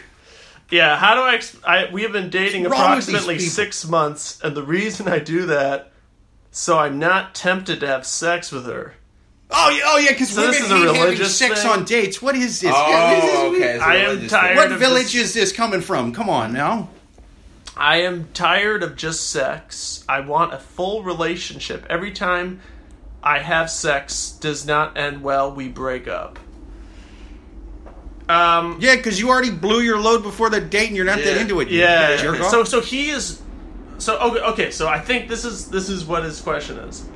Yeah, 0.70 0.96
how 0.96 1.16
do 1.16 1.22
I, 1.22 1.34
ex- 1.34 1.56
I? 1.66 1.88
We 1.90 2.02
have 2.02 2.12
been 2.12 2.30
dating 2.30 2.62
What's 2.62 2.72
wrong 2.78 2.96
with 2.96 3.06
these 3.06 3.08
approximately 3.08 3.38
people? 3.38 3.50
six 3.50 3.88
months, 3.88 4.40
and 4.44 4.56
the 4.56 4.62
reason 4.62 5.08
I 5.08 5.18
do 5.18 5.46
that 5.46 5.90
so 6.52 6.78
I'm 6.78 7.00
not 7.00 7.34
tempted 7.34 7.80
to 7.80 7.86
have 7.88 8.06
sex 8.06 8.52
with 8.52 8.66
her. 8.66 8.94
Oh, 9.50 9.70
yeah, 9.70 9.80
oh 9.86 9.98
yeah, 9.98 10.12
because 10.12 10.28
So 10.30 10.42
women 10.42 10.52
this 10.52 10.64
is 10.64 10.70
a 10.70 10.76
hate 10.76 10.86
having 10.86 11.02
religious 11.02 11.38
sex 11.38 11.62
thing? 11.62 11.70
on 11.70 11.84
dates. 11.84 12.20
What 12.20 12.36
is 12.36 12.60
this? 12.60 12.72
Oh, 12.74 13.52
okay. 13.54 13.74
it's 13.76 13.82
a 13.82 13.86
I 13.86 13.94
am 13.96 14.06
religious 14.10 14.30
tired. 14.30 14.56
What 14.56 14.72
of 14.72 14.78
village 14.78 15.12
this- 15.14 15.28
is 15.28 15.34
this 15.34 15.52
coming 15.52 15.80
from? 15.80 16.12
Come 16.12 16.28
on 16.28 16.52
now. 16.52 16.90
I 17.76 18.02
am 18.02 18.28
tired 18.34 18.82
of 18.82 18.96
just 18.96 19.30
sex. 19.30 20.04
I 20.08 20.20
want 20.20 20.52
a 20.52 20.58
full 20.58 21.02
relationship. 21.04 21.86
Every 21.88 22.10
time 22.10 22.60
I 23.22 23.38
have 23.38 23.70
sex 23.70 24.32
does 24.32 24.66
not 24.66 24.98
end 24.98 25.22
well, 25.22 25.52
we 25.54 25.68
break 25.68 26.08
up. 26.08 26.38
Um 28.28 28.76
Yeah, 28.80 28.96
because 28.96 29.18
you 29.18 29.30
already 29.30 29.50
blew 29.50 29.80
your 29.80 29.98
load 29.98 30.22
before 30.22 30.50
the 30.50 30.60
date, 30.60 30.88
and 30.88 30.96
you're 30.96 31.06
not 31.06 31.18
that 31.18 31.36
into 31.40 31.60
it. 31.60 31.68
you 31.68 31.80
yeah, 31.80 32.16
jerk 32.16 32.40
off. 32.40 32.50
so 32.50 32.64
so 32.64 32.80
he 32.80 33.10
is 33.10 33.40
so 33.98 34.18
okay, 34.18 34.40
okay, 34.40 34.70
so 34.70 34.86
I 34.86 34.98
think 35.00 35.28
this 35.28 35.44
is 35.46 35.68
this 35.70 35.88
is 35.88 36.04
what 36.04 36.24
his 36.24 36.40
question 36.40 36.76
is. 36.78 37.08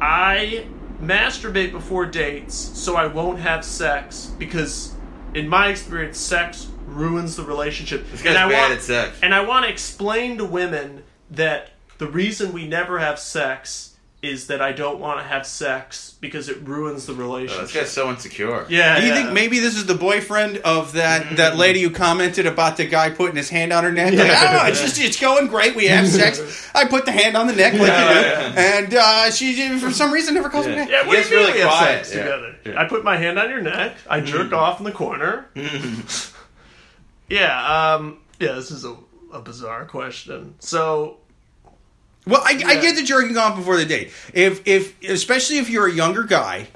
I 0.00 0.64
masturbate 1.00 1.72
before 1.72 2.06
dates 2.06 2.54
so 2.54 2.96
I 2.96 3.06
won't 3.06 3.38
have 3.40 3.64
sex 3.64 4.32
because 4.38 4.94
in 5.34 5.48
my 5.48 5.68
experience 5.68 6.18
sex 6.18 6.68
ruins 6.86 7.36
the 7.36 7.42
relationship. 7.42 8.08
This 8.10 8.22
guy's 8.22 8.36
I 8.36 8.48
bad 8.48 8.68
want, 8.68 8.72
at 8.74 8.82
sex. 8.82 9.18
and 9.22 9.34
I 9.34 9.40
want 9.40 9.64
to 9.64 9.70
explain 9.70 10.38
to 10.38 10.44
women 10.44 11.02
that 11.30 11.70
the 11.98 12.06
reason 12.06 12.52
we 12.52 12.66
never 12.66 12.98
have 12.98 13.18
sex 13.18 13.93
is 14.24 14.46
that 14.46 14.62
I 14.62 14.72
don't 14.72 14.98
want 15.00 15.20
to 15.20 15.24
have 15.24 15.46
sex 15.46 16.14
because 16.20 16.48
it 16.48 16.60
ruins 16.66 17.06
the 17.06 17.12
Oh, 17.12 17.16
relationship. 17.16 17.62
this 17.66 17.74
guy's 17.74 17.90
so 17.90 18.08
insecure. 18.10 18.66
yeah. 18.70 18.98
Do 18.98 19.02
you 19.06 19.12
yeah. 19.12 19.22
think 19.22 19.32
maybe 19.32 19.58
this 19.58 19.76
is 19.76 19.86
the 19.86 19.94
boyfriend 19.94 20.58
of 20.58 20.92
that 20.94 21.36
that 21.36 21.56
lady 21.56 21.82
who 21.82 21.90
commented 21.90 22.46
about 22.46 22.76
the 22.76 22.86
guy 22.86 23.10
putting 23.10 23.36
his 23.36 23.50
hand 23.50 23.72
on 23.72 23.84
her 23.84 23.92
neck? 23.92 24.14
Like, 24.14 24.30
oh, 24.30 24.66
it's 24.68 24.80
just 24.80 24.98
it's 25.00 25.20
going 25.20 25.48
great. 25.48 25.76
We 25.76 25.86
have 25.86 26.08
sex. 26.08 26.70
I 26.74 26.86
put 26.86 27.04
the 27.04 27.12
hand 27.12 27.36
on 27.36 27.46
the 27.46 27.52
neck 27.54 27.74
like 27.74 27.82
you 27.82 27.86
do, 27.86 28.58
and 28.60 28.94
uh, 28.94 29.30
she 29.30 29.78
for 29.78 29.90
some 29.90 30.12
reason 30.12 30.34
never 30.34 30.48
calls 30.48 30.66
me 30.66 30.72
Yeah. 30.72 30.78
back. 30.84 30.90
Yeah, 30.90 31.02
He 31.02 31.08
what 31.08 31.12
do 31.14 31.18
gets 31.18 31.30
you 31.30 31.36
mean 31.36 31.46
really 31.46 31.58
we 31.58 31.60
have 31.64 31.70
quiet, 31.70 32.06
sex 32.06 32.14
yeah. 32.16 32.22
together? 32.22 32.56
Yeah. 32.64 32.80
I 32.80 32.84
put 32.88 33.04
my 33.04 33.16
hand 33.16 33.38
on 33.38 33.50
your 33.50 33.60
neck. 33.60 33.96
I 34.08 34.20
jerk 34.20 34.52
off 34.52 34.78
in 34.78 34.84
the 34.84 34.92
corner. 34.92 35.46
yeah, 37.28 37.94
um, 37.96 38.18
yeah. 38.38 38.52
This 38.52 38.70
is 38.70 38.84
a, 38.84 38.96
a 39.32 39.40
bizarre 39.40 39.84
question. 39.86 40.54
So, 40.60 41.18
Well, 42.26 42.40
I, 42.42 42.62
I 42.66 42.80
get 42.80 42.96
the 42.96 43.02
jerking 43.02 43.36
off 43.36 43.56
before 43.56 43.76
the 43.76 43.84
date. 43.84 44.10
If 44.32 44.66
if 44.66 45.02
especially 45.02 45.58
if 45.58 45.68
you're 45.68 45.86
a 45.86 45.92
younger 45.92 46.22
guy 46.22 46.68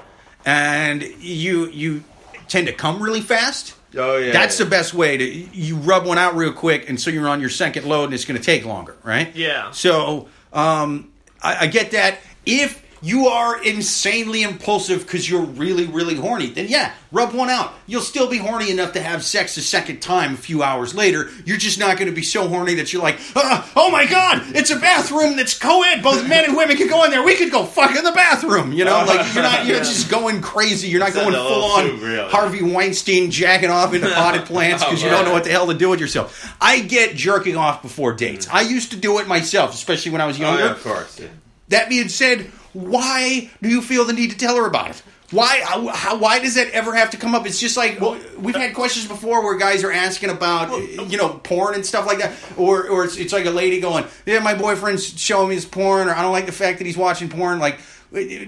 and 0.45 1.03
you 1.03 1.67
you 1.69 2.05
tend 2.49 2.67
to 2.67 2.73
come 2.73 3.03
really 3.03 3.21
fast. 3.21 3.75
Oh 3.97 4.19
yeah. 4.19 4.33
That's 4.33 4.59
yeah. 4.59 4.65
the 4.65 4.71
best 4.71 4.95
way 4.95 5.17
to 5.17 5.25
you 5.25 5.77
rub 5.77 6.07
one 6.07 6.19
out 6.19 6.37
real 6.37 6.53
quick, 6.53 6.89
and 6.89 7.01
so 7.01 7.11
you're 7.11 7.29
on 7.29 7.41
your 7.41 7.51
second 7.51 7.87
load, 7.87 8.05
and 8.05 8.15
it's 8.15 8.25
going 8.25 8.39
to 8.39 8.45
take 8.45 8.65
longer, 8.65 8.97
right? 9.03 9.35
Yeah. 9.35 9.71
So 9.71 10.29
um, 10.53 11.11
I, 11.43 11.65
I 11.65 11.67
get 11.67 11.93
that. 11.93 12.19
If 12.45 12.83
you 13.01 13.27
are 13.29 13.63
insanely 13.63 14.43
impulsive 14.43 15.01
because 15.05 15.29
you're 15.29 15.43
really, 15.45 15.87
really 15.87 16.15
horny, 16.15 16.47
then 16.49 16.67
yeah, 16.69 16.93
rub 17.13 17.33
one 17.33 17.49
out. 17.51 17.73
You'll 17.87 18.03
still 18.03 18.29
be 18.29 18.39
horny 18.39 18.71
enough 18.71 18.93
to 18.93 19.01
have 19.01 19.23
sex 19.25 19.57
a 19.57 19.63
second 19.63 20.01
time 20.01 20.35
a 20.35 20.37
few 20.37 20.63
hours 20.63 20.95
later. 20.95 21.31
You're 21.45 21.57
just 21.59 21.79
not 21.79 21.97
going 21.97 22.09
to 22.09 22.15
be 22.15 22.23
so 22.23 22.49
horny 22.49 22.75
that 22.75 22.93
you're 22.93 23.03
like, 23.03 23.19
ah, 23.37 23.71
oh 23.77 23.91
my 23.91 24.07
god, 24.07 24.43
it's 24.57 24.71
a 24.71 24.77
bathroom 24.79 25.37
that's 25.37 25.57
co-ed. 25.59 26.03
Both 26.03 26.29
men 26.29 26.45
and 26.45 26.57
women 26.57 26.77
can 26.77 26.89
go 26.89 27.05
in 27.05 27.11
there. 27.11 27.23
We 27.23 27.37
could 27.37 27.51
go 27.51 27.65
fuck 27.65 27.97
in 27.97 28.05
the 28.05 28.13
bathroom. 28.13 28.73
You 28.73 28.85
know, 28.85 29.05
like 29.07 29.35
you're 29.35 29.43
not, 29.43 29.67
you're 29.67 29.79
just 29.79 30.11
going 30.11 30.41
crazy. 30.43 30.89
You're 30.89 31.01
not 31.01 31.15
going 31.15 31.33
full 31.35 31.65
on. 31.65 32.31
Harvey 32.31 32.63
Weinstein 32.63 33.31
jacking 33.31 33.71
off 33.71 33.95
into 33.95 34.11
potted 34.15 34.45
plants 34.47 34.85
because 34.85 35.03
you 35.03 35.09
don't 35.11 35.25
know 35.25 35.33
what 35.33 35.45
the 35.45 35.51
hell 35.51 35.67
to 35.69 35.75
do 35.75 35.89
with 35.89 36.01
yourself. 36.01 36.55
I 36.61 36.81
get 36.81 37.15
jerking 37.17 37.57
off 37.57 37.83
before 37.83 38.13
dates. 38.13 38.49
I 38.49 38.63
used 38.63 38.91
to 38.91 38.97
do 38.97 39.19
it 39.19 39.29
myself, 39.29 39.73
especially 39.73 40.13
when 40.13 40.21
I 40.21 40.27
was 40.27 40.39
Oh, 40.39 40.43
younger. 40.43 40.65
yeah, 40.65 40.71
of 40.73 40.83
course. 40.83 41.19
Yeah. 41.21 41.29
That 41.69 41.89
being 41.89 42.09
said, 42.09 42.51
why 42.79 43.51
do 43.63 43.69
you 43.69 43.83
feel 43.83 44.05
the 44.05 44.13
need 44.13 44.31
to 44.31 44.37
tell 44.37 44.57
her 44.57 44.67
about 44.67 44.91
it? 44.91 45.03
Why? 45.31 45.61
How, 45.63 46.17
why 46.17 46.39
does 46.39 46.55
that 46.55 46.71
ever 46.71 46.95
have 46.95 47.11
to 47.11 47.19
come 47.19 47.35
up? 47.35 47.45
It's 47.47 47.61
just 47.61 47.77
like 47.77 48.01
we've 48.39 48.55
had 48.57 48.73
questions 48.75 49.07
before 49.07 49.45
where 49.45 49.59
guys 49.59 49.85
are 49.85 49.93
asking 49.93 50.31
about 50.31 50.71
you 51.11 51.19
know 51.19 51.29
porn 51.43 51.75
and 51.75 51.85
stuff 51.85 52.07
like 52.07 52.19
that, 52.21 52.33
or 52.57 52.89
or 52.89 53.05
it's, 53.05 53.17
it's 53.19 53.33
like 53.35 53.45
a 53.45 53.51
lady 53.51 53.79
going, 53.81 54.07
"Yeah, 54.25 54.39
my 54.39 54.55
boyfriend's 54.55 55.21
showing 55.21 55.51
me 55.51 55.55
his 55.57 55.67
porn," 55.67 56.09
or 56.09 56.13
"I 56.15 56.23
don't 56.23 56.33
like 56.33 56.47
the 56.47 56.53
fact 56.53 56.79
that 56.79 56.87
he's 56.87 56.97
watching 56.97 57.29
porn." 57.29 57.59
Like, 57.59 57.79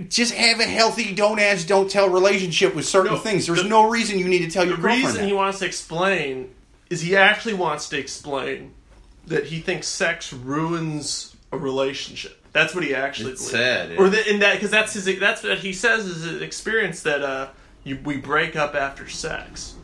just 0.09 0.33
have 0.33 0.59
a 0.59 0.65
healthy, 0.65 1.15
don't 1.15 1.39
ask, 1.39 1.67
don't 1.67 1.91
tell 1.91 2.09
relationship 2.09 2.75
with 2.75 2.87
certain 2.87 3.13
No, 3.13 3.19
things. 3.19 3.47
There's 3.47 3.63
the- 3.63 3.69
no 3.69 3.91
reason 3.91 4.19
you 4.19 4.27
need 4.29 4.47
to 4.47 4.51
tell 4.51 4.65
your 4.65 4.77
girlfriend. 4.77 5.03
the 5.03 5.07
reason 5.09 5.21
that. 5.21 5.27
he 5.27 5.35
wants 5.35 5.59
to 5.59 5.67
explain 5.67 6.49
is 6.89 7.03
he 7.03 7.15
actually 7.15 7.55
wants 7.55 7.91
to 7.91 7.99
explain 7.99 8.73
that 9.27 9.45
he 9.45 9.61
thinks 9.61 9.87
sex 9.87 10.33
ruins 10.33 11.37
a 11.53 11.59
relationship. 11.59 12.40
That's 12.53 12.75
what 12.75 12.83
he 12.85 12.95
actually 12.95 13.33
It's 13.33 13.49
believes. 13.51 13.65
sad, 13.65 13.91
yeah. 13.93 13.97
Or 13.99 14.09
the, 14.09 14.29
in 14.29 14.41
that 14.41 14.55
because 14.55 14.71
that's 14.71 14.93
his 14.93 15.05
that's 15.21 15.43
what 15.43 15.59
he 15.59 15.73
says 15.73 16.07
is 16.07 16.27
an 16.27 16.43
experience 16.43 17.03
that 17.03 17.23
uh 17.23 17.49
you, 17.85 17.99
we 18.05 18.17
break 18.17 18.57
up 18.57 18.75
after 18.75 19.09
sex. 19.09 19.75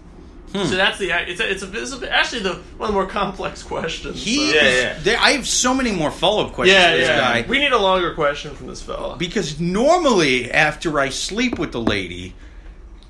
Hmm. 0.52 0.64
So 0.64 0.76
that's 0.76 0.98
the 0.98 1.10
it's 1.10 1.40
a, 1.40 1.50
it's, 1.50 1.62
a, 1.62 1.82
it's 1.82 1.92
a, 2.02 2.12
actually 2.12 2.42
the 2.42 2.54
one 2.76 2.88
of 2.88 2.88
the 2.88 2.92
more 2.92 3.06
complex 3.06 3.62
questions. 3.62 4.22
He, 4.22 4.50
so- 4.50 4.54
Yeah, 4.56 4.62
yeah. 4.62 4.98
there- 5.00 5.18
I 5.18 5.32
have 5.32 5.46
so 5.46 5.74
many 5.74 5.92
more 5.92 6.10
follow 6.10 6.46
up 6.46 6.52
questions 6.52 6.76
yeah, 6.78 6.92
for 6.92 6.96
this 6.98 7.08
yeah. 7.08 7.42
guy. 7.42 7.48
We 7.48 7.58
need 7.58 7.72
a 7.72 7.78
longer 7.78 8.14
question 8.14 8.54
from 8.54 8.66
this 8.68 8.80
fella. 8.82 9.16
Because 9.16 9.58
normally, 9.60 10.50
after 10.50 10.98
I 11.00 11.08
sleep 11.08 11.58
with 11.58 11.72
the 11.72 11.80
lady, 11.80 12.34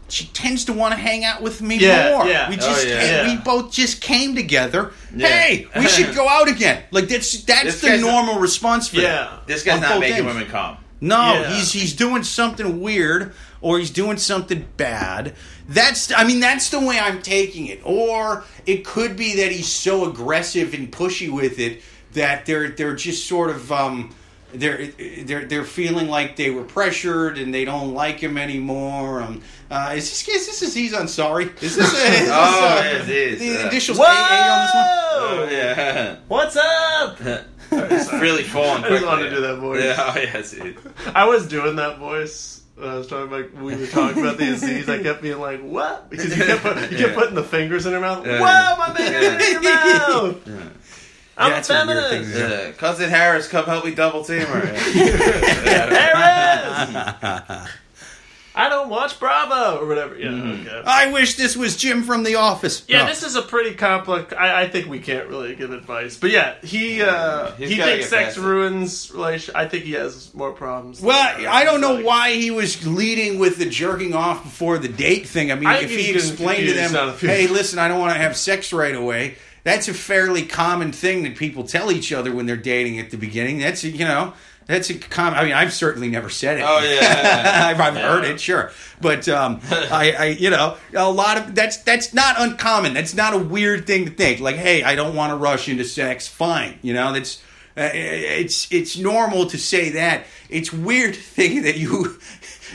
she 0.08 0.26
tends 0.26 0.64
to 0.66 0.72
want 0.72 0.92
to 0.94 0.98
hang 1.00 1.24
out 1.24 1.42
with 1.42 1.60
me 1.62 1.78
Yeah, 1.78 2.10
more. 2.10 2.26
yeah. 2.26 2.48
We 2.48 2.54
Oh, 2.56 2.58
just 2.58 2.86
yeah. 2.86 3.00
came, 3.00 3.26
Yeah. 3.26 3.34
we 3.36 3.42
both 3.42 3.72
just 3.72 4.00
came 4.00 4.34
together. 4.34 4.92
Yeah. 5.14 5.26
Hey, 5.28 5.66
we 5.76 5.86
should 5.88 6.14
go 6.14 6.28
out 6.28 6.48
again. 6.48 6.82
Like 6.90 7.08
that's 7.08 7.42
that's 7.42 7.64
This 7.64 7.80
the 7.80 7.88
guy's- 7.88 8.00
normal 8.00 8.38
response 8.38 8.88
for 8.88 8.96
Yeah. 9.00 9.38
This 9.46 9.62
guy's 9.64 9.80
not 9.80 9.98
making 10.00 10.18
ends. 10.18 10.26
women 10.34 10.48
come. 10.48 10.76
No, 11.00 11.34
Yeah. 11.34 11.54
he's 11.56 11.72
he's 11.72 11.92
doing 11.92 12.22
something 12.22 12.80
weird 12.80 13.34
or 13.60 13.78
he's 13.78 13.90
doing 13.90 14.16
something 14.16 14.64
bad. 14.76 15.34
That's 15.68 16.12
I 16.12 16.24
mean 16.24 16.40
that's 16.40 16.70
the 16.70 16.80
way 16.80 16.98
I'm 16.98 17.20
taking 17.20 17.66
it. 17.66 17.80
Or 17.84 18.44
it 18.64 18.84
could 18.84 19.16
be 19.16 19.36
that 19.42 19.50
he's 19.52 19.68
so 19.68 20.08
aggressive 20.08 20.72
and 20.72 20.90
pushy 20.90 21.28
with 21.30 21.58
it 21.58 21.82
that 22.14 22.46
they're 22.46 22.68
they're 22.70 22.94
just 22.94 23.26
sort 23.26 23.50
of 23.50 23.70
um 23.72 24.14
they're 24.52 24.86
they're 24.86 25.44
they're 25.44 25.64
feeling 25.64 26.08
like 26.08 26.36
they 26.36 26.50
were 26.50 26.64
pressured 26.64 27.36
and 27.38 27.52
they 27.52 27.64
don't 27.64 27.94
like 27.94 28.20
him 28.20 28.38
anymore. 28.38 29.20
Um, 29.22 29.42
uh, 29.70 29.94
is 29.96 30.08
this 30.08 30.28
is 30.28 30.46
this 30.46 30.62
Aziz 30.62 30.92
Ansari? 30.92 31.52
Is 31.62 31.76
this, 31.76 31.92
a, 31.92 31.96
is 31.96 32.20
this 32.20 32.28
Oh, 32.32 32.78
uh, 32.78 32.82
it 33.02 33.08
is. 33.08 33.38
the 33.40 33.64
Uh, 33.64 33.68
initials 33.68 33.98
Whoa! 33.98 34.04
AA 34.06 34.52
on 34.52 34.60
this 34.66 34.74
one? 34.74 34.86
Oh 35.18 35.48
yeah. 35.50 36.16
What's 36.28 36.56
up? 36.56 37.18
it's 37.72 38.12
really 38.12 38.44
falling. 38.44 38.84
I 38.84 38.88
just 38.90 39.06
wanted 39.06 39.24
to 39.30 39.36
do 39.36 39.40
that 39.42 39.56
voice. 39.56 39.82
Yeah, 39.82 40.12
oh 40.14 40.18
yes. 40.20 40.52
It, 40.54 40.76
I 41.14 41.24
was 41.26 41.48
doing 41.48 41.76
that 41.76 41.98
voice. 41.98 42.62
When 42.76 42.88
I 42.90 42.94
was 42.96 43.06
talking 43.08 43.26
about 43.32 43.52
we 43.54 43.74
were 43.74 43.86
talking 43.86 44.22
about 44.22 44.36
the 44.36 44.52
Aziz. 44.52 44.88
I 44.88 45.02
kept 45.02 45.22
being 45.22 45.38
like, 45.40 45.60
"What?" 45.62 46.10
Because 46.10 46.36
you 46.36 46.44
kept, 46.44 46.62
put, 46.62 46.76
you 46.76 46.82
kept 46.98 47.00
Yeah. 47.00 47.14
putting 47.14 47.34
the 47.34 47.42
fingers 47.42 47.86
in 47.86 47.92
her 47.94 48.00
mouth. 48.00 48.26
Yeah. 48.26 48.38
Whoa, 48.40 48.76
my 48.78 48.94
fingers 48.94 49.48
in 49.48 49.62
your 49.62 49.74
mouth. 49.74 50.48
I'm 51.38 51.50
Yeah, 51.50 51.52
a 51.52 51.56
that's 51.56 51.70
a 51.70 51.86
weird 51.86 51.88
feminist. 51.88 52.32
thing 52.32 52.48
to 52.48 52.68
uh, 52.68 52.72
Cousin 52.72 53.10
Harris, 53.10 53.48
come 53.48 53.64
help 53.66 53.84
me 53.84 53.94
double 53.94 54.24
team 54.24 54.40
her. 54.40 54.66
Harris. 54.66 56.06
I 58.58 58.70
don't 58.70 58.88
watch 58.88 59.20
Bravo 59.20 59.82
or 59.82 59.86
whatever. 59.86 60.16
Yeah, 60.18 60.30
okay. 60.30 60.82
I 60.86 61.12
wish 61.12 61.34
this 61.36 61.58
was 61.58 61.76
Jim 61.76 62.02
from 62.02 62.22
The 62.22 62.36
Office. 62.36 62.86
Yeah, 62.88 63.02
No. 63.02 63.08
this 63.08 63.22
is 63.22 63.36
a 63.36 63.42
pretty 63.42 63.74
complex. 63.74 64.32
I, 64.32 64.62
I 64.62 64.68
think 64.70 64.88
we 64.88 64.98
can't 64.98 65.28
really 65.28 65.54
give 65.54 65.72
advice, 65.72 66.16
but 66.16 66.30
yeah, 66.30 66.54
he 66.62 67.02
uh, 67.02 67.50
he 67.56 67.76
thinks 67.76 68.08
sex 68.08 68.38
ruins 68.38 69.10
relation. 69.12 69.54
I 69.54 69.68
think 69.68 69.84
he 69.84 69.92
has 69.92 70.32
more 70.32 70.52
problems. 70.52 71.00
than- 71.00 71.08
Well, 71.08 71.46
I 71.50 71.64
don't 71.64 71.82
know 71.82 71.96
Like- 71.96 72.06
why 72.06 72.30
he 72.32 72.50
was 72.50 72.86
leading 72.86 73.38
with 73.38 73.58
the 73.58 73.66
jerking 73.66 74.14
off 74.14 74.42
before 74.42 74.78
the 74.78 74.88
date 74.88 75.28
thing. 75.28 75.52
I 75.52 75.56
mean, 75.56 75.66
I 75.66 75.80
if 75.80 75.90
he 75.90 76.12
explained 76.14 76.66
to 76.68 76.72
them, 76.72 76.96
on 76.96 77.10
a 77.10 77.12
few- 77.12 77.28
"Hey, 77.28 77.48
listen, 77.48 77.78
I 77.78 77.88
don't 77.88 78.00
want 78.00 78.14
to 78.14 78.18
have 78.18 78.38
sex 78.38 78.72
right 78.72 78.94
away," 78.94 79.34
that's 79.66 79.88
a 79.88 79.94
fairly 79.94 80.44
common 80.44 80.92
thing 80.92 81.24
that 81.24 81.34
people 81.34 81.64
tell 81.64 81.90
each 81.90 82.12
other 82.12 82.32
when 82.32 82.46
they're 82.46 82.56
dating 82.56 83.00
at 83.00 83.10
the 83.10 83.16
beginning. 83.16 83.58
That's 83.58 83.82
a, 83.82 83.88
you 83.88 84.04
know, 84.04 84.32
that's 84.66 84.90
a 84.90 84.94
common. 84.94 85.40
I 85.40 85.42
mean, 85.42 85.54
I've 85.54 85.72
certainly 85.72 86.08
never 86.08 86.28
said 86.28 86.58
it. 86.58 86.64
Oh, 86.64 86.78
yeah. 86.78 87.64
I've, 87.66 87.80
I've 87.80 87.96
heard 87.96 88.24
it, 88.24 88.40
sure, 88.40 88.70
but 89.00 89.28
um, 89.28 89.60
I, 89.70 90.14
I, 90.16 90.24
you 90.26 90.50
know, 90.50 90.76
a 90.94 91.10
lot 91.10 91.38
of 91.38 91.56
that's 91.56 91.78
that's 91.78 92.14
not 92.14 92.36
uncommon. 92.38 92.94
That's 92.94 93.12
not 93.12 93.34
a 93.34 93.38
weird 93.38 93.88
thing 93.88 94.04
to 94.04 94.12
think. 94.12 94.38
Like, 94.38 94.54
hey, 94.54 94.84
I 94.84 94.94
don't 94.94 95.16
want 95.16 95.32
to 95.32 95.36
rush 95.36 95.68
into 95.68 95.84
sex. 95.84 96.28
Fine, 96.28 96.78
you 96.82 96.94
know, 96.94 97.12
that's. 97.12 97.42
Uh, 97.78 97.90
it's 97.92 98.72
it's 98.72 98.96
normal 98.96 99.44
to 99.46 99.58
say 99.58 99.90
that. 99.90 100.24
It's 100.48 100.72
weird 100.72 101.12
to 101.14 101.20
think 101.20 101.64
that 101.64 101.76
you 101.76 102.18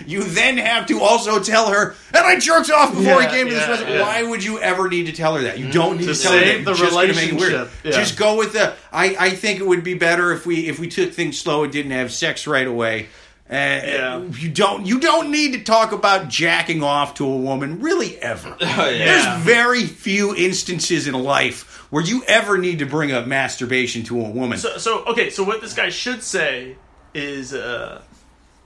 you 0.05 0.23
then 0.23 0.57
have 0.57 0.85
to 0.87 1.01
also 1.01 1.41
tell 1.41 1.69
her, 1.71 1.95
and 2.13 2.25
I 2.25 2.39
jerked 2.39 2.69
off 2.71 2.89
before 2.91 3.03
Yeah, 3.03 3.17
I 3.17 3.25
came 3.27 3.47
to 3.47 3.53
this 3.53 3.63
yeah, 3.63 3.69
restaurant. 3.69 3.93
yeah. 3.95 4.01
Why 4.01 4.23
would 4.23 4.43
you 4.43 4.59
ever 4.59 4.89
need 4.89 5.05
to 5.07 5.11
tell 5.11 5.35
her 5.35 5.41
that? 5.43 5.59
You 5.59 5.71
don't 5.71 5.97
need 5.97 6.05
To 6.07 6.13
to, 6.13 6.21
tell 6.21 6.33
her 6.33 6.39
save 6.39 6.65
that. 6.65 6.71
the 6.71 6.77
Just 6.77 6.91
gonna 6.93 7.07
make 7.13 7.17
it 7.31 7.35
weird. 7.39 7.51
relationship, 7.53 7.71
yeah. 7.83 7.91
Just 7.91 8.17
go 8.17 8.37
with 8.37 8.53
the. 8.53 8.73
I 8.91 9.15
I 9.19 9.29
think 9.31 9.59
it 9.59 9.65
would 9.67 9.83
be 9.83 9.93
better 9.95 10.31
if 10.31 10.45
we 10.45 10.67
if 10.67 10.79
we 10.79 10.87
took 10.87 11.13
things 11.13 11.39
slow 11.39 11.63
and 11.63 11.71
didn't 11.73 11.91
have 11.91 12.11
sex 12.11 12.47
right 12.47 12.67
away. 12.67 13.07
Uh, 13.49 13.53
Yeah. 13.53 14.21
You 14.39 14.49
don't 14.49 14.85
you 14.85 14.97
don't 14.99 15.29
need 15.29 15.51
to 15.53 15.63
talk 15.63 15.91
about 15.91 16.29
jacking 16.29 16.83
off 16.83 17.15
to 17.15 17.25
a 17.25 17.35
woman 17.37 17.81
really 17.81 18.17
ever. 18.19 18.55
Oh, 18.61 18.87
yeah. 18.89 19.05
There's 19.05 19.43
very 19.43 19.83
few 19.85 20.33
instances 20.35 21.05
in 21.07 21.13
life 21.15 21.85
where 21.91 22.01
you 22.01 22.23
ever 22.27 22.57
need 22.57 22.79
to 22.79 22.85
bring 22.85 23.11
up 23.11 23.27
masturbation 23.27 24.03
to 24.03 24.21
a 24.21 24.29
woman. 24.29 24.57
So, 24.57 24.77
so 24.77 25.03
okay. 25.05 25.29
So 25.29 25.43
what 25.43 25.59
this 25.59 25.73
guy 25.73 25.89
should 25.89 26.23
say 26.23 26.77
is 27.13 27.53
uh, 27.53 28.01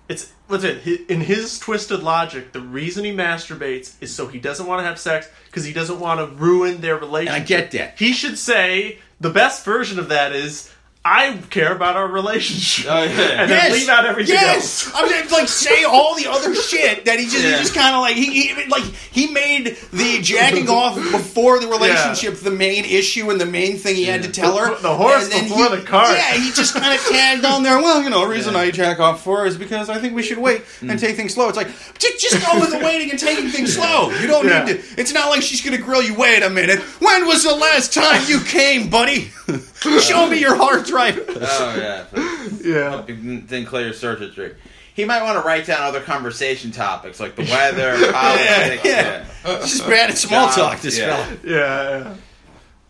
it's 0.08 0.32
what's 0.48 0.64
it 0.64 0.82
hi- 0.84 1.06
in 1.10 1.22
his 1.22 1.60
twisted 1.60 2.04
logic. 2.04 2.52
The 2.52 2.62
reason 2.62 3.06
he 3.06 3.12
masturbates 3.12 3.94
is 4.02 4.14
so 4.14 4.28
he 4.28 4.40
doesn't 4.40 4.66
want 4.66 4.80
to 4.80 4.84
have 4.84 5.00
sex 5.00 5.30
because 5.46 5.66
he 5.66 5.74
doesn't 5.74 6.00
want 6.00 6.20
to 6.20 6.36
ruin 6.36 6.82
their 6.82 6.98
relationship. 6.98 7.42
I 7.42 7.46
get 7.46 7.72
that. 7.72 7.98
He 7.98 8.14
should 8.14 8.38
say 8.38 9.00
the 9.20 9.30
best 9.30 9.64
version 9.66 10.00
of 10.00 10.10
that 10.10 10.34
is. 10.34 10.72
I 11.08 11.38
care 11.52 11.72
about 11.72 11.96
our 11.96 12.08
relationship, 12.08 12.88
Oh, 12.92 13.04
yeah. 13.04 13.44
and 13.44 13.52
then 13.52 13.72
leave 13.72 13.88
out 13.90 14.08
everything 14.08 14.34
yes. 14.34 14.88
else. 14.88 14.92
I 14.96 15.08
mean, 15.08 15.30
like 15.32 15.48
say 15.48 15.84
all 15.84 16.16
the 16.16 16.26
other 16.28 16.56
shit 16.56 17.06
that 17.06 17.20
he 17.20 17.26
just 17.26 17.44
Yeah. 17.44 17.52
he 17.52 17.58
just 17.62 17.76
kind 17.76 17.94
of 17.94 18.02
like 18.02 18.16
he, 18.16 18.48
he 18.54 18.66
like 18.66 18.84
he 18.84 19.28
made 19.28 19.78
the 19.94 20.20
jacking 20.24 20.68
off 20.82 20.96
before 20.96 21.60
the 21.60 21.68
relationship 21.68 22.40
the 22.40 22.50
main 22.50 22.86
issue 22.86 23.30
and 23.30 23.40
the 23.40 23.46
main 23.46 23.78
thing 23.78 23.96
he 23.96 24.06
had 24.06 24.24
to 24.24 24.32
tell 24.32 24.58
her. 24.58 24.74
The- 24.78 24.82
the 24.82 24.96
horse 24.96 25.24
And 25.26 25.32
then 25.32 25.44
before 25.44 25.70
he- 25.70 25.76
the 25.76 25.82
cart. 25.84 26.18
Yeah, 26.18 26.34
he 26.34 26.52
just 26.52 26.74
kind 26.74 26.98
of 27.00 27.06
tagged 27.06 27.46
on 27.46 27.62
there. 27.62 27.78
Well, 27.78 28.02
you 28.02 28.10
know, 28.10 28.22
the 28.22 28.28
reason 28.28 28.56
I 28.56 28.72
jack 28.72 29.00
off 29.00 29.24
for 29.24 29.46
is 29.46 29.58
because 29.58 29.90
I 29.92 30.00
think 30.00 30.16
we 30.16 30.24
should 30.24 30.40
wait 30.40 30.64
Mm. 30.82 30.90
and 30.90 31.00
take 31.00 31.16
things 31.16 31.36
slow. 31.36 31.48
It's 31.50 31.58
like 31.58 31.68
just 32.00 32.44
go 32.44 32.60
with 32.60 32.72
the 32.72 32.80
waiting 32.80 33.12
and 33.12 33.20
taking 33.20 33.50
things 33.50 33.76
slow. 33.76 34.10
You 34.10 34.26
don't 34.26 34.48
Yeah. 34.48 34.64
need 34.66 34.82
to. 34.82 35.00
It's 35.00 35.14
not 35.14 35.30
like 35.30 35.44
she's 35.44 35.62
gonna 35.62 35.78
grill 35.78 36.02
you. 36.02 36.16
Wait 36.16 36.42
a 36.42 36.50
minute. 36.50 36.80
When 37.00 37.28
was 37.28 37.44
the 37.44 37.54
last 37.56 37.94
time 37.94 38.24
you 38.28 38.40
came, 38.40 38.90
buddy? 38.90 39.30
Show 40.00 40.28
me 40.28 40.40
your 40.40 40.56
hard 40.56 40.86
drive. 40.86 41.24
Oh 41.30 41.76
yeah. 41.78 42.06
Yeah, 42.64 43.04
Then 43.08 43.66
clear 43.66 43.86
your 43.86 43.94
circuitry. 43.94 44.56
He 44.96 45.04
might 45.04 45.22
want 45.24 45.40
to 45.42 45.46
write 45.46 45.66
down 45.66 45.82
other 45.82 46.00
conversation 46.02 46.72
topics 46.72 47.20
like 47.20 47.36
the 47.36 47.44
weather, 47.44 47.92
politics. 48.12 48.86
yeah. 48.86 49.26
yeah. 49.44 49.58
He's 49.62 49.78
just 49.78 49.88
bad 49.88 50.10
at 50.10 50.18
small 50.18 50.48
Job, 50.48 50.56
talk. 50.56 50.82
This 50.82 50.98
yeah. 50.98 51.16
fella. 51.26 51.38
yeah, 51.44 52.00
yeah. 52.00 52.16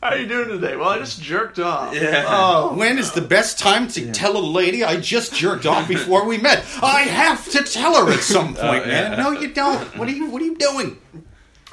How 0.04 0.10
are 0.12 0.18
you 0.18 0.28
doing 0.28 0.50
today? 0.50 0.76
Well, 0.76 0.90
I 0.90 1.00
just 1.00 1.20
jerked 1.22 1.58
off. 1.58 1.96
Yeah. 1.96 2.26
Oh, 2.28 2.76
When 2.76 3.00
is 3.00 3.12
the 3.14 3.22
best 3.22 3.58
time 3.58 3.88
to 3.90 4.12
tell 4.12 4.38
a 4.38 4.40
lady 4.40 4.84
I 4.84 5.00
just 5.00 5.34
jerked 5.34 5.66
off 5.66 5.88
before 5.88 6.26
we 6.26 6.38
met? 6.38 6.64
I 6.84 7.02
have 7.04 7.50
to 7.52 7.64
tell 7.64 8.06
her 8.06 8.12
at 8.14 8.20
some 8.20 8.56
oh, 8.60 8.62
point, 8.70 8.84
Oh, 8.84 8.88
man. 8.88 9.18
No, 9.18 9.32
you 9.32 9.52
don't. 9.52 9.98
What 9.98 10.08
are 10.08 10.12
you? 10.12 10.30
What 10.30 10.42
are 10.44 10.46
you 10.46 10.58
doing? 10.58 10.98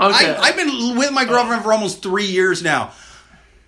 okay. 0.00 0.34
I, 0.34 0.40
I've 0.40 0.56
been 0.56 0.96
with 0.96 1.12
my 1.12 1.26
girlfriend 1.26 1.62
for 1.62 1.72
almost 1.74 2.02
three 2.02 2.24
years 2.26 2.62
now. 2.62 2.92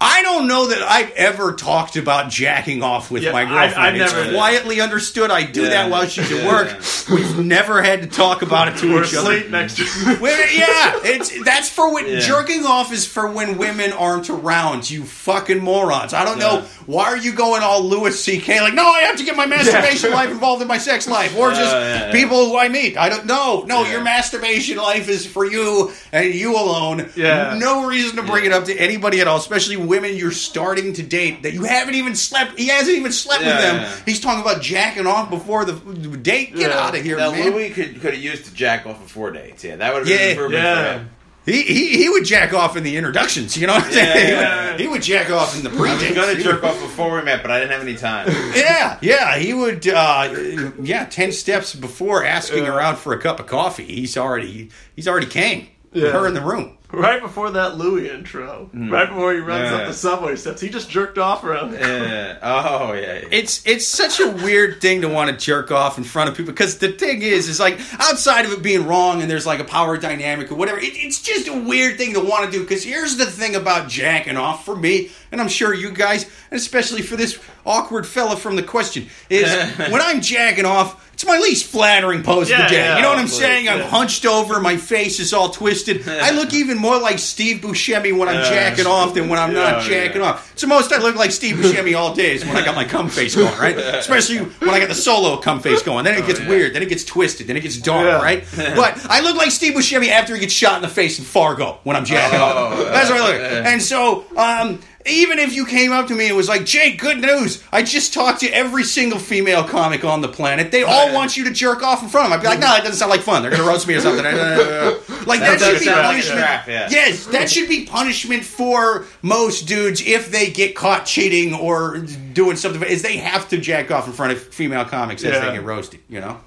I 0.01 0.22
don't 0.22 0.49
know 0.49 0.66
that 0.68 0.82
I've 0.82 1.11
ever 1.12 1.53
talked 1.55 1.97
about 1.97 2.28
jacking 2.28 2.82
off 2.82 3.11
with 3.11 3.22
Yeah, 3.22 3.32
my 3.32 3.42
I- 3.42 3.45
girlfriend. 3.45 3.74
I've 3.76 3.95
it's 3.95 4.12
never- 4.12 4.32
quietly 4.32 4.80
understood. 4.80 5.30
I 5.30 5.45
do 5.45 5.62
Yeah. 5.62 5.68
that 5.70 5.90
while 5.90 6.07
she's 6.07 6.30
at 6.30 6.38
Yeah. 6.42 6.47
work. 6.49 6.76
We've 7.11 7.38
never 7.38 7.80
had 7.82 8.03
to 8.03 8.09
talk 8.09 8.42
about 8.42 8.68
it 8.68 8.76
to 8.78 8.92
We're 8.92 9.05
each 9.05 9.14
other. 9.14 9.45
next 9.49 9.76
to. 9.76 9.84
Yeah, 10.20 10.92
it's 11.05 11.30
that's 11.45 11.68
for 11.70 11.92
when 11.92 12.07
Yeah. 12.07 12.18
jerking 12.20 12.66
off 12.66 12.92
is 12.92 13.07
for 13.07 13.28
when 13.28 13.57
women 13.57 13.92
aren't 13.92 14.28
around. 14.28 14.90
You 14.90 15.05
fucking 15.05 15.61
morons! 15.61 16.12
I 16.12 16.24
don't 16.24 16.38
know 16.38 16.64
why 16.86 17.05
are 17.05 17.16
you 17.16 17.32
going 17.32 17.62
all 17.62 17.82
Louis 17.82 18.18
C.K. 18.22 18.61
like 18.61 18.74
no, 18.74 18.86
I 18.86 19.01
have 19.01 19.16
to 19.16 19.22
get 19.24 19.36
my 19.36 19.47
masturbation 19.47 20.11
life 20.12 20.30
involved 20.30 20.61
in 20.61 20.68
my 20.68 20.78
sex 20.78 21.07
life, 21.07 21.34
or 21.36 21.51
just 21.51 21.72
yeah, 21.72 22.07
yeah. 22.07 22.12
people 22.12 22.47
who 22.51 22.59
I 22.59 22.68
meet. 22.68 22.97
I 22.99 23.09
don't 23.09 23.26
know. 23.26 23.64
No, 23.66 23.84
Yeah. 23.84 23.92
your 23.92 24.01
masturbation 24.03 24.76
life 24.76 25.09
is 25.09 25.24
for 25.24 25.45
you 25.47 25.92
and 26.12 26.34
you 26.34 26.57
alone. 26.57 27.11
Yeah. 27.16 27.55
no 27.59 27.86
reason 27.86 28.16
to 28.16 28.22
bring 28.22 28.45
it 28.45 28.53
up 28.53 28.64
to 28.66 28.74
anybody 28.76 29.20
at 29.20 29.28
all, 29.28 29.36
especially 29.38 29.76
women 29.87 30.16
you're 30.16 30.30
starting 30.32 30.93
to 30.95 31.03
date 31.03 31.43
that 31.43 31.53
you 31.55 31.64
haven't 31.64 31.95
even 31.95 32.14
slept. 32.14 32.59
He 32.59 32.68
hasn't 32.68 32.97
even 32.97 33.12
slept 33.12 33.41
with 33.45 33.49
them. 33.61 33.76
yeah. 33.76 33.97
He's 34.07 34.20
talking 34.20 34.43
about 34.43 34.62
jacking 34.62 35.07
off 35.07 35.30
before 35.30 35.64
the 35.64 35.72
the 35.72 36.16
date. 36.16 36.55
Get 36.55 36.70
Yeah. 36.70 36.78
out 36.78 36.97
of 36.97 37.03
here, 37.05 37.16
Now 37.16 37.30
man. 37.32 37.51
Louis 37.51 37.70
could 37.70 38.01
could 38.01 38.14
have 38.14 38.22
used 38.22 38.45
to 38.47 38.55
jack 38.55 38.87
off 38.87 39.01
before 39.03 39.30
dates. 39.30 39.62
Yeah, 39.64 39.76
that 39.76 39.93
would 39.95 40.01
have 40.07 40.09
Yeah. 40.09 40.18
been 40.18 40.30
improvement 40.30 40.62
for 40.64 40.93
him. 40.93 41.11
He, 41.47 41.61
he 41.62 41.99
he 41.99 42.09
would 42.09 42.24
jack 42.24 42.55
off 42.55 42.74
in 42.74 42.85
the 42.85 42.97
introductions, 42.97 43.55
you 43.55 43.66
know 43.66 43.74
what 43.74 43.85
I'm 43.85 43.91
Yeah, 43.93 44.12
saying? 44.14 44.28
yeah. 44.30 44.78
He 44.78 44.89
would 44.89 45.03
jack 45.03 45.30
off 45.30 45.55
in 45.55 45.62
the 45.62 45.68
pre 45.68 45.91
I 45.91 45.95
was 45.95 46.11
gonna 46.12 46.37
jerk 46.43 46.64
off 46.64 46.80
before 46.80 47.14
we 47.16 47.22
met, 47.22 47.43
but 47.43 47.51
I 47.51 47.61
didn't 47.61 47.72
have 47.72 47.82
any 47.82 47.97
time. 47.97 48.28
Yeah, 48.57 48.97
yeah, 49.03 49.37
he 49.37 49.53
would. 49.53 49.87
Uh, 49.87 50.35
yeah, 50.80 51.05
ten 51.05 51.32
steps 51.32 51.74
before 51.74 52.24
asking 52.24 52.64
her 52.64 52.80
out 52.80 52.99
for 52.99 53.12
a 53.12 53.18
cup 53.20 53.41
of 53.41 53.47
coffee, 53.47 53.85
he's 53.85 54.16
already 54.16 54.70
he's 54.97 55.07
already 55.07 55.26
came. 55.26 55.68
Yeah. 55.93 56.12
Her 56.12 56.26
in 56.26 56.32
the 56.35 56.41
room. 56.41 56.78
Right 57.05 57.20
before 57.20 57.51
that 57.51 57.76
Louis 57.76 58.09
intro, 58.09 58.70
mm. 58.74 58.90
right 58.90 59.09
before 59.09 59.32
he 59.34 59.40
runs 59.40 59.70
Yeah. 59.70 59.76
up 59.78 59.86
the 59.88 59.92
subway 59.92 60.36
steps, 60.36 60.61
he 60.61 60.68
just 60.68 60.88
jerked 60.88 61.18
off 61.18 61.45
around 61.45 61.72
there. 61.72 62.05
Yeah. 62.05 62.38
Oh 62.42 62.92
yeah. 62.92 63.01
yeah. 63.01 63.28
It's 63.30 63.66
it's 63.66 63.86
such 63.86 64.20
a 64.20 64.28
weird 64.28 64.80
thing 64.80 65.01
to 65.03 65.09
want 65.09 65.30
to 65.30 65.36
jerk 65.36 65.70
off 65.70 65.99
in 65.99 66.05
front 66.05 66.30
of 66.30 66.36
people 66.36 66.53
because 66.53 66.78
the 66.78 66.92
thing 66.92 67.22
is, 67.22 67.49
is 67.49 67.61
like 67.61 67.78
outside 67.99 68.45
of 68.45 68.53
it 68.53 68.62
being 68.62 68.86
wrong 68.86 69.20
and 69.22 69.30
there's 69.30 69.47
like 69.47 69.61
a 69.61 69.64
power 69.64 69.97
dynamic 69.99 70.51
or 70.51 70.55
whatever. 70.55 70.78
It, 70.78 70.92
it's 70.97 71.20
just 71.20 71.49
a 71.49 71.53
weird 71.59 71.99
thing 71.99 72.14
to 72.14 72.20
want 72.20 72.45
to 72.47 72.51
do 72.51 72.62
because 72.62 72.84
here's 72.84 73.16
the 73.16 73.26
thing 73.26 73.55
about 73.57 73.88
jacking 73.88 74.36
off 74.36 74.64
for 74.64 74.76
me, 74.76 75.11
and 75.32 75.40
I'm 75.40 75.49
sure 75.49 75.74
you 75.74 75.90
guys, 75.90 76.24
and 76.51 76.59
especially 76.59 77.03
for 77.03 77.16
this 77.16 77.38
awkward 77.66 78.07
fella 78.07 78.36
from 78.36 78.57
the 78.57 78.62
question, 78.62 79.09
is 79.28 79.53
when 79.78 80.01
I'm 80.01 80.20
jacking 80.20 80.64
off. 80.64 81.03
It's 81.25 81.31
my 81.31 81.39
least 81.39 81.64
flattering 81.68 82.22
pose 82.22 82.51
of 82.51 82.59
the 82.59 82.64
day. 82.64 82.75
yeah, 82.77 82.97
you 82.97 83.03
know 83.03 83.09
what 83.09 83.18
I'm 83.18 83.29
saying? 83.29 83.66
I'm 83.66 83.81
hunched 83.81 84.27
over, 84.27 84.61
my 84.61 84.77
face 84.77 85.20
is 85.20 85.33
all 85.33 85.49
twisted. 85.49 86.07
I 86.07 86.33
look 86.33 86.53
even 86.53 86.77
more 86.77 86.99
like 86.99 87.18
Steve 87.18 87.62
Buscemi 87.62 88.14
when 88.16 88.29
I'm 88.29 88.35
Yeah. 88.43 88.51
jacking 88.51 88.87
off 88.87 89.14
than 89.14 89.31
when 89.31 89.39
I'm 89.39 89.55
not 89.55 89.83
jacking 89.85 90.20
yeah. 90.20 90.29
off. 90.33 90.53
It's 90.53 90.61
the 90.61 90.66
most 90.68 90.93
I 90.93 90.99
look 90.99 91.16
like 91.16 91.31
Steve 91.33 91.57
Buscemi 91.57 91.97
all 91.97 92.14
day 92.14 92.35
is 92.35 92.45
when 92.45 92.55
I 92.59 92.62
got 92.64 92.75
my 92.75 92.85
cum 92.85 93.09
face 93.09 93.35
going, 93.35 93.59
right? 93.59 93.75
Especially 93.79 94.39
when 94.41 94.68
I 94.70 94.79
got 94.81 94.89
the 94.89 94.95
solo 94.95 95.39
cum 95.39 95.61
face 95.61 95.83
going. 95.83 96.05
Then 96.05 96.18
it 96.22 96.27
gets 96.27 96.41
yeah. 96.41 96.49
weird. 96.49 96.75
Then 96.75 96.83
it 96.83 96.91
gets 96.91 97.05
twisted. 97.05 97.47
Then 97.47 97.57
it 97.57 97.61
gets 97.62 97.79
dark, 97.79 98.05
Yeah. 98.05 98.20
right? 98.22 98.45
But 98.77 98.99
I 99.09 99.20
look 99.20 99.37
like 99.37 99.51
Steve 99.51 99.72
Buscemi 99.72 100.09
after 100.11 100.35
he 100.35 100.41
gets 100.41 100.53
shot 100.53 100.77
in 100.77 100.83
the 100.83 100.89
face 100.89 101.18
in 101.18 101.25
Fargo 101.25 101.79
when 101.85 101.97
I'm 101.97 102.05
jacking 102.05 102.39
Oh, 102.39 102.45
off. 102.45 102.79
That's 102.93 103.09
what 103.09 103.18
I 103.20 103.27
look. 103.33 103.41
yeah. 103.41 103.72
And 103.72 103.81
so, 103.83 104.25
um, 104.37 104.81
even 105.07 105.38
if 105.38 105.55
you 105.55 105.66
came 105.66 105.92
up 105.92 106.07
to 106.09 106.14
me 106.14 106.28
and 106.28 106.36
was 106.36 106.48
like, 106.48 106.64
Jake, 106.64 106.98
good 106.98 107.18
news. 107.20 107.62
I 107.72 107.82
just 107.82 108.14
talked 108.14 108.40
to 108.40 108.48
every 108.48 108.84
single 108.84 109.18
female 109.18 109.64
comic 109.64 110.05
on 110.05 110.20
the 110.22 110.28
planet. 110.28 110.70
They 110.70 110.82
all 110.82 111.12
want 111.12 111.36
you 111.36 111.44
to 111.44 111.50
jerk 111.50 111.82
off 111.82 112.02
in 112.02 112.09
front 112.09 112.26
of 112.26 112.30
them. 112.30 112.38
I'd 112.38 112.42
be 112.42 112.48
like, 112.48 112.59
no, 112.61 112.68
that 112.68 112.84
doesn't 112.84 112.96
sound 112.98 113.11
like 113.11 113.20
fun. 113.20 113.42
They're 113.42 113.50
going 113.50 113.62
to 113.62 113.68
roast 113.68 113.86
me 113.86 113.94
or 113.94 114.00
something. 114.00 114.24
like, 115.26 115.40
that, 115.40 115.61
should 115.61 115.78
be 115.80 115.84
sound 115.84 115.96
like 115.98 116.05
a 116.05 116.09
punishment. 116.09 116.38
trap, 116.40 116.66
yeah. 116.68 116.88
Yes, 116.90 117.26
that 117.26 117.50
should 117.50 117.68
be 117.68 117.84
punishment 117.84 118.44
for 118.44 119.05
most 119.22 119.68
dudes 119.68 120.00
if 120.00 120.30
they 120.30 120.50
get 120.50 120.74
caught 120.74 121.05
cheating 121.07 121.52
or 121.55 121.98
doing 122.32 122.57
something. 122.57 122.82
Is 122.82 123.02
they 123.02 123.18
have 123.18 123.48
to 123.50 123.59
jack 123.59 123.90
off 123.90 124.07
in 124.07 124.12
front 124.12 124.32
of 124.32 124.42
female 124.42 124.84
comics 124.84 125.22
as 125.24 125.32
Yeah. 125.34 125.46
they 125.46 125.52
get 125.57 125.64
roasted. 125.64 126.00
You 126.09 126.20
know, 126.20 126.40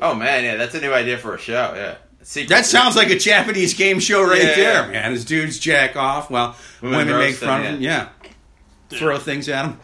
Oh 0.00 0.14
man, 0.14 0.44
yeah, 0.44 0.56
that's 0.56 0.74
a 0.74 0.80
new 0.80 0.92
idea 0.94 1.18
for 1.18 1.34
a 1.34 1.38
show. 1.38 1.74
Yeah. 1.76 1.96
Secret- 2.30 2.50
that 2.50 2.66
sounds 2.66 2.94
like 2.94 3.08
a 3.08 3.18
Japanese 3.18 3.72
game 3.72 4.00
show 4.00 4.22
right 4.22 4.38
Yeah, 4.42 4.54
there, 4.54 4.82
yeah. 4.84 4.90
man. 5.00 5.12
As 5.14 5.24
dudes 5.24 5.58
jack 5.58 5.96
off, 5.96 6.28
well, 6.30 6.54
Women 6.82 6.98
women, 6.98 7.16
make 7.16 7.26
roast 7.28 7.40
them, 7.40 7.48
fun 7.48 7.60
of 7.60 7.72
them. 7.72 7.80
Yeah. 7.82 8.08
throw 8.90 9.18
things 9.18 9.48
at 9.48 9.62
them. 9.62 9.80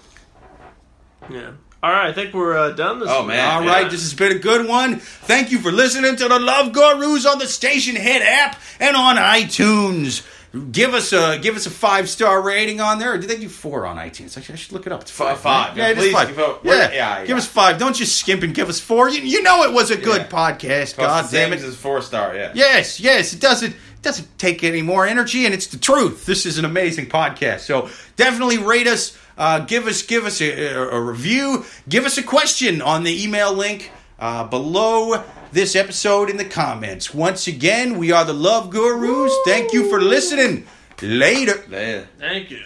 Yeah. 1.30 1.50
All 1.82 1.90
right, 1.90 2.08
I 2.08 2.12
think 2.12 2.34
we're 2.34 2.54
uh, 2.56 2.70
done 2.72 2.98
this 3.00 3.08
Oh, 3.10 3.20
week. 3.20 3.28
man. 3.28 3.48
All 3.50 3.64
Yeah. 3.64 3.72
right, 3.72 3.90
this 3.90 4.02
has 4.02 4.12
been 4.12 4.32
a 4.32 4.38
good 4.38 4.66
one. 4.68 4.98
Thank 5.00 5.52
you 5.52 5.58
for 5.58 5.72
listening 5.72 6.16
to 6.16 6.28
the 6.28 6.38
Love 6.38 6.72
Gurus 6.72 7.24
on 7.24 7.38
the 7.38 7.46
Stationhead 7.46 8.20
app 8.20 8.60
and 8.78 8.94
on 8.94 9.16
iTunes. 9.16 10.22
Give 10.70 10.94
us 10.94 11.12
a 11.12 11.38
give 11.40 11.56
us 11.56 11.66
a 11.66 11.70
five 11.70 12.08
star 12.08 12.40
rating 12.40 12.80
on 12.80 12.98
there. 13.00 13.14
Or 13.14 13.18
did 13.18 13.28
they 13.28 13.38
do 13.38 13.48
four 13.48 13.86
on 13.86 13.96
iTunes? 13.96 14.36
Actually, 14.38 14.52
I 14.52 14.56
should 14.56 14.72
look 14.72 14.86
it 14.86 14.92
up. 14.92 15.02
It's 15.02 15.10
five. 15.10 15.40
five. 15.40 15.70
right? 15.70 15.76
Yeah, 15.76 15.88
is 15.90 15.98
please 15.98 16.12
five. 16.12 16.28
give 16.28 16.38
a- 16.38 16.58
yeah. 16.62 16.92
yeah, 16.92 17.24
give 17.26 17.36
us 17.36 17.46
five. 17.46 17.78
Don't 17.78 17.96
just 17.96 18.16
skimp 18.16 18.42
and 18.44 18.54
give 18.54 18.68
us 18.68 18.78
four. 18.78 19.08
You, 19.08 19.20
you 19.22 19.42
know 19.42 19.64
it 19.64 19.72
was 19.72 19.90
a 19.90 19.96
good 19.96 20.22
Yeah. 20.22 20.28
podcast. 20.28 20.96
Cost 20.96 20.96
God 20.96 21.30
damn 21.32 21.52
it. 21.52 21.60
as 21.60 21.74
four 21.74 22.00
star. 22.02 22.36
Yeah. 22.36 22.52
Yes, 22.54 23.00
yes, 23.00 23.32
it 23.32 23.40
doesn't 23.40 23.70
it 23.72 24.02
doesn't 24.02 24.38
take 24.38 24.62
any 24.62 24.82
more 24.82 25.06
energy, 25.06 25.44
and 25.44 25.52
it's 25.54 25.66
the 25.66 25.78
truth. 25.78 26.24
This 26.24 26.46
is 26.46 26.56
an 26.58 26.64
amazing 26.64 27.06
podcast, 27.06 27.60
so 27.60 27.88
definitely 28.16 28.58
rate 28.58 28.86
us. 28.86 29.16
Uh, 29.36 29.58
give 29.58 29.88
us 29.88 30.02
give 30.02 30.24
us 30.24 30.40
a, 30.40 30.50
a, 30.74 30.88
a 30.90 31.00
review. 31.00 31.64
Give 31.88 32.04
us 32.04 32.16
a 32.16 32.22
question 32.22 32.80
on 32.80 33.02
the 33.02 33.24
email 33.24 33.52
link 33.52 33.90
uh, 34.20 34.44
below 34.44 35.24
this 35.54 35.76
episode 35.76 36.28
in 36.28 36.36
the 36.36 36.44
comments. 36.44 37.14
Once 37.14 37.46
again, 37.46 37.96
we 37.96 38.10
are 38.10 38.24
the 38.24 38.32
Love 38.32 38.70
Gurus. 38.70 39.32
Thank 39.44 39.72
you 39.72 39.88
for 39.88 40.00
listening. 40.00 40.66
Later. 41.00 41.64
Yeah. 41.70 42.04
Thank 42.18 42.50
you. 42.50 42.64